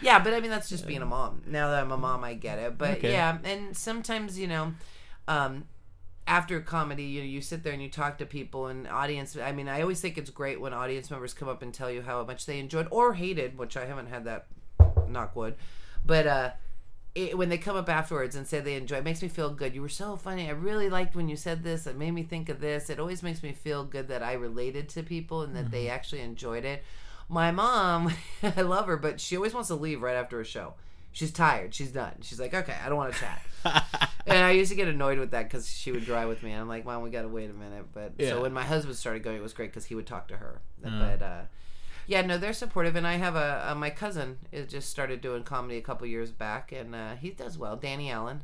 yeah, 0.00 0.18
but 0.18 0.34
I 0.34 0.40
mean 0.40 0.50
that's 0.50 0.68
just 0.68 0.86
being 0.86 1.02
a 1.02 1.06
mom. 1.06 1.42
Now 1.46 1.70
that 1.70 1.82
I'm 1.82 1.92
a 1.92 1.96
mom, 1.96 2.24
I 2.24 2.34
get 2.34 2.58
it. 2.58 2.76
But 2.76 2.98
Okay. 2.98 3.12
yeah, 3.12 3.38
and 3.44 3.76
sometimes 3.76 4.38
you 4.38 4.48
know, 4.48 4.74
um, 5.28 5.64
after 6.26 6.60
comedy, 6.60 7.04
you 7.04 7.20
know, 7.20 7.26
you 7.26 7.40
sit 7.40 7.62
there 7.62 7.72
and 7.72 7.82
you 7.82 7.88
talk 7.88 8.18
to 8.18 8.26
people 8.26 8.66
and 8.66 8.86
audience. 8.86 9.36
I 9.36 9.52
mean, 9.52 9.68
I 9.68 9.82
always 9.82 10.00
think 10.00 10.16
it's 10.16 10.30
great 10.30 10.60
when 10.60 10.72
audience 10.72 11.10
members 11.10 11.34
come 11.34 11.48
up 11.48 11.62
and 11.62 11.74
tell 11.74 11.90
you 11.90 12.02
how 12.02 12.22
much 12.24 12.46
they 12.46 12.58
enjoyed 12.58 12.88
or 12.90 13.14
hated, 13.14 13.58
which 13.58 13.76
I 13.76 13.86
haven't 13.86 14.06
had 14.06 14.24
that. 14.24 14.46
Knock 15.08 15.36
wood, 15.36 15.56
but 16.04 16.26
uh. 16.26 16.50
It, 17.14 17.36
when 17.36 17.50
they 17.50 17.58
come 17.58 17.76
up 17.76 17.90
afterwards 17.90 18.36
and 18.36 18.46
say 18.46 18.60
they 18.60 18.74
enjoy 18.74 18.96
it 18.96 19.04
makes 19.04 19.20
me 19.20 19.28
feel 19.28 19.50
good 19.50 19.74
you 19.74 19.82
were 19.82 19.88
so 19.90 20.16
funny 20.16 20.48
i 20.48 20.52
really 20.52 20.88
liked 20.88 21.14
when 21.14 21.28
you 21.28 21.36
said 21.36 21.62
this 21.62 21.86
it 21.86 21.94
made 21.94 22.12
me 22.12 22.22
think 22.22 22.48
of 22.48 22.58
this 22.58 22.88
it 22.88 22.98
always 22.98 23.22
makes 23.22 23.42
me 23.42 23.52
feel 23.52 23.84
good 23.84 24.08
that 24.08 24.22
i 24.22 24.32
related 24.32 24.88
to 24.88 25.02
people 25.02 25.42
and 25.42 25.54
that 25.54 25.70
they 25.70 25.90
actually 25.90 26.22
enjoyed 26.22 26.64
it 26.64 26.82
my 27.28 27.50
mom 27.50 28.14
i 28.42 28.62
love 28.62 28.86
her 28.86 28.96
but 28.96 29.20
she 29.20 29.36
always 29.36 29.52
wants 29.52 29.68
to 29.68 29.74
leave 29.74 30.00
right 30.00 30.16
after 30.16 30.40
a 30.40 30.44
show 30.44 30.72
she's 31.12 31.30
tired 31.30 31.74
she's 31.74 31.92
done 31.92 32.14
she's 32.22 32.40
like 32.40 32.52
okay 32.54 32.74
i 32.84 32.88
don't 32.88 32.96
want 32.96 33.12
to 33.12 33.20
chat 33.20 33.42
and 34.26 34.38
i 34.38 34.50
used 34.50 34.70
to 34.70 34.76
get 34.76 34.88
annoyed 34.88 35.18
with 35.18 35.30
that 35.30 35.44
because 35.44 35.68
she 35.70 35.92
would 35.92 36.04
drive 36.04 36.28
with 36.28 36.42
me 36.42 36.50
and 36.52 36.60
i'm 36.60 36.68
like 36.68 36.84
mom 36.84 37.02
we 37.02 37.10
gotta 37.10 37.28
wait 37.28 37.48
a 37.50 37.52
minute 37.52 37.84
but 37.92 38.12
Yeah. 38.18 38.30
so 38.30 38.42
when 38.42 38.52
my 38.52 38.64
husband 38.64 38.96
started 38.96 39.22
going 39.22 39.36
it 39.36 39.42
was 39.42 39.52
great 39.52 39.70
because 39.70 39.84
he 39.84 39.94
would 39.94 40.06
talk 40.06 40.26
to 40.28 40.36
her 40.38 40.60
but 40.82 41.22
uh 41.22 41.42
yeah, 42.08 42.20
no, 42.22 42.36
they're 42.36 42.52
supportive, 42.52 42.96
and 42.96 43.06
I 43.06 43.14
have 43.14 43.36
a, 43.36 43.66
a 43.68 43.74
my 43.76 43.88
cousin 43.88 44.38
is 44.50 44.66
just 44.66 44.90
started 44.90 45.20
doing 45.20 45.44
comedy 45.44 45.76
a 45.78 45.80
couple 45.80 46.04
years 46.08 46.32
back, 46.32 46.72
and 46.72 46.96
uh, 46.96 47.14
he 47.14 47.30
does 47.30 47.56
well. 47.56 47.76
Danny 47.76 48.10
Allen. 48.10 48.42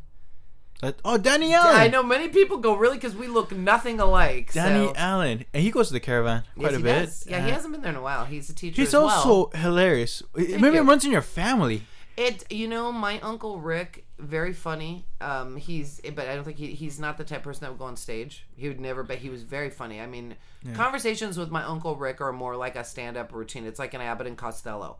Uh, 0.80 0.92
oh, 1.04 1.18
Danny 1.18 1.52
Allen. 1.52 1.74
I 1.74 1.88
know 1.88 2.04
many 2.04 2.28
people 2.28 2.58
go 2.58 2.76
really 2.76 2.96
because 2.98 3.16
we 3.16 3.26
look 3.26 3.50
nothing 3.50 3.98
alike. 3.98 4.52
Danny 4.52 4.86
so. 4.86 4.92
Allen, 4.94 5.44
and 5.52 5.62
he 5.64 5.72
goes 5.72 5.88
to 5.88 5.92
the 5.92 5.98
caravan 6.00 6.44
quite 6.56 6.70
Yes, 6.70 6.80
a 6.80 6.82
bit. 6.84 7.04
does. 7.06 7.26
Yeah, 7.28 7.44
he 7.44 7.50
Uh, 7.50 7.54
hasn't 7.54 7.72
been 7.72 7.82
there 7.82 7.90
in 7.90 7.96
a 7.98 8.00
while. 8.00 8.26
He's 8.26 8.48
a 8.48 8.54
teacher. 8.54 8.76
He's 8.80 8.94
as 8.94 8.94
well. 8.94 9.08
also 9.08 9.50
hilarious. 9.58 10.22
Maybe 10.36 10.76
it 10.76 10.82
runs 10.82 11.04
in 11.04 11.10
your 11.10 11.20
family. 11.20 11.82
It 12.18 12.50
you 12.50 12.66
know 12.66 12.90
my 12.90 13.20
uncle 13.20 13.60
Rick 13.60 14.04
very 14.18 14.52
funny. 14.52 15.06
Um, 15.20 15.54
he's 15.54 16.00
but 16.16 16.26
I 16.26 16.34
don't 16.34 16.42
think 16.42 16.56
he, 16.56 16.72
he's 16.74 16.98
not 16.98 17.16
the 17.16 17.22
type 17.22 17.38
of 17.38 17.44
person 17.44 17.60
that 17.60 17.70
would 17.70 17.78
go 17.78 17.84
on 17.84 17.96
stage. 17.96 18.44
He 18.56 18.66
would 18.66 18.80
never. 18.80 19.04
But 19.04 19.18
he 19.18 19.30
was 19.30 19.44
very 19.44 19.70
funny. 19.70 20.00
I 20.00 20.06
mean, 20.06 20.34
conversations 20.74 21.38
with 21.38 21.52
my 21.52 21.62
uncle 21.62 21.94
Rick 21.94 22.20
are 22.20 22.32
more 22.32 22.56
like 22.56 22.74
a 22.74 22.82
stand 22.82 23.16
up 23.16 23.32
routine. 23.32 23.64
It's 23.64 23.78
like 23.78 23.94
an 23.94 24.00
Abbott 24.00 24.26
and 24.26 24.36
Costello. 24.36 24.98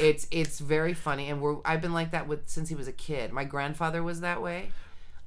It's 0.00 0.26
it's 0.30 0.58
very 0.58 0.94
funny, 0.94 1.28
and 1.28 1.42
we're 1.42 1.56
I've 1.66 1.82
been 1.82 1.92
like 1.92 2.12
that 2.12 2.26
with 2.26 2.48
since 2.48 2.70
he 2.70 2.74
was 2.74 2.88
a 2.88 2.92
kid. 2.92 3.30
My 3.30 3.44
grandfather 3.44 4.02
was 4.02 4.22
that 4.22 4.40
way. 4.40 4.70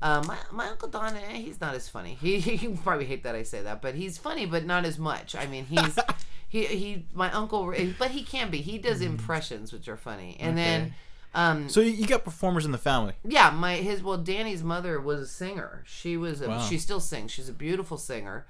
Um, 0.01 0.27
my, 0.27 0.37
my 0.51 0.67
uncle 0.69 0.87
Don, 0.89 1.15
eh, 1.15 1.33
he's 1.33 1.61
not 1.61 1.75
as 1.75 1.87
funny. 1.87 2.17
He 2.19 2.39
he 2.57 2.67
probably 2.69 3.05
hate 3.05 3.21
that 3.23 3.35
I 3.35 3.43
say 3.43 3.61
that, 3.61 3.83
but 3.83 3.93
he's 3.93 4.17
funny, 4.17 4.47
but 4.47 4.65
not 4.65 4.85
as 4.85 4.97
much. 4.97 5.35
I 5.35 5.45
mean, 5.45 5.65
he's 5.65 5.99
he 6.49 6.65
he 6.65 7.05
my 7.13 7.31
uncle, 7.31 7.71
but 7.99 8.09
he 8.09 8.23
can 8.23 8.49
be. 8.49 8.61
He 8.61 8.79
does 8.79 9.01
impressions, 9.01 9.71
which 9.71 9.87
are 9.87 9.97
funny, 9.97 10.35
and 10.39 10.57
then. 10.57 10.95
Um, 11.37 11.69
So 11.69 11.81
you 11.81 12.07
got 12.07 12.23
performers 12.23 12.65
in 12.65 12.71
the 12.71 12.77
family. 12.77 13.13
yeah, 13.23 13.49
my 13.51 13.75
his 13.75 14.01
well, 14.01 14.17
Danny's 14.17 14.63
mother 14.63 14.99
was 14.99 15.19
a 15.21 15.27
singer. 15.27 15.83
She 15.85 16.17
was 16.17 16.41
a, 16.41 16.47
Wow. 16.49 16.59
she 16.67 16.77
still 16.77 16.99
sings. 16.99 17.31
She's 17.31 17.47
a 17.49 17.53
beautiful 17.53 17.97
singer. 17.97 18.45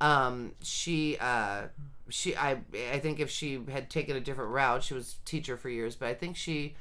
Um, 0.00 0.52
she 0.62 1.18
uh, 1.20 1.64
she 2.08 2.34
I 2.36 2.60
I 2.92 2.98
think 2.98 3.20
if 3.20 3.30
she 3.30 3.60
had 3.70 3.90
taken 3.90 4.16
a 4.16 4.20
different 4.20 4.50
route, 4.52 4.82
she 4.82 4.94
was 4.94 5.16
teacher 5.26 5.56
for 5.58 5.68
years, 5.68 5.94
but 5.96 6.08
I 6.08 6.14
think 6.14 6.36
she 6.36 6.74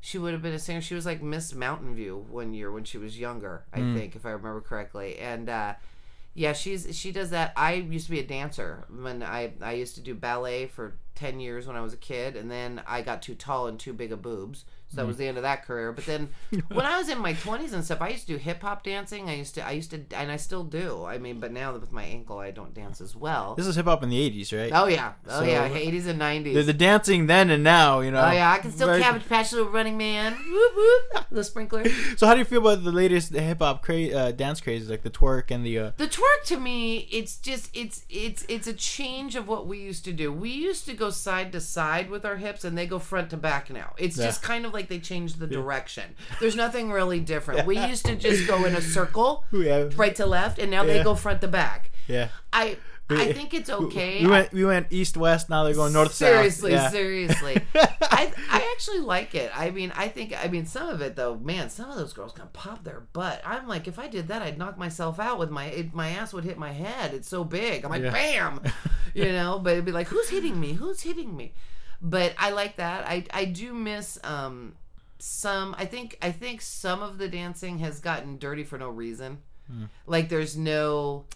she 0.00 0.16
would 0.18 0.32
have 0.32 0.42
been 0.42 0.54
a 0.54 0.58
singer. 0.58 0.80
She 0.80 0.94
was 0.94 1.04
like 1.04 1.20
Miss 1.22 1.52
Mountain 1.54 1.94
View 1.96 2.24
one 2.30 2.54
year 2.54 2.70
when 2.70 2.84
she 2.84 2.96
was 2.96 3.18
younger, 3.18 3.64
I 3.72 3.78
think, 3.80 4.14
if 4.16 4.24
I 4.24 4.30
remember 4.30 4.60
correctly. 4.60 5.18
And 5.18 5.48
uh, 5.48 5.74
Yeah, 6.34 6.52
she's 6.52 6.96
she 6.96 7.10
does 7.10 7.30
that. 7.30 7.52
I 7.56 7.72
used 7.74 8.06
to 8.06 8.12
be 8.12 8.20
a 8.20 8.26
dancer 8.26 8.84
when 8.88 9.22
I 9.24 9.52
I 9.60 9.72
used 9.72 9.96
to 9.96 10.00
do 10.00 10.14
ballet 10.14 10.66
for 10.68 10.94
ten 11.20 11.40
years 11.40 11.66
when 11.66 11.76
I 11.76 11.80
was 11.82 11.92
a 11.92 11.96
kid, 11.98 12.36
and 12.36 12.50
then 12.50 12.82
I 12.86 13.02
got 13.02 13.22
too 13.22 13.34
tall 13.34 13.66
and 13.66 13.78
too 13.78 13.92
big 13.92 14.10
of 14.12 14.22
boobs, 14.22 14.64
so 14.88 14.96
that 14.96 15.06
was 15.06 15.18
the 15.18 15.26
end 15.28 15.36
of 15.36 15.42
that 15.44 15.64
career. 15.66 15.92
But 15.92 16.06
then 16.06 16.30
when 16.68 16.86
I 16.86 16.98
was 16.98 17.08
in 17.08 17.18
my 17.18 17.34
twenties 17.34 17.72
and 17.72 17.84
stuff, 17.84 18.00
I 18.00 18.08
used 18.08 18.26
to 18.26 18.32
do 18.34 18.38
hip 18.38 18.62
hop 18.62 18.82
dancing. 18.82 19.28
I 19.28 19.34
used 19.36 19.54
to 19.56 19.66
I 19.66 19.72
used 19.72 19.90
to 19.92 20.00
and 20.16 20.30
I 20.32 20.36
still 20.36 20.64
do. 20.64 21.04
I 21.04 21.18
mean, 21.18 21.38
but 21.40 21.52
now 21.52 21.72
with 21.72 21.92
my 21.92 22.04
ankle, 22.04 22.38
I 22.38 22.50
don't 22.50 22.74
dance 22.74 23.00
as 23.00 23.14
well. 23.14 23.54
This 23.54 23.66
is 23.66 23.76
hip 23.76 23.84
hop 23.86 24.02
in 24.02 24.08
the 24.08 24.18
'80s, 24.30 24.56
right? 24.58 24.72
Oh 24.74 24.86
yeah, 24.86 25.12
oh 25.28 25.40
So- 25.40 25.44
yeah, 25.46 25.66
eighties 25.72 26.06
and 26.06 26.18
the, 26.20 26.24
nineties. 26.24 26.66
the 26.66 26.72
dancing 26.72 27.26
then 27.26 27.50
and 27.50 27.62
now, 27.62 28.00
you 28.00 28.10
know. 28.10 28.20
Oh 28.24 28.30
yeah, 28.32 28.50
I 28.50 28.58
can 28.58 28.72
still 28.72 28.88
Very- 28.88 29.02
cabbage 29.02 29.28
patch 29.28 29.52
little 29.52 29.70
running 29.70 29.96
man. 29.98 30.32
Whoop 30.34 30.72
whoop. 30.76 31.24
The 31.30 31.44
sprinkler. 31.44 31.84
So 32.16 32.26
how 32.26 32.32
do 32.34 32.40
you 32.40 32.44
feel 32.44 32.60
about 32.60 32.82
the 32.82 32.90
latest 32.90 33.32
hip 33.32 33.58
hop 33.60 33.82
cra- 33.82 34.08
uh, 34.10 34.32
dance 34.32 34.60
crazes 34.60 34.90
like 34.90 35.02
the 35.02 35.10
twerk 35.10 35.50
and 35.52 35.64
the? 35.64 35.78
Uh, 35.78 35.90
The 35.96 36.08
twerk 36.08 36.42
to 36.46 36.56
me, 36.58 37.06
it's 37.12 37.36
just 37.36 37.70
it's 37.76 38.04
it's 38.08 38.44
it's 38.48 38.66
a 38.66 38.72
change 38.72 39.36
of 39.36 39.46
what 39.46 39.66
we 39.68 39.78
used 39.78 40.04
to 40.06 40.12
do. 40.12 40.32
We 40.32 40.50
used 40.50 40.86
to 40.86 40.94
go 40.94 41.09
side 41.10 41.52
to 41.52 41.60
side 41.60 42.10
with 42.10 42.24
our 42.24 42.36
hips, 42.36 42.64
and 42.64 42.76
they 42.76 42.86
go 42.86 42.98
front 42.98 43.30
to 43.30 43.36
back 43.36 43.70
now. 43.70 43.94
It's 43.98 44.16
Yeah. 44.16 44.26
just 44.26 44.42
kind 44.42 44.64
of 44.66 44.72
like 44.72 44.88
they 44.88 44.98
changed 44.98 45.38
the 45.38 45.46
direction. 45.46 46.14
There's 46.40 46.56
nothing 46.56 46.90
really 46.90 47.20
different. 47.20 47.66
We 47.66 47.78
used 47.78 48.04
to 48.06 48.16
just 48.16 48.46
go 48.46 48.64
in 48.64 48.74
a 48.74 48.80
circle, 48.80 49.44
right 49.52 50.14
to 50.16 50.26
left, 50.26 50.58
and 50.58 50.70
now 50.70 50.84
they 50.84 51.02
go 51.02 51.14
front 51.14 51.40
to 51.42 51.48
back. 51.48 51.90
yeah. 52.06 52.28
I 52.52 52.76
I 53.10 53.32
think 53.32 53.54
it's 53.54 53.68
okay. 53.70 54.22
We 54.22 54.28
went 54.30 54.52
we 54.52 54.64
went 54.64 54.86
east 54.90 55.16
west. 55.16 55.48
Now 55.50 55.64
they're 55.64 55.74
going 55.74 55.92
north 55.92 56.12
seriously, 56.14 56.72
south. 56.72 56.82
Yeah. 56.82 56.90
seriously. 56.90 57.62
I 57.74 58.32
I 58.50 58.72
actually 58.72 59.00
like 59.00 59.34
it. 59.34 59.50
I 59.54 59.70
mean, 59.70 59.92
I 59.96 60.08
think 60.08 60.32
I 60.42 60.48
mean 60.48 60.66
some 60.66 60.88
of 60.88 61.00
it 61.00 61.16
though. 61.16 61.36
Man, 61.36 61.70
some 61.70 61.90
of 61.90 61.96
those 61.96 62.12
girls 62.12 62.32
can 62.32 62.46
pop 62.52 62.84
their 62.84 63.00
butt. 63.12 63.42
I'm 63.44 63.66
like, 63.66 63.88
if 63.88 63.98
I 63.98 64.06
did 64.08 64.28
that, 64.28 64.42
I'd 64.42 64.58
knock 64.58 64.78
myself 64.78 65.18
out 65.18 65.38
with 65.38 65.50
my 65.50 65.66
it, 65.66 65.94
my 65.94 66.10
ass 66.10 66.32
would 66.32 66.44
hit 66.44 66.58
my 66.58 66.72
head. 66.72 67.12
It's 67.14 67.28
so 67.28 67.44
big. 67.44 67.84
I'm 67.84 67.90
like, 67.90 68.02
Yeah. 68.02 68.10
bam, 68.12 68.60
you 69.14 69.32
know. 69.32 69.58
But 69.58 69.72
it'd 69.74 69.84
be 69.84 69.92
like, 69.92 70.08
who's 70.08 70.28
hitting 70.28 70.58
me? 70.60 70.74
Who's 70.74 71.02
hitting 71.02 71.36
me? 71.36 71.54
But 72.02 72.34
I 72.38 72.50
like 72.50 72.76
that. 72.76 73.06
I 73.06 73.24
I 73.32 73.44
do 73.44 73.74
miss 73.74 74.18
um 74.24 74.74
some. 75.18 75.74
I 75.78 75.84
think 75.84 76.16
I 76.22 76.32
think 76.32 76.60
some 76.62 77.02
of 77.02 77.18
the 77.18 77.28
dancing 77.28 77.78
has 77.80 78.00
gotten 78.00 78.38
dirty 78.38 78.64
for 78.64 78.78
no 78.78 78.88
reason. 78.88 79.38
Like 80.06 80.28
there's 80.28 80.56
no 80.56 81.26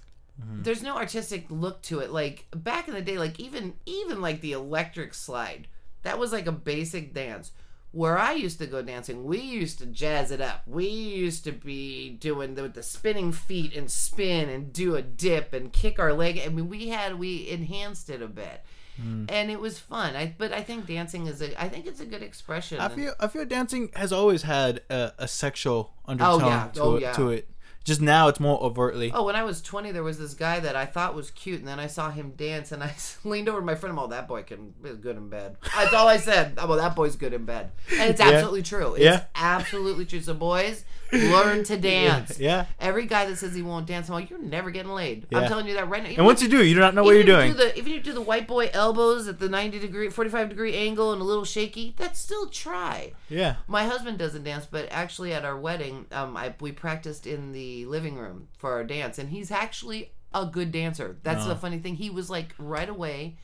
Mm-hmm. 0.41 0.62
there's 0.62 0.82
no 0.82 0.97
artistic 0.97 1.47
look 1.49 1.80
to 1.82 2.01
it 2.01 2.11
like 2.11 2.47
back 2.57 2.89
in 2.89 2.95
the 2.95 3.01
day 3.03 3.18
like 3.18 3.39
even 3.39 3.74
even 3.87 4.20
like 4.20 4.41
the 4.41 4.51
electric 4.51 5.14
slide 5.14 5.68
that 6.03 6.18
was 6.18 6.32
like 6.32 6.47
a 6.49 6.53
basic 6.53 7.14
dance 7.14 7.53
where 7.93 8.18
i 8.18 8.32
used 8.32 8.59
to 8.59 8.66
go 8.66 8.82
dancing 8.82 9.22
we 9.22 9.39
used 9.39 9.78
to 9.78 9.87
jazz 9.87 10.32
it 10.32 10.41
up 10.41 10.62
we 10.66 10.89
used 10.89 11.45
to 11.45 11.53
be 11.53 12.11
doing 12.11 12.57
the, 12.57 12.66
the 12.66 12.82
spinning 12.82 13.30
feet 13.30 13.76
and 13.76 13.89
spin 13.89 14.49
and 14.49 14.72
do 14.72 14.97
a 14.97 15.03
dip 15.03 15.53
and 15.53 15.72
kick 15.72 16.01
our 16.01 16.12
leg 16.12 16.41
i 16.45 16.49
mean 16.49 16.68
we 16.68 16.89
had 16.89 17.16
we 17.16 17.49
enhanced 17.49 18.11
it 18.11 18.20
a 18.20 18.26
bit 18.26 18.64
mm. 19.01 19.30
and 19.30 19.53
it 19.53 19.61
was 19.61 19.78
fun 19.78 20.16
i 20.16 20.35
but 20.37 20.53
i 20.53 20.61
think 20.62 20.85
dancing 20.87 21.28
is 21.28 21.41
a 21.43 21.62
i 21.62 21.68
think 21.68 21.87
it's 21.87 22.01
a 22.01 22.07
good 22.07 22.24
expression 22.24 22.80
I 22.80 22.89
feel 22.89 23.12
I 23.20 23.28
feel 23.28 23.45
dancing 23.45 23.91
has 23.95 24.12
always 24.12 24.43
had 24.43 24.80
a, 24.91 25.12
a 25.16 25.28
sexual 25.28 25.93
oh, 26.07 26.11
undertone 26.11 26.41
yeah. 26.41 26.68
to 26.74 26.80
Oh, 26.82 26.95
it. 26.97 27.03
yeah. 27.03 27.12
To 27.12 27.28
it. 27.28 27.49
Just 27.85 28.01
now 28.01 28.28
it's 28.28 28.41
more 28.41 28.59
overtly. 28.62 29.12
Oh, 29.12 29.24
when 29.24 29.37
I 29.37 29.45
was 29.45 29.61
20, 29.61 29.93
there 29.93 30.03
was 30.03 30.18
this 30.18 30.32
guy 30.32 30.59
that 30.59 30.74
I 30.74 30.87
thought 30.87 31.14
was 31.14 31.30
cute, 31.30 31.59
and 31.59 31.68
then 31.68 31.78
I 31.78 31.87
saw 31.87 32.11
him 32.11 32.30
dance, 32.30 32.72
and 32.72 32.82
I 32.82 32.95
leaned 33.24 33.49
over 33.49 33.61
to 33.61 33.64
my 33.64 33.74
friend. 33.74 33.93
I'm 33.93 33.99
all, 33.99 34.07
oh, 34.07 34.09
that 34.09 34.26
boy 34.26 34.43
can 34.43 34.72
is 34.85 34.97
good 34.97 35.16
in 35.18 35.28
bed. 35.28 35.59
That's 35.76 35.93
all 35.93 36.09
I 36.09 36.16
said. 36.16 36.55
I'm 36.59 36.70
all, 36.70 36.78
that 36.78 36.97
boy's 36.97 37.16
good 37.16 37.35
in 37.35 37.45
bed. 37.45 37.72
And 37.93 38.09
it's 38.11 38.20
Yeah. 38.20 38.30
absolutely 38.30 38.62
true. 38.62 38.95
It's 38.95 39.05
Yeah. 39.05 39.24
absolutely 39.35 40.07
true. 40.07 40.20
So, 40.20 40.32
boys, 40.32 40.85
learn 41.32 41.64
to 41.64 41.76
dance. 41.76 42.38
Yeah. 42.38 42.66
Every 42.80 43.06
guy 43.06 43.26
that 43.26 43.36
says 43.36 43.54
he 43.54 43.62
won't 43.62 43.86
dance, 43.86 44.08
I'm 44.08 44.14
like, 44.14 44.30
you're 44.30 44.38
never 44.38 44.70
getting 44.70 44.92
laid. 44.92 45.26
Yeah. 45.30 45.38
I'm 45.40 45.48
telling 45.48 45.66
you 45.66 45.74
that 45.74 45.88
right 45.88 46.02
now. 46.02 46.10
And 46.10 46.24
once 46.26 46.42
you 46.42 46.48
do, 46.48 46.64
you 46.64 46.74
do 46.74 46.80
not 46.80 46.94
know 46.94 47.02
what 47.04 47.14
you're 47.14 47.24
doing. 47.24 47.48
you 47.48 47.52
Do 47.54 47.58
the, 47.58 47.78
even 47.78 47.92
if 47.92 47.96
you 47.98 48.02
do 48.02 48.12
the 48.12 48.20
white 48.20 48.46
boy 48.48 48.70
elbows 48.72 49.28
at 49.28 49.38
the 49.38 49.48
90 49.48 49.78
degree, 49.78 50.10
45 50.10 50.48
degree 50.48 50.74
angle 50.74 51.12
and 51.12 51.20
a 51.20 51.24
little 51.24 51.44
shaky, 51.44 51.94
that's 51.96 52.20
still 52.20 52.46
try. 52.48 53.12
yeah. 53.28 53.56
My 53.66 53.84
husband 53.84 54.18
doesn't 54.18 54.44
dance, 54.44 54.66
but 54.70 54.88
actually 54.90 55.32
at 55.32 55.44
our 55.44 55.58
wedding, 55.58 56.06
um, 56.12 56.36
I, 56.36 56.54
we 56.60 56.72
practiced 56.72 57.26
in 57.26 57.52
the 57.52 57.86
living 57.86 58.16
room 58.16 58.48
for 58.58 58.72
our 58.72 58.84
dance, 58.84 59.18
and 59.18 59.30
he's 59.30 59.50
actually 59.50 60.12
a 60.32 60.44
good 60.46 60.72
dancer. 60.72 61.16
That's 61.22 61.44
Oh. 61.44 61.48
the 61.48 61.56
funny 61.56 61.78
thing. 61.78 61.94
He 61.96 62.10
was 62.10 62.28
like 62.28 62.54
right 62.58 62.88
away. 62.88 63.36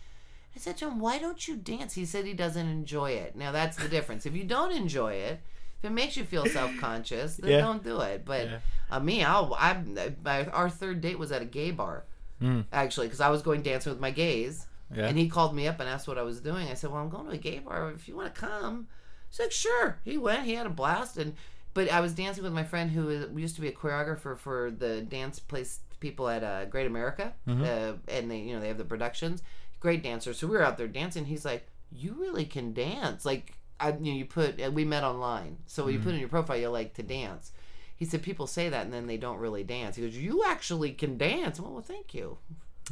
I 0.57 0.59
said 0.59 0.77
to 0.79 0.89
him, 0.89 0.99
"Why 0.99 1.19
don't 1.19 1.47
you 1.47 1.55
dance?" 1.57 1.95
He 1.95 2.05
said 2.05 2.25
he 2.27 2.33
doesn't 2.35 2.67
enjoy 2.69 3.13
it. 3.13 3.37
Now 3.37 3.53
that's 3.53 3.77
the 3.77 3.89
difference. 3.89 4.27
If 4.27 4.35
you 4.35 4.43
don't 4.43 4.73
enjoy 4.73 5.13
it, 5.13 5.41
if 5.83 5.91
it 5.91 5.93
makes 5.93 6.17
you 6.17 6.25
feel 6.25 6.47
self 6.59 6.71
conscious, 6.79 7.37
then 7.37 7.51
Yeah. 7.51 7.61
don't 7.61 7.83
do 7.83 8.01
it. 8.01 8.25
But 8.25 8.47
Yeah. 8.47 8.59
uh, 8.91 9.01
me, 9.01 9.25
I'll. 9.25 9.55
I 9.59 9.83
my, 10.25 10.47
our 10.47 10.71
third 10.71 11.01
date 11.01 11.19
was 11.19 11.33
at 11.33 11.43
a 11.43 11.47
gay 11.47 11.71
bar, 11.71 12.05
Mm. 12.41 12.65
actually, 12.73 13.07
because 13.07 13.21
I 13.21 13.29
was 13.31 13.43
going 13.43 13.63
dancing 13.63 13.93
with 13.93 14.01
my 14.01 14.11
gays. 14.11 14.67
Yeah. 14.95 15.07
And 15.07 15.17
he 15.19 15.29
called 15.29 15.55
me 15.55 15.69
up 15.69 15.79
and 15.79 15.89
asked 15.89 16.09
what 16.09 16.19
I 16.19 16.23
was 16.23 16.41
doing. 16.41 16.69
I 16.69 16.75
said, 16.75 16.91
"Well, 16.91 17.01
I'm 17.03 17.11
going 17.11 17.27
to 17.27 17.33
a 17.33 17.37
gay 17.39 17.59
bar. 17.61 17.91
If 17.93 18.09
you 18.09 18.17
want 18.17 18.35
to 18.35 18.41
come." 18.41 18.89
He's 19.31 19.39
like, 19.39 19.53
"Sure." 19.53 19.99
He 20.05 20.19
went. 20.19 20.45
He 20.45 20.55
had 20.55 20.67
a 20.67 20.71
blast, 20.71 21.17
and 21.17 21.35
but 21.75 21.89
I 21.93 22.01
was 22.01 22.13
dancing 22.13 22.43
with 22.43 22.53
my 22.53 22.65
friend 22.65 22.91
who 22.91 23.09
is, 23.09 23.27
used 23.37 23.55
to 23.55 23.61
be 23.61 23.69
a 23.69 23.73
choreographer 23.73 24.37
for 24.37 24.73
the 24.73 25.03
dance 25.03 25.39
place 25.39 25.79
people 26.01 26.29
at 26.29 26.43
uh, 26.43 26.65
Great 26.65 26.87
America, 26.89 27.33
uh, 27.47 27.93
and 28.09 28.29
they 28.31 28.39
you 28.41 28.55
know 28.55 28.61
they 28.61 28.67
have 28.69 28.79
the 28.79 28.85
productions. 28.85 29.43
Great 29.79 30.03
dancer. 30.03 30.35
So 30.35 30.47
we 30.49 30.57
were 30.57 30.65
out 30.65 30.77
there 30.77 30.89
dancing. 30.89 31.27
He's 31.27 31.45
like, 31.45 31.69
"You 31.93 32.15
really 32.19 32.45
can 32.45 32.73
dance." 32.73 33.25
Like 33.25 33.53
I, 33.81 33.89
you 33.91 34.13
know, 34.13 34.19
you 34.19 34.25
put 34.27 34.61
uh, 34.61 34.71
we 34.71 34.85
met 34.85 35.05
online, 35.05 35.59
so 35.67 35.89
you 35.89 35.99
put 35.99 36.13
in 36.15 36.21
your 36.21 36.29
profile 36.29 36.57
you 36.57 36.69
like 36.69 36.95
to 36.95 37.03
dance. 37.03 37.53
He 37.97 38.05
said 38.05 38.23
people 38.23 38.47
say 38.47 38.69
that 38.69 38.85
and 38.85 38.93
then 38.93 39.07
they 39.07 39.17
don't 39.17 39.39
really 39.39 39.63
dance. 39.65 39.97
He 39.97 40.03
goes, 40.03 40.17
"You 40.17 40.45
actually 40.47 40.93
can 40.93 41.17
dance." 41.19 41.61
Well, 41.61 41.73
well 41.73 41.83
thank 41.83 42.15
you. 42.15 42.39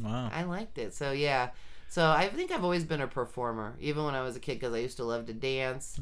Wow. 0.03 0.31
I 0.33 0.45
liked 0.45 0.79
it. 0.79 0.95
So 0.95 1.13
yeah. 1.13 1.51
So 1.91 2.11
I 2.11 2.29
think 2.29 2.51
I've 2.53 2.63
always 2.65 2.85
been 2.85 3.01
a 3.01 3.07
performer, 3.07 3.75
even 3.81 4.05
when 4.05 4.15
I 4.15 4.21
was 4.21 4.37
a 4.37 4.41
kid, 4.41 4.55
because 4.61 4.75
I 4.75 4.79
used 4.79 4.99
to 4.99 5.05
love 5.05 5.25
to 5.27 5.33
dance. 5.33 5.99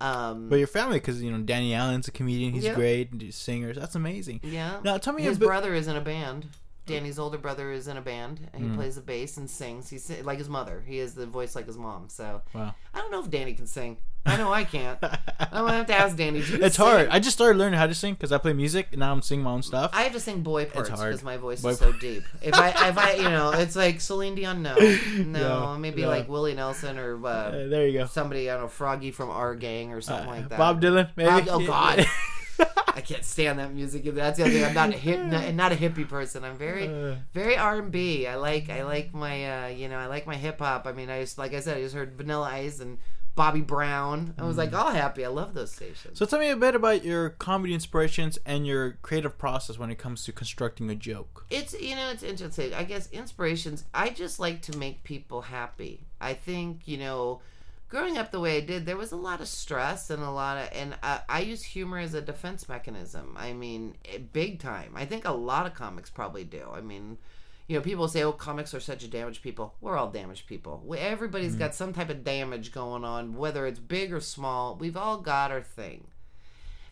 Um, 0.00 0.48
But 0.48 0.56
your 0.56 0.66
family, 0.66 0.98
because 0.98 1.22
you 1.22 1.30
know 1.30 1.38
Danny 1.38 1.74
Allen's 1.74 2.08
a 2.08 2.10
comedian. 2.12 2.52
He's 2.52 2.64
Yeah. 2.64 2.74
great. 2.74 3.12
and 3.12 3.22
he's 3.22 3.36
Singers. 3.36 3.76
That's 3.76 3.94
amazing. 3.94 4.40
yeah. 4.42 4.80
Now 4.82 4.98
tell 4.98 5.12
me 5.14 5.22
His 5.22 5.38
bit. 5.38 5.46
brother 5.46 5.74
is 5.74 5.86
in 5.86 5.94
a 5.96 6.00
band. 6.00 6.46
Danny's 6.88 7.18
older 7.18 7.38
brother 7.38 7.70
is 7.70 7.86
in 7.86 7.96
a 7.96 8.00
band, 8.02 8.48
and 8.52 8.68
he 8.70 8.76
plays 8.76 8.96
the 8.96 9.00
bass 9.00 9.36
and 9.36 9.48
sings. 9.48 9.88
He's 9.88 10.10
like 10.22 10.38
his 10.38 10.48
mother. 10.48 10.82
He 10.86 10.98
has 10.98 11.14
the 11.14 11.26
voice 11.26 11.54
like 11.54 11.66
his 11.66 11.76
mom. 11.78 12.08
So 12.08 12.42
Wow. 12.54 12.74
I 12.92 12.98
don't 12.98 13.10
know 13.12 13.20
if 13.22 13.30
Danny 13.30 13.54
can 13.54 13.66
sing. 13.66 13.98
I 14.26 14.36
know 14.36 14.52
I 14.52 14.64
can't. 14.64 14.98
I'm 15.40 15.64
gonna 15.64 15.72
have 15.74 15.86
to 15.86 15.94
ask 15.94 16.16
Danny. 16.16 16.42
"Do 16.42 16.56
you 16.58 16.64
It's 16.64 16.76
sing?" 16.76 16.84
hard. 16.84 17.08
I 17.08 17.18
just 17.18 17.36
started 17.36 17.56
learning 17.58 17.78
how 17.78 17.86
to 17.86 17.94
sing 17.94 18.14
because 18.14 18.30
I 18.32 18.36
play 18.38 18.52
music 18.52 18.88
and 18.90 18.98
now 19.00 19.12
I'm 19.12 19.22
singing 19.22 19.44
my 19.44 19.52
own 19.52 19.62
stuff. 19.62 19.90
I 19.94 20.02
have 20.02 20.12
to 20.12 20.20
sing 20.20 20.42
boy 20.42 20.66
parts 20.66 20.90
because 20.90 21.22
my 21.22 21.36
voice 21.38 21.62
Boy 21.62 21.70
is 21.70 21.78
so 21.78 21.92
deep. 21.92 22.24
If 22.42 22.52
I, 22.54 22.88
if 22.88 22.98
I, 22.98 23.12
you 23.14 23.22
know, 23.22 23.52
it's 23.52 23.76
like 23.76 24.00
Celine 24.02 24.34
Dion. 24.34 24.60
No, 24.62 24.74
no, 25.16 25.38
Yeah, 25.72 25.76
maybe 25.78 26.02
yeah. 26.02 26.08
like 26.08 26.28
Willie 26.28 26.54
Nelson 26.54 26.98
or 26.98 27.24
uh, 27.24 27.28
Uh, 27.30 27.50
there 27.68 27.86
you 27.86 28.00
go. 28.00 28.06
somebody 28.06 28.50
I 28.50 28.54
don't 28.54 28.62
know, 28.64 28.68
Froggy 28.68 29.12
from 29.12 29.30
our 29.30 29.54
gang 29.54 29.92
or 29.92 30.00
something 30.02 30.28
like 30.28 30.48
that. 30.50 30.58
Bob 30.58 30.82
Dylan, 30.82 31.08
maybe. 31.16 31.30
Bob- 31.30 31.48
oh 31.48 31.66
God, 31.66 32.04
I 32.58 33.00
can't 33.00 33.24
stand 33.24 33.58
that 33.58 33.72
music. 33.72 34.04
That's 34.04 34.38
the 34.38 34.44
other 34.44 34.52
thing. 34.52 34.64
I'm 34.64 34.74
not 34.74 34.90
a 34.90 34.96
hip, 34.98 35.20
not, 35.20 35.54
not 35.62 35.72
a 35.72 35.76
hippie 35.76 36.08
person. 36.08 36.44
I'm 36.44 36.56
very, 36.58 36.88
Uh, 36.88 37.16
very 37.32 37.56
R 37.56 37.78
and 37.78 37.90
B. 37.92 38.26
I 38.26 38.34
like, 38.36 38.68
I 38.70 38.82
like 38.84 39.14
my, 39.14 39.66
uh, 39.66 39.68
you 39.68 39.88
know, 39.88 39.98
I 39.98 40.06
like 40.06 40.26
my 40.26 40.36
hip 40.36 40.58
hop. 40.58 40.86
I 40.86 40.92
mean, 40.92 41.08
I 41.10 41.20
just, 41.20 41.38
like 41.38 41.54
I 41.54 41.60
said, 41.60 41.76
I 41.76 41.80
just 41.82 41.94
heard 41.94 42.14
Vanilla 42.16 42.48
Ice 42.52 42.80
and 42.80 42.98
Bobby 43.36 43.60
Brown. 43.60 44.34
I 44.36 44.42
was 44.44 44.56
like, 44.56 44.72
all 44.74 44.90
happy. 44.90 45.24
I 45.24 45.28
love 45.28 45.54
those 45.54 45.70
stations. 45.70 46.14
Mm. 46.14 46.18
so 46.18 46.26
tell 46.26 46.40
me 46.40 46.48
a 46.50 46.56
bit 46.56 46.74
about 46.74 47.04
your 47.04 47.30
comedy 47.30 47.72
inspirations 47.72 48.36
and 48.44 48.66
your 48.66 48.98
creative 49.02 49.38
process 49.38 49.78
when 49.78 49.92
it 49.92 49.98
comes 49.98 50.24
to 50.24 50.32
constructing 50.32 50.90
a 50.90 50.96
joke. 50.96 51.46
it's 51.50 51.80
you 51.80 51.94
know 51.94 52.10
it's 52.10 52.24
interesting 52.24 52.74
i 52.74 52.82
guess 52.82 53.08
inspirations 53.12 53.84
i 53.94 54.08
just 54.10 54.40
like 54.40 54.60
to 54.62 54.76
make 54.76 55.04
people 55.04 55.42
happy 55.42 56.00
i 56.20 56.34
think 56.34 56.88
you 56.88 56.98
know 56.98 57.40
growing 57.88 58.18
up 58.18 58.30
the 58.30 58.40
way 58.40 58.56
i 58.56 58.60
did 58.60 58.84
there 58.84 58.96
was 58.96 59.12
a 59.12 59.16
lot 59.16 59.40
of 59.40 59.48
stress 59.48 60.10
and 60.10 60.22
a 60.22 60.30
lot 60.30 60.58
of 60.58 60.68
and 60.72 60.94
i, 61.02 61.20
I 61.28 61.40
use 61.40 61.62
humor 61.62 61.98
as 61.98 62.14
a 62.14 62.20
defense 62.20 62.68
mechanism. 62.68 63.36
I 63.38 63.52
mean 63.52 63.96
eh, 64.04 64.18
big 64.32 64.60
time. 64.60 64.92
I 64.94 65.04
think 65.04 65.24
a 65.24 65.32
lot 65.32 65.66
of 65.66 65.74
comics 65.74 66.10
probably 66.10 66.44
do. 66.44 66.68
I 66.72 66.80
mean 66.80 67.18
you 67.66 67.76
know 67.76 67.82
people 67.82 68.08
say 68.08 68.22
oh 68.22 68.32
comics 68.32 68.74
are 68.74 68.80
such 68.80 69.04
a 69.04 69.08
damaged 69.08 69.42
people. 69.42 69.74
We're 69.80 69.96
all 69.96 70.10
damaged 70.10 70.46
people. 70.46 70.82
We, 70.84 70.98
everybody's 70.98 71.54
got 71.54 71.74
some 71.74 71.92
type 71.92 72.10
of 72.10 72.24
damage 72.24 72.72
going 72.72 73.04
on 73.04 73.36
whether 73.36 73.66
it's 73.66 73.78
big 73.80 74.12
or 74.12 74.20
small. 74.20 74.76
We've 74.76 74.96
all 74.96 75.18
got 75.18 75.50
our 75.50 75.62
thing 75.62 76.08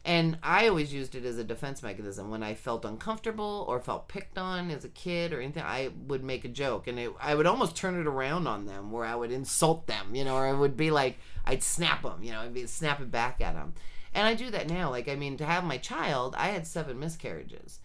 and 0.07 0.39
I 0.41 0.69
always 0.69 0.95
used 0.95 1.17
it 1.17 1.25
as 1.25 1.37
a 1.37 1.43
defense 1.43 1.83
mechanism 1.83 2.31
when 2.31 2.45
I 2.45 2.55
felt 2.55 2.85
uncomfortable 2.85 3.65
or 3.69 3.81
felt 3.81 4.07
picked 4.07 4.39
on 4.39 4.71
as 4.71 4.85
a 4.85 4.89
kid 4.89 5.33
or 5.33 5.41
anything. 5.41 5.65
I 5.65 5.91
would 6.07 6.23
make 6.23 6.45
a 6.45 6.49
joke, 6.49 6.87
and 6.87 6.97
it, 6.97 7.13
I 7.21 7.35
would 7.35 7.47
almost 7.47 7.75
turn 7.75 8.01
it 8.01 8.07
around 8.07 8.47
on 8.47 8.67
them, 8.67 8.93
where 8.93 9.05
I 9.05 9.17
would 9.17 9.33
insult 9.33 9.89
them, 9.89 10.15
you 10.15 10.25
know, 10.25 10.37
or 10.37 10.47
I 10.47 10.53
would 10.53 10.77
be 10.77 10.93
like, 10.93 11.19
I'd 11.45 11.65
snap 11.65 12.05
them, 12.05 12.23
you 12.23 12.31
know, 12.31 12.41
I'd 12.41 12.55
be 12.55 12.69
snap 12.69 13.01
it 13.01 13.11
back 13.11 13.41
at 13.41 13.55
them. 13.55 13.75
And 14.15 14.29
I 14.29 14.35
do 14.35 14.49
that 14.51 14.71
now. 14.71 14.91
Like, 14.91 15.09
I 15.09 15.17
mean, 15.17 15.37
to 15.39 15.45
have 15.45 15.65
my 15.65 15.77
child, 15.77 16.37
I 16.39 16.49
had 16.49 16.69
seven 16.69 17.01
miscarriages. 17.01 17.81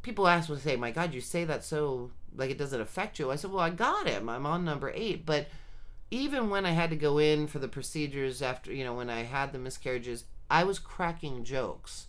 People 0.00 0.28
ask 0.28 0.48
me, 0.48 0.56
say, 0.56 0.76
"My 0.76 0.90
God, 0.90 1.12
you 1.12 1.20
say 1.20 1.44
that 1.44 1.62
so 1.62 2.10
like 2.34 2.50
it 2.50 2.56
doesn't 2.56 2.80
affect 2.80 3.18
you." 3.18 3.30
I 3.30 3.36
said, 3.36 3.52
"Well, 3.52 3.62
I 3.62 3.68
got 3.68 4.08
him. 4.08 4.30
I'm 4.30 4.46
on 4.46 4.64
number 4.64 4.90
eight, 4.94 5.26
but." 5.26 5.48
even 6.12 6.50
when 6.50 6.66
I 6.66 6.72
had 6.72 6.90
to 6.90 6.96
go 6.96 7.18
in 7.18 7.46
for 7.46 7.60
the 7.60 7.68
procedures 7.68 8.42
after, 8.42 8.72
you 8.72 8.82
know, 8.82 8.94
when 8.94 9.08
I 9.08 9.22
had 9.22 9.52
the 9.52 9.60
miscarriages, 9.60 10.24
I 10.50 10.64
was 10.64 10.78
cracking 10.78 11.44
jokes. 11.44 12.06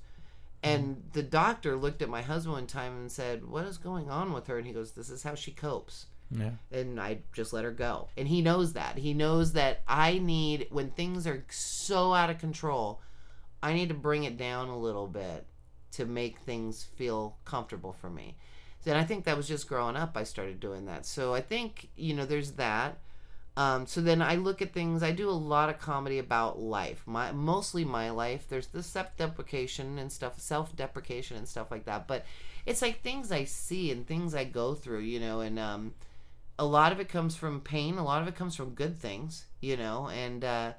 And 0.63 1.03
the 1.13 1.23
doctor 1.23 1.75
looked 1.75 2.01
at 2.01 2.09
my 2.09 2.21
husband 2.21 2.53
one 2.53 2.67
time 2.67 2.93
and 2.93 3.11
said, 3.11 3.45
"What 3.45 3.65
is 3.65 3.77
going 3.77 4.11
on 4.11 4.31
with 4.31 4.45
her?" 4.47 4.57
And 4.57 4.67
he 4.67 4.73
goes, 4.73 4.91
"This 4.91 5.09
is 5.09 5.23
how 5.23 5.33
she 5.35 5.51
copes." 5.51 6.05
Yeah. 6.33 6.51
and 6.71 6.97
I 6.99 7.19
just 7.33 7.51
let 7.51 7.65
her 7.65 7.71
go. 7.71 8.07
And 8.15 8.27
he 8.27 8.41
knows 8.41 8.71
that. 8.73 8.97
He 8.97 9.13
knows 9.13 9.51
that 9.51 9.81
I 9.85 10.17
need 10.17 10.67
when 10.69 10.89
things 10.91 11.27
are 11.27 11.43
so 11.49 12.13
out 12.13 12.29
of 12.29 12.37
control, 12.37 13.01
I 13.61 13.73
need 13.73 13.89
to 13.89 13.95
bring 13.95 14.23
it 14.23 14.37
down 14.37 14.69
a 14.69 14.77
little 14.77 15.07
bit 15.07 15.45
to 15.93 16.05
make 16.05 16.39
things 16.39 16.85
feel 16.95 17.35
comfortable 17.43 17.91
for 17.91 18.09
me. 18.09 18.37
And 18.85 18.97
I 18.97 19.03
think 19.03 19.25
that 19.25 19.37
was 19.37 19.47
just 19.47 19.67
growing 19.67 19.95
up 19.97 20.15
I 20.15 20.23
started 20.23 20.59
doing 20.59 20.85
that. 20.85 21.05
So 21.05 21.33
I 21.33 21.41
think, 21.41 21.89
you 21.95 22.13
know, 22.13 22.25
there's 22.25 22.53
that. 22.53 22.99
Um, 23.57 23.85
so 23.85 23.99
then 23.99 24.21
I 24.21 24.35
look 24.35 24.61
at 24.61 24.73
things. 24.73 25.03
I 25.03 25.11
do 25.11 25.29
a 25.29 25.31
lot 25.31 25.69
of 25.69 25.79
comedy 25.79 26.19
about 26.19 26.59
life, 26.59 27.03
my 27.05 27.31
mostly 27.31 27.83
my 27.83 28.09
life. 28.09 28.45
There's 28.47 28.67
the 28.67 28.81
self-deprecation 28.81 29.99
and 29.99 30.11
stuff, 30.11 30.39
self-deprecation 30.39 31.37
and 31.37 31.47
stuff 31.47 31.69
like 31.69 31.85
that. 31.85 32.07
But 32.07 32.25
it's 32.65 32.81
like 32.81 33.01
things 33.01 33.31
I 33.31 33.43
see 33.43 33.91
and 33.91 34.07
things 34.07 34.33
I 34.33 34.45
go 34.45 34.73
through, 34.73 35.01
you 35.01 35.19
know. 35.19 35.41
And 35.41 35.59
um, 35.59 35.93
a 36.57 36.65
lot 36.65 36.93
of 36.93 37.01
it 37.01 37.09
comes 37.09 37.35
from 37.35 37.59
pain. 37.59 37.97
A 37.97 38.03
lot 38.03 38.21
of 38.21 38.27
it 38.29 38.35
comes 38.35 38.55
from 38.55 38.69
good 38.69 38.99
things, 38.99 39.45
you 39.59 39.75
know. 39.75 40.07
And 40.07 40.45
uh, 40.45 40.73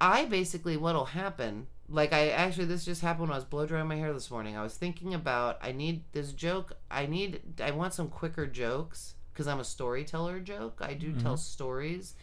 I 0.00 0.24
basically 0.26 0.76
what'll 0.76 1.06
happen. 1.06 1.66
Like 1.88 2.12
I 2.12 2.28
actually, 2.28 2.66
this 2.66 2.84
just 2.84 3.02
happened 3.02 3.28
when 3.28 3.32
I 3.32 3.38
was 3.38 3.44
blow 3.44 3.66
drying 3.66 3.88
my 3.88 3.96
hair 3.96 4.12
this 4.12 4.30
morning. 4.30 4.56
I 4.56 4.62
was 4.62 4.74
thinking 4.74 5.14
about 5.14 5.58
I 5.60 5.72
need 5.72 6.04
this 6.12 6.32
joke. 6.32 6.76
I 6.92 7.06
need 7.06 7.60
I 7.60 7.72
want 7.72 7.92
some 7.92 8.08
quicker 8.08 8.46
jokes 8.46 9.14
because 9.34 9.48
I'm 9.48 9.60
a 9.60 9.64
storyteller. 9.64 10.40
Joke. 10.40 10.78
I 10.80 10.94
do 10.94 11.12
tell 11.12 11.34
mm-hmm. 11.34 11.36
stories. 11.36 12.14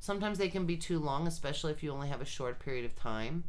Sometimes 0.00 0.38
they 0.38 0.48
can 0.48 0.66
be 0.66 0.76
too 0.76 0.98
long, 0.98 1.26
especially 1.26 1.72
if 1.72 1.82
you 1.82 1.92
only 1.92 2.08
have 2.08 2.20
a 2.20 2.26
short 2.26 2.58
period 2.58 2.84
of 2.84 2.96
time. 2.96 3.44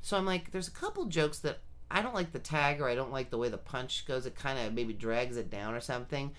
So 0.00 0.16
I'm 0.16 0.26
like, 0.26 0.50
there's 0.50 0.68
a 0.68 0.72
couple 0.72 1.04
jokes 1.04 1.38
that 1.40 1.58
I 1.90 2.02
don't 2.02 2.14
like 2.14 2.32
the 2.32 2.38
tag 2.38 2.80
or 2.80 2.88
I 2.88 2.94
don't 2.94 3.12
like 3.12 3.30
the 3.30 3.38
way 3.38 3.48
the 3.48 3.58
punch 3.58 4.06
goes. 4.06 4.26
It 4.26 4.34
kind 4.34 4.58
of 4.58 4.72
maybe 4.72 4.94
drags 4.94 5.36
it 5.36 5.50
down 5.50 5.74
or 5.74 5.80
something. 5.80 6.32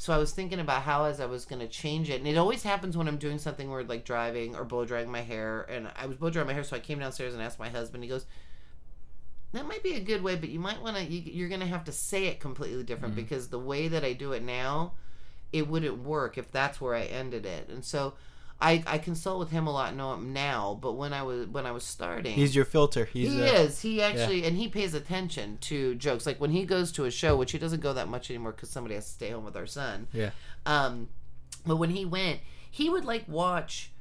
So 0.00 0.14
I 0.14 0.18
was 0.18 0.32
thinking 0.32 0.60
about 0.60 0.82
how 0.82 1.04
as 1.04 1.20
I 1.20 1.26
was 1.26 1.44
going 1.44 1.60
to 1.60 1.68
change 1.68 2.08
it, 2.08 2.20
and 2.20 2.26
it 2.26 2.38
always 2.38 2.62
happens 2.62 2.96
when 2.96 3.06
I'm 3.06 3.18
doing 3.18 3.36
something 3.36 3.70
where 3.70 3.84
like 3.84 4.06
driving 4.06 4.56
or 4.56 4.64
blow 4.64 4.86
drying 4.86 5.10
my 5.10 5.20
hair. 5.20 5.66
And 5.68 5.90
I 5.94 6.06
was 6.06 6.16
blow 6.16 6.30
drying 6.30 6.46
my 6.46 6.54
hair, 6.54 6.64
so 6.64 6.74
I 6.74 6.80
came 6.80 7.00
downstairs 7.00 7.34
and 7.34 7.42
asked 7.42 7.58
my 7.58 7.68
husband. 7.68 8.02
He 8.02 8.08
goes, 8.08 8.24
"That 9.52 9.66
might 9.66 9.82
be 9.82 9.96
a 9.96 10.00
good 10.00 10.22
way, 10.22 10.36
but 10.36 10.48
you 10.48 10.58
might 10.58 10.80
want 10.80 10.96
to. 10.96 11.04
You, 11.04 11.20
you're 11.20 11.50
going 11.50 11.60
to 11.60 11.66
have 11.66 11.84
to 11.84 11.92
say 11.92 12.28
it 12.28 12.40
completely 12.40 12.82
different 12.82 13.14
mm-hmm. 13.14 13.24
because 13.24 13.48
the 13.48 13.58
way 13.58 13.88
that 13.88 14.02
I 14.02 14.14
do 14.14 14.32
it 14.32 14.42
now, 14.42 14.94
it 15.52 15.68
wouldn't 15.68 15.98
work 15.98 16.38
if 16.38 16.50
that's 16.50 16.80
where 16.80 16.94
I 16.94 17.02
ended 17.02 17.46
it." 17.46 17.68
And 17.68 17.84
so. 17.84 18.14
I, 18.62 18.84
I 18.86 18.98
consult 18.98 19.38
with 19.38 19.50
him 19.50 19.66
a 19.66 19.72
lot 19.72 19.94
now, 19.94 20.78
but 20.82 20.92
when 20.92 21.14
I 21.14 21.22
was 21.22 21.46
when 21.46 21.64
I 21.64 21.70
was 21.70 21.82
starting, 21.82 22.34
He's 22.34 22.54
your 22.54 22.66
filter. 22.66 23.06
He's 23.06 23.32
he 23.32 23.40
uh, 23.40 23.52
is. 23.54 23.80
He 23.80 24.02
actually, 24.02 24.44
and 24.44 24.54
he 24.54 24.68
pays 24.68 24.92
attention 24.92 25.56
to 25.62 25.94
jokes. 25.94 26.26
Like 26.26 26.42
when 26.42 26.50
he 26.50 26.66
goes 26.66 26.92
to 26.92 27.06
a 27.06 27.10
show, 27.10 27.36
which 27.36 27.52
he 27.52 27.58
doesn't 27.58 27.80
go 27.80 27.94
that 27.94 28.08
much 28.08 28.28
anymore 28.28 28.52
because 28.52 28.68
somebody 28.68 28.96
has 28.96 29.06
to 29.06 29.12
stay 29.12 29.30
home 29.30 29.46
with 29.46 29.56
our 29.56 29.64
son. 29.64 30.08
Yeah. 30.12 30.32
Um, 30.66 31.08
but 31.64 31.76
when 31.76 31.88
he 31.88 32.04
went, 32.04 32.40
he 32.70 32.90
would 32.90 33.06
like 33.06 33.26
watch 33.26 33.92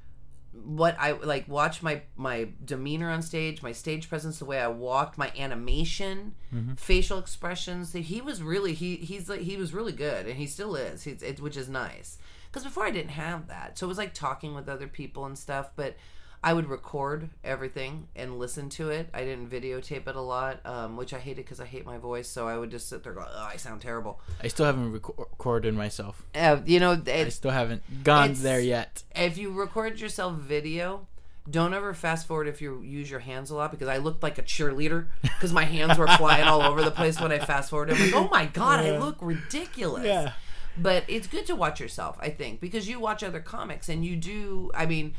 what 0.52 0.96
I 1.00 1.12
like 1.12 1.48
watch 1.48 1.84
my 1.84 2.02
my 2.16 2.50
demeanor 2.64 3.10
on 3.10 3.22
stage, 3.22 3.62
my 3.62 3.72
stage 3.72 4.10
presence, 4.10 4.40
the 4.40 4.46
way 4.46 4.60
I 4.60 4.68
walked, 4.68 5.18
my 5.18 5.32
animation, 5.38 6.36
mm-hmm. 6.54 6.74
facial 6.74 7.20
expressions. 7.20 7.94
He 7.94 8.22
was 8.22 8.42
really 8.42 8.74
he 8.74 8.98
he's 8.98 9.30
like 9.30 9.42
he 9.42 9.58
was 9.58 9.74
really 9.74 9.92
good, 9.92 10.26
and 10.26 10.38
he 10.38 10.48
still 10.48 10.76
is. 10.76 11.04
He's 11.04 11.22
it, 11.22 11.40
which 11.40 11.58
is 11.58 11.70
nice 11.70 12.18
because 12.48 12.64
before 12.64 12.86
I 12.86 12.92
didn't 12.92 13.12
have 13.12 13.48
that, 13.48 13.78
so 13.78 13.86
it 13.86 13.90
was 13.90 13.98
like 13.98 14.14
talking 14.14 14.56
with 14.56 14.70
other 14.70 14.88
people 14.88 15.26
and 15.26 15.38
stuff, 15.38 15.72
but. 15.76 15.96
I 16.42 16.54
would 16.54 16.68
record 16.70 17.30
everything 17.44 18.08
and 18.16 18.40
listen 18.40 18.70
to 18.70 18.90
it. 18.90 19.10
I 19.14 19.26
didn't 19.26 19.50
videotape 19.50 20.08
it 20.08 20.16
a 20.16 20.22
lot, 20.22 20.62
um, 20.66 20.96
which 20.96 21.14
I 21.14 21.20
hated 21.20 21.44
because 21.44 21.60
I 21.60 21.66
hate 21.66 21.86
my 21.86 21.98
voice. 21.98 22.30
So 22.30 22.48
I 22.48 22.58
would 22.58 22.72
just 22.72 22.88
sit 22.88 23.04
there 23.04 23.14
going, 23.14 23.28
"Oh, 23.30 23.50
I 23.52 23.58
sound 23.58 23.82
terrible." 23.82 24.22
I 24.42 24.48
still 24.48 24.66
haven't 24.66 24.94
reco- 24.94 25.18
recorded 25.18 25.74
myself. 25.76 26.24
Uh, 26.34 26.58
you 26.66 26.80
know, 26.80 27.02
I 27.06 27.28
still 27.30 27.52
haven't 27.52 28.04
gone 28.04 28.34
there 28.36 28.62
yet. 28.62 29.04
if 29.16 29.38
you 29.38 29.52
record 29.52 30.00
yourself 30.00 30.36
video, 30.36 31.08
don't 31.50 31.74
ever 31.74 31.94
fast 31.94 32.26
forward 32.28 32.48
if 32.48 32.62
you 32.62 32.82
use 32.84 33.10
your 33.12 33.20
hands 33.20 33.50
a 33.50 33.56
lot 33.56 33.72
because 33.72 33.88
I 33.88 33.98
looked 33.98 34.24
like 34.24 34.38
a 34.38 34.44
cheerleader 34.44 35.08
because 35.22 35.52
my 35.52 35.66
hands 35.66 35.98
were 35.98 36.08
flying 36.08 36.48
all 36.48 36.62
over 36.62 36.82
the 36.84 36.92
place 36.92 37.20
when 37.20 37.32
I 37.34 37.40
fast 37.40 37.70
forwarded. 37.72 37.96
I'm 37.98 38.02
like, 38.12 38.16
oh 38.16 38.30
my 38.32 38.46
god, 38.46 38.80
I 38.80 38.98
look 38.98 39.18
ridiculous. 39.20 40.06
Yeah. 40.06 40.34
But 40.78 41.04
it's 41.10 41.28
good 41.28 41.46
to 41.48 41.56
watch 41.56 41.82
yourself, 41.82 42.18
I 42.22 42.30
think, 42.30 42.62
because 42.62 42.88
you 42.88 43.00
watch 43.02 43.24
other 43.24 43.42
comics 43.42 43.90
and 43.90 44.06
you 44.06 44.16
do. 44.16 44.72
I 44.74 44.86
mean, 44.86 45.14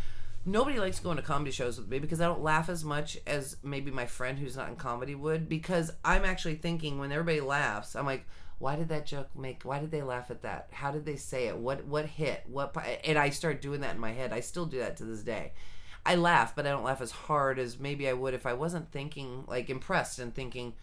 nobody 0.45 0.78
likes 0.78 1.01
going 1.01 1.16
to 1.16 1.22
comedy 1.22 1.51
shows 1.51 1.78
with 1.78 1.88
me 1.88 1.99
because 1.99 2.20
I 2.20 2.26
don't 2.26 2.43
laugh 2.43 2.68
as 2.68 2.84
much 2.84 3.18
as 3.26 3.57
maybe 3.62 3.91
my 3.91 4.07
friend 4.07 4.38
who's 4.38 4.57
not 4.57 4.68
in 4.68 4.76
comedy 4.76 5.14
would 5.14 5.49
because 5.49 5.93
I'm 6.05 6.24
actually 6.24 6.57
thinking 6.57 6.99
when 6.99 7.12
everybody 7.12 7.41
laughs, 7.41 7.95
I'm 7.95 8.07
like, 8.07 8.26
why 8.59 8.76
did 8.76 8.88
that 8.91 9.07
joke 9.07 9.28
make? 9.34 9.62
Why 9.62 9.78
did 9.78 9.91
they 9.91 10.03
laugh 10.03 10.30
at 10.30 10.43
that? 10.43 10.68
How 10.72 10.91
did 10.91 11.07
they 11.07 11.16
say 11.16 11.47
it? 11.47 11.57
What 11.57 11.84
what 11.86 12.05
hit? 12.05 12.45
What? 12.47 12.76
And 13.05 13.18
I 13.18 13.30
start 13.30 13.62
doing 13.62 13.80
that 13.80 13.95
in 13.95 14.01
my 14.01 14.12
head. 14.12 14.32
I 14.32 14.41
still 14.41 14.66
do 14.66 14.78
that 14.80 14.99
to 14.99 15.05
this 15.05 15.22
day. 15.22 15.53
I 16.05 16.14
laugh, 16.14 16.55
but 16.55 16.66
I 16.66 16.70
don't 16.70 16.84
laugh 16.84 17.01
as 17.01 17.11
hard 17.11 17.59
as 17.59 17.78
maybe 17.78 18.09
I 18.09 18.12
would 18.12 18.34
if 18.34 18.47
I 18.47 18.53
wasn't 18.53 18.91
thinking 18.93 19.45
like 19.49 19.70
impressed 19.70 20.18
and 20.18 20.34
thinking, 20.34 20.74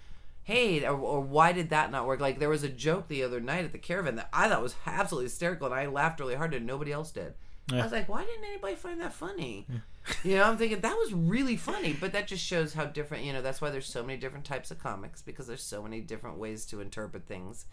hey, 0.43 0.85
or, 0.85 0.97
or 0.97 1.21
why 1.21 1.51
did 1.51 1.69
that 1.69 1.91
not 1.91 2.07
work? 2.07 2.19
Like 2.19 2.39
there 2.39 2.49
was 2.49 2.63
a 2.63 2.69
joke 2.69 3.07
the 3.07 3.23
other 3.23 3.39
night 3.39 3.65
at 3.65 3.73
the 3.73 3.77
caravan 3.77 4.15
that 4.15 4.29
I 4.33 4.49
thought 4.49 4.63
was 4.63 4.75
absolutely 4.85 5.25
hysterical, 5.25 5.67
and 5.67 5.75
I 5.75 5.85
laughed 5.85 6.19
really 6.19 6.35
hard, 6.35 6.55
and 6.55 6.65
nobody 6.65 6.91
else 6.91 7.11
did. 7.11 7.35
I 7.71 7.83
was 7.83 7.91
like, 7.91 8.07
why 8.07 8.23
didn't 8.23 8.45
anybody 8.45 8.75
find 8.75 9.01
that 9.01 9.13
funny? 9.13 9.65
You 10.23 10.37
know, 10.37 10.43
I'm 10.43 10.57
thinking 10.57 10.79
that 10.79 10.95
was 10.95 11.13
really 11.13 11.57
funny, 11.57 11.91
but 11.91 12.13
that 12.13 12.27
just 12.27 12.41
shows 12.41 12.73
how 12.73 12.85
different. 12.85 13.25
You 13.25 13.33
know, 13.33 13.41
that's 13.41 13.59
why 13.59 13.69
there's 13.69 13.87
so 13.87 14.03
many 14.03 14.17
different 14.17 14.45
types 14.45 14.71
of 14.71 14.79
comics 14.79 15.21
because 15.21 15.47
there's 15.47 15.63
so 15.63 15.83
many 15.83 15.99
different 15.99 16.37
ways 16.37 16.65
to 16.67 16.79
interpret 16.79 17.25
things. 17.27 17.65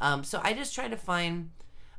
Um, 0.00 0.24
so 0.24 0.40
I 0.42 0.54
just 0.54 0.74
try 0.74 0.88
to 0.88 0.96
find. 0.96 1.50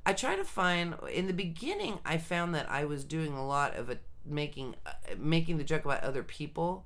I 0.04 0.14
try 0.14 0.36
to 0.36 0.44
find. 0.44 0.96
In 1.14 1.28
the 1.28 1.34
beginning, 1.34 2.00
I 2.04 2.18
found 2.18 2.56
that 2.56 2.68
I 2.72 2.86
was 2.86 3.04
doing 3.04 3.34
a 3.34 3.46
lot 3.46 3.76
of 3.76 3.92
a 3.92 4.00
making 4.26 4.76
uh, 4.86 4.94
making 5.18 5.58
the 5.60 5.64
joke 5.64 5.86
about 5.86 6.02
other 6.04 6.24
people, 6.24 6.86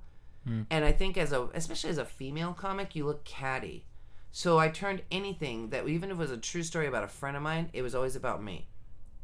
and 0.69 0.83
I 0.83 0.91
think 0.91 1.17
as 1.17 1.31
a 1.31 1.47
especially 1.53 1.91
as 1.91 1.97
a 1.97 2.03
female 2.05 2.51
comic, 2.51 2.93
you 2.93 3.05
look 3.05 3.23
catty. 3.23 3.85
So 4.31 4.59
I 4.59 4.67
turned 4.67 5.03
anything 5.11 5.69
that 5.69 5.87
even 5.87 6.11
if 6.11 6.17
it 6.17 6.19
was 6.19 6.31
a 6.31 6.37
true 6.37 6.63
story 6.63 6.87
about 6.87 7.05
a 7.05 7.07
friend 7.07 7.37
of 7.37 7.43
mine, 7.43 7.69
it 7.71 7.83
was 7.83 7.95
always 7.95 8.17
about 8.17 8.43
me 8.43 8.67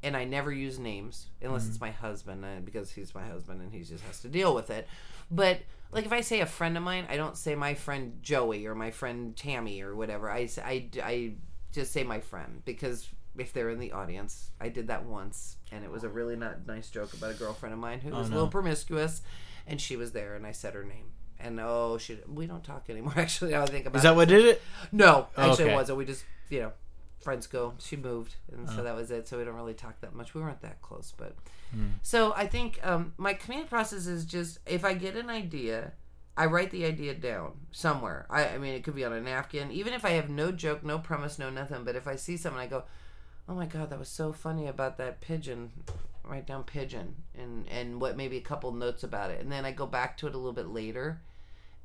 and 0.03 0.15
I 0.15 0.25
never 0.25 0.51
use 0.51 0.77
names 0.79 1.27
unless 1.41 1.67
it's 1.67 1.81
my 1.81 1.91
husband 1.91 2.45
uh, 2.45 2.59
because 2.63 2.91
he's 2.91 3.15
my 3.15 3.25
husband 3.25 3.61
and 3.61 3.73
he 3.73 3.83
just 3.83 4.03
has 4.05 4.21
to 4.21 4.27
deal 4.29 4.53
with 4.53 4.69
it. 4.69 4.87
But 5.31 5.61
like 5.91 6.05
if 6.05 6.13
I 6.13 6.21
say 6.21 6.41
a 6.41 6.45
friend 6.45 6.77
of 6.77 6.83
mine, 6.83 7.05
I 7.09 7.17
don't 7.17 7.37
say 7.37 7.55
my 7.55 7.73
friend 7.73 8.19
Joey 8.21 8.65
or 8.67 8.75
my 8.75 8.91
friend 8.91 9.35
Tammy 9.35 9.81
or 9.81 9.95
whatever. 9.95 10.29
I 10.29 10.47
I, 10.63 10.89
I 11.03 11.33
just 11.71 11.91
say 11.91 12.03
my 12.03 12.19
friend 12.19 12.61
because 12.65 13.09
if 13.37 13.53
they're 13.53 13.69
in 13.69 13.79
the 13.79 13.91
audience, 13.91 14.51
I 14.59 14.69
did 14.69 14.87
that 14.87 15.05
once 15.05 15.57
and 15.71 15.83
it 15.83 15.91
was 15.91 16.03
a 16.03 16.09
really 16.09 16.35
not 16.35 16.65
nice 16.67 16.89
joke 16.89 17.13
about 17.13 17.31
a 17.31 17.33
girlfriend 17.35 17.73
of 17.73 17.79
mine 17.79 17.99
who 17.99 18.11
was 18.11 18.27
a 18.27 18.31
no. 18.31 18.37
little 18.37 18.51
promiscuous, 18.51 19.21
and 19.65 19.79
she 19.81 19.95
was 19.95 20.11
there 20.11 20.35
and 20.35 20.45
I 20.45 20.51
said 20.51 20.73
her 20.73 20.83
name. 20.83 21.11
And 21.39 21.59
oh, 21.59 21.97
she 21.99 22.17
we 22.27 22.47
don't 22.47 22.63
talk 22.63 22.89
anymore. 22.89 23.13
Actually, 23.17 23.51
now 23.51 23.63
I 23.63 23.67
think 23.67 23.85
about 23.85 23.97
Is 23.99 24.05
it. 24.05 24.07
that 24.07 24.15
what 24.15 24.27
did 24.27 24.45
it? 24.45 24.61
No, 24.91 25.27
actually 25.37 25.65
Okay. 25.65 25.73
it 25.73 25.75
wasn't. 25.75 25.97
We 25.99 26.05
just, 26.05 26.25
you 26.49 26.61
know, 26.61 26.71
friends 27.19 27.47
go. 27.47 27.73
She 27.79 27.95
moved, 27.95 28.35
and 28.51 28.69
so 28.69 28.83
that 28.83 28.95
was 28.95 29.11
it. 29.11 29.27
So 29.27 29.37
we 29.37 29.43
don't 29.43 29.55
really 29.55 29.73
talk 29.73 29.99
that 30.01 30.13
much. 30.13 30.33
We 30.33 30.41
weren't 30.41 30.61
that 30.61 30.81
close, 30.81 31.13
but 31.17 31.35
so 32.01 32.33
I 32.35 32.47
think 32.47 32.79
um, 32.85 33.13
my 33.17 33.33
comedic 33.33 33.69
process 33.69 34.07
is 34.07 34.25
just 34.25 34.59
if 34.65 34.85
I 34.85 34.93
get 34.93 35.15
an 35.15 35.29
idea, 35.29 35.93
I 36.37 36.45
write 36.45 36.71
the 36.71 36.85
idea 36.85 37.13
down 37.15 37.53
somewhere. 37.71 38.25
I, 38.29 38.49
I 38.49 38.57
mean, 38.57 38.73
it 38.73 38.83
could 38.83 38.95
be 38.95 39.03
on 39.03 39.13
a 39.13 39.19
napkin, 39.21 39.71
even 39.71 39.93
if 39.93 40.05
I 40.05 40.11
have 40.11 40.29
no 40.29 40.51
joke, 40.51 40.83
no 40.83 40.99
premise, 40.99 41.39
no 41.39 41.49
nothing. 41.49 41.83
But 41.83 41.95
if 41.95 42.07
I 42.07 42.15
see 42.15 42.37
something, 42.37 42.61
I 42.61 42.67
go, 42.67 42.83
"Oh 43.49 43.55
my 43.55 43.65
god, 43.65 43.89
that 43.89 43.99
was 43.99 44.09
so 44.09 44.31
funny 44.31 44.67
about 44.67 44.97
that 44.97 45.21
pigeon." 45.21 45.71
Write 46.23 46.45
down 46.45 46.65
pigeon 46.65 47.15
and 47.37 47.65
and 47.69 48.01
what 48.01 48.17
maybe 48.17 48.35
a 48.35 48.41
couple 48.41 48.73
notes 48.73 49.03
about 49.03 49.31
it, 49.31 49.39
and 49.39 49.49
then 49.49 49.63
I 49.63 49.71
go 49.71 49.85
back 49.85 50.17
to 50.17 50.27
it 50.27 50.35
a 50.35 50.37
little 50.37 50.51
bit 50.51 50.67
later, 50.67 51.21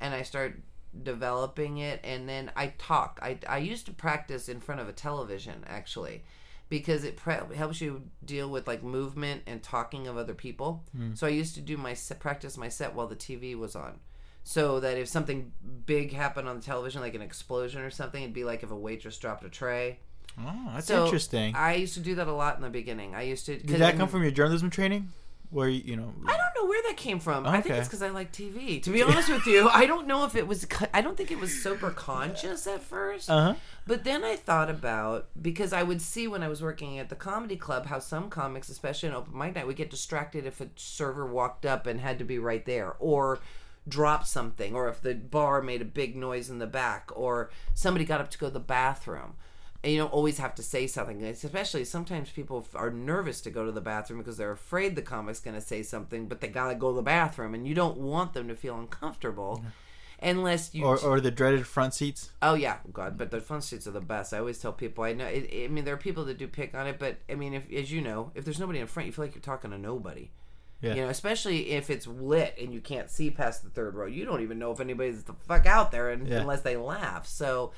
and 0.01 0.12
I 0.12 0.22
start 0.22 0.61
developing 1.03 1.78
it 1.78 2.01
and 2.05 2.28
then 2.28 2.51
I 2.57 2.68
talk. 2.78 3.18
I, 3.22 3.38
I 3.49 3.59
used 3.59 3.86
to 3.86 3.93
practice 3.93 4.49
in 4.49 4.61
front 4.61 4.80
of 4.80 4.88
a 4.88 4.93
television 4.93 5.64
actually 5.66 6.22
because 6.68 7.05
it 7.05 7.16
pre- 7.16 7.55
helps 7.55 7.80
you 7.80 8.03
deal 8.24 8.49
with 8.51 8.66
like 8.66 8.82
movement 8.82 9.43
and 9.47 9.62
talking 9.62 10.07
of 10.07 10.16
other 10.16 10.34
people. 10.34 10.84
Hmm. 10.97 11.14
So 11.14 11.26
I 11.26 11.30
used 11.30 11.55
to 11.57 11.61
do 11.61 11.76
my 11.76 11.95
set, 11.95 12.18
practice 12.18 12.57
my 12.57 12.68
set 12.68 12.95
while 12.95 13.07
the 13.07 13.16
TV 13.16 13.57
was 13.57 13.76
on. 13.76 14.01
So 14.45 14.80
that 14.80 14.99
if 14.99 15.08
something 15.08 15.53
big 15.87 16.12
happened 16.12 16.49
on 16.49 16.57
the 16.57 16.62
television 16.62 17.00
like 17.00 17.14
an 17.14 17.22
explosion 17.22 17.83
or 17.83 17.91
something 17.91 18.22
it'd 18.22 18.34
be 18.34 18.45
like 18.45 18.62
if 18.62 18.71
a 18.71 18.76
waitress 18.76 19.18
dropped 19.18 19.45
a 19.45 19.49
tray. 19.49 19.99
Oh, 20.38 20.71
that's 20.75 20.87
So 20.87 21.04
interesting. 21.04 21.54
I 21.54 21.75
used 21.75 21.95
to 21.95 22.00
do 22.00 22.14
that 22.16 22.26
a 22.26 22.33
lot 22.33 22.57
in 22.57 22.62
the 22.62 22.71
beginning. 22.71 23.14
I 23.14 23.22
used 23.22 23.46
to 23.46 23.58
Did 23.58 23.80
that 23.80 23.96
come 23.96 24.08
from 24.08 24.22
your 24.22 24.30
journalism 24.30 24.71
training? 24.71 25.11
Where 25.53 25.68
you, 25.68 25.96
know? 25.96 26.14
I 26.26 26.37
don't 26.37 26.54
know 26.57 26.66
where 26.66 26.83
that 26.88 26.96
came 26.96 27.20
from. 27.20 27.46
I 27.46 27.61
think 27.61 27.76
it's 27.76 27.87
because 27.87 28.03
I 28.03 28.08
like 28.08 28.33
TV. 28.33 28.83
To 28.84 28.91
be 28.91 29.03
honest 29.03 29.29
with 29.29 29.46
you, 29.46 29.68
I 29.68 29.84
don't 29.84 30.07
know 30.07 30.24
if 30.24 30.34
it 30.34 30.49
was. 30.49 30.66
I 30.95 31.03
don't 31.03 31.14
think 31.14 31.30
it 31.30 31.38
was 31.38 31.62
sober 31.62 31.91
conscious 31.91 32.66
at 32.66 32.83
first. 32.83 33.29
Uh 33.29 33.42
huh. 33.42 33.54
But 33.87 34.04
then 34.04 34.24
I 34.24 34.37
thought 34.37 34.70
about 34.70 35.29
because 35.41 35.74
I 35.74 35.83
would 35.83 36.00
see 36.00 36.26
when 36.26 36.42
I 36.42 36.49
was 36.49 36.62
working 36.62 36.99
at 36.99 37.11
the 37.11 37.14
comedy 37.14 37.57
club 37.57 37.87
how 37.87 37.99
some 37.99 38.30
comics, 38.30 38.70
especially 38.70 39.11
in 39.11 39.14
open 39.14 39.37
mic 39.37 39.54
night, 39.54 39.66
would 39.66 39.76
get 39.76 39.91
distracted 39.91 40.46
if 40.46 40.61
a 40.62 40.68
server 40.76 41.26
walked 41.26 41.66
up 41.66 41.87
and 41.87 42.00
had 42.00 42.18
to 42.18 42.24
be 42.24 42.38
right 42.38 42.64
there, 42.64 42.96
or 42.99 43.41
dropped 43.87 44.29
something 44.29 44.74
or 44.74 44.88
if 44.88 45.03
the 45.03 45.14
bar 45.14 45.61
made 45.61 45.83
a 45.83 45.84
big 45.84 46.16
noise 46.16 46.49
in 46.49 46.58
the 46.58 46.66
back 46.66 47.11
or 47.14 47.50
somebody 47.74 48.04
got 48.04 48.20
up 48.20 48.30
to 48.30 48.38
go 48.38 48.46
to 48.46 48.53
the 48.53 48.61
bathroom 48.61 49.34
and 49.84 49.92
you 49.92 49.99
don't 49.99 50.13
always 50.13 50.38
have 50.38 50.54
to 50.54 50.63
say 50.63 50.87
something 50.87 51.22
especially 51.25 51.84
sometimes 51.84 52.30
people 52.30 52.67
are 52.75 52.91
nervous 52.91 53.41
to 53.41 53.50
go 53.50 53.64
to 53.64 53.72
the 53.72 53.80
bathroom 53.80 54.18
because 54.21 54.37
they're 54.37 54.53
afraid 54.53 54.95
the 54.95 55.03
comic's 55.03 55.41
going 55.41 55.54
to 55.57 55.61
say 55.61 55.83
something 55.83 56.29
but 56.29 56.41
they 56.41 56.49
gotta 56.49 56.75
go 56.75 56.91
to 56.91 56.96
the 56.96 57.03
bathroom 57.03 57.54
and 57.54 57.67
you 57.67 57.75
don't 57.75 57.96
want 57.99 58.33
them 58.33 58.49
to 58.49 58.54
feel 58.54 58.79
uncomfortable 58.79 59.64
unless 60.21 60.75
you 60.75 60.84
or, 60.84 60.99
or 61.00 61.21
the 61.21 61.30
dreaded 61.30 61.67
front 61.67 61.95
seats. 61.95 62.30
Oh 62.41 62.54
yeah, 62.54 62.76
God! 62.92 63.18
But 63.18 63.30
the 63.30 63.41
front 63.41 63.64
seats 63.64 63.87
are 63.87 63.91
the 63.92 64.00
best. 64.00 64.33
I 64.33 64.38
always 64.38 64.59
tell 64.59 64.72
people. 64.72 65.04
I 65.04 65.13
know. 65.14 65.26
It, 65.26 65.50
I 65.64 65.68
mean, 65.68 65.84
there 65.84 65.95
are 65.95 65.99
people 65.99 66.25
that 66.26 66.38
do 66.38 66.46
pick 66.46 66.75
on 66.75 66.87
it, 66.87 66.99
but 66.99 67.17
I 67.29 67.34
mean, 67.34 67.54
if 67.54 67.71
as 67.72 67.91
you 67.91 68.00
know, 68.00 68.30
if 68.37 68.45
there's 68.45 68.61
nobody 68.61 68.79
in 68.79 68.87
front, 68.87 69.09
you 69.09 69.13
feel 69.13 69.25
like 69.25 69.34
you're 69.34 69.42
talking 69.42 69.72
to 69.72 69.79
nobody. 69.79 70.30
Yeah. 70.80 70.95
You 70.95 71.03
know, 71.03 71.09
especially 71.09 71.71
if 71.71 71.91
it's 71.91 72.07
lit 72.07 72.57
and 72.61 72.72
you 72.72 72.80
can't 72.80 73.11
see 73.11 73.30
past 73.30 73.63
the 73.63 73.71
third 73.71 73.95
row. 73.95 74.07
You 74.07 74.25
don't 74.25 74.42
even 74.42 74.59
know 74.59 74.71
if 74.72 74.80
anybody's 74.80 75.22
the 75.25 75.34
fuck 75.46 75.67
out 75.67 75.91
there 75.92 76.11
and, 76.11 76.26
Yeah. 76.26 76.38
unless 76.41 76.63
they 76.63 76.76
laugh. 76.76 77.26
So, 77.26 77.72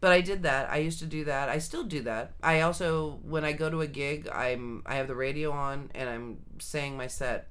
but 0.00 0.12
I 0.12 0.20
did 0.20 0.42
that. 0.42 0.70
I 0.70 0.78
used 0.78 0.98
to 1.00 1.06
do 1.06 1.24
that. 1.24 1.48
I 1.48 1.58
still 1.58 1.84
do 1.84 2.02
that. 2.02 2.32
I 2.42 2.60
also, 2.60 3.20
when 3.22 3.44
I 3.44 3.52
go 3.52 3.70
to 3.70 3.80
a 3.80 3.86
gig, 3.86 4.28
I'm 4.28 4.82
I 4.86 4.96
have 4.96 5.08
the 5.08 5.14
radio 5.14 5.50
on 5.50 5.90
and 5.94 6.08
I'm 6.08 6.38
saying 6.58 6.96
my 6.96 7.06
set 7.06 7.48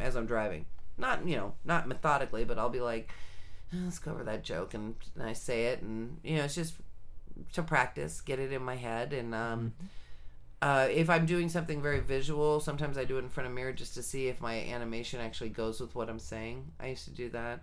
as 0.00 0.16
I'm 0.16 0.26
driving. 0.26 0.66
Not 0.96 1.26
you 1.26 1.36
know, 1.36 1.54
not 1.64 1.86
methodically, 1.86 2.44
but 2.44 2.58
I'll 2.58 2.68
be 2.68 2.80
like, 2.80 3.10
"Eh, 3.72 3.76
let's 3.84 3.98
go 3.98 4.12
over 4.12 4.24
that 4.24 4.42
joke, 4.42 4.74
and, 4.74 4.96
and 5.14 5.22
I 5.24 5.32
say 5.32 5.66
it, 5.66 5.82
and 5.82 6.18
you 6.24 6.36
know, 6.36 6.44
it's 6.44 6.56
just 6.56 6.74
to 7.52 7.62
practice, 7.62 8.20
get 8.20 8.40
it 8.40 8.52
in 8.52 8.62
my 8.62 8.74
head, 8.76 9.12
and 9.12 9.34
um, 9.34 9.74
uh, 10.60 10.88
if 10.90 11.08
I'm 11.08 11.24
doing 11.24 11.48
something 11.48 11.80
very 11.80 12.00
visual, 12.00 12.58
sometimes 12.58 12.98
I 12.98 13.04
do 13.04 13.16
it 13.16 13.20
in 13.20 13.28
front 13.28 13.46
of 13.46 13.52
a 13.52 13.54
mirror 13.54 13.72
just 13.72 13.94
to 13.94 14.02
see 14.02 14.26
if 14.26 14.40
my 14.40 14.54
animation 14.54 15.20
actually 15.20 15.50
goes 15.50 15.80
with 15.80 15.94
what 15.94 16.08
I'm 16.08 16.18
saying. 16.18 16.72
I 16.80 16.88
used 16.88 17.04
to 17.04 17.12
do 17.12 17.28
that, 17.30 17.60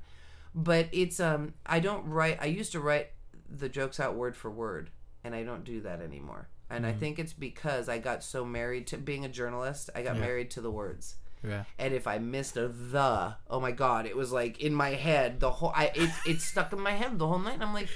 but 0.53 0.87
it's 0.93 1.19
um, 1.19 1.53
I 1.65 1.81
don't 1.81 2.07
write. 2.07 2.37
I 2.41 2.45
used 2.45 2.71
to 2.71 2.79
write 2.79 3.09
the 3.49 3.69
jokes 3.69 3.99
out 3.99 4.15
word 4.15 4.35
for 4.35 4.49
word, 4.51 4.89
and 5.23 5.33
I 5.35 5.43
don't 5.43 5.63
do 5.63 5.81
that 5.81 6.01
anymore. 6.01 6.49
And 6.69 6.85
I 6.85 6.93
think 6.93 7.19
it's 7.19 7.33
because 7.33 7.87
I 7.87 7.99
got 7.99 8.23
so 8.23 8.43
married 8.43 8.87
to 8.87 8.97
being 8.97 9.23
a 9.23 9.29
journalist. 9.29 9.89
I 9.95 10.01
got 10.01 10.15
Yeah. 10.15 10.21
married 10.21 10.49
to 10.51 10.61
the 10.61 10.71
words 10.71 11.15
Yeah. 11.43 11.65
and 11.77 11.93
if 11.93 12.07
I 12.07 12.17
missed 12.17 12.57
a 12.57 12.67
the, 12.67 13.35
oh 13.49 13.59
my 13.59 13.71
god, 13.71 14.07
it 14.07 14.15
was 14.17 14.31
like 14.31 14.59
in 14.59 14.73
my 14.73 14.89
head 14.95 15.39
the 15.39 15.51
whole. 15.51 15.71
I 15.75 15.91
it 15.93 16.09
it 16.25 16.41
stuck 16.41 16.73
in 16.73 16.79
my 16.79 16.91
head 16.93 17.19
the 17.19 17.27
whole 17.27 17.37
night. 17.39 17.53
And 17.55 17.63
I'm 17.63 17.73
like, 17.73 17.89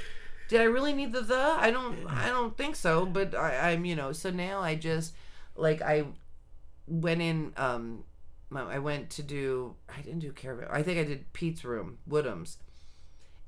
did 0.50 0.62
I 0.62 0.66
really 0.66 0.94
need 0.94 1.14
the 1.14 1.22
the? 1.22 1.56
I 1.60 1.72
don't 1.72 2.06
I 2.08 2.28
don't 2.30 2.56
think 2.56 2.76
so. 2.76 3.06
But 3.08 3.34
I, 3.34 3.72
I'm 3.72 3.86
you 3.86 3.96
know 3.96 4.12
so 4.12 4.30
now 4.30 4.60
I 4.62 4.76
just 4.76 5.16
like 5.56 5.82
I 5.82 6.06
went 6.88 7.22
in. 7.22 7.54
Um, 7.58 8.04
I 8.56 8.80
went 8.80 9.10
to 9.12 9.24
do. 9.24 9.76
I 9.96 10.02
didn't 10.02 10.20
do 10.20 10.32
caravan. 10.32 10.68
I 10.72 10.82
think 10.84 11.00
I 11.00 11.04
did 11.04 11.32
Pete's 11.34 11.64
room, 11.64 11.98
Woodham's. 12.08 12.58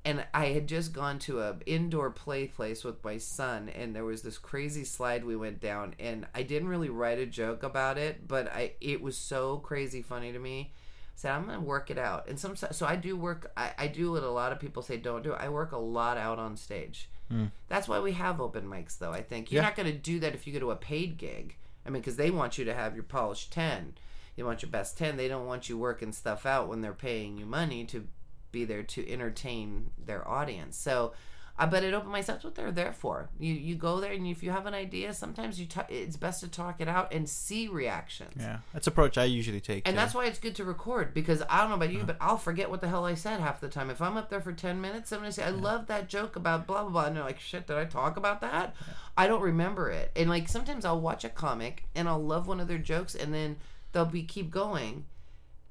And 0.03 0.25
I 0.33 0.47
had 0.47 0.67
just 0.67 0.93
gone 0.93 1.19
to 1.19 1.41
a 1.41 1.57
indoor 1.67 2.09
play 2.09 2.47
place 2.47 2.83
with 2.83 3.03
my 3.03 3.17
son, 3.17 3.69
and 3.69 3.95
there 3.95 4.03
was 4.03 4.23
this 4.23 4.39
crazy 4.39 4.83
slide 4.83 5.23
we 5.23 5.35
went 5.35 5.59
down, 5.61 5.93
and 5.99 6.25
I 6.33 6.41
didn't 6.41 6.69
really 6.69 6.89
write 6.89 7.19
a 7.19 7.27
joke 7.27 7.61
about 7.61 7.99
it, 7.99 8.27
but 8.27 8.51
I 8.51 8.73
it 8.81 8.99
was 9.01 9.15
so 9.15 9.57
crazy 9.57 10.01
funny 10.01 10.31
to 10.33 10.39
me. 10.39 10.71
I 10.73 10.77
said 11.15 11.31
I'm 11.33 11.45
gonna 11.45 11.59
work 11.61 11.91
it 11.91 11.99
out, 11.99 12.27
and 12.27 12.39
some 12.39 12.55
so 12.55 12.85
I 12.87 12.95
do 12.95 13.15
work. 13.15 13.51
I, 13.55 13.73
I 13.77 13.87
do 13.87 14.13
what 14.13 14.23
a 14.23 14.29
lot 14.31 14.51
of 14.51 14.59
people 14.59 14.81
say 14.81 14.97
don't 14.97 15.21
do. 15.21 15.33
I 15.33 15.49
work 15.49 15.71
a 15.71 15.77
lot 15.77 16.17
out 16.17 16.39
on 16.39 16.57
stage. 16.57 17.07
Hmm. 17.29 17.45
That's 17.67 17.87
why 17.87 17.99
we 17.99 18.13
have 18.13 18.41
open 18.41 18.65
mics, 18.65 18.97
though. 18.97 19.11
I 19.11 19.21
think 19.21 19.51
you're 19.51 19.61
Yeah. 19.61 19.67
not 19.67 19.75
gonna 19.75 19.91
do 19.93 20.19
that 20.21 20.33
if 20.33 20.47
you 20.47 20.53
go 20.53 20.59
to 20.59 20.71
a 20.71 20.75
paid 20.75 21.17
gig. 21.19 21.57
I 21.85 21.91
mean, 21.91 22.01
because 22.01 22.15
they 22.15 22.31
want 22.31 22.57
you 22.57 22.65
to 22.65 22.73
have 22.73 22.95
your 22.95 23.03
polished 23.03 23.53
ten. 23.53 23.93
They 24.35 24.41
want 24.41 24.63
your 24.63 24.71
best 24.71 24.97
ten. 24.97 25.15
They 25.15 25.27
don't 25.27 25.45
want 25.45 25.69
you 25.69 25.77
working 25.77 26.11
stuff 26.11 26.47
out 26.47 26.67
when 26.69 26.81
they're 26.81 26.91
paying 26.93 27.37
you 27.37 27.45
money 27.45 27.85
to 27.85 28.07
be 28.51 28.65
there 28.65 28.83
to 28.83 29.09
entertain 29.11 29.91
their 30.05 30.27
audience. 30.27 30.77
So, 30.77 31.13
I 31.57 31.65
bet 31.67 31.83
it 31.83 31.93
open 31.93 32.09
mics. 32.09 32.25
That's 32.25 32.43
what 32.43 32.55
they're 32.55 32.71
there 32.71 32.93
for. 32.93 33.29
You 33.37 33.53
you 33.53 33.75
go 33.75 33.99
there, 33.99 34.13
and 34.13 34.25
if 34.25 34.41
you 34.41 34.49
have 34.49 34.65
an 34.65 34.73
idea, 34.73 35.13
sometimes 35.13 35.59
you 35.59 35.67
ta- 35.67 35.85
it's 35.89 36.15
best 36.17 36.39
to 36.39 36.47
talk 36.47 36.79
it 36.81 36.87
out 36.87 37.13
and 37.13 37.29
see 37.29 37.67
reactions. 37.67 38.33
Yeah. 38.39 38.59
That's 38.73 38.87
approach 38.87 39.17
I 39.17 39.25
usually 39.25 39.59
take. 39.59 39.87
And 39.87 39.95
that's 39.95 40.15
why 40.15 40.25
it's 40.25 40.39
good 40.39 40.55
to 40.55 40.63
record 40.63 41.13
because 41.13 41.43
I 41.49 41.59
don't 41.59 41.69
know 41.69 41.75
about 41.75 41.89
Uh-huh. 41.89 41.99
you, 41.99 42.03
but 42.05 42.17
I'll 42.19 42.37
forget 42.37 42.71
what 42.71 42.81
the 42.81 42.87
hell 42.87 43.05
I 43.05 43.13
said 43.13 43.41
half 43.41 43.59
the 43.59 43.67
time. 43.69 43.89
If 43.91 44.01
I'm 44.01 44.17
up 44.17 44.29
there 44.29 44.41
for 44.41 44.53
10 44.53 44.81
minutes, 44.81 45.09
to 45.11 45.31
say, 45.31 45.43
I 45.43 45.49
love 45.49 45.85
that 45.87 46.07
joke 46.09 46.35
about 46.35 46.65
blah, 46.65 46.81
blah, 46.83 46.91
blah. 46.91 47.05
And 47.05 47.15
they're 47.17 47.23
like, 47.23 47.39
shit, 47.39 47.67
did 47.67 47.77
I 47.77 47.85
talk 47.85 48.17
about 48.17 48.41
that? 48.41 48.73
I 49.15 49.27
don't 49.27 49.41
remember 49.41 49.91
it. 49.91 50.11
And 50.15 50.29
like 50.29 50.47
sometimes 50.47 50.83
I'll 50.83 51.01
watch 51.01 51.23
a 51.25 51.29
comic 51.29 51.83
and 51.93 52.07
I'll 52.09 52.23
love 52.23 52.47
one 52.47 52.59
of 52.59 52.69
their 52.69 52.79
jokes 52.79 53.13
and 53.13 53.33
then 53.33 53.57
they'll 53.91 54.05
be 54.05 54.23
keep 54.23 54.49
going. 54.49 55.05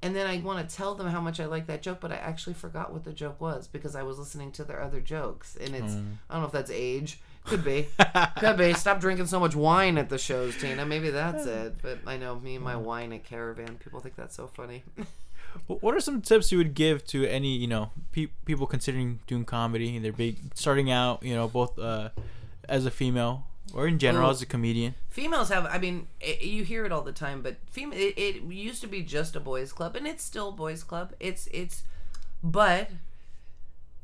And 0.03 0.15
then 0.15 0.25
I 0.25 0.39
want 0.39 0.67
to 0.67 0.75
tell 0.75 0.95
them 0.95 1.07
how 1.07 1.21
much 1.21 1.39
I 1.39 1.45
like 1.45 1.67
that 1.67 1.81
joke, 1.83 1.99
but 2.01 2.11
I 2.11 2.15
actually 2.15 2.53
forgot 2.55 2.91
what 2.91 3.03
the 3.03 3.13
joke 3.13 3.39
was 3.39 3.67
because 3.67 3.95
I 3.95 4.01
was 4.03 4.17
listening 4.17 4.51
to 4.53 4.63
their 4.63 4.81
other 4.81 4.99
jokes. 4.99 5.55
And 5.59 5.75
it's, 5.75 5.93
Hmm. 5.93 6.13
I 6.29 6.33
don't 6.33 6.41
know 6.41 6.47
if 6.47 6.51
that's 6.53 6.71
age. 6.71 7.19
Could 7.45 7.63
be. 7.63 7.87
Could 8.39 8.57
be. 8.57 8.73
Stop 8.73 8.99
drinking 8.99 9.27
so 9.27 9.39
much 9.39 9.55
wine 9.55 9.97
at 9.97 10.09
the 10.09 10.17
shows, 10.17 10.57
Tina. 10.57 10.85
Maybe 10.85 11.09
that's 11.11 11.45
it. 11.45 11.75
But 11.81 11.99
I 12.07 12.17
know 12.17 12.39
me 12.39 12.55
and 12.55 12.63
my 12.63 12.75
wine 12.75 13.13
at 13.13 13.23
Caravan. 13.23 13.77
People 13.77 13.99
think 13.99 14.15
that's 14.15 14.35
so 14.35 14.47
funny. 14.47 14.83
What 15.67 15.93
are 15.93 15.99
some 15.99 16.21
tips 16.21 16.49
you 16.53 16.57
would 16.59 16.73
give 16.75 17.05
to 17.07 17.25
any, 17.25 17.57
you 17.57 17.67
know, 17.67 17.91
pe- 18.13 18.27
people 18.45 18.65
considering 18.65 19.19
doing 19.27 19.43
comedy? 19.43 19.99
They're 19.99 20.13
big, 20.13 20.37
starting 20.55 20.89
out, 20.89 21.23
you 21.23 21.35
know, 21.35 21.49
both 21.49 21.77
uh, 21.77 22.11
as 22.69 22.85
a 22.85 22.91
female 22.91 23.47
or 23.73 23.87
in 23.87 23.99
general 23.99 24.27
Ooh. 24.27 24.31
as 24.31 24.41
a 24.41 24.45
comedian. 24.45 24.95
Females 25.09 25.49
have, 25.49 25.65
I 25.65 25.77
mean, 25.77 26.07
it, 26.19 26.41
you 26.41 26.63
hear 26.63 26.85
it 26.85 26.91
all 26.91 27.01
the 27.01 27.11
time, 27.11 27.41
but 27.41 27.57
fem- 27.69 27.93
it, 27.93 28.17
it 28.17 28.41
used 28.43 28.81
to 28.81 28.87
be 28.87 29.01
just 29.01 29.35
a 29.35 29.39
boys' 29.39 29.71
club, 29.71 29.95
and 29.95 30.07
it's 30.07 30.23
still 30.23 30.49
a 30.49 30.53
boys' 30.53 30.83
club. 30.83 31.13
It's, 31.19 31.47
it's, 31.51 31.83
but 32.43 32.89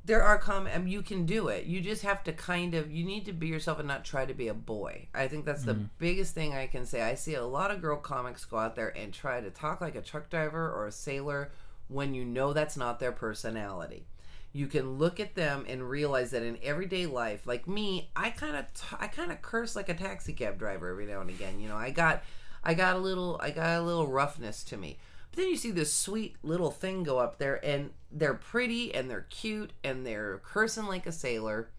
there 0.08 0.24
are 0.24 0.38
com 0.38 0.68
I 0.74 0.78
mean, 0.78 0.88
you 0.88 1.02
can 1.02 1.26
do 1.26 1.50
it. 1.50 1.66
You 1.66 1.82
just 1.82 2.02
have 2.04 2.24
to 2.24 2.34
kind 2.34 2.74
of 2.74 2.90
you 2.90 3.04
need 3.04 3.26
to 3.26 3.34
be 3.34 3.48
yourself 3.48 3.78
and 3.78 3.88
not 3.88 4.06
try 4.06 4.26
to 4.26 4.34
be 4.34 4.48
a 4.48 4.54
boy. 4.54 5.10
I 5.14 5.28
think 5.28 5.44
that's 5.44 5.64
the 5.64 5.74
mm-hmm. 5.74 5.86
biggest 6.00 6.34
thing 6.34 6.54
I 6.54 6.66
can 6.66 6.86
say. 6.86 7.02
I 7.02 7.16
see 7.16 7.36
a 7.36 7.46
lot 7.46 7.72
of 7.72 7.82
girl 7.82 7.98
comics 7.98 8.46
go 8.46 8.58
out 8.58 8.76
there 8.76 8.98
and 8.98 9.14
try 9.14 9.42
to 9.42 9.50
talk 9.50 9.82
like 9.82 9.96
a 9.96 10.02
truck 10.02 10.30
driver 10.30 10.72
or 10.72 10.88
a 10.88 10.94
sailor 10.94 11.52
when 11.90 12.14
you 12.14 12.24
know 12.24 12.54
that's 12.54 12.78
not 12.78 13.02
their 13.02 13.12
personality. 13.12 14.06
You 14.54 14.68
can 14.68 14.98
look 14.98 15.20
at 15.20 15.36
them 15.36 15.66
and 15.68 15.90
realize 15.90 16.32
that 16.32 16.44
in 16.44 16.58
everyday 16.64 17.06
life, 17.06 17.46
like 17.46 17.68
me, 17.68 18.10
I 18.16 18.30
kind 18.30 18.56
of 18.56 18.66
t- 18.74 18.98
I 19.00 19.08
kind 19.08 19.32
of 19.32 19.42
curse 19.42 19.76
like 19.76 19.90
a 19.90 19.94
taxi 19.94 20.34
cab 20.34 20.58
driver 20.58 20.90
every 20.90 21.06
now 21.06 21.22
and 21.22 21.30
again. 21.30 21.60
You 21.60 21.70
know, 21.70 21.76
I 21.76 21.92
got 21.92 22.24
I 22.64 22.74
got 22.74 22.96
a 22.96 23.00
little 23.00 23.40
I 23.42 23.52
got 23.52 23.80
a 23.80 23.84
little 23.84 24.08
roughness 24.08 24.64
to 24.66 24.78
me. 24.78 24.98
But 25.30 25.38
then 25.38 25.50
you 25.50 25.58
see 25.58 25.72
this 25.72 25.94
sweet 25.94 26.38
little 26.44 26.72
thing 26.72 27.04
go 27.04 27.20
up 27.20 27.38
there, 27.38 27.64
and 27.64 27.92
they're 28.12 28.34
pretty 28.34 28.94
and 28.96 29.10
they're 29.10 29.28
cute 29.30 29.74
and 29.84 30.06
they're 30.06 30.40
cursing 30.44 30.86
like 30.86 31.06
a 31.06 31.12
sailor. 31.12 31.70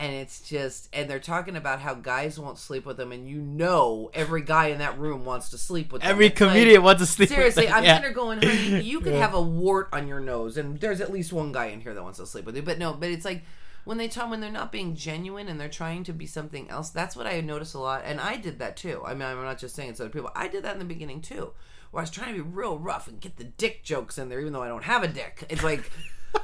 And 0.00 0.12
it's 0.12 0.40
just, 0.40 0.88
and 0.92 1.08
they're 1.08 1.20
talking 1.20 1.54
about 1.54 1.78
how 1.78 1.94
guys 1.94 2.36
won't 2.38 2.58
sleep 2.58 2.84
with 2.84 2.96
them, 2.96 3.12
and 3.12 3.28
you 3.28 3.36
know 3.40 4.10
every 4.12 4.42
guy 4.42 4.66
in 4.66 4.78
that 4.78 4.98
room 4.98 5.24
wants 5.24 5.50
to 5.50 5.58
sleep 5.58 5.92
with 5.92 6.02
them. 6.02 6.10
Every 6.10 6.26
It's 6.26 6.40
like- 6.40 6.50
comedian 6.50 6.82
wants 6.82 7.00
to 7.00 7.06
sleep. 7.06 7.28
with 7.30 7.36
Seriously. 7.36 7.68
I'm 7.68 7.84
Yeah. 7.84 7.96
sitting 7.98 8.02
there 8.02 8.12
going, 8.12 8.42
honey, 8.42 8.80
you 8.82 9.00
could 9.02 9.12
Yeah. 9.12 9.20
have 9.20 9.34
a 9.34 9.40
wart 9.40 9.88
on 9.92 10.08
your 10.08 10.18
nose, 10.18 10.56
and 10.56 10.80
there's 10.80 11.00
at 11.00 11.12
least 11.12 11.32
one 11.32 11.52
guy 11.52 11.66
in 11.66 11.80
here 11.80 11.94
that 11.94 12.02
wants 12.02 12.18
to 12.18 12.26
sleep 12.26 12.44
with 12.44 12.56
you. 12.56 12.62
But 12.62 12.78
no, 12.78 12.92
but 12.92 13.08
it's 13.10 13.24
like 13.24 13.44
when 13.84 13.96
they 13.98 14.08
talk 14.08 14.28
when 14.30 14.40
they're 14.40 14.50
not 14.50 14.72
being 14.72 14.96
genuine 14.96 15.46
and 15.46 15.60
they're 15.60 15.68
trying 15.68 16.02
to 16.04 16.12
be 16.12 16.26
something 16.26 16.68
else. 16.70 16.90
That's 16.90 17.14
what 17.14 17.28
I 17.28 17.40
notice 17.40 17.72
a 17.74 17.78
lot, 17.78 18.02
and 18.04 18.20
I 18.20 18.36
did 18.36 18.58
that 18.58 18.76
too. 18.76 19.00
I 19.06 19.14
mean, 19.14 19.22
I'm 19.22 19.40
not 19.44 19.58
just 19.58 19.76
saying 19.76 19.90
it's 19.90 20.00
other 20.00 20.10
people. 20.10 20.32
I 20.34 20.48
did 20.48 20.64
that 20.64 20.72
in 20.72 20.80
the 20.80 20.84
beginning 20.84 21.20
too, 21.20 21.52
where 21.92 22.00
I 22.00 22.02
was 22.02 22.10
trying 22.10 22.34
to 22.34 22.42
be 22.42 22.50
real 22.50 22.78
rough 22.80 23.06
and 23.06 23.20
get 23.20 23.36
the 23.36 23.44
dick 23.44 23.84
jokes 23.84 24.18
in 24.18 24.28
there, 24.28 24.40
even 24.40 24.52
though 24.52 24.62
I 24.64 24.68
don't 24.68 24.84
have 24.84 25.04
a 25.04 25.08
dick. 25.08 25.44
It's 25.48 25.62
like. 25.62 25.88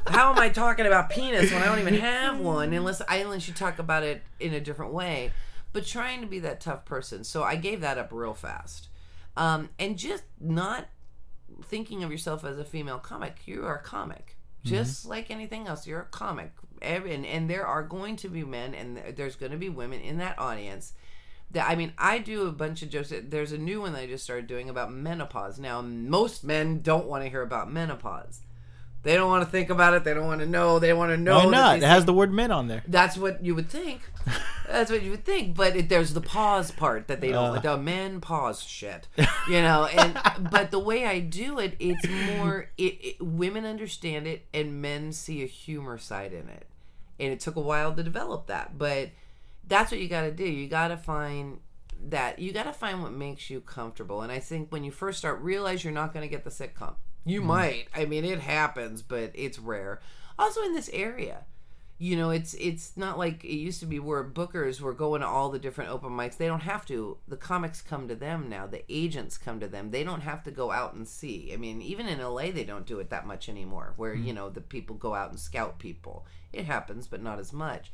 How 0.06 0.32
am 0.32 0.38
I 0.38 0.48
talking 0.48 0.86
about 0.86 1.10
penis 1.10 1.52
when 1.52 1.62
I 1.62 1.66
don't 1.66 1.78
even 1.78 1.94
have 1.94 2.38
one? 2.40 2.72
Unless 2.72 3.00
I 3.08 3.16
unless 3.16 3.46
you 3.48 3.54
talk 3.54 3.78
about 3.78 4.02
it 4.02 4.22
in 4.38 4.54
a 4.54 4.60
different 4.60 4.92
way. 4.92 5.32
But 5.72 5.86
trying 5.86 6.20
to 6.20 6.26
be 6.26 6.40
that 6.40 6.60
tough 6.60 6.84
person, 6.84 7.22
so 7.22 7.44
I 7.44 7.54
gave 7.54 7.80
that 7.82 7.96
up 7.96 8.08
real 8.12 8.34
fast, 8.34 8.88
um, 9.36 9.68
and 9.78 9.96
just 9.96 10.24
not 10.40 10.86
thinking 11.64 12.02
of 12.02 12.10
yourself 12.10 12.44
as 12.44 12.58
a 12.58 12.64
female 12.64 12.98
comic. 12.98 13.36
You 13.46 13.64
are 13.64 13.76
a 13.76 13.82
comic, 13.82 14.36
just 14.64 15.06
like 15.06 15.30
anything 15.30 15.68
else. 15.68 15.86
You're 15.86 16.00
a 16.00 16.06
comic, 16.06 16.52
Every- 16.82 17.14
and, 17.14 17.24
and 17.24 17.48
there 17.48 17.64
are 17.64 17.84
going 17.84 18.16
to 18.16 18.28
be 18.28 18.42
men, 18.42 18.74
and 18.74 19.00
there's 19.16 19.36
going 19.36 19.52
to 19.52 19.58
be 19.58 19.68
women 19.68 20.00
in 20.00 20.18
that 20.18 20.38
audience. 20.40 20.92
That 21.52 21.68
I 21.70 21.76
mean, 21.76 21.92
I 21.96 22.18
do 22.18 22.48
a 22.48 22.52
bunch 22.52 22.82
of 22.82 22.90
jokes. 22.90 23.12
There's 23.22 23.52
a 23.52 23.58
new 23.58 23.80
one 23.80 23.92
that 23.92 24.02
I 24.02 24.06
just 24.06 24.24
started 24.24 24.48
doing 24.48 24.68
about 24.70 24.92
menopause. 24.92 25.60
Now, 25.60 25.80
most 25.82 26.42
men 26.42 26.80
don't 26.80 27.06
want 27.06 27.22
to 27.22 27.30
hear 27.30 27.42
about 27.42 27.70
menopause. 27.70 28.40
They 29.02 29.14
don't 29.14 29.28
want 29.28 29.44
to 29.44 29.50
think 29.50 29.70
about 29.70 29.94
it. 29.94 30.04
They 30.04 30.12
don't 30.12 30.26
want 30.26 30.40
to 30.40 30.46
know. 30.46 30.78
They 30.78 30.92
want 30.92 31.10
to 31.10 31.16
know. 31.16 31.38
Why 31.38 31.46
not? 31.46 31.78
It 31.78 31.84
has 31.84 32.04
the 32.04 32.12
word 32.12 32.32
men 32.32 32.50
on 32.50 32.68
there. 32.68 32.82
that's 32.86 33.16
what 33.16 33.42
you 33.42 33.54
would 33.54 33.68
think. 33.68 34.02
That's 34.68 34.88
what 34.88 35.02
you 35.02 35.10
would 35.10 35.24
think. 35.24 35.56
But 35.56 35.74
it, 35.74 35.88
there's 35.88 36.14
the 36.14 36.20
pause 36.20 36.70
part 36.70 37.08
that 37.08 37.20
they 37.20 37.32
don't. 37.32 37.56
Uh. 37.56 37.60
the 37.60 37.76
men 37.76 38.20
pause 38.20 38.62
shit, 38.62 39.08
you 39.48 39.60
know. 39.62 39.86
And 39.86 40.16
but 40.48 40.70
the 40.70 40.78
way 40.78 41.06
I 41.06 41.18
do 41.18 41.58
it, 41.58 41.74
it's 41.80 42.06
more. 42.06 42.70
It, 42.78 42.98
it, 43.02 43.20
women 43.20 43.64
understand 43.64 44.28
it, 44.28 44.46
and 44.54 44.80
men 44.80 45.12
see 45.12 45.42
a 45.42 45.46
humor 45.46 45.98
side 45.98 46.32
in 46.32 46.48
it. 46.48 46.66
And 47.18 47.32
it 47.32 47.40
took 47.40 47.56
a 47.56 47.60
while 47.60 47.92
to 47.94 48.02
develop 48.02 48.46
that, 48.46 48.78
but 48.78 49.10
that's 49.66 49.90
what 49.90 49.98
you 49.98 50.08
got 50.08 50.22
to 50.22 50.30
do. 50.30 50.44
You 50.44 50.68
got 50.68 50.88
to 50.88 50.96
find 50.96 51.58
that 52.08 52.38
you 52.38 52.52
got 52.52 52.64
to 52.64 52.72
find 52.72 53.02
what 53.02 53.12
makes 53.12 53.50
you 53.50 53.60
comfortable. 53.60 54.22
And 54.22 54.30
I 54.30 54.38
think 54.38 54.70
when 54.70 54.84
you 54.84 54.92
first 54.92 55.18
start, 55.18 55.40
realize 55.40 55.82
you're 55.82 55.92
not 55.92 56.14
going 56.14 56.22
to 56.22 56.30
get 56.30 56.44
the 56.44 56.50
sitcom. 56.50 56.94
You 57.24 57.40
mm. 57.42 57.46
might. 57.46 57.86
I 57.94 58.04
mean, 58.04 58.24
it 58.24 58.40
happens, 58.40 59.02
but 59.02 59.32
it's 59.34 59.58
rare. 59.58 60.00
Also 60.38 60.62
in 60.62 60.74
this 60.74 60.90
area. 60.92 61.44
You 62.02 62.16
know, 62.16 62.30
it's 62.30 62.54
it's 62.54 62.96
not 62.96 63.18
like 63.18 63.44
it 63.44 63.58
used 63.58 63.80
to 63.80 63.86
be 63.86 63.98
where 63.98 64.24
bookers 64.24 64.80
were 64.80 64.94
going 64.94 65.20
to 65.20 65.26
all 65.26 65.50
the 65.50 65.58
different 65.58 65.90
open 65.90 66.12
mics. 66.12 66.38
They 66.38 66.46
don't 66.46 66.62
have 66.62 66.86
to. 66.86 67.18
The 67.28 67.36
comics 67.36 67.82
come 67.82 68.08
to 68.08 68.14
them 68.14 68.48
now. 68.48 68.66
The 68.66 68.84
agents 68.88 69.36
come 69.36 69.60
to 69.60 69.68
them. 69.68 69.90
They 69.90 70.02
don't 70.02 70.22
have 70.22 70.42
to 70.44 70.50
go 70.50 70.70
out 70.70 70.94
and 70.94 71.06
see. 71.06 71.50
I 71.52 71.58
mean, 71.58 71.82
even 71.82 72.08
in 72.08 72.18
LA 72.18 72.52
they 72.52 72.64
don't 72.64 72.86
do 72.86 73.00
it 73.00 73.10
that 73.10 73.26
much 73.26 73.50
anymore 73.50 73.92
where, 73.98 74.16
mm. 74.16 74.24
you 74.24 74.32
know, 74.32 74.48
the 74.48 74.62
people 74.62 74.96
go 74.96 75.14
out 75.14 75.28
and 75.28 75.38
scout 75.38 75.78
people. 75.78 76.24
It 76.54 76.64
happens, 76.64 77.06
but 77.06 77.22
not 77.22 77.38
as 77.38 77.52
much. 77.52 77.92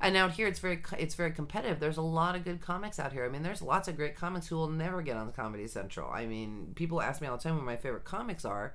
And 0.00 0.16
out 0.16 0.32
here, 0.32 0.46
it's 0.46 0.60
very 0.60 0.80
it's 0.96 1.16
very 1.16 1.32
competitive. 1.32 1.80
There's 1.80 1.96
a 1.96 2.02
lot 2.02 2.36
of 2.36 2.44
good 2.44 2.60
comics 2.60 3.00
out 3.00 3.12
here. 3.12 3.24
I 3.24 3.28
mean, 3.28 3.42
there's 3.42 3.60
lots 3.60 3.88
of 3.88 3.96
great 3.96 4.14
comics 4.14 4.46
who 4.46 4.56
will 4.56 4.68
never 4.68 5.02
get 5.02 5.16
on 5.16 5.32
Comedy 5.32 5.66
Central. 5.66 6.08
I 6.10 6.26
mean, 6.26 6.72
people 6.76 7.02
ask 7.02 7.20
me 7.20 7.26
all 7.26 7.36
the 7.36 7.42
time 7.42 7.56
what 7.56 7.64
my 7.64 7.76
favorite 7.76 8.04
comics 8.04 8.44
are, 8.44 8.74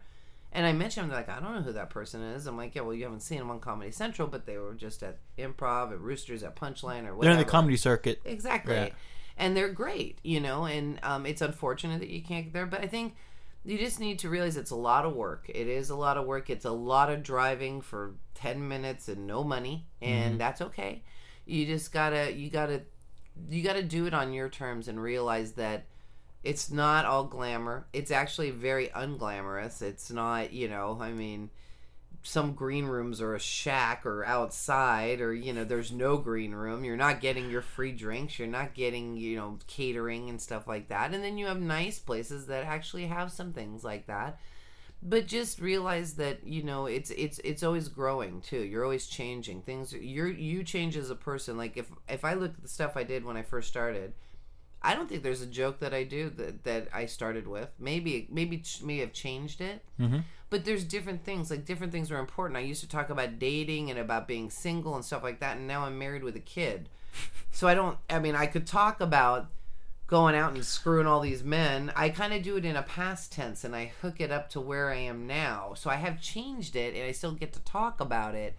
and 0.51 0.65
I 0.65 0.73
mention 0.73 1.03
them. 1.03 1.09
They're 1.09 1.19
like, 1.19 1.29
I 1.29 1.39
don't 1.39 1.55
know 1.55 1.61
who 1.61 1.71
that 1.73 1.89
person 1.89 2.21
is. 2.21 2.45
I'm 2.45 2.57
like, 2.57 2.75
yeah, 2.75 2.81
well, 2.81 2.93
you 2.93 3.05
haven't 3.05 3.21
seen 3.21 3.39
them 3.39 3.49
on 3.49 3.61
Comedy 3.61 3.91
Central, 3.91 4.27
but 4.27 4.45
they 4.45 4.57
were 4.57 4.73
just 4.73 5.01
at 5.01 5.19
Improv, 5.37 5.93
at 5.93 5.99
Roosters, 6.01 6.43
at 6.43 6.57
Punchline, 6.57 7.07
or 7.07 7.15
whatever. 7.15 7.21
They're 7.21 7.31
in 7.31 7.37
the 7.37 7.45
comedy 7.45 7.77
circuit. 7.77 8.19
Exactly. 8.25 8.75
Yeah. 8.75 8.89
And 9.37 9.55
they're 9.55 9.71
great, 9.71 10.19
you 10.23 10.41
know, 10.41 10.65
and 10.65 10.99
um, 11.03 11.25
it's 11.25 11.41
unfortunate 11.41 11.99
that 12.01 12.09
you 12.09 12.21
can't 12.21 12.45
get 12.45 12.53
there, 12.53 12.65
but 12.67 12.81
I 12.81 12.87
think 12.87 13.15
you 13.65 13.77
just 13.77 13.99
need 13.99 14.19
to 14.19 14.29
realize 14.29 14.57
it's 14.57 14.71
a 14.71 14.75
lot 14.75 15.05
of 15.05 15.13
work. 15.13 15.49
It 15.49 15.67
is 15.67 15.89
a 15.89 15.95
lot 15.95 16.17
of 16.17 16.25
work. 16.25 16.49
It's 16.49 16.65
a 16.65 16.71
lot 16.71 17.09
of 17.09 17.23
driving 17.23 17.81
for 17.81 18.13
10 18.35 18.67
minutes 18.67 19.07
and 19.07 19.25
no 19.25 19.43
money, 19.43 19.87
and 20.01 20.39
that's 20.39 20.61
okay. 20.61 21.01
You 21.45 21.65
just 21.65 21.91
gotta, 21.91 22.33
you 22.33 22.49
gotta, 22.49 22.81
you 23.49 23.63
gotta 23.63 23.83
do 23.83 24.05
it 24.05 24.13
on 24.13 24.33
your 24.33 24.49
terms 24.49 24.87
and 24.87 25.01
realize 25.01 25.53
that 25.53 25.85
it's 26.43 26.69
not 26.71 27.05
all 27.05 27.23
glamour. 27.23 27.87
It's 27.93 28.11
actually 28.11 28.51
very 28.51 28.87
unglamorous. 28.89 29.81
It's 29.81 30.11
not, 30.11 30.53
you 30.53 30.67
know, 30.67 30.97
I 31.01 31.11
mean, 31.11 31.49
some 32.23 32.53
green 32.53 32.85
rooms 32.85 33.21
are 33.21 33.35
a 33.35 33.39
shack 33.39 34.05
or 34.05 34.25
outside 34.25 35.19
or 35.19 35.33
you 35.33 35.51
know 35.51 35.65
there's 35.65 35.91
no 35.91 36.15
green 36.15 36.53
room 36.53 36.85
you're 36.85 36.95
not 36.95 37.19
getting 37.19 37.49
your 37.49 37.61
free 37.61 37.91
drinks 37.91 38.39
you're 38.39 38.47
not 38.47 38.73
getting 38.73 39.17
you 39.17 39.35
know 39.35 39.59
catering 39.67 40.29
and 40.29 40.41
stuff 40.41 40.65
like 40.65 40.87
that 40.87 41.13
and 41.13 41.21
then 41.21 41.37
you 41.37 41.45
have 41.45 41.59
nice 41.59 41.99
places 41.99 42.47
that 42.47 42.65
actually 42.65 43.07
have 43.07 43.29
some 43.29 43.51
things 43.51 43.83
like 43.83 44.07
that 44.07 44.39
but 45.05 45.27
just 45.27 45.59
realize 45.59 46.13
that 46.13 46.45
you 46.45 46.63
know 46.63 46.85
it's 46.85 47.11
it's 47.11 47.39
it's 47.43 47.63
always 47.63 47.87
growing 47.89 48.41
too 48.41 48.59
you're 48.61 48.83
always 48.83 49.07
changing 49.07 49.61
things 49.61 49.93
you're 49.93 50.29
you 50.29 50.63
change 50.63 50.95
as 50.95 51.09
a 51.09 51.15
person 51.15 51.57
like 51.57 51.75
if 51.77 51.87
if 52.07 52.23
i 52.23 52.33
look 52.33 52.53
at 52.53 52.61
the 52.61 52.67
stuff 52.67 52.95
i 52.95 53.03
did 53.03 53.25
when 53.25 53.37
i 53.37 53.41
first 53.41 53.67
started 53.67 54.13
I 54.85 54.95
don't 54.95 55.07
think 55.07 55.23
there's 55.23 55.41
a 55.41 55.47
joke 55.47 55.79
that 55.79 55.93
I 55.93 56.03
do 56.03 56.29
that, 56.31 56.65
that 56.65 56.89
I 56.93 57.05
started 57.05 57.47
with. 57.47 57.69
Maybe 57.79 58.27
maybe 58.29 58.61
may 58.83 58.97
have 58.97 59.13
changed 59.13 59.61
it, 59.61 59.81
Mm-hmm. 59.97 60.19
but 60.49 60.65
there's 60.65 60.83
different 60.83 61.23
things. 61.23 61.49
Like 61.49 61.63
different 61.63 61.93
things 61.93 62.11
are 62.11 62.17
important. 62.19 62.57
I 62.57 62.61
used 62.63 62.81
to 62.81 62.89
talk 62.89 63.09
about 63.09 63.39
dating 63.39 63.89
and 63.91 63.97
about 63.97 64.27
being 64.27 64.49
single 64.49 64.93
and 64.95 65.05
stuff 65.05 65.23
like 65.23 65.39
that, 65.39 65.55
and 65.55 65.67
now 65.69 65.85
I'm 65.85 65.97
married 65.97 66.21
with 66.21 66.35
a 66.35 66.41
kid. 66.41 66.89
So 67.49 67.65
I 67.67 67.75
don't. 67.75 67.97
I 68.09 68.19
mean, 68.19 68.35
I 68.35 68.45
could 68.45 68.67
talk 68.67 68.99
about 68.99 69.47
going 70.07 70.35
out 70.35 70.53
and 70.53 70.65
screwing 70.65 71.07
all 71.07 71.21
these 71.21 71.43
men. 71.43 71.91
I 71.95 72.09
kind 72.09 72.33
of 72.33 72.43
do 72.43 72.57
it 72.57 72.65
in 72.65 72.75
a 72.75 72.83
past 72.83 73.31
tense, 73.31 73.63
and 73.63 73.75
I 73.75 73.91
hook 74.01 74.19
it 74.19 74.31
up 74.31 74.49
to 74.51 74.61
where 74.61 74.91
I 74.91 74.97
am 74.97 75.27
now. 75.27 75.73
So 75.75 75.89
I 75.89 75.95
have 75.95 76.21
changed 76.21 76.75
it, 76.75 76.95
and 76.95 77.03
I 77.03 77.11
still 77.11 77.31
get 77.31 77.53
to 77.53 77.59
talk 77.61 77.99
about 77.99 78.35
it. 78.35 78.55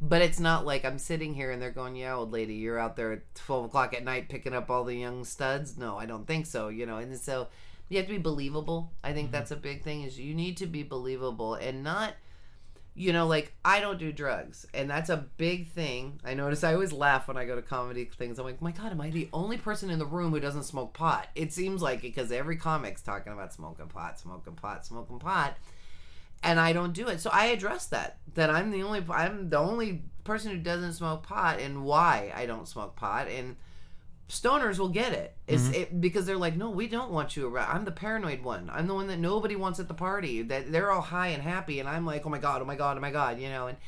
But 0.00 0.22
it's 0.22 0.38
not 0.38 0.64
like 0.64 0.84
I'm 0.84 0.98
sitting 0.98 1.34
here 1.34 1.50
and 1.50 1.60
they're 1.60 1.72
going, 1.72 1.96
"Yeah, 1.96 2.14
old 2.14 2.30
lady, 2.30 2.54
you're 2.54 2.78
out 2.78 2.94
there 2.94 3.12
at 3.12 3.34
twelve 3.34 3.64
o'clock 3.64 3.92
at 3.94 4.04
night 4.04 4.28
picking 4.28 4.54
up 4.54 4.70
all 4.70 4.84
the 4.84 4.94
young 4.94 5.24
studs." 5.24 5.76
No, 5.76 5.98
I 5.98 6.06
don't 6.06 6.26
think 6.26 6.46
so. 6.46 6.68
You 6.68 6.86
know, 6.86 6.98
and 6.98 7.16
so 7.18 7.48
you 7.88 7.98
have 7.98 8.06
to 8.06 8.12
be 8.12 8.18
believable. 8.18 8.92
I 9.02 9.12
think 9.12 9.26
mm-hmm. 9.26 9.32
that's 9.32 9.50
a 9.50 9.56
big 9.56 9.82
thing. 9.82 10.02
Is 10.02 10.18
you 10.18 10.34
need 10.34 10.56
to 10.58 10.66
be 10.66 10.84
believable 10.84 11.54
and 11.54 11.82
not, 11.82 12.14
you 12.98 13.12
know, 13.12 13.26
like 13.26 13.54
I 13.64 13.80
don't 13.80 13.98
do 13.98 14.12
drugs, 14.12 14.66
and 14.74 14.90
that's 14.90 15.10
a 15.10 15.26
big 15.36 15.68
thing. 15.68 16.20
I 16.24 16.34
notice 16.34 16.64
I 16.64 16.74
always 16.74 16.92
laugh 16.92 17.28
when 17.28 17.36
I 17.36 17.44
go 17.44 17.54
to 17.54 17.62
comedy 17.62 18.04
things. 18.04 18.38
I'm 18.38 18.44
like, 18.44 18.60
my 18.60 18.72
God, 18.72 18.92
am 18.92 19.00
I 19.00 19.10
the 19.10 19.28
only 19.32 19.56
person 19.56 19.90
in 19.90 19.98
the 19.98 20.06
room 20.06 20.32
who 20.32 20.40
doesn't 20.40 20.64
smoke 20.64 20.94
pot? 20.94 21.28
It 21.34 21.52
seems 21.52 21.80
like 21.80 22.00
it 22.00 22.14
because 22.14 22.32
every 22.32 22.56
comic's 22.56 23.02
talking 23.02 23.32
about 23.32 23.52
smoking 23.52 23.88
pot, 23.88 24.18
smoking 24.18 24.54
pot, 24.54 24.84
smoking 24.84 25.18
pot 25.18 25.56
and 26.42 26.60
I 26.60 26.72
don't 26.72 26.92
do 26.92 27.08
it. 27.08 27.20
So 27.20 27.30
I 27.32 27.46
address 27.46 27.86
that 27.86 28.18
that 28.34 28.50
I'm 28.50 28.70
the 28.70 28.82
only 28.82 29.04
I'm 29.10 29.50
the 29.50 29.58
only 29.58 30.02
person 30.24 30.52
who 30.52 30.58
doesn't 30.58 30.94
smoke 30.94 31.22
pot 31.22 31.60
and 31.60 31.84
why 31.84 32.32
I 32.34 32.46
don't 32.46 32.68
smoke 32.68 32.96
pot 32.96 33.28
and 33.28 33.56
stoners 34.28 34.78
will 34.78 34.88
get 34.88 35.12
it. 35.12 35.34
It's 35.46 35.64
mm-hmm. 35.64 35.74
it, 35.74 36.00
because 36.00 36.26
they're 36.26 36.36
like, 36.36 36.56
no, 36.56 36.70
we 36.70 36.86
don't 36.86 37.10
want 37.10 37.36
you 37.36 37.48
around. 37.48 37.74
I'm 37.74 37.84
the 37.84 37.92
paranoid 37.92 38.42
one. 38.42 38.70
I'm 38.72 38.86
the 38.86 38.94
one 38.94 39.06
that 39.08 39.18
nobody 39.18 39.56
wants 39.56 39.80
at 39.80 39.88
the 39.88 39.94
party. 39.94 40.42
That 40.42 40.70
they're 40.70 40.90
all 40.90 41.00
high 41.00 41.28
and 41.28 41.42
happy, 41.42 41.80
and 41.80 41.88
I'm 41.88 42.04
like, 42.04 42.26
oh 42.26 42.28
my 42.28 42.38
god, 42.38 42.62
oh 42.62 42.64
my 42.64 42.76
god, 42.76 42.96
oh 42.96 43.00
my 43.00 43.10
god, 43.10 43.40
you 43.40 43.48
know. 43.48 43.68
And 43.68 43.78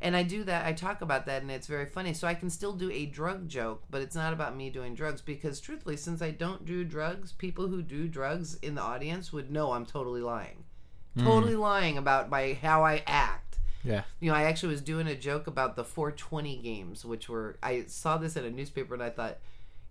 and 0.00 0.14
I 0.14 0.22
do 0.22 0.44
that. 0.44 0.66
I 0.66 0.74
talk 0.74 1.00
about 1.00 1.26
that, 1.26 1.42
and 1.42 1.50
it's 1.50 1.66
very 1.66 1.86
funny. 1.86 2.14
So 2.14 2.28
I 2.28 2.34
can 2.34 2.50
still 2.50 2.72
do 2.72 2.90
a 2.90 3.06
drug 3.06 3.48
joke, 3.48 3.82
but 3.90 4.02
it's 4.02 4.14
not 4.14 4.32
about 4.32 4.56
me 4.56 4.70
doing 4.70 4.94
drugs 4.94 5.20
because, 5.20 5.58
truthfully, 5.60 5.96
since 5.96 6.22
I 6.22 6.30
don't 6.30 6.64
do 6.64 6.84
drugs, 6.84 7.32
people 7.32 7.66
who 7.66 7.82
do 7.82 8.06
drugs 8.06 8.54
in 8.56 8.74
the 8.74 8.82
audience 8.82 9.32
would 9.32 9.50
know 9.50 9.72
I'm 9.72 9.86
totally 9.86 10.20
lying, 10.20 10.64
mm. 11.16 11.24
totally 11.24 11.56
lying 11.56 11.98
about 11.98 12.30
my 12.30 12.58
how 12.60 12.84
I 12.84 13.02
act. 13.06 13.58
Yeah. 13.82 14.02
You 14.20 14.30
know, 14.30 14.36
I 14.36 14.44
actually 14.44 14.70
was 14.70 14.82
doing 14.82 15.06
a 15.06 15.14
joke 15.16 15.46
about 15.46 15.74
the 15.74 15.84
420 15.84 16.58
games, 16.58 17.04
which 17.04 17.28
were 17.28 17.56
I 17.62 17.84
saw 17.86 18.18
this 18.18 18.36
in 18.36 18.44
a 18.44 18.50
newspaper, 18.50 18.94
and 18.94 19.02
I 19.02 19.10
thought 19.10 19.38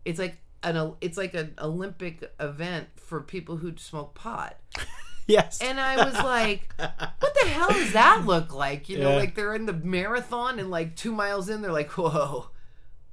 it's 0.07 0.19
like 0.19 0.37
an 0.63 0.93
it's 1.01 1.17
like 1.17 1.33
an 1.35 1.53
Olympic 1.59 2.33
event 2.39 2.87
for 2.95 3.21
people 3.21 3.57
who 3.57 3.75
smoke 3.77 4.15
pot. 4.15 4.57
Yes. 5.29 5.59
And 5.61 5.77
I 5.77 6.05
was 6.05 6.13
like, 6.13 6.73
what 6.77 7.35
the 7.43 7.49
hell 7.49 7.67
does 7.67 7.91
that 7.91 8.23
look 8.25 8.53
like? 8.55 8.87
You 8.87 8.99
know, 8.99 9.09
Yeah. 9.09 9.17
like 9.17 9.35
they're 9.35 9.53
in 9.55 9.65
the 9.65 9.73
marathon 9.73 10.57
and 10.57 10.71
like 10.71 10.95
two 10.95 11.11
miles 11.11 11.49
in, 11.49 11.61
they're 11.61 11.73
like, 11.73 11.89
whoa, 11.97 12.47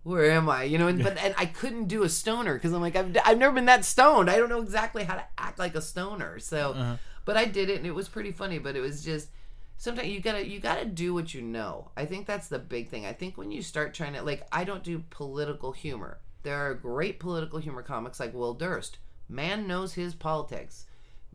where 0.05 0.31
am 0.31 0.49
I? 0.49 0.63
You 0.63 0.79
know, 0.79 0.87
and, 0.87 1.03
but 1.03 1.19
and 1.19 1.35
I 1.37 1.47
couldn't 1.47 1.87
do 1.89 2.05
a 2.05 2.09
stoner 2.09 2.55
because 2.55 2.73
I'm 2.73 2.81
like, 2.81 2.95
I've, 2.95 3.17
I've 3.25 3.39
never 3.39 3.53
been 3.57 3.65
that 3.65 3.85
stoned. 3.85 4.31
I 4.31 4.37
don't 4.37 4.49
know 4.49 4.63
exactly 4.63 5.03
how 5.03 5.15
to 5.17 5.25
act 5.37 5.59
like 5.59 5.75
a 5.75 5.83
stoner. 5.83 6.39
So, 6.39 6.71
Uh-huh. 6.75 6.97
but 7.25 7.37
I 7.37 7.47
did 7.47 7.69
it 7.69 7.79
and 7.79 7.87
it 7.87 7.97
was 7.97 8.09
pretty 8.09 8.31
funny, 8.31 8.61
but 8.61 8.77
it 8.77 8.81
was 8.81 9.03
just, 9.03 9.31
sometimes 9.77 10.07
you 10.07 10.21
gotta, 10.21 10.47
you 10.47 10.61
gotta 10.61 10.85
do 10.85 11.15
what 11.15 11.35
you 11.35 11.43
know. 11.43 11.91
I 11.97 12.05
think 12.07 12.27
that's 12.29 12.47
the 12.47 12.61
big 12.61 12.91
thing. 12.91 13.07
I 13.07 13.13
think 13.13 13.37
when 13.37 13.51
you 13.51 13.61
start 13.61 13.93
trying 13.93 14.13
to, 14.13 14.23
like, 14.23 14.47
I 14.53 14.63
don't 14.63 14.85
do 14.85 15.03
political 15.11 15.73
humor. 15.73 16.21
There 16.45 16.71
are 16.71 16.75
great 16.75 17.19
political 17.19 17.59
humor 17.59 17.83
comics 17.83 18.21
like 18.21 18.33
Will 18.33 18.55
Durst. 18.55 18.99
Man 19.29 19.67
knows 19.67 19.95
his 19.95 20.15
politics 20.15 20.87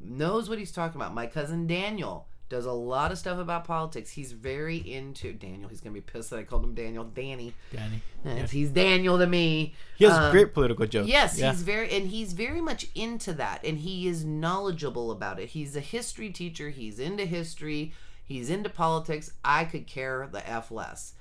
knows 0.01 0.49
what 0.49 0.57
he's 0.59 0.71
talking 0.71 0.99
about. 0.99 1.13
My 1.13 1.27
cousin 1.27 1.67
Daniel 1.67 2.27
does 2.47 2.65
a 2.65 2.71
lot 2.71 3.11
of 3.11 3.17
stuff 3.17 3.37
about 3.37 3.65
politics. 3.65 4.11
He's 4.11 4.31
very 4.31 4.77
into 4.77 5.33
Daniel. 5.33 5.69
He's 5.69 5.81
gonna 5.81 5.93
be 5.93 5.99
pissed 6.01 6.29
that 6.31 6.39
I 6.39 6.43
called 6.43 6.63
him 6.63 6.73
Daniel. 6.73 7.03
Danny. 7.03 7.53
Danny. 7.73 8.01
Uh, 8.25 8.47
He's 8.47 8.69
Daniel 8.69 9.17
to 9.17 9.27
me. 9.27 9.75
He 9.97 10.05
has 10.05 10.13
Um, 10.13 10.31
great 10.31 10.53
political 10.53 10.85
jokes. 10.87 11.07
Yes, 11.09 11.37
Yeah. 11.37 11.51
he's 11.51 11.61
very 11.63 11.91
and 11.91 12.07
he's 12.07 12.33
very 12.33 12.61
much 12.61 12.87
into 12.95 13.33
that 13.33 13.63
and 13.65 13.79
he 13.79 14.07
is 14.07 14.23
knowledgeable 14.25 15.11
about 15.11 15.39
it. 15.39 15.49
He's 15.49 15.75
a 15.75 15.81
history 15.81 16.29
teacher, 16.31 16.69
he's 16.69 16.97
into 16.97 17.25
history, 17.25 17.93
he's 18.23 18.49
into 18.49 18.69
politics. 18.69 19.31
I 19.43 19.65
could 19.65 19.85
care 19.85 20.27
the 20.31 20.47
F 20.49 20.71
less. 20.71 21.13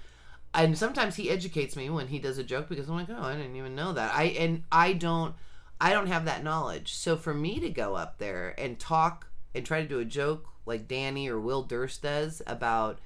And 0.55 0.77
sometimes 0.77 1.16
he 1.16 1.31
educates 1.31 1.77
me 1.77 1.91
when 1.91 2.09
he 2.09 2.19
does 2.19 2.39
a 2.39 2.45
joke 2.45 2.69
because 2.69 2.89
I'm 2.89 2.97
like, 2.97 3.11
"Oh, 3.11 3.23
I 3.23 3.37
didn't 3.37 3.57
even 3.57 3.75
know 3.75 3.93
that." 3.93 4.15
I 4.15 4.25
and 4.25 4.65
I 4.73 4.93
don't 4.95 5.35
I 5.81 5.93
don't 5.93 6.09
have 6.09 6.25
that 6.25 6.43
knowledge. 6.43 6.95
So 6.95 7.16
for 7.16 7.35
me 7.35 7.61
to 7.61 7.70
go 7.70 7.95
up 7.95 8.19
there 8.19 8.55
and 8.59 8.79
talk 8.79 9.29
and 9.55 9.65
try 9.65 9.83
to 9.83 9.89
do 9.89 10.01
a 10.01 10.05
joke 10.05 10.47
like 10.66 10.89
Danny 10.89 11.29
or 11.29 11.39
Will 11.41 11.62
Durst 11.62 12.03
does 12.03 12.43
about 12.47 12.99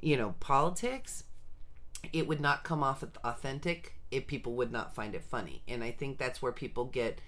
you 0.00 0.16
know, 0.16 0.34
politics, 0.40 1.24
it 2.12 2.28
would 2.28 2.40
not 2.40 2.64
come 2.64 2.82
off 2.82 3.04
authentic 3.24 3.94
if 4.10 4.26
people 4.26 4.54
would 4.54 4.72
not 4.72 4.94
find 4.94 5.14
it 5.14 5.24
funny. 5.24 5.62
And 5.68 5.82
I 5.82 5.90
think 5.90 6.18
that's 6.18 6.40
where 6.40 6.52
people 6.52 6.84
get 6.84 7.20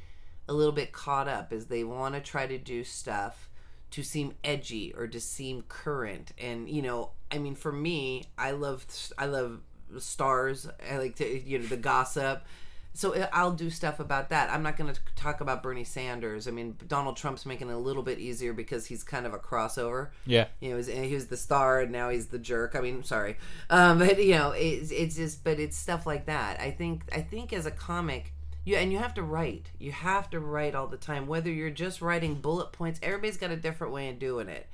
a 0.49 0.53
little 0.53 0.73
bit 0.73 0.93
caught 0.93 1.29
up 1.29 1.53
is 1.53 1.67
they 1.67 1.85
want 1.85 2.15
to 2.15 2.21
try 2.21 2.47
to 2.47 2.59
do 2.59 2.85
stuff 2.85 3.50
to 3.93 4.03
seem 4.03 4.35
edgy 4.45 4.95
or 4.97 5.07
to 5.09 5.21
seem 5.21 5.62
current. 5.69 6.33
And 6.39 6.69
you 6.69 6.83
know, 6.83 7.11
I 7.31 7.39
mean 7.39 7.55
for 7.55 7.73
me, 7.73 8.25
I 8.39 8.53
love 8.53 8.87
I 9.19 9.27
love 9.27 9.61
stars. 9.99 10.69
I 10.91 10.99
like 10.99 11.17
to 11.17 11.41
you 11.41 11.59
know 11.59 11.67
the 11.67 11.77
gossip. 11.77 12.45
So 12.93 13.29
I'll 13.33 13.53
do 13.53 13.71
stuff 13.71 14.01
about 14.01 14.31
that. 14.31 14.51
I'm 14.51 14.65
not 14.65 14.77
going 14.77 14.93
to 14.93 15.01
talk 15.15 15.41
about 15.41 15.62
Bernie 15.62 15.85
Sanders. 15.85 16.49
I 16.49 16.51
mean, 16.51 16.77
Donald 16.89 17.17
Trump's 17.17 17.47
making 17.47 17.71
it 17.71 17.75
a 17.75 17.79
little 17.79 18.03
bit 18.03 18.19
easier 18.19 18.53
because 18.53 18.87
he's 18.87 19.05
kind 19.05 19.27
of 19.27 19.33
a 19.33 19.39
crossover 19.39 20.09
Yeah. 20.27 20.49
you 20.59 20.71
know, 20.71 20.75
he 20.75 20.77
was, 20.77 20.87
he 20.89 21.15
was 21.15 21.27
the 21.29 21.37
star 21.37 21.79
and 21.83 21.93
now 21.93 22.09
he's 22.11 22.27
the 22.27 22.39
jerk. 22.39 22.75
I 22.75 22.81
mean, 22.81 23.05
sorry, 23.05 23.37
um, 23.71 24.01
but 24.01 24.23
you 24.23 24.35
know, 24.35 24.51
it's 24.51 24.91
it's 24.91 25.15
just, 25.15 25.45
but 25.45 25.61
it's 25.61 25.77
stuff 25.77 26.05
like 26.05 26.27
that. 26.27 26.61
I 26.61 26.73
think 26.73 27.03
I 27.12 27.21
think 27.21 27.53
as 27.53 27.65
a 27.65 27.71
comic, 27.71 28.33
you 28.65 28.77
and 28.77 28.93
you 28.93 28.99
have 28.99 29.15
to 29.15 29.23
write. 29.23 29.70
You 29.78 29.93
have 29.93 30.31
to 30.31 30.41
write 30.41 30.74
all 30.74 30.87
the 30.87 30.97
time, 30.97 31.27
whether 31.27 31.51
you're 31.51 31.70
just 31.70 32.03
writing 32.03 32.35
bullet 32.35 32.73
points. 32.73 33.01
Everybody's 33.03 33.37
got 33.37 33.51
a 33.51 33.57
different 33.57 33.93
way 33.93 34.09
of 34.11 34.19
doing 34.19 34.49
it. 34.49 34.69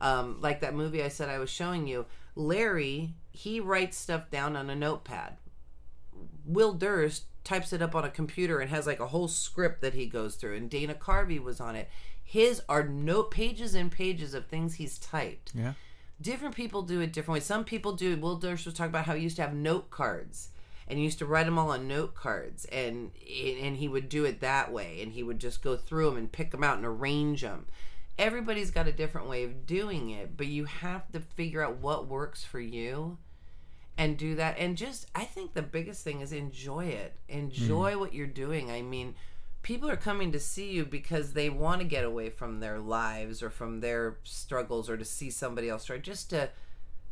Um, 0.00 0.38
like 0.40 0.60
that 0.60 0.74
movie 0.74 1.02
I 1.02 1.08
said 1.08 1.28
I 1.28 1.38
was 1.38 1.50
showing 1.50 1.86
you, 1.86 2.06
Larry, 2.34 3.14
he 3.32 3.60
writes 3.60 3.96
stuff 3.96 4.30
down 4.30 4.56
on 4.56 4.68
a 4.70 4.74
notepad. 4.76 5.36
Will 6.44 6.72
Durst 6.72 7.24
types 7.44 7.72
it 7.72 7.80
up 7.80 7.94
on 7.94 8.04
a 8.04 8.10
computer 8.10 8.58
and 8.60 8.70
has 8.70 8.86
like 8.86 9.00
a 9.00 9.06
whole 9.06 9.28
script 9.28 9.80
that 9.80 9.94
he 9.94 10.06
goes 10.06 10.34
through. 10.34 10.56
And 10.56 10.68
Dana 10.68 10.94
Carvey 10.94 11.42
was 11.42 11.60
on 11.60 11.76
it. 11.76 11.88
his 12.22 12.60
are 12.68 12.82
note 12.82 13.30
pages 13.30 13.74
and 13.74 13.90
pages 13.90 14.34
of 14.34 14.46
things 14.46 14.74
he's 14.74 14.98
typed. 14.98 15.52
Yeah. 15.54 15.74
Different 16.20 16.56
people 16.56 16.82
do 16.82 17.00
it 17.00 17.12
different 17.12 17.34
ways. 17.34 17.44
Some 17.44 17.64
people 17.64 17.92
do. 17.92 18.16
Will 18.16 18.36
Durst 18.36 18.64
was 18.64 18.74
talking 18.74 18.90
about 18.90 19.04
how 19.04 19.14
he 19.14 19.22
used 19.22 19.36
to 19.36 19.42
have 19.42 19.54
note 19.54 19.90
cards 19.90 20.48
and 20.88 20.98
he 20.98 21.04
used 21.04 21.18
to 21.18 21.26
write 21.26 21.46
them 21.46 21.58
all 21.58 21.70
on 21.70 21.88
note 21.88 22.14
cards 22.14 22.64
and 22.66 23.10
and 23.60 23.76
he 23.76 23.88
would 23.88 24.08
do 24.08 24.24
it 24.24 24.40
that 24.40 24.72
way 24.72 25.00
and 25.02 25.12
he 25.12 25.22
would 25.22 25.38
just 25.38 25.62
go 25.62 25.76
through 25.76 26.06
them 26.10 26.16
and 26.16 26.32
pick 26.32 26.50
them 26.50 26.64
out 26.64 26.76
and 26.76 26.86
arrange 26.86 27.42
them 27.42 27.66
everybody's 28.18 28.70
got 28.70 28.86
a 28.88 28.92
different 28.92 29.28
way 29.28 29.44
of 29.44 29.66
doing 29.66 30.10
it 30.10 30.36
but 30.36 30.46
you 30.46 30.64
have 30.64 31.10
to 31.12 31.20
figure 31.20 31.62
out 31.62 31.76
what 31.78 32.06
works 32.08 32.44
for 32.44 32.60
you 32.60 33.18
and 33.98 34.16
do 34.16 34.34
that 34.34 34.56
and 34.58 34.76
just 34.76 35.06
i 35.14 35.24
think 35.24 35.54
the 35.54 35.62
biggest 35.62 36.02
thing 36.04 36.20
is 36.20 36.32
enjoy 36.32 36.84
it. 36.84 37.14
Enjoy 37.28 37.92
Hmm. 37.94 38.00
what 38.00 38.14
you're 38.14 38.26
doing. 38.26 38.70
I 38.70 38.82
mean 38.82 39.14
people 39.62 39.88
are 39.90 39.96
coming 39.96 40.30
to 40.32 40.38
see 40.38 40.70
you 40.70 40.84
because 40.84 41.32
they 41.32 41.50
want 41.50 41.80
to 41.80 41.86
get 41.86 42.04
away 42.04 42.30
from 42.30 42.60
their 42.60 42.78
lives 42.78 43.42
or 43.42 43.50
from 43.50 43.80
their 43.80 44.16
struggles 44.22 44.88
or 44.88 44.96
to 44.96 45.04
see 45.04 45.28
somebody 45.28 45.68
else 45.68 45.90
or 45.90 45.98
just 45.98 46.30
to 46.30 46.50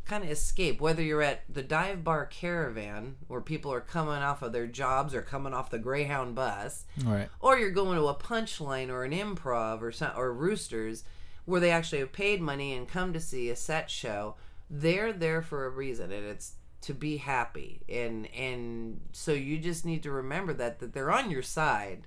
kind 0.04 0.22
of 0.22 0.30
escape 0.30 0.80
whether 0.80 1.02
you're 1.02 1.22
at 1.22 1.42
the 1.48 1.62
dive 1.62 2.04
bar 2.04 2.26
caravan 2.26 3.16
where 3.26 3.40
people 3.40 3.72
are 3.72 3.80
coming 3.80 4.14
off 4.14 4.42
of 4.42 4.52
their 4.52 4.66
jobs 4.66 5.14
or 5.14 5.22
coming 5.22 5.54
off 5.54 5.70
the 5.70 5.78
greyhound 5.78 6.34
bus 6.34 6.84
right. 7.04 7.28
or 7.40 7.58
you're 7.58 7.70
going 7.70 7.98
to 7.98 8.06
a 8.06 8.14
punchline 8.14 8.90
or 8.90 9.04
an 9.04 9.12
improv 9.12 9.80
or 9.80 9.90
some, 9.90 10.12
or 10.16 10.32
roosters 10.32 11.04
where 11.46 11.60
they 11.60 11.70
actually 11.70 11.98
have 11.98 12.12
paid 12.12 12.40
money 12.40 12.74
and 12.74 12.88
come 12.88 13.12
to 13.12 13.20
see 13.20 13.48
a 13.48 13.56
set 13.56 13.90
show 13.90 14.34
they're 14.68 15.12
there 15.12 15.40
for 15.40 15.64
a 15.64 15.70
reason 15.70 16.12
and 16.12 16.26
it's 16.26 16.54
to 16.80 16.92
be 16.92 17.16
happy 17.16 17.80
and 17.88 18.26
and 18.34 19.00
so 19.12 19.32
you 19.32 19.58
just 19.58 19.86
need 19.86 20.02
to 20.02 20.10
remember 20.10 20.52
that 20.52 20.80
that 20.80 20.92
they're 20.92 21.10
on 21.10 21.30
your 21.30 21.42
side 21.42 22.06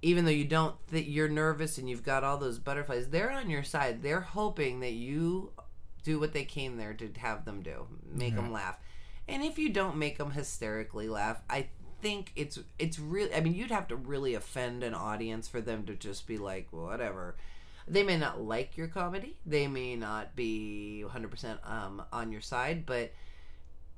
even 0.00 0.24
though 0.24 0.30
you 0.32 0.44
don't 0.44 0.74
that 0.88 1.08
you're 1.08 1.28
nervous 1.28 1.78
and 1.78 1.88
you've 1.88 2.02
got 2.02 2.24
all 2.24 2.36
those 2.36 2.58
butterflies 2.58 3.10
they're 3.10 3.30
on 3.30 3.48
your 3.48 3.62
side 3.62 4.02
they're 4.02 4.20
hoping 4.20 4.80
that 4.80 4.92
you 4.92 5.52
do 6.02 6.18
what 6.18 6.32
they 6.32 6.44
came 6.44 6.76
there 6.76 6.94
to 6.94 7.10
have 7.18 7.44
them 7.44 7.62
do. 7.62 7.86
Make 8.10 8.34
them 8.36 8.52
laugh. 8.52 8.78
And 9.28 9.42
if 9.42 9.58
you 9.58 9.70
don't 9.70 9.96
make 9.96 10.18
them 10.18 10.32
hysterically 10.32 11.08
laugh 11.08 11.40
i 11.48 11.66
think 12.02 12.32
it's 12.34 12.58
it's 12.78 12.98
really 12.98 13.32
i 13.32 13.40
mean 13.40 13.54
you'd 13.54 13.70
have 13.70 13.86
to 13.86 13.96
really 13.96 14.34
offend 14.34 14.82
an 14.82 14.92
audience 14.92 15.46
for 15.46 15.60
them 15.60 15.86
to 15.86 15.94
just 15.94 16.26
be 16.26 16.36
like 16.36 16.66
whatever. 16.70 17.36
They 17.88 18.02
may 18.02 18.16
not 18.16 18.40
like 18.40 18.76
your 18.76 18.86
comedy. 18.86 19.36
They 19.44 19.66
may 19.66 19.96
not 19.96 20.36
be 20.36 21.04
100% 21.06 21.68
um, 21.68 22.02
on 22.12 22.30
your 22.30 22.40
side 22.40 22.84
but 22.86 23.12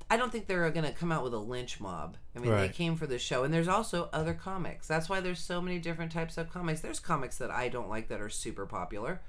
I 0.09 0.17
don't 0.17 0.31
think 0.31 0.45
they're 0.45 0.69
going 0.69 0.85
to 0.85 0.91
come 0.91 1.11
out 1.11 1.23
with 1.23 1.33
a 1.33 1.39
lynch 1.39 1.79
mob. 1.79 2.17
I 2.35 2.39
mean, 2.39 2.51
they 2.51 2.69
came 2.69 2.95
for 2.95 3.07
the 3.07 3.17
show, 3.17 3.43
and 3.43 3.51
there's 3.51 3.67
also 3.67 4.07
other 4.13 4.35
comics. 4.35 4.87
That's 4.87 5.09
why 5.09 5.19
there's 5.19 5.39
so 5.39 5.59
many 5.59 5.79
different 5.79 6.11
types 6.11 6.37
of 6.37 6.51
comics. 6.53 6.81
There's 6.81 6.99
comics 6.99 7.39
that 7.39 7.49
I 7.49 7.69
don't 7.69 7.89
like 7.89 8.07
that 8.09 8.21
are 8.21 8.29
super 8.29 8.67
popular, 8.67 9.21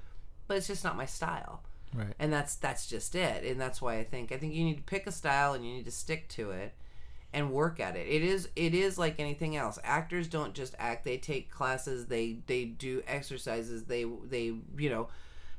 but 0.47 0.57
it's 0.57 0.67
just 0.67 0.83
not 0.83 0.95
my 0.95 1.07
style, 1.07 1.63
Right. 1.93 2.13
and 2.19 2.31
that's 2.31 2.55
that's 2.55 2.87
just 2.87 3.15
it. 3.15 3.43
And 3.43 3.59
that's 3.59 3.81
why 3.81 3.97
I 3.97 4.03
think 4.03 4.31
I 4.31 4.37
think 4.37 4.53
you 4.53 4.63
need 4.63 4.77
to 4.77 4.83
pick 4.83 5.07
a 5.07 5.11
style 5.11 5.53
and 5.53 5.65
you 5.65 5.73
need 5.75 5.85
to 5.85 5.91
stick 5.91 6.27
to 6.29 6.51
it 6.51 6.73
and 7.33 7.51
work 7.51 7.79
at 7.79 7.95
it. 7.95 8.07
It 8.07 8.23
is 8.23 8.49
it 8.55 8.73
is 8.73 8.97
like 8.97 9.19
anything 9.19 9.55
else. 9.55 9.79
Actors 9.83 10.27
don't 10.27 10.53
just 10.53 10.75
act; 10.77 11.03
they 11.03 11.17
take 11.17 11.49
classes, 11.49 12.07
they 12.07 12.39
they 12.47 12.65
do 12.65 13.03
exercises, 13.07 13.85
they 13.85 14.03
they 14.03 14.53
you 14.77 14.89
know 14.89 15.07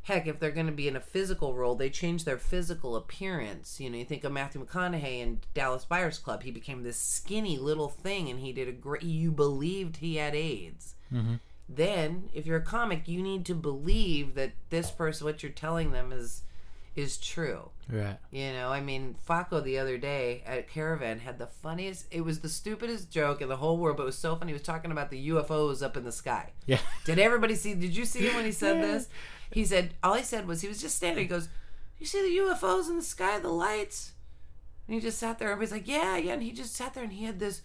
heck, 0.08 0.26
if 0.26 0.40
they're 0.40 0.50
going 0.50 0.66
to 0.66 0.72
be 0.72 0.88
in 0.88 0.96
a 0.96 1.00
physical 1.00 1.54
role, 1.54 1.74
they 1.74 1.90
change 1.90 2.24
their 2.24 2.38
physical 2.38 2.96
appearance. 2.96 3.78
You 3.78 3.90
know, 3.90 3.98
you 3.98 4.06
think 4.06 4.24
of 4.24 4.32
Matthew 4.32 4.64
McConaughey 4.64 5.20
in 5.20 5.40
Dallas 5.52 5.84
Buyers 5.84 6.18
Club. 6.18 6.42
He 6.42 6.50
became 6.50 6.82
this 6.82 6.96
skinny 6.96 7.58
little 7.58 7.88
thing, 7.88 8.28
and 8.28 8.40
he 8.40 8.52
did 8.52 8.68
a 8.68 8.72
great. 8.72 9.02
You 9.02 9.30
believed 9.30 9.98
he 9.98 10.16
had 10.16 10.34
AIDS. 10.34 10.94
Mm-hmm. 11.12 11.34
Then, 11.68 12.30
if 12.32 12.46
you're 12.46 12.58
a 12.58 12.62
comic, 12.62 13.08
you 13.08 13.22
need 13.22 13.44
to 13.46 13.54
believe 13.54 14.34
that 14.34 14.52
this 14.70 14.90
person, 14.90 15.26
what 15.26 15.42
you're 15.42 15.52
telling 15.52 15.92
them, 15.92 16.12
is 16.12 16.42
is 16.98 17.16
true. 17.16 17.70
Right. 17.88 18.16
You 18.30 18.52
know, 18.52 18.70
I 18.70 18.80
mean, 18.80 19.14
Faco 19.26 19.62
the 19.62 19.78
other 19.78 19.98
day 19.98 20.42
at 20.44 20.68
Caravan 20.68 21.20
had 21.20 21.38
the 21.38 21.46
funniest. 21.46 22.06
It 22.10 22.22
was 22.22 22.40
the 22.40 22.48
stupidest 22.48 23.10
joke 23.10 23.40
in 23.40 23.48
the 23.48 23.56
whole 23.56 23.78
world, 23.78 23.96
but 23.96 24.02
it 24.02 24.06
was 24.06 24.18
so 24.18 24.34
funny. 24.34 24.50
He 24.50 24.54
was 24.54 24.62
talking 24.62 24.90
about 24.90 25.10
the 25.10 25.28
UFOs 25.28 25.82
up 25.82 25.96
in 25.96 26.04
the 26.04 26.12
sky. 26.12 26.52
Yeah. 26.66 26.80
Did 27.04 27.18
everybody 27.18 27.54
see? 27.54 27.74
Did 27.74 27.96
you 27.96 28.04
see 28.04 28.26
him 28.26 28.34
when 28.34 28.44
he 28.44 28.52
said 28.52 28.82
this? 28.82 29.08
He 29.52 29.64
said 29.64 29.94
all 30.02 30.14
he 30.14 30.24
said 30.24 30.46
was 30.46 30.60
he 30.60 30.68
was 30.68 30.80
just 30.80 30.96
standing. 30.96 31.22
He 31.22 31.28
goes, 31.28 31.48
"You 31.98 32.06
see 32.06 32.20
the 32.20 32.42
UFOs 32.42 32.88
in 32.88 32.96
the 32.96 33.02
sky, 33.02 33.38
the 33.38 33.48
lights?" 33.48 34.12
And 34.86 34.94
he 34.94 35.00
just 35.00 35.18
sat 35.18 35.38
there. 35.38 35.48
and 35.48 35.52
Everybody's 35.52 35.72
like, 35.72 35.88
"Yeah, 35.88 36.16
yeah." 36.16 36.32
And 36.32 36.42
he 36.42 36.52
just 36.52 36.74
sat 36.74 36.94
there 36.94 37.04
and 37.04 37.12
he 37.12 37.24
had 37.24 37.38
this 37.38 37.62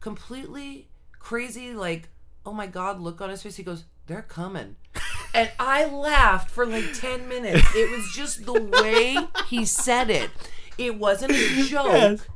completely 0.00 0.88
crazy, 1.18 1.72
like, 1.72 2.10
"Oh 2.46 2.52
my 2.52 2.66
god!" 2.66 3.00
look 3.00 3.20
on 3.20 3.30
his 3.30 3.42
face. 3.42 3.56
He 3.56 3.62
goes, 3.62 3.84
"They're 4.06 4.22
coming." 4.22 4.76
And 5.34 5.50
I 5.58 5.86
laughed 5.86 6.48
for 6.50 6.64
like 6.64 6.92
10 6.94 7.28
minutes. 7.28 7.66
It 7.74 7.90
was 7.90 8.12
just 8.14 8.46
the 8.46 8.52
way 8.52 9.16
he 9.48 9.64
said 9.64 10.08
it. 10.08 10.30
It 10.78 10.96
wasn't 10.96 11.32
a 11.32 11.62
joke. 11.68 11.86
Yes. 11.92 12.26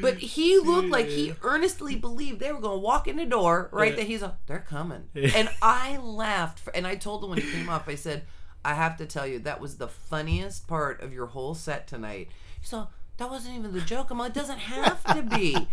But 0.00 0.18
he 0.18 0.58
looked 0.58 0.88
like 0.88 1.06
he 1.06 1.34
earnestly 1.42 1.96
believed 1.96 2.40
they 2.40 2.52
were 2.52 2.60
going 2.60 2.78
to 2.78 2.84
walk 2.84 3.06
in 3.08 3.16
the 3.16 3.24
door 3.24 3.68
right 3.72 3.94
there. 3.94 4.04
He's 4.04 4.22
like, 4.22 4.34
they're 4.46 4.58
coming. 4.60 5.04
And 5.14 5.48
I 5.62 5.98
laughed. 5.98 6.60
For, 6.60 6.74
and 6.74 6.86
I 6.86 6.94
told 6.96 7.22
him 7.22 7.30
when 7.30 7.40
he 7.40 7.50
came 7.50 7.68
off, 7.68 7.88
I 7.88 7.94
said, 7.94 8.22
I 8.64 8.74
have 8.74 8.96
to 8.98 9.06
tell 9.06 9.26
you, 9.26 9.38
that 9.40 9.60
was 9.60 9.76
the 9.76 9.88
funniest 9.88 10.66
part 10.66 11.00
of 11.00 11.12
your 11.12 11.26
whole 11.26 11.54
set 11.54 11.86
tonight. 11.86 12.28
Like, 12.72 12.88
that 13.18 13.30
wasn't 13.30 13.56
even 13.56 13.72
the 13.72 13.80
joke. 13.80 14.10
I'm 14.10 14.18
like, 14.18 14.30
it 14.30 14.34
doesn't 14.34 14.58
have 14.58 15.02
to 15.14 15.22
be. 15.22 15.68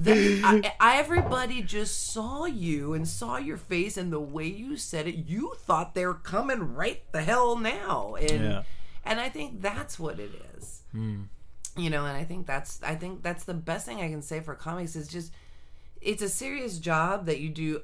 The, 0.00 0.40
I, 0.44 0.72
I- 0.80 0.98
everybody 0.98 1.60
just 1.60 2.12
saw 2.12 2.44
you 2.46 2.94
and 2.94 3.06
saw 3.08 3.36
your 3.36 3.56
face 3.56 3.96
and 3.96 4.12
the 4.12 4.20
way 4.20 4.46
you 4.46 4.76
said 4.76 5.08
it. 5.08 5.16
You 5.26 5.54
thought 5.56 5.94
they 5.94 6.06
were 6.06 6.14
coming 6.14 6.74
right 6.74 7.02
the 7.12 7.22
hell 7.22 7.56
now, 7.56 8.14
and 8.14 8.44
Yeah. 8.44 8.62
and 9.04 9.18
I 9.20 9.28
think 9.28 9.60
that's 9.60 9.98
what 9.98 10.20
it 10.20 10.30
is 10.56 10.82
Hmm. 10.92 11.24
you 11.76 11.90
know 11.90 12.06
and 12.06 12.16
i 12.16 12.24
think 12.24 12.46
that's 12.46 12.80
i 12.82 12.94
think 12.94 13.22
that's 13.22 13.44
the 13.44 13.52
best 13.52 13.84
thing 13.84 14.00
i 14.00 14.08
can 14.08 14.22
say 14.22 14.40
for 14.40 14.54
comics 14.54 14.96
is 14.96 15.06
just 15.06 15.30
it's 16.00 16.22
a 16.22 16.28
serious 16.28 16.78
job 16.78 17.26
that 17.26 17.40
you 17.40 17.50
do 17.50 17.82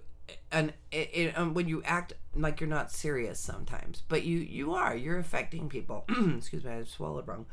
and 0.51 0.73
it, 0.91 1.11
it, 1.13 1.39
um, 1.39 1.53
when 1.53 1.69
you 1.69 1.83
act 1.85 2.15
like 2.35 2.61
you're 2.61 2.69
not 2.79 2.91
serious 2.91 3.39
sometimes 3.39 4.03
but 4.09 4.25
you 4.25 4.39
you 4.39 4.73
are 4.73 4.97
you're 4.97 5.19
affecting 5.19 5.69
people 5.69 6.07
excuse 6.39 6.65
me 6.65 6.71
i 6.73 6.83
swallowed 6.83 7.29
wrong 7.29 7.45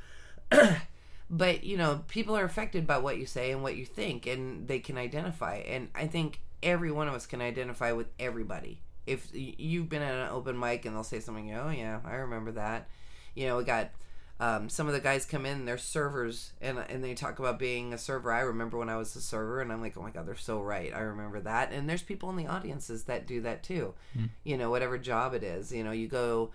but 1.31 1.63
you 1.63 1.77
know 1.77 2.03
people 2.09 2.37
are 2.37 2.43
affected 2.43 2.85
by 2.85 2.97
what 2.97 3.17
you 3.17 3.25
say 3.25 3.51
and 3.51 3.63
what 3.63 3.77
you 3.77 3.85
think 3.85 4.27
and 4.27 4.67
they 4.67 4.79
can 4.79 4.97
identify. 4.97 5.55
And 5.55 5.87
i 5.95 6.05
think 6.05 6.41
every 6.61 6.91
one 6.91 7.07
of 7.07 7.13
us 7.13 7.25
can 7.25 7.41
identify 7.41 7.93
with 7.93 8.07
everybody. 8.19 8.81
If 9.07 9.29
you've 9.33 9.89
been 9.89 10.03
at 10.03 10.13
an 10.13 10.29
open 10.29 10.59
mic 10.59 10.85
and 10.85 10.95
they'll 10.95 11.03
say 11.03 11.21
something 11.21 11.51
oh 11.55 11.69
yeah 11.69 12.01
i 12.05 12.15
remember 12.15 12.51
that. 12.51 12.89
You 13.33 13.47
know 13.47 13.57
we 13.57 13.63
got 13.63 13.91
um, 14.41 14.69
some 14.69 14.87
of 14.87 14.93
the 14.93 14.99
guys 14.99 15.25
come 15.25 15.45
in 15.45 15.65
they're 15.65 15.77
servers 15.77 16.51
and 16.61 16.77
and 16.89 17.03
they 17.03 17.13
talk 17.13 17.39
about 17.39 17.57
being 17.57 17.93
a 17.93 17.97
server. 17.97 18.31
I 18.33 18.41
remember 18.41 18.77
when 18.77 18.89
i 18.89 18.97
was 18.97 19.15
a 19.15 19.21
server 19.21 19.61
and 19.61 19.71
i'm 19.71 19.81
like 19.81 19.95
oh 19.97 20.01
my 20.01 20.09
god 20.09 20.27
they're 20.27 20.35
so 20.35 20.59
right. 20.59 20.93
I 20.93 20.99
remember 20.99 21.39
that. 21.41 21.71
And 21.71 21.89
there's 21.89 22.03
people 22.03 22.29
in 22.29 22.35
the 22.35 22.47
audiences 22.47 23.05
that 23.05 23.25
do 23.25 23.39
that 23.41 23.63
too. 23.63 23.93
You 24.43 24.57
know 24.57 24.69
whatever 24.69 24.97
job 24.97 25.33
it 25.33 25.43
is 25.43 25.71
you 25.71 25.83
know 25.85 25.91
you 25.91 26.09
go 26.09 26.51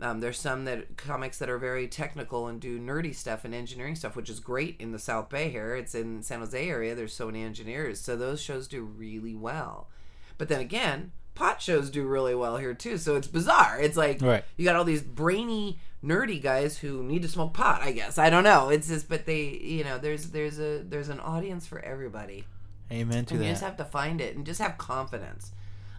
um, 0.00 0.20
there's 0.20 0.38
some 0.38 0.64
that 0.66 0.96
comics 0.96 1.38
that 1.38 1.48
are 1.48 1.58
very 1.58 1.88
technical 1.88 2.46
and 2.46 2.60
do 2.60 2.78
nerdy 2.78 3.14
stuff 3.14 3.44
and 3.44 3.54
engineering 3.54 3.96
stuff, 3.96 4.14
which 4.16 4.30
is 4.30 4.40
great 4.40 4.76
in 4.78 4.92
the 4.92 4.98
South 4.98 5.28
Bay 5.28 5.50
here. 5.50 5.74
It's 5.74 5.94
in 5.94 6.22
San 6.22 6.40
Jose 6.40 6.68
area. 6.68 6.94
There's 6.94 7.12
so 7.14 7.26
many 7.26 7.42
engineers, 7.42 8.00
so 8.00 8.16
those 8.16 8.40
shows 8.40 8.68
do 8.68 8.82
really 8.82 9.34
well. 9.34 9.88
But 10.36 10.48
then 10.48 10.60
again, 10.60 11.12
pot 11.34 11.60
shows 11.60 11.90
do 11.90 12.06
really 12.06 12.34
well 12.34 12.56
here 12.58 12.74
too. 12.74 12.98
So 12.98 13.16
it's 13.16 13.28
bizarre. 13.28 13.78
It's 13.80 13.96
like 13.96 14.20
Right. 14.22 14.44
you 14.56 14.64
got 14.64 14.76
all 14.76 14.84
these 14.84 15.02
brainy, 15.02 15.78
nerdy 16.04 16.40
guys 16.40 16.78
who 16.78 17.02
need 17.02 17.22
to 17.22 17.28
smoke 17.28 17.54
pot. 17.54 17.80
I 17.82 17.92
guess 17.92 18.18
I 18.18 18.30
don't 18.30 18.44
know. 18.44 18.68
It's 18.68 18.88
just, 18.88 19.08
but 19.08 19.26
they, 19.26 19.42
you 19.62 19.82
know, 19.84 19.98
there's 19.98 20.30
there's 20.30 20.58
a 20.60 20.78
there's 20.84 21.08
an 21.08 21.20
audience 21.20 21.66
for 21.66 21.80
everybody. 21.80 22.44
Amen 22.90 23.24
to 23.26 23.34
And 23.34 23.44
you 23.44 23.50
just 23.50 23.62
have 23.62 23.76
to 23.76 23.84
find 23.84 24.20
it 24.20 24.34
and 24.36 24.46
just 24.46 24.60
have 24.60 24.78
confidence. 24.78 25.52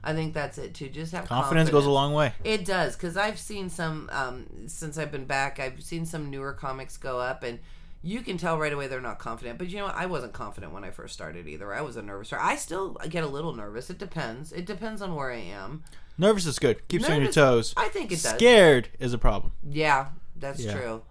I 0.04 0.14
think 0.14 0.34
that's 0.34 0.58
it 0.58 0.74
too. 0.74 0.90
Just 0.90 1.12
have 1.12 1.28
Confidence 1.28 1.70
goes 1.70 1.86
a 1.86 1.90
long 1.92 2.14
way. 2.14 2.34
it 2.44 2.66
does 2.66 2.96
because 2.96 3.18
I've 3.18 3.40
seen 3.40 3.70
some 3.70 4.10
um, 4.12 4.46
since 4.68 4.98
I've 4.98 5.12
been 5.12 5.26
back. 5.26 5.60
I've 5.60 5.82
seen 5.84 6.06
some 6.06 6.30
newer 6.30 6.54
comics 6.54 6.98
go 6.98 7.20
up, 7.20 7.44
and 7.44 7.60
you 8.02 8.22
can 8.22 8.38
tell 8.38 8.58
right 8.58 8.72
away 8.72 8.88
they're 8.88 9.02
not 9.02 9.20
confident. 9.20 9.58
But 9.60 9.70
you 9.70 9.78
know, 9.78 9.86
what? 9.86 9.96
I 9.96 10.06
wasn't 10.06 10.32
confident 10.34 10.72
when 10.74 10.84
I 10.86 10.92
first 10.92 11.14
started 11.14 11.48
either. 11.48 11.74
I 11.74 11.82
was 11.82 11.98
a 11.98 12.02
nervous. 12.02 12.32
I 12.34 12.56
still 12.56 12.94
get 13.10 13.24
a 13.24 13.28
little 13.28 13.54
nervous. 13.54 13.90
It 13.90 13.98
depends. 13.98 14.52
It 14.54 14.66
depends 14.66 15.02
on 15.02 15.16
where 15.16 15.32
I 15.32 15.38
am. 15.40 15.84
Nervous 16.18 16.46
is 16.46 16.60
good. 16.60 16.88
Keeps 16.88 17.04
you 17.08 17.14
on 17.14 17.16
your 17.18 17.22
Nervous- 17.26 17.36
toes. 17.36 17.74
I 17.78 17.88
think 17.90 18.12
it 18.12 18.22
does. 18.22 18.34
Scared 18.36 18.90
is 19.00 19.14
a 19.14 19.18
problem. 19.18 19.52
Yeah, 19.70 20.08
that's 20.36 20.62
Yeah. 20.62 20.74
true. 20.74 21.02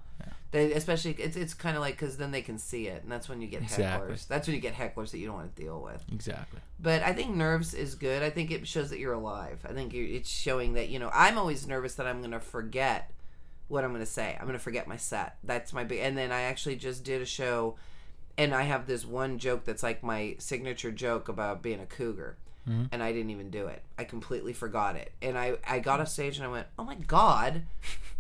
They, 0.51 0.73
especially 0.73 1.13
it's 1.19 1.37
it's 1.37 1.53
kind 1.53 1.77
of 1.77 1.83
like 1.83 1.95
because 1.99 2.17
then 2.17 2.31
they 2.31 2.41
can 2.41 2.57
see 2.59 2.87
it, 2.87 3.03
and 3.03 3.13
that's 3.13 3.29
when 3.29 3.43
you 3.43 3.49
get 3.49 3.61
Exactly. 3.63 4.15
hecklers. 4.15 4.27
That's 4.27 4.47
when 4.49 4.55
you 4.55 4.63
get 4.63 4.75
hecklers 4.75 5.11
that 5.11 5.19
you 5.19 5.27
don't 5.27 5.37
want 5.37 5.55
to 5.55 5.63
deal 5.63 5.81
with. 5.83 6.03
Exactly. 6.11 6.61
But 6.81 7.03
I 7.03 7.13
think 7.13 7.35
nerves 7.37 7.75
is 7.75 7.95
good. 7.95 8.23
I 8.23 8.31
think 8.31 8.51
it 8.51 8.67
shows 8.67 8.89
that 8.91 8.99
you're 8.99 9.13
alive. 9.13 9.59
I 9.69 9.73
think 9.75 9.93
it's 9.93 10.31
showing 10.31 10.73
that 10.75 10.89
you 10.89 10.99
know 10.99 11.11
I'm 11.13 11.37
always 11.37 11.67
nervous 11.67 11.97
that 11.97 12.07
I'm 12.07 12.21
going 12.21 12.31
to 12.31 12.41
forget 12.41 13.11
what 13.69 13.85
I'm 13.85 13.91
going 13.91 14.01
to 14.01 14.11
say. 14.11 14.35
I'm 14.41 14.47
going 14.47 14.57
to 14.59 14.63
forget 14.65 14.89
my 14.89 14.97
set. 14.97 15.37
That's 15.45 15.75
my 15.75 15.85
big. 15.85 15.99
And 16.01 16.17
then 16.17 16.33
I 16.33 16.43
actually 16.43 16.77
just 16.77 17.05
did 17.05 17.21
a 17.21 17.27
show, 17.27 17.77
and 18.39 18.55
I 18.55 18.63
have 18.63 18.87
this 18.87 19.05
one 19.05 19.39
joke 19.39 19.65
that's 19.67 19.83
like 19.83 20.03
my 20.03 20.37
signature 20.39 20.91
joke 20.91 21.29
about 21.29 21.63
being 21.63 21.81
a 21.81 21.85
cougar. 21.87 22.39
Mhm. 22.69 22.89
and 22.93 23.03
I 23.03 23.13
didn't 23.13 23.31
even 23.31 23.51
do 23.51 23.67
it. 23.67 23.83
I 23.99 24.05
completely 24.05 24.53
forgot 24.53 24.97
it, 24.97 25.13
and 25.23 25.39
I 25.39 25.57
I 25.67 25.79
got 25.79 26.01
off 26.01 26.09
stage 26.09 26.37
and 26.37 26.47
I 26.47 26.49
went, 26.51 26.67
oh 26.79 26.85
my 26.85 26.95
god, 26.97 27.63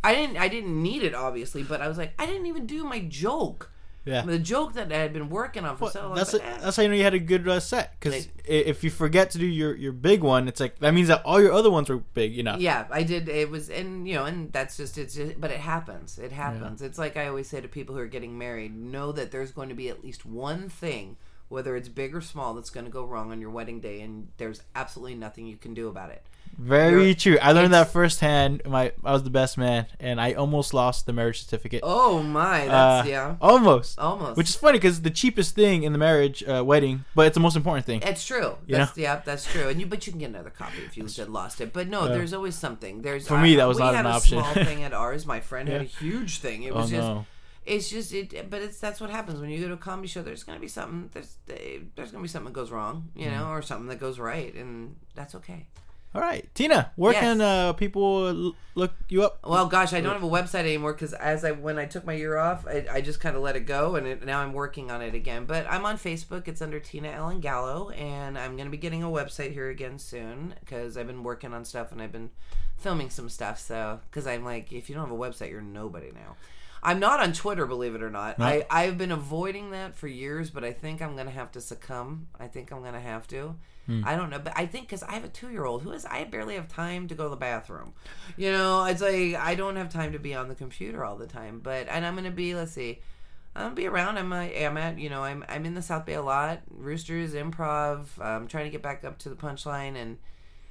I 0.03 0.15
didn't 0.15 0.37
I 0.37 0.49
didn't 0.49 0.83
need 0.83 1.03
it 1.03 1.15
obviously, 1.15 1.63
but 1.63 1.81
I 1.81 1.89
was 1.89 1.99
like, 1.99 2.13
I 2.19 2.27
didn't 2.27 2.47
even 2.47 2.67
do 2.67 2.85
my 2.85 3.01
joke. 3.01 3.71
Yeah. 4.05 4.23
The 4.23 4.39
joke 4.39 4.73
that 4.73 4.91
I 4.91 4.97
had 4.97 5.13
been 5.13 5.29
working 5.29 5.67
on 5.67 5.77
for 5.77 5.85
Well, 5.85 5.93
so 5.93 6.01
long. 6.07 6.15
that's 6.17 6.33
but, 6.33 6.41
a, 6.41 6.47
eh. 6.47 6.59
that's 6.63 6.77
how 6.77 6.83
you 6.83 6.89
know 6.89 6.95
you 6.95 7.03
had 7.03 7.13
a 7.13 7.19
good 7.19 7.47
uh, 7.47 7.61
set. 7.61 7.93
Because 8.01 8.29
if 8.47 8.83
you 8.83 8.89
forget 8.89 9.29
to 9.33 9.39
do 9.39 9.45
your, 9.45 9.77
your 9.77 9.93
big 9.93 10.23
one, 10.23 10.49
it's 10.49 10.61
like 10.61 10.79
that 10.79 10.95
means 10.95 11.09
that 11.09 11.21
all 11.27 11.43
your 11.43 11.53
other 11.53 11.71
ones 11.71 11.91
were 11.91 11.99
big 11.99 12.39
enough. 12.39 12.59
Yeah, 12.59 12.87
I 12.91 13.03
did. 13.03 13.29
It 13.29 13.51
was, 13.51 13.69
and 13.69 14.09
you 14.09 14.15
know, 14.15 14.25
and 14.25 14.51
that's 14.51 14.79
just 14.79 14.97
it's. 14.97 15.15
Just, 15.15 15.39
but 15.39 15.51
it 15.51 15.61
happens. 15.61 16.19
It 16.19 16.33
happens. 16.33 16.81
It's 16.81 16.97
like 16.97 17.19
I 17.19 17.27
always 17.27 17.49
say 17.49 17.61
to 17.61 17.69
people 17.69 17.95
who 17.97 18.01
are 18.01 18.07
getting 18.07 18.39
married: 18.39 18.75
know 18.75 19.13
that 19.13 19.31
there's 19.31 19.51
going 19.51 19.69
to 19.69 19.75
be 19.75 19.91
at 19.91 20.03
least 20.03 20.25
one 20.25 20.71
thing, 20.71 21.17
whether 21.49 21.77
it's 21.77 21.89
big 21.89 22.15
or 22.15 22.21
small, 22.21 22.55
that's 22.55 22.71
going 22.71 22.87
to 22.87 22.93
go 22.93 23.05
wrong 23.05 23.31
on 23.33 23.41
your 23.41 23.51
wedding 23.51 23.81
day, 23.81 24.01
and 24.01 24.29
there's 24.37 24.63
absolutely 24.75 25.15
nothing 25.17 25.47
you 25.47 25.57
can 25.57 25.75
do 25.75 25.89
about 25.89 26.11
it. 26.11 26.23
Very 26.57 27.03
You're- 27.03 27.15
true. 27.15 27.39
I 27.41 27.53
learned 27.53 27.73
that 27.73 27.91
firsthand. 27.93 28.63
My 28.67 28.93
I 29.05 29.13
was 29.13 29.23
the 29.23 29.31
best 29.31 29.57
man, 29.59 29.87
and 30.01 30.21
I 30.21 30.33
almost 30.33 30.75
lost 30.75 31.07
the 31.07 31.13
marriage 31.13 31.41
certificate. 31.45 31.81
Oh 31.85 32.21
my, 32.21 32.67
that's 32.67 33.07
Uh, 33.07 33.09
yeah, 33.11 33.37
Almost. 33.41 33.99
almost. 34.01 34.37
Which 34.37 34.49
is 34.49 34.57
funny 34.57 34.79
because 34.79 35.03
the 35.03 35.11
cheapest 35.11 35.55
thing 35.55 35.85
in 35.85 35.93
the 35.93 35.99
marriage 35.99 36.43
uh, 36.43 36.65
wedding, 36.65 37.05
but 37.15 37.27
it's 37.29 37.35
the 37.35 37.41
most 37.41 37.55
important 37.55 37.87
thing. 37.87 38.03
It's 38.03 38.27
true. 38.27 38.57
That's, 38.67 38.97
yeah, 38.99 39.21
that's 39.25 39.45
true. 39.51 39.69
And 39.69 39.79
you, 39.79 39.87
but 39.87 40.05
you 40.07 40.13
can 40.13 40.19
get 40.19 40.31
another 40.31 40.51
copy 40.51 40.79
if 40.85 40.97
you 40.97 41.05
had 41.05 41.29
lost 41.29 41.61
it. 41.61 41.73
But 41.73 41.87
no, 41.87 42.07
Yeah. 42.07 42.15
there's 42.15 42.33
always 42.33 42.57
something. 42.57 43.03
There's 43.03 43.29
For 43.29 43.39
me, 43.39 43.55
that 43.57 43.69
was 43.69 43.77
we 43.79 43.85
not 43.85 43.95
had 43.95 44.07
an 44.07 44.11
a 44.11 44.15
option. 44.17 44.39
small 44.43 44.53
thing 44.65 44.83
at 44.83 44.93
ours. 44.93 45.27
My 45.27 45.39
friend 45.41 45.69
had 45.69 45.81
a 45.83 45.85
huge 45.85 46.39
thing. 46.39 46.65
It 46.65 46.73
Oh 46.73 46.77
was 46.79 46.91
just. 46.91 47.03
no. 47.07 47.25
It's 47.69 47.91
just 47.91 48.13
it, 48.15 48.49
but 48.51 48.63
it's 48.63 48.81
that's 48.81 49.01
what 49.01 49.11
happens 49.11 49.41
when 49.41 49.51
you 49.51 49.61
go 49.61 49.69
to 49.69 49.75
a 49.75 49.77
comedy 49.77 50.09
show. 50.09 50.23
There's 50.23 50.43
gonna 50.45 50.61
be 50.61 50.69
something. 50.69 51.11
There's 51.13 51.37
there's 51.97 52.11
gonna 52.11 52.23
be 52.23 52.29
something 52.29 52.53
that 52.53 52.59
goes 52.59 52.71
wrong, 52.71 53.09
you 53.15 53.27
know, 53.27 53.43
Mm-hmm. 53.45 53.51
or 53.53 53.63
something 53.63 53.89
that 53.89 54.01
goes 54.01 54.19
right, 54.19 54.55
and 54.55 54.97
that's 55.15 55.35
okay. 55.35 55.67
All 56.15 56.23
right, 56.23 56.49
Tina, 56.55 56.91
where 56.97 57.13
Yes. 57.13 57.21
can 57.23 57.41
uh, 57.43 57.75
people 57.75 58.55
look 58.75 58.93
you 59.11 59.25
up? 59.25 59.41
Well, 59.47 59.67
gosh, 59.67 59.93
I 59.93 60.01
don't 60.01 60.15
have 60.15 60.23
a 60.23 60.27
website 60.27 60.61
anymore 60.61 60.95
because 60.95 61.13
as 61.13 61.45
I 61.45 61.51
when 61.53 61.79
I 61.79 61.85
took 61.85 62.07
my 62.07 62.15
year 62.15 62.39
off, 62.39 62.67
I, 62.67 62.87
I 62.91 63.01
just 63.03 63.21
kind 63.21 63.37
of 63.37 63.43
let 63.43 63.57
it 63.57 63.67
go, 63.67 63.95
and 63.97 64.07
it, 64.07 64.25
now 64.25 64.41
I'm 64.41 64.55
working 64.55 64.91
on 64.91 65.03
it 65.03 65.15
again. 65.15 65.45
But 65.45 65.67
I'm 65.69 65.85
on 65.85 65.99
Facebook. 65.99 66.49
It's 66.49 66.63
under 66.63 66.81
Tina 66.81 67.09
Ellen 67.11 67.41
Gallo, 67.41 67.91
and 67.91 68.39
I'm 68.39 68.57
gonna 68.57 68.71
be 68.71 68.79
getting 68.79 69.03
a 69.03 69.09
website 69.09 69.53
here 69.53 69.69
again 69.69 69.99
soon 69.99 70.55
because 70.61 70.97
I've 70.97 71.07
been 71.07 71.23
working 71.23 71.53
on 71.53 71.67
stuff 71.67 71.93
and 71.93 72.01
I've 72.01 72.13
been 72.13 72.31
filming 72.79 73.11
some 73.11 73.29
stuff. 73.29 73.59
So 73.61 74.01
because 74.11 74.27
I'm 74.27 74.47
like, 74.47 74.73
if 74.73 74.89
you 74.89 74.95
don't 74.95 75.09
have 75.09 75.15
a 75.15 75.21
website, 75.21 75.51
you're 75.51 75.61
nobody 75.61 76.11
now. 76.13 76.37
I'm 76.83 77.01
not 77.01 77.21
on 77.21 77.33
Twitter, 77.33 77.67
believe 77.67 77.95
it 77.95 78.03
or 78.03 78.11
not. 78.11 78.39
No? 78.39 78.47
I 78.47 78.67
I've 78.71 78.99
been 78.99 79.13
avoiding 79.13 79.71
that 79.71 79.97
for 79.97 80.09
years, 80.09 80.51
but 80.51 80.65
I 80.65 80.73
think 80.73 81.03
I'm 81.03 81.17
gonna 81.17 81.31
have 81.31 81.53
to 81.53 81.61
succumb. 81.61 82.29
I 82.39 82.47
think 82.47 82.73
I'm 82.73 82.83
gonna 82.83 83.01
have 83.01 83.27
to. 83.29 83.57
Hmm. 83.87 84.03
I 84.05 84.17
don't 84.17 84.29
know, 84.29 84.39
but 84.39 84.53
I 84.55 84.67
think 84.67 84.87
because 84.87 85.03
I 85.03 85.13
have 85.13 85.25
a 85.25 85.29
two 85.29 85.51
year 85.51 85.65
old 85.65 85.83
who 85.83 85.93
is 85.93 86.05
I 86.05 86.25
barely 86.25 86.57
have 86.57 86.69
time 86.69 87.09
to 87.09 87.15
go 87.15 87.25
to 87.25 87.31
the 87.31 87.37
bathroom. 87.37 87.95
You 88.37 88.53
know, 88.53 88.85
it's 88.85 89.01
like 89.01 89.35
I 89.35 89.55
don't 89.55 89.77
have 89.77 89.89
time 89.89 90.13
to 90.13 90.19
be 90.19 90.35
on 90.35 90.49
the 90.49 90.55
computer 90.55 91.05
all 91.05 91.17
the 91.17 91.27
time. 91.27 91.61
But 91.61 91.89
and 91.89 92.05
I'm 92.05 92.15
gonna 92.15 92.31
be 92.31 92.55
let's 92.55 92.73
see, 92.73 93.01
I'm 93.57 93.63
gonna 93.63 93.75
be 93.75 93.87
around. 93.87 94.19
I'm 94.19 94.33
I'm 94.33 94.77
at 94.77 94.99
you 94.99 95.09
know 95.09 95.25
I'm 95.25 95.43
I'm 95.49 95.65
in 95.65 95.75
the 95.75 95.83
South 95.83 96.05
Bay 96.05 96.15
a 96.15 96.23
lot. 96.23 96.61
Roosters, 96.71 97.33
improv. 97.33 98.07
I'm 98.21 98.47
trying 98.47 98.65
to 98.65 98.71
get 98.71 98.83
back 98.83 99.05
up 99.05 99.19
to 99.21 99.29
the 99.29 99.37
punchline 99.37 99.97
and. 99.97 100.19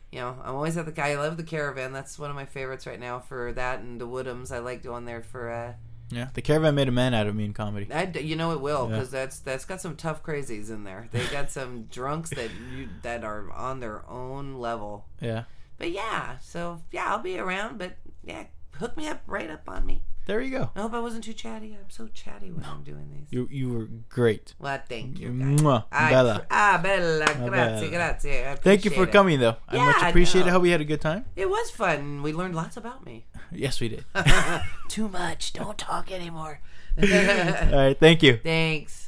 You 0.09 0.19
know, 0.19 0.37
I'm 0.41 0.55
always 0.55 0.77
at 0.77 0.85
the 0.85 0.93
guy. 0.93 1.09
I 1.09 1.15
love 1.15 1.35
the 1.35 1.43
caravan. 1.43 1.91
That's 1.91 2.17
one 2.17 2.29
of 2.29 2.35
my 2.37 2.45
favorites 2.45 2.87
right 2.87 2.97
now 2.97 3.19
for 3.19 3.51
that 3.51 3.81
and 3.81 3.99
the 3.99 4.07
Woodhams. 4.07 4.53
I 4.53 4.59
like 4.59 4.81
going 4.81 5.03
there 5.03 5.21
for 5.21 5.49
uh, 5.51 5.73
Yeah, 6.09 6.29
the 6.33 6.41
caravan 6.41 6.75
made 6.75 6.87
a 6.87 6.91
man 6.91 7.13
out 7.13 7.27
of 7.27 7.35
me 7.35 7.43
in 7.45 7.53
comedy. 7.53 7.91
I, 7.91 8.03
you 8.19 8.35
know 8.37 8.51
it 8.53 8.61
will 8.61 8.87
Yeah. 8.89 8.95
because 8.95 9.11
that's 9.11 9.39
that's 9.39 9.65
got 9.65 9.81
some 9.81 9.95
tough 9.95 10.23
crazies 10.23 10.69
in 10.69 10.83
there. 10.85 11.09
They 11.11 11.25
got 11.27 11.51
some 11.51 11.83
drunks 11.91 12.29
that 12.31 12.49
you 12.73 12.87
that 13.01 13.23
are 13.23 13.51
on 13.51 13.79
their 13.81 14.07
own 14.09 14.55
level. 14.55 15.05
Yeah, 15.19 15.43
But 15.77 15.91
yeah, 15.91 16.37
so 16.39 16.81
yeah, 16.91 17.07
I'll 17.11 17.19
be 17.19 17.37
around. 17.37 17.77
But 17.77 17.97
yeah, 18.23 18.45
hook 18.79 18.95
me 18.97 19.07
up 19.07 19.21
right 19.27 19.49
up 19.49 19.67
on 19.67 19.85
me. 19.85 20.03
there 20.27 20.41
you 20.41 20.51
go. 20.51 20.71
I 20.75 20.81
hope 20.81 20.93
I 20.93 20.99
wasn't 20.99 21.23
too 21.23 21.33
chatty. 21.33 21.71
I'm 21.79 21.89
so 21.89 22.07
chatty 22.13 22.51
when 22.51 22.65
I'm 22.65 22.83
doing 22.83 23.07
these. 23.13 23.27
You 23.31 23.47
you 23.49 23.69
were 23.73 23.87
great. 24.09 24.53
Well, 24.59 24.79
thank 24.89 25.19
you. 25.19 25.29
Mm, 25.29 25.39
guys. 25.39 25.61
Mwah, 25.61 25.83
ah, 25.91 25.95
I- 25.95 26.05
ah, 26.05 26.11
Bella. 26.11 26.45
ah, 26.51 26.79
bella, 26.83 27.25
grazie, 27.25 27.89
bella. 27.89 27.89
grazie. 27.89 28.45
I 28.51 28.55
Thank 28.55 28.83
you 28.85 28.91
for 28.91 29.03
it. 29.03 29.11
coming, 29.11 29.39
though. 29.39 29.55
I 29.69 29.75
Yeah, 29.77 29.85
much 29.85 30.03
I 30.03 30.09
appreciate 30.09 30.45
it. 30.47 30.51
Hope 30.51 30.63
we 30.63 30.71
had 30.71 30.81
a 30.81 30.85
good 30.93 30.99
time. 31.01 31.23
It 31.35 31.49
was 31.49 31.71
fun. 31.71 32.21
We 32.23 32.33
learned 32.33 32.55
lots 32.55 32.75
about 32.77 33.05
me. 33.05 33.25
Yes, 33.51 33.79
we 33.79 33.87
did. 33.87 34.03
Too 34.89 35.07
much. 35.07 35.53
Don't 35.53 35.77
talk 35.77 36.11
anymore. 36.11 36.59
All 36.99 37.07
right, 37.07 37.97
thank 37.97 38.21
you. 38.21 38.37
Thanks. 38.43 39.06